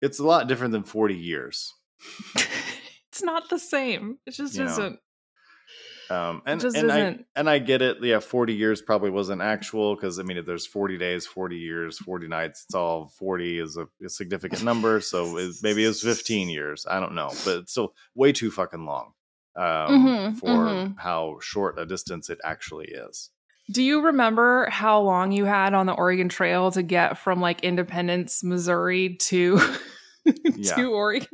it's 0.00 0.18
a 0.18 0.24
lot 0.24 0.48
different 0.48 0.72
than 0.72 0.84
forty 0.84 1.14
years. 1.16 1.72
it's 3.08 3.22
not 3.22 3.48
the 3.50 3.58
same. 3.58 4.18
It 4.26 4.32
just 4.32 4.54
You 4.56 4.64
isn't. 4.64 4.98
Um, 6.12 6.42
and 6.46 6.62
and 6.64 6.92
I 6.92 7.18
and 7.36 7.48
I 7.48 7.58
get 7.58 7.80
it. 7.82 7.98
Yeah, 8.02 8.20
forty 8.20 8.54
years 8.54 8.82
probably 8.82 9.10
wasn't 9.10 9.40
actual 9.40 9.94
because 9.94 10.18
I 10.18 10.22
mean, 10.22 10.36
if 10.36 10.46
there's 10.46 10.66
forty 10.66 10.98
days, 10.98 11.26
forty 11.26 11.56
years, 11.56 11.98
forty 11.98 12.28
nights, 12.28 12.64
it's 12.64 12.74
all 12.74 13.08
forty 13.18 13.58
is 13.58 13.76
a, 13.76 13.86
a 14.04 14.08
significant 14.08 14.62
number. 14.64 15.00
So 15.00 15.38
it, 15.38 15.54
maybe 15.62 15.84
it's 15.84 16.02
fifteen 16.02 16.48
years. 16.48 16.84
I 16.88 17.00
don't 17.00 17.14
know, 17.14 17.30
but 17.44 17.58
it's 17.58 17.72
still 17.72 17.94
way 18.14 18.32
too 18.32 18.50
fucking 18.50 18.84
long 18.84 19.12
um, 19.56 19.64
Mhm, 19.64 20.38
for 20.38 20.48
mhm. 20.48 20.98
how 20.98 21.38
short 21.40 21.78
a 21.78 21.86
distance 21.86 22.30
it 22.30 22.38
actually 22.44 22.88
is. 22.88 23.30
Do 23.70 23.82
you 23.82 24.02
remember 24.06 24.68
how 24.70 25.00
long 25.00 25.30
you 25.32 25.44
had 25.44 25.72
on 25.72 25.86
the 25.86 25.92
Oregon 25.92 26.28
Trail 26.28 26.72
to 26.72 26.82
get 26.82 27.16
from 27.18 27.40
like 27.40 27.62
Independence, 27.62 28.42
Missouri 28.44 29.16
to 29.20 29.60
Yeah. 30.56 30.74
to 30.74 30.90
Oregon? 30.92 31.28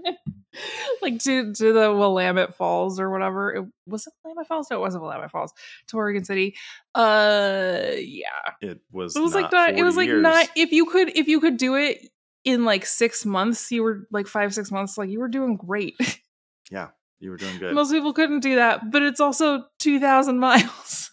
like 1.02 1.18
to 1.24 1.52
to 1.54 1.72
the 1.72 1.92
Willamette 1.92 2.54
Falls 2.56 2.98
or 3.00 3.10
whatever. 3.10 3.54
It 3.54 3.64
was 3.86 4.06
it 4.06 4.12
Willamette 4.24 4.46
Falls? 4.48 4.68
No, 4.70 4.76
it 4.78 4.80
wasn't 4.80 5.02
Willamette 5.02 5.30
Falls. 5.30 5.52
To 5.88 5.96
Oregon 5.96 6.24
City. 6.24 6.56
Uh 6.94 7.80
yeah. 7.98 8.28
It 8.60 8.80
was. 8.92 9.16
It 9.16 9.20
was 9.20 9.34
like 9.34 9.52
not 9.52 9.74
it 9.78 9.82
was 9.82 9.96
like 9.96 10.08
years. 10.08 10.22
not 10.22 10.48
if 10.56 10.72
you 10.72 10.86
could 10.86 11.16
if 11.16 11.28
you 11.28 11.40
could 11.40 11.56
do 11.56 11.74
it 11.76 11.98
in 12.44 12.64
like 12.64 12.86
six 12.86 13.26
months, 13.26 13.70
you 13.70 13.82
were 13.82 14.06
like 14.10 14.26
five, 14.26 14.54
six 14.54 14.70
months, 14.70 14.96
like 14.96 15.10
you 15.10 15.20
were 15.20 15.28
doing 15.28 15.56
great. 15.56 15.96
Yeah, 16.70 16.88
you 17.18 17.30
were 17.30 17.38
doing 17.38 17.56
good. 17.58 17.74
Most 17.74 17.92
people 17.92 18.12
couldn't 18.12 18.40
do 18.40 18.56
that, 18.56 18.90
but 18.90 19.00
it's 19.02 19.20
also 19.20 19.64
two 19.78 19.98
thousand 19.98 20.38
miles. 20.40 21.10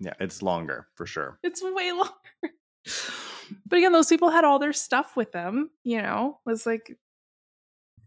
yeah, 0.00 0.14
it's 0.18 0.42
longer 0.42 0.88
for 0.96 1.06
sure. 1.06 1.38
It's 1.44 1.62
way 1.62 1.92
longer. 1.92 2.12
But 3.64 3.78
again, 3.78 3.92
those 3.92 4.08
people 4.08 4.30
had 4.30 4.44
all 4.44 4.58
their 4.58 4.72
stuff 4.72 5.16
with 5.16 5.30
them, 5.32 5.70
you 5.84 6.02
know. 6.02 6.38
It's 6.46 6.66
like 6.66 6.98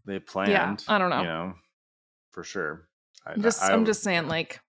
They 0.04 0.18
planned. 0.18 0.50
Yeah, 0.50 0.76
I 0.88 0.98
don't 0.98 1.10
know. 1.10 1.20
You 1.20 1.26
know, 1.28 1.54
for 2.32 2.42
sure. 2.44 2.88
I, 3.26 3.32
I'm 3.32 3.42
just 3.42 3.62
I- 3.62 3.72
I'm 3.72 3.84
just 3.84 4.02
saying, 4.02 4.26
like, 4.28 4.60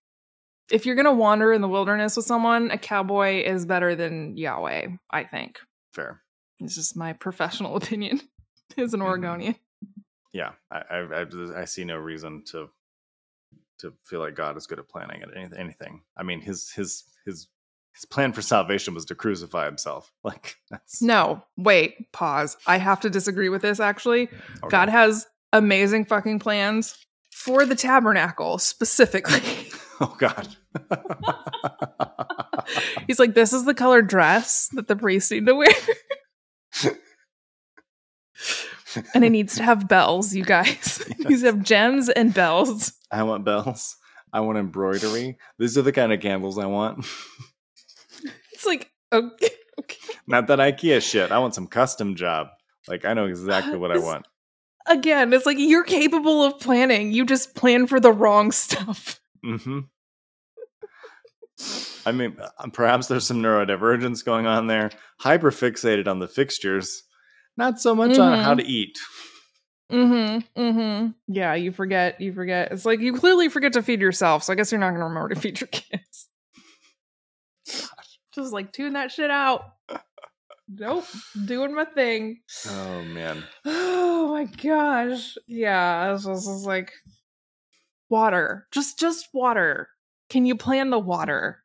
if 0.70 0.86
you're 0.86 0.94
gonna 0.96 1.12
wander 1.14 1.52
in 1.52 1.60
the 1.60 1.68
wilderness 1.68 2.16
with 2.16 2.26
someone, 2.26 2.70
a 2.70 2.78
cowboy 2.78 3.42
is 3.44 3.66
better 3.66 3.94
than 3.94 4.36
Yahweh, 4.36 4.88
I 5.10 5.24
think. 5.24 5.58
fair. 5.92 6.20
It's 6.60 6.74
just 6.76 6.96
my 6.96 7.12
professional 7.14 7.74
opinion 7.80 8.20
as 8.78 8.94
an 8.94 9.00
Mhm. 9.00 9.04
Oregonian. 9.06 9.56
yeah, 10.32 10.52
I, 10.70 10.78
I, 10.90 10.98
I, 11.22 11.60
I 11.62 11.64
see 11.64 11.84
no 11.84 11.96
reason 11.96 12.44
to 12.52 12.68
to 13.80 13.92
feel 14.04 14.20
like 14.20 14.36
God 14.36 14.56
is 14.56 14.66
good 14.68 14.78
at 14.78 14.88
planning 14.88 15.22
at 15.22 15.58
anything. 15.58 16.02
I 16.16 16.22
mean, 16.22 16.40
his 16.40 16.70
his 16.70 17.04
his 17.26 17.48
his 17.94 18.04
plan 18.04 18.32
for 18.32 18.42
salvation 18.42 18.94
was 18.94 19.04
to 19.06 19.14
crucify 19.14 19.64
himself. 19.66 20.10
Like 20.24 20.56
that's 20.70 21.00
No, 21.02 21.44
wait, 21.56 22.10
pause. 22.12 22.56
I 22.66 22.78
have 22.78 23.00
to 23.00 23.10
disagree 23.10 23.48
with 23.48 23.62
this 23.62 23.78
actually. 23.80 24.22
okay. 24.24 24.68
God 24.68 24.88
has 24.88 25.26
amazing 25.52 26.04
fucking 26.06 26.38
plans 26.40 26.96
for 27.32 27.64
the 27.66 27.74
tabernacle 27.76 28.58
specifically. 28.58 29.68
Oh 30.00 30.16
God. 30.18 30.48
He's 33.06 33.20
like, 33.20 33.34
this 33.34 33.52
is 33.52 33.64
the 33.64 33.74
color 33.74 34.02
dress 34.02 34.68
that 34.72 34.88
the 34.88 34.96
priests 34.96 35.30
need 35.30 35.46
to 35.46 35.54
wear. 35.54 35.68
and 39.14 39.24
it 39.24 39.30
needs 39.30 39.54
to 39.56 39.62
have 39.62 39.86
bells, 39.88 40.34
you 40.34 40.44
guys. 40.44 41.00
Needs 41.20 41.42
to 41.42 41.46
have 41.46 41.62
gems 41.62 42.08
and 42.08 42.34
bells. 42.34 42.92
I 43.12 43.22
want 43.22 43.44
bells. 43.44 43.96
I 44.32 44.40
want 44.40 44.58
embroidery. 44.58 45.38
These 45.60 45.78
are 45.78 45.82
the 45.82 45.92
kind 45.92 46.12
of 46.12 46.18
candles 46.20 46.58
I 46.58 46.66
want. 46.66 47.06
It's 48.64 48.66
like, 48.66 48.90
okay. 49.12 49.48
okay. 49.80 50.14
Not 50.26 50.46
that 50.46 50.58
IKEA 50.58 51.02
shit. 51.02 51.30
I 51.32 51.38
want 51.38 51.54
some 51.54 51.66
custom 51.66 52.14
job. 52.14 52.48
Like 52.88 53.04
I 53.04 53.12
know 53.14 53.26
exactly 53.26 53.76
what 53.76 53.90
I 53.90 53.98
want. 53.98 54.26
Again, 54.86 55.32
it's 55.32 55.46
like 55.46 55.58
you're 55.58 55.84
capable 55.84 56.42
of 56.44 56.58
planning. 56.60 57.12
You 57.12 57.24
just 57.24 57.54
plan 57.54 57.86
for 57.86 58.00
the 58.00 58.12
wrong 58.12 58.50
stuff. 58.52 59.20
Mm-hmm. 59.44 59.80
I 62.06 62.12
mean, 62.12 62.36
uh, 62.40 62.68
perhaps 62.72 63.06
there's 63.08 63.26
some 63.26 63.42
neurodivergence 63.42 64.24
going 64.24 64.46
on 64.46 64.66
there. 64.68 64.90
Hyper 65.20 65.50
fixated 65.50 66.08
on 66.08 66.18
the 66.18 66.26
fixtures, 66.26 67.02
not 67.58 67.78
so 67.78 67.94
much 67.94 68.18
on 68.18 68.38
how 68.38 68.54
Mhm. 68.54 68.58
to 68.58 68.66
eat. 68.66 68.98
Mm-hmm. 69.92 70.60
Mm-hmm. 70.60 71.10
Yeah, 71.28 71.54
you 71.54 71.72
forget. 71.72 72.20
You 72.20 72.32
forget. 72.32 72.72
It's 72.72 72.84
like 72.86 73.00
you 73.00 73.12
clearly 73.14 73.48
forget 73.50 73.74
to 73.74 73.82
feed 73.82 74.00
yourself. 74.00 74.42
So 74.44 74.52
I 74.52 74.56
guess 74.56 74.72
you're 74.72 74.80
not 74.80 74.92
gonna 74.92 75.04
remember 75.08 75.28
to 75.34 75.40
feed 75.40 75.60
your 75.60 75.68
kids. 75.72 76.23
Just 78.34 78.52
like 78.52 78.72
tune 78.72 78.94
that 78.94 79.12
shit 79.12 79.30
out. 79.30 79.64
Nope. 80.68 81.04
Doing 81.44 81.74
my 81.74 81.84
thing. 81.84 82.40
Oh 82.68 83.02
man, 83.02 83.44
Oh 83.64 84.28
my 84.28 84.44
gosh. 84.44 85.36
Yeah. 85.46 86.14
It's 86.14 86.24
just, 86.24 86.66
like 86.66 86.92
water. 88.08 88.66
Just 88.72 88.98
just 88.98 89.28
water. 89.32 89.88
Can 90.30 90.46
you 90.46 90.56
plan 90.56 90.90
the 90.90 90.98
water? 90.98 91.62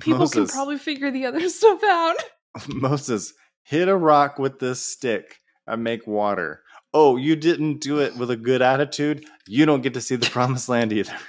People 0.00 0.28
can 0.28 0.46
probably 0.46 0.78
figure 0.78 1.10
the 1.10 1.26
other 1.26 1.48
stuff 1.50 1.82
out. 1.84 2.16
Moses, 2.68 3.34
hit 3.62 3.88
a 3.88 3.96
rock 3.96 4.38
with 4.38 4.58
this 4.58 4.84
stick 4.84 5.40
and 5.66 5.84
make 5.84 6.06
water. 6.06 6.62
Oh, 6.94 7.16
you 7.16 7.36
didn't 7.36 7.80
do 7.80 8.00
it 8.00 8.16
with 8.16 8.30
a 8.30 8.36
good 8.36 8.62
attitude. 8.62 9.24
You 9.46 9.64
don't 9.64 9.82
get 9.82 9.94
to 9.94 10.00
see 10.00 10.16
the 10.16 10.28
promised 10.28 10.68
land 10.68 10.92
either. 10.92 11.16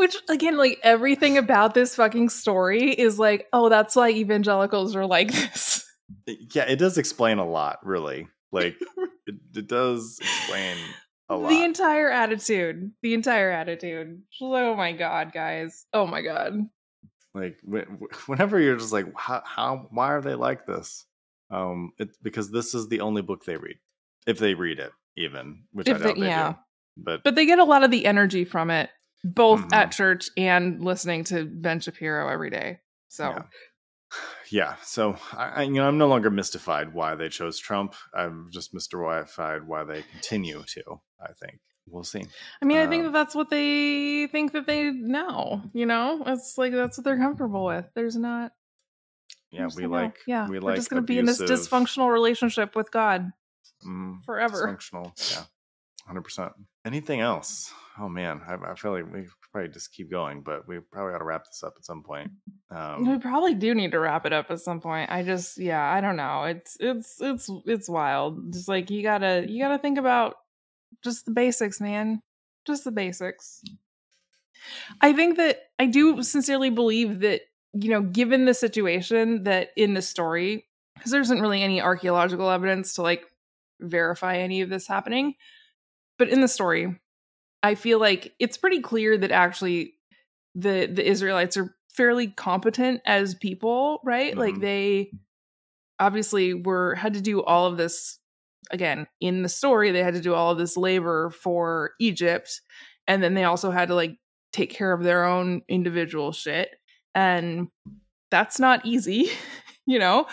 Which 0.00 0.16
again, 0.30 0.56
like 0.56 0.80
everything 0.82 1.36
about 1.36 1.74
this 1.74 1.94
fucking 1.94 2.30
story 2.30 2.90
is 2.90 3.18
like, 3.18 3.46
oh, 3.52 3.68
that's 3.68 3.94
why 3.94 4.08
evangelicals 4.10 4.96
are 4.96 5.04
like 5.06 5.30
this. 5.30 5.84
Yeah, 6.26 6.64
it 6.64 6.76
does 6.76 6.96
explain 6.98 7.36
a 7.38 7.46
lot, 7.46 7.78
really. 7.84 8.26
Like 8.50 8.76
it, 9.26 9.34
it 9.54 9.68
does 9.68 10.18
explain 10.20 10.76
a 11.28 11.36
lot. 11.36 11.50
The 11.50 11.62
entire 11.62 12.10
attitude. 12.10 12.92
The 13.02 13.12
entire 13.14 13.50
attitude. 13.50 14.22
Oh 14.40 14.74
my 14.74 14.92
god, 14.92 15.32
guys. 15.32 15.84
Oh 15.92 16.06
my 16.06 16.22
god. 16.22 16.54
like 17.34 17.58
whenever 18.26 18.58
you're 18.58 18.76
just 18.76 18.92
like 18.92 19.06
how, 19.16 19.42
how 19.44 19.86
why 19.90 20.08
are 20.08 20.20
they 20.22 20.34
like 20.34 20.66
this 20.66 21.04
um 21.52 21.92
it's 21.98 22.16
because 22.22 22.50
this 22.50 22.74
is 22.74 22.88
the 22.88 23.00
only 23.02 23.22
book 23.22 23.44
they 23.44 23.56
read 23.56 23.76
if 24.26 24.38
they 24.38 24.54
read 24.54 24.80
it 24.80 24.90
even 25.16 25.62
which 25.72 25.88
i 25.88 25.92
If 25.92 26.02
they- 26.02 26.14
they, 26.14 26.26
yeah. 26.26 26.52
do 26.52 26.58
but, 26.96 27.22
But 27.22 27.34
they 27.36 27.46
get 27.46 27.58
a 27.60 27.64
lot 27.64 27.84
of 27.84 27.90
the 27.92 28.04
energy 28.04 28.44
from 28.44 28.68
it, 28.70 28.90
both 29.24 29.60
Mhm. 29.60 29.72
at 29.74 29.92
church 29.92 30.30
and 30.36 30.82
listening 30.84 31.24
to 31.24 31.44
Ben 31.44 31.80
Shapiro 31.80 32.28
every 32.28 32.50
day. 32.50 32.80
So 33.08 33.24
Yeah. 33.30 33.42
yeah 34.50 34.74
so 34.82 35.16
I, 35.32 35.48
I 35.48 35.62
you 35.62 35.74
know 35.74 35.86
i'm 35.86 35.96
no 35.98 36.08
longer 36.08 36.30
mystified 36.30 36.92
why 36.92 37.14
they 37.14 37.28
chose 37.28 37.60
trump 37.60 37.94
i'm 38.12 38.48
just 38.50 38.74
mystified 38.74 39.68
why 39.68 39.84
they 39.84 40.02
continue 40.02 40.64
to 40.66 41.00
i 41.20 41.32
think 41.32 41.60
we'll 41.86 42.02
see 42.02 42.24
I 42.60 42.64
mean, 42.64 42.78
I 42.78 42.88
think 42.88 43.04
Um, 43.06 43.12
that 43.12 43.18
that's 43.18 43.34
what 43.36 43.50
they 43.50 44.26
think 44.26 44.50
that 44.52 44.66
they 44.66 44.90
know. 44.90 45.62
You 45.72 45.86
know, 45.86 46.22
it's 46.26 46.58
like 46.58 46.72
that's 46.72 46.98
what 46.98 47.04
they're 47.04 47.16
comfortable 47.18 47.64
with. 47.64 47.86
There's 47.94 48.16
not. 48.16 48.52
yeah 49.52 49.68
we 49.76 49.86
like 49.86 50.16
Yeah, 50.26 50.48
we 50.48 50.58
like. 50.58 50.64
we're 50.72 50.76
just 50.76 50.90
going 50.90 51.02
to 51.02 51.06
be 51.06 51.18
in 51.18 51.24
this 51.26 51.40
dysfunctional 51.40 52.12
relationship 52.12 52.74
with 52.76 52.90
God 52.92 53.30
mm, 53.86 54.22
forever. 54.24 54.66
dysfunctional 54.76 55.12
yeah 55.32 55.44
100% 56.10 56.52
anything 56.84 57.20
else 57.20 57.72
oh 57.98 58.08
man 58.08 58.40
I, 58.46 58.72
I 58.72 58.74
feel 58.74 58.92
like 58.92 59.12
we 59.12 59.26
probably 59.52 59.70
just 59.70 59.92
keep 59.92 60.10
going 60.10 60.42
but 60.42 60.66
we 60.66 60.78
probably 60.78 61.14
ought 61.14 61.18
to 61.18 61.24
wrap 61.24 61.44
this 61.44 61.62
up 61.62 61.74
at 61.76 61.84
some 61.84 62.02
point 62.02 62.30
um 62.70 63.04
we 63.06 63.18
probably 63.18 63.54
do 63.54 63.74
need 63.74 63.90
to 63.92 63.98
wrap 63.98 64.26
it 64.26 64.32
up 64.32 64.50
at 64.50 64.60
some 64.60 64.80
point. 64.80 65.10
I 65.10 65.22
just, 65.24 65.58
yeah, 65.58 65.82
I 65.82 66.00
don't 66.00 66.16
know. 66.16 66.44
It's 66.44 66.76
it's 66.78 67.16
it's 67.20 67.50
it's 67.66 67.88
wild. 67.88 68.52
Just 68.52 68.68
like 68.68 68.90
you 68.90 69.02
gotta 69.02 69.44
you 69.48 69.60
gotta 69.60 69.78
think 69.78 69.98
about 69.98 70.36
just 71.02 71.24
the 71.24 71.32
basics, 71.32 71.80
man. 71.80 72.22
just 72.66 72.84
the 72.84 72.92
basics. 72.92 73.62
I 75.00 75.12
think 75.12 75.36
that 75.38 75.58
I 75.78 75.86
do 75.86 76.22
sincerely 76.22 76.70
believe 76.70 77.20
that, 77.20 77.40
you 77.72 77.90
know, 77.90 78.02
given 78.02 78.44
the 78.44 78.54
situation 78.54 79.44
that 79.44 79.70
in 79.76 79.94
the 79.94 80.02
story, 80.02 80.66
because 80.94 81.10
there 81.10 81.20
isn't 81.20 81.40
really 81.40 81.62
any 81.62 81.80
archaeological 81.80 82.50
evidence 82.50 82.94
to 82.94 83.02
like 83.02 83.24
verify 83.80 84.36
any 84.36 84.60
of 84.60 84.68
this 84.68 84.86
happening, 84.86 85.34
but 86.20 86.28
in 86.28 86.42
the 86.42 86.48
story, 86.48 87.00
I 87.62 87.74
feel 87.74 87.98
like 87.98 88.34
it's 88.38 88.58
pretty 88.58 88.80
clear 88.82 89.16
that 89.16 89.30
actually 89.32 89.94
the 90.54 90.86
the 90.86 91.04
Israelites 91.08 91.56
are 91.56 91.74
fairly 91.96 92.28
competent 92.28 93.00
as 93.06 93.34
people, 93.34 94.00
right? 94.04 94.36
Like 94.36 94.56
Mhm. 94.56 94.60
they 94.60 95.10
obviously 95.98 96.52
were 96.52 96.94
had 96.94 97.14
to 97.14 97.22
do 97.22 97.42
all 97.42 97.66
of 97.66 97.78
this 97.78 98.18
again 98.70 99.06
in 99.20 99.42
the 99.42 99.48
story 99.48 99.90
they 99.90 100.02
had 100.02 100.14
to 100.14 100.20
do 100.20 100.34
all 100.34 100.50
of 100.52 100.58
this 100.58 100.76
labor 100.76 101.30
for 101.30 101.92
Egypt 101.98 102.60
and 103.08 103.22
then 103.22 103.34
they 103.34 103.44
also 103.44 103.70
had 103.70 103.88
to 103.88 103.94
like 103.94 104.16
take 104.52 104.70
care 104.70 104.92
of 104.92 105.02
their 105.02 105.24
own 105.24 105.62
individual 105.68 106.32
shit 106.32 106.68
and 107.14 107.68
that's 108.30 108.60
not 108.60 108.84
easy, 108.84 109.30
you 109.86 109.98
know? 109.98 110.26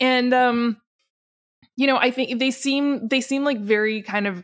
And 0.00 0.32
um 0.32 0.78
you 1.76 1.86
know, 1.86 1.96
I 1.96 2.10
think 2.10 2.38
they 2.38 2.50
seem 2.50 3.08
they 3.08 3.20
seem 3.20 3.44
like 3.44 3.60
very 3.60 4.02
kind 4.02 4.26
of 4.26 4.42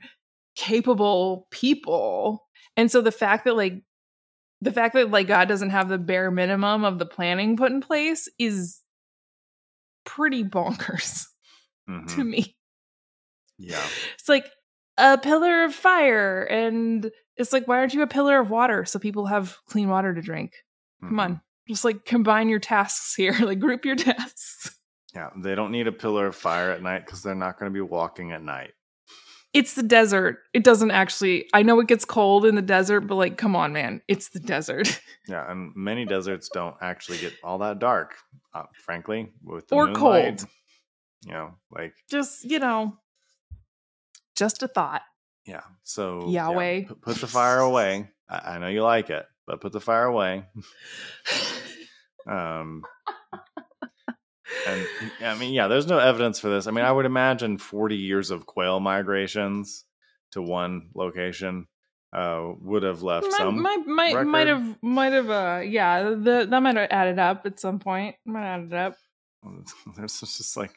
capable 0.60 1.46
people. 1.50 2.46
And 2.76 2.90
so 2.90 3.00
the 3.00 3.10
fact 3.12 3.46
that 3.46 3.56
like 3.56 3.82
the 4.60 4.70
fact 4.72 4.92
that 4.94 5.10
like 5.10 5.26
God 5.26 5.48
doesn't 5.48 5.70
have 5.70 5.88
the 5.88 5.96
bare 5.96 6.30
minimum 6.30 6.84
of 6.84 6.98
the 6.98 7.06
planning 7.06 7.56
put 7.56 7.72
in 7.72 7.80
place 7.80 8.28
is 8.38 8.80
pretty 10.04 10.44
bonkers 10.44 11.24
Mhm. 11.88 12.06
to 12.14 12.24
me. 12.24 12.56
Yeah. 13.58 13.82
It's 14.18 14.28
like 14.28 14.50
a 14.98 15.16
pillar 15.16 15.64
of 15.64 15.74
fire 15.74 16.42
and 16.44 17.10
it's 17.36 17.54
like 17.54 17.66
why 17.66 17.78
aren't 17.78 17.94
you 17.94 18.02
a 18.02 18.06
pillar 18.06 18.38
of 18.38 18.50
water 18.50 18.84
so 18.84 18.98
people 18.98 19.26
have 19.26 19.56
clean 19.66 19.88
water 19.88 20.12
to 20.14 20.20
drink? 20.20 20.52
Come 21.00 21.12
Mhm. 21.14 21.20
on. 21.20 21.40
Just 21.68 21.84
like 21.86 22.04
combine 22.04 22.48
your 22.50 22.58
tasks 22.58 23.14
here, 23.14 23.32
like 23.40 23.60
group 23.60 23.86
your 23.86 23.96
tasks. 23.96 24.76
Yeah. 25.14 25.30
They 25.42 25.54
don't 25.54 25.72
need 25.72 25.86
a 25.86 25.92
pillar 25.92 26.26
of 26.26 26.36
fire 26.36 26.70
at 26.70 26.82
night 26.82 27.06
because 27.06 27.22
they're 27.22 27.34
not 27.34 27.58
going 27.58 27.72
to 27.72 27.74
be 27.74 27.80
walking 27.80 28.32
at 28.32 28.42
night. 28.42 28.72
It's 29.52 29.74
the 29.74 29.82
desert. 29.82 30.38
It 30.54 30.62
doesn't 30.64 30.90
actually 30.92 31.48
I 31.52 31.62
know 31.62 31.80
it 31.80 31.88
gets 31.88 32.04
cold 32.04 32.44
in 32.46 32.54
the 32.54 32.62
desert, 32.62 33.00
but 33.02 33.16
like 33.16 33.36
come 33.36 33.56
on, 33.56 33.72
man. 33.72 34.00
It's 34.08 34.28
the 34.30 34.40
desert. 34.40 35.00
Yeah, 35.28 35.48
and 35.48 35.70
many 35.76 36.06
deserts 36.06 36.48
don't 36.52 36.74
actually 36.80 37.18
get 37.18 37.32
all 37.44 37.58
that 37.58 37.78
dark, 37.78 38.16
uh, 38.52 38.64
frankly, 38.84 39.30
with 39.44 39.68
the 39.68 39.76
Or 39.76 39.86
moonlight. 39.86 40.38
cold. 40.38 40.50
You 41.26 41.32
know, 41.32 41.54
like 41.70 41.94
Just, 42.10 42.42
you 42.44 42.58
know, 42.58 42.96
just 44.34 44.62
a 44.64 44.68
thought. 44.68 45.02
yeah. 45.46 45.60
So 45.84 46.26
yeah, 46.28 46.48
Yahweh. 46.48 46.84
pu- 46.86 46.94
put 46.96 47.16
the 47.18 47.28
fire 47.28 47.58
away. 47.60 48.08
I, 48.28 48.54
I 48.54 48.58
know 48.58 48.66
you 48.68 48.82
like 48.82 49.10
it, 49.10 49.24
but 49.46 49.60
put 49.60 49.70
the 49.72 49.80
fire 49.80 50.04
away. 50.06 50.44
Um, 52.26 52.82
and 54.66 54.86
I 55.22 55.38
mean, 55.38 55.52
yeah, 55.52 55.68
there's 55.68 55.86
no 55.86 55.98
evidence 55.98 56.38
for 56.38 56.48
this. 56.48 56.66
I 56.66 56.70
mean, 56.70 56.84
I 56.84 56.92
would 56.92 57.06
imagine 57.06 57.58
40 57.58 57.96
years 57.96 58.30
of 58.30 58.46
quail 58.46 58.80
migrations 58.80 59.84
to 60.32 60.42
one 60.42 60.90
location 60.94 61.66
uh, 62.12 62.52
would 62.60 62.82
have 62.82 63.02
left 63.02 63.26
might, 63.26 63.36
some. 63.36 63.62
might, 63.62 63.86
might, 63.86 64.14
record. 64.14 64.28
might 64.28 64.46
have, 64.48 64.78
might 64.82 65.12
have, 65.12 65.30
uh, 65.30 65.60
yeah, 65.64 66.02
the, 66.02 66.46
that 66.48 66.60
might 66.60 66.76
have 66.76 66.88
added 66.90 67.18
up 67.18 67.46
at 67.46 67.60
some 67.60 67.78
point. 67.78 68.16
Might 68.24 68.44
have 68.44 68.60
added 68.60 68.74
up. 68.74 68.96
There's 69.96 70.20
just 70.20 70.56
like 70.56 70.74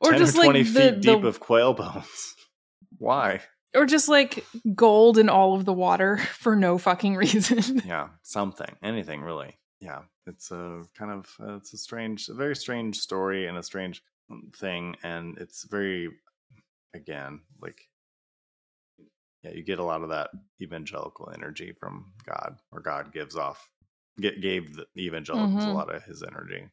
Or 0.00 0.10
10 0.10 0.18
just 0.18 0.36
or 0.36 0.44
20 0.44 0.58
like 0.58 0.66
feet 0.66 0.74
the, 0.74 1.00
deep 1.00 1.24
of 1.24 1.40
quail 1.40 1.74
bones. 1.74 2.34
Why? 2.98 3.40
or 3.74 3.86
just 3.86 4.08
like 4.08 4.44
gold 4.74 5.18
in 5.18 5.28
all 5.28 5.54
of 5.54 5.64
the 5.64 5.72
water 5.72 6.16
for 6.34 6.56
no 6.56 6.78
fucking 6.78 7.16
reason. 7.16 7.82
Yeah, 7.86 8.08
something, 8.22 8.76
anything 8.82 9.22
really. 9.22 9.56
Yeah, 9.80 10.04
it's 10.26 10.50
a 10.50 10.84
kind 10.94 11.10
of 11.10 11.36
uh, 11.40 11.56
it's 11.56 11.72
a 11.72 11.78
strange, 11.78 12.28
a 12.28 12.34
very 12.34 12.54
strange 12.54 12.98
story 12.98 13.46
and 13.46 13.56
a 13.56 13.62
strange 13.62 14.02
mm, 14.30 14.54
thing, 14.54 14.96
and 15.02 15.38
it's 15.38 15.64
very, 15.64 16.20
again, 16.94 17.42
like, 17.60 17.90
yeah, 19.42 19.52
you 19.52 19.62
get 19.62 19.78
a 19.78 19.84
lot 19.84 20.02
of 20.02 20.10
that 20.10 20.30
evangelical 20.60 21.30
energy 21.30 21.72
from 21.72 22.12
God, 22.24 22.58
or 22.72 22.80
God 22.80 23.12
gives 23.12 23.36
off, 23.36 23.70
get, 24.20 24.40
gave 24.40 24.74
the 24.76 24.86
evangelicals 24.98 25.64
a 25.66 25.70
Mhm. 25.70 25.70
lot 25.70 25.94
of 25.94 26.02
his 26.04 26.22
energy. 26.22 26.68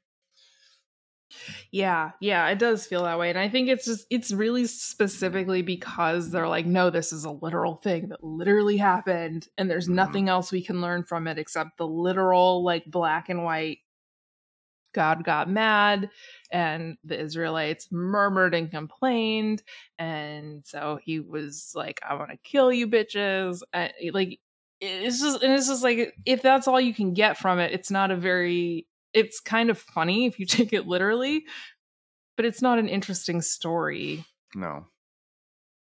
Yeah, 1.72 2.12
yeah, 2.20 2.48
it 2.50 2.60
does 2.60 2.86
feel 2.86 3.04
that 3.04 3.20
way. 3.20 3.30
And 3.30 3.40
I 3.40 3.50
think 3.50 3.68
it's 3.70 3.86
just, 3.86 4.06
it's 4.10 4.32
really 4.32 4.66
specifically 4.66 5.62
because 5.62 6.32
they're 6.32 6.48
like, 6.48 6.66
no, 6.66 6.90
this 6.90 7.12
is 7.12 7.26
a 7.26 7.32
literal 7.32 7.76
thing 7.76 8.10
that 8.10 8.24
literally 8.24 8.78
happened. 8.78 9.48
And 9.58 9.70
there's 9.70 9.88
Mhm. 9.88 9.96
nothing 9.96 10.30
else 10.30 10.52
we 10.52 10.64
can 10.64 10.82
learn 10.82 11.04
from 11.04 11.28
it 11.28 11.38
except 11.38 11.78
the 11.78 11.88
literal, 11.88 12.64
like, 12.64 12.86
black 12.86 13.30
and 13.30 13.44
white 13.44 13.80
God 14.94 15.24
got 15.24 15.50
mad 15.50 16.10
and 16.52 16.98
the 17.04 17.20
Israelites 17.20 17.92
murmured 17.92 18.56
and 18.56 18.72
complained. 18.72 19.62
And 20.00 20.66
so 20.66 21.00
he 21.04 21.20
was 21.20 21.72
like, 21.76 22.00
I 22.08 22.16
want 22.16 22.32
to 22.32 22.38
kill 22.38 22.72
you 22.72 22.88
bitches. 22.88 23.62
And, 23.74 23.92
like, 24.14 24.40
it's 24.80 25.20
just, 25.22 25.44
and 25.44 25.54
it's 25.54 25.68
just 25.68 25.84
like, 25.84 26.16
if 26.26 26.42
that's 26.42 26.68
all 26.68 26.80
you 26.82 26.94
can 26.94 27.14
get 27.14 27.38
from 27.38 27.60
it, 27.60 27.74
it's 27.74 27.92
not 27.92 28.12
a 28.12 28.16
very, 28.16 28.88
it's 29.14 29.40
kind 29.40 29.70
of 29.70 29.78
funny 29.78 30.26
if 30.26 30.40
you 30.40 30.46
take 30.58 30.74
it 30.74 30.88
literally, 30.88 31.46
but 32.36 32.46
it's 32.46 32.62
not 32.62 32.80
an 32.80 32.88
interesting 32.88 33.42
story 33.42 34.26
No, 34.56 34.86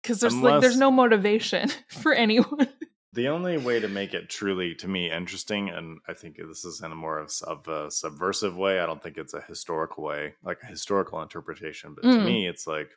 because 0.02 0.20
there's 0.20 0.36
like, 0.36 0.62
there's 0.62 0.78
no 0.78 0.92
motivation 0.92 1.70
for 1.90 2.14
anyone. 2.14 2.68
The 3.14 3.28
only 3.28 3.58
way 3.60 3.80
to 3.80 3.88
make 3.88 4.16
it 4.16 4.28
truly, 4.28 4.74
to 4.76 4.88
me, 4.88 5.12
interesting, 5.12 5.70
and 5.70 6.00
I 6.08 6.14
think 6.14 6.38
this 6.38 6.66
is 6.66 6.82
in 6.82 6.92
a 6.92 6.96
more 6.96 7.20
of, 7.20 7.32
of 7.46 7.68
a 7.68 7.92
subversive 7.92 8.58
way. 8.58 8.80
I 8.80 8.88
don't 8.88 9.04
think 9.04 9.18
it's 9.18 9.36
a 9.36 9.42
historical 9.42 10.04
way, 10.04 10.34
like 10.44 10.58
a 10.64 10.66
historical 10.66 11.22
interpretation. 11.22 11.94
But 11.94 12.02
to 12.04 12.08
Mm. 12.08 12.26
me, 12.26 12.48
it's 12.48 12.66
like 12.66 12.90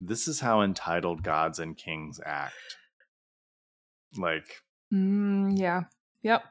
this 0.00 0.26
is 0.26 0.40
how 0.40 0.62
entitled 0.62 1.22
gods 1.22 1.60
and 1.60 1.76
kings 1.76 2.18
act. 2.26 2.54
Like, 4.16 4.46
Mm, 4.92 5.56
yeah. 5.58 5.82
Yep. 6.22 6.42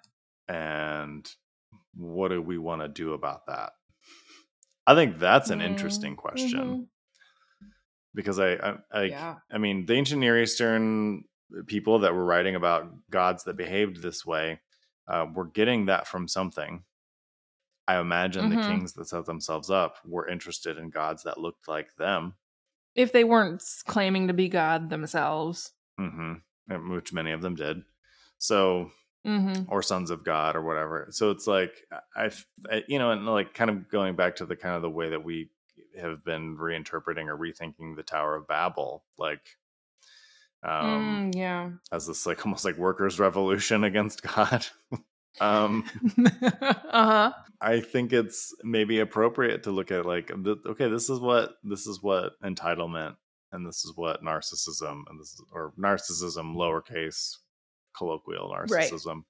and 0.48 1.30
what 1.98 2.30
do 2.30 2.41
we 2.41 2.57
want 2.57 2.82
to 2.82 2.88
do 2.88 3.14
about 3.14 3.48
that? 3.48 3.74
I 4.88 4.95
think 4.95 5.19
that's 5.19 5.49
an 5.52 5.60
Mm, 5.60 5.65
interesting 5.68 6.15
question 6.15 6.80
mhm. 6.80 6.90
because 8.14 8.40
I, 8.40 8.53
I, 8.56 8.78
I 8.91 9.03
yeah. 9.10 9.40
I 9.52 9.57
mean, 9.57 9.86
the 9.86 9.94
ancient 9.94 10.19
Near 10.19 10.41
Eastern 10.41 11.24
people 11.68 11.99
that 11.99 12.14
were 12.14 12.26
writing 12.26 12.56
about 12.56 13.10
gods 13.10 13.45
that 13.45 13.56
behaved 13.56 14.02
this 14.02 14.26
way 14.26 14.60
uh, 15.07 15.26
were 15.34 15.45
getting 15.48 15.86
that 15.86 16.07
from 16.07 16.28
something. 16.28 16.84
I 17.88 17.99
imagine 17.99 18.48
the 18.49 18.56
Mhm. 18.56 18.61
kings 18.61 18.94
that 18.94 19.07
set 19.07 19.26
themselves 19.26 19.69
up 19.69 19.98
were 20.06 20.28
interested 20.28 20.78
in 20.78 20.90
gods 20.90 21.24
that 21.24 21.38
looked 21.40 21.68
like 21.68 21.95
them, 21.95 22.36
If 22.95 23.14
they 23.14 23.24
weren't 23.24 23.64
claiming 23.86 24.28
to 24.28 24.34
be 24.34 24.49
God 24.49 24.90
themselves. 24.90 25.72
hmm 25.98 26.34
which 26.90 27.14
many 27.14 27.32
of 27.32 27.41
them 27.41 27.56
did. 27.56 27.84
So, 28.40 28.91
hmm 29.28 29.64
or 29.68 29.82
sons 29.82 30.10
of 30.10 30.24
God 30.24 30.56
or 30.56 30.62
whatever. 30.62 31.08
So 31.12 31.32
it's 31.32 31.45
like 31.48 31.74
I, 32.16 32.32
I, 32.72 32.84
you 32.88 32.98
know, 32.99 33.12
and 33.12 33.26
like 33.26 33.54
kind 33.54 33.70
of 33.70 33.90
going 33.90 34.16
back 34.16 34.38
to 34.38 34.45
the 34.45 34.56
kind 34.56 34.76
of 34.76 34.82
the 34.82 34.90
way 34.90 35.10
that 35.10 35.24
we 35.24 35.49
have 35.99 36.24
been 36.24 36.58
reinterpreting 36.58 37.28
or 37.28 37.38
rethinking 37.38 37.95
the 37.95 38.04
Tower 38.04 38.36
of 38.36 38.48
Babel, 38.48 39.04
like. 39.18 39.41
Um, 40.64 41.32
mm, 41.34 41.36
yeah. 41.36 41.70
as 41.91 42.08
this 42.08 42.26
like 42.26 42.44
almost 42.45 42.66
like 42.66 42.78
workers 42.78 43.20
revolution 43.20 43.84
against 43.84 44.24
god 44.24 44.66
um 45.40 45.84
uh-huh. 46.49 47.32
i 47.62 47.80
think 47.80 48.12
it's 48.12 48.56
maybe 48.64 48.99
appropriate 48.99 49.64
to 49.64 49.72
look 49.72 49.91
at 49.91 50.08
like 50.08 50.30
th- 50.44 50.58
okay 50.66 50.90
this 50.90 51.12
is 51.12 51.20
what 51.20 51.54
this 51.64 51.86
is 51.86 52.02
what 52.02 52.34
entitlement 52.44 53.16
and 53.52 53.68
this 53.68 53.86
is 53.86 53.94
what 53.95 54.24
narcissism 54.24 55.04
and 55.10 55.20
this 55.20 55.28
is 55.34 55.44
or 55.54 55.74
narcissism 55.80 56.56
lowercase 56.56 57.38
colloquial 57.98 58.49
Right. 58.68 58.91
narcissism 58.91 59.24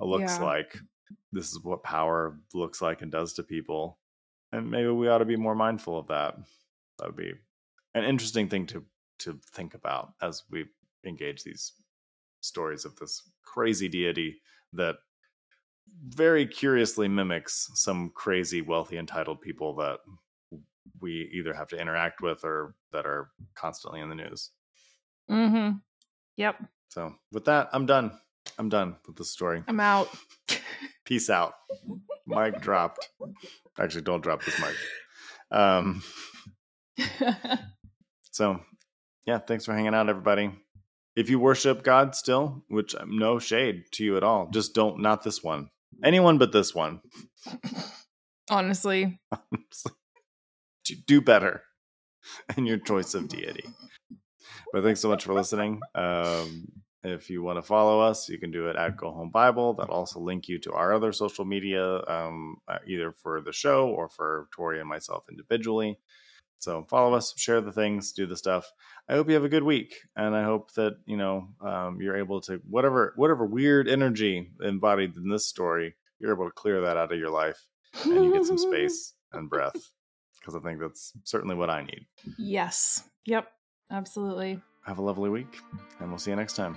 looks 0.00 0.38
Yeah. 0.38 0.44
like 0.44 0.78
this 1.32 1.50
is 1.52 1.60
what 1.64 1.82
power 1.82 2.38
looks 2.54 2.80
like 2.82 3.02
and 3.02 3.10
does 3.12 3.32
to 3.34 3.42
people 3.42 3.98
and 4.52 4.70
maybe 4.70 4.88
we 4.88 5.08
ought 5.08 5.18
to 5.18 5.24
be 5.24 5.36
more 5.36 5.54
mindful 5.54 5.98
of 5.98 6.06
that 6.08 6.36
that 6.98 7.06
would 7.06 7.16
be 7.16 7.34
an 7.94 8.04
interesting 8.04 8.48
thing 8.48 8.66
to 8.66 8.84
to 9.18 9.40
think 9.52 9.74
about 9.74 10.14
as 10.22 10.44
we 10.50 10.66
engage 11.04 11.42
these 11.44 11.72
stories 12.40 12.84
of 12.84 12.96
this 12.96 13.30
crazy 13.42 13.88
deity 13.88 14.40
that 14.72 14.96
very 16.08 16.46
curiously 16.46 17.08
mimics 17.08 17.70
some 17.74 18.10
crazy 18.10 18.62
wealthy 18.62 18.96
entitled 18.98 19.40
people 19.40 19.74
that 19.74 20.00
we 21.00 21.30
either 21.32 21.52
have 21.54 21.68
to 21.68 21.78
interact 21.78 22.20
with 22.20 22.44
or 22.44 22.76
that 22.92 23.06
are 23.06 23.32
constantly 23.54 24.00
in 24.00 24.08
the 24.08 24.14
news 24.14 24.50
hmm 25.28 25.70
Yep. 26.36 26.62
So 26.94 27.12
with 27.32 27.44
that 27.46 27.68
i'm 27.72 27.86
done 27.86 28.12
i'm 28.58 28.68
done 28.68 28.94
with 29.06 29.16
the 29.16 29.24
story 29.24 29.62
I'm 29.66 29.80
out. 29.80 30.08
peace 31.04 31.28
out 31.28 31.54
mic 32.26 32.60
dropped 32.60 33.08
actually 33.78 34.02
don't 34.02 34.22
drop 34.22 34.44
this 34.44 34.58
mic 34.60 34.76
um 35.50 36.02
so 38.30 38.60
yeah 39.26 39.38
thanks 39.38 39.64
for 39.64 39.74
hanging 39.74 39.94
out 39.94 40.08
everybody 40.08 40.52
if 41.16 41.30
you 41.30 41.38
worship 41.38 41.84
God 41.84 42.16
still, 42.16 42.64
which 42.68 42.96
um, 42.96 43.16
no 43.16 43.38
shade 43.38 43.84
to 43.92 44.04
you 44.04 44.16
at 44.16 44.24
all, 44.24 44.48
just 44.52 44.74
don't 44.74 44.98
not 45.00 45.22
this 45.22 45.44
one. 45.44 45.68
Anyone 46.02 46.38
but 46.38 46.50
this 46.50 46.74
one. 46.74 47.02
Honestly, 48.50 49.20
Do- 50.84 50.96
Do 51.06 51.20
better 51.20 51.62
in 52.56 52.66
your 52.66 52.78
choice 52.78 53.14
of 53.14 53.28
deity. 53.28 53.64
But 54.72 54.82
thanks 54.82 54.98
so 54.98 55.08
much 55.08 55.22
for 55.22 55.34
listening. 55.34 55.80
Um, 55.94 56.66
if 57.04 57.28
you 57.28 57.42
want 57.42 57.58
to 57.58 57.62
follow 57.62 58.00
us, 58.00 58.28
you 58.28 58.38
can 58.38 58.50
do 58.50 58.68
it 58.68 58.76
at 58.76 58.96
Go 58.96 59.10
Home 59.10 59.30
Bible. 59.30 59.74
That'll 59.74 59.94
also 59.94 60.20
link 60.20 60.48
you 60.48 60.58
to 60.60 60.72
our 60.72 60.94
other 60.94 61.12
social 61.12 61.44
media, 61.44 62.02
um, 62.06 62.56
uh, 62.66 62.78
either 62.86 63.12
for 63.12 63.40
the 63.40 63.52
show 63.52 63.88
or 63.88 64.08
for 64.08 64.48
Tori 64.54 64.80
and 64.80 64.88
myself 64.88 65.26
individually. 65.30 65.98
So 66.58 66.84
follow 66.88 67.14
us, 67.14 67.34
share 67.36 67.60
the 67.60 67.72
things, 67.72 68.12
do 68.12 68.26
the 68.26 68.36
stuff. 68.36 68.72
I 69.08 69.14
hope 69.14 69.28
you 69.28 69.34
have 69.34 69.44
a 69.44 69.50
good 69.50 69.64
week, 69.64 69.96
and 70.16 70.34
I 70.34 70.44
hope 70.44 70.72
that 70.74 70.96
you 71.04 71.18
know 71.18 71.48
um, 71.60 71.98
you're 72.00 72.16
able 72.16 72.40
to 72.42 72.60
whatever 72.68 73.12
whatever 73.16 73.44
weird 73.44 73.86
energy 73.86 74.50
embodied 74.62 75.14
in 75.16 75.28
this 75.28 75.46
story, 75.46 75.94
you're 76.18 76.32
able 76.32 76.46
to 76.46 76.54
clear 76.54 76.80
that 76.82 76.96
out 76.96 77.12
of 77.12 77.18
your 77.18 77.30
life, 77.30 77.60
and 78.04 78.24
you 78.24 78.32
get 78.32 78.46
some 78.46 78.56
space 78.56 79.12
and 79.32 79.50
breath. 79.50 79.76
Because 80.40 80.54
I 80.56 80.60
think 80.60 80.80
that's 80.80 81.12
certainly 81.24 81.54
what 81.54 81.70
I 81.70 81.82
need. 81.82 82.06
yes. 82.38 83.04
Yep. 83.26 83.46
Absolutely. 83.90 84.60
Have 84.84 84.98
a 84.98 85.02
lovely 85.02 85.30
week, 85.30 85.60
and 86.00 86.10
we'll 86.10 86.18
see 86.18 86.30
you 86.30 86.36
next 86.36 86.54
time. 86.56 86.76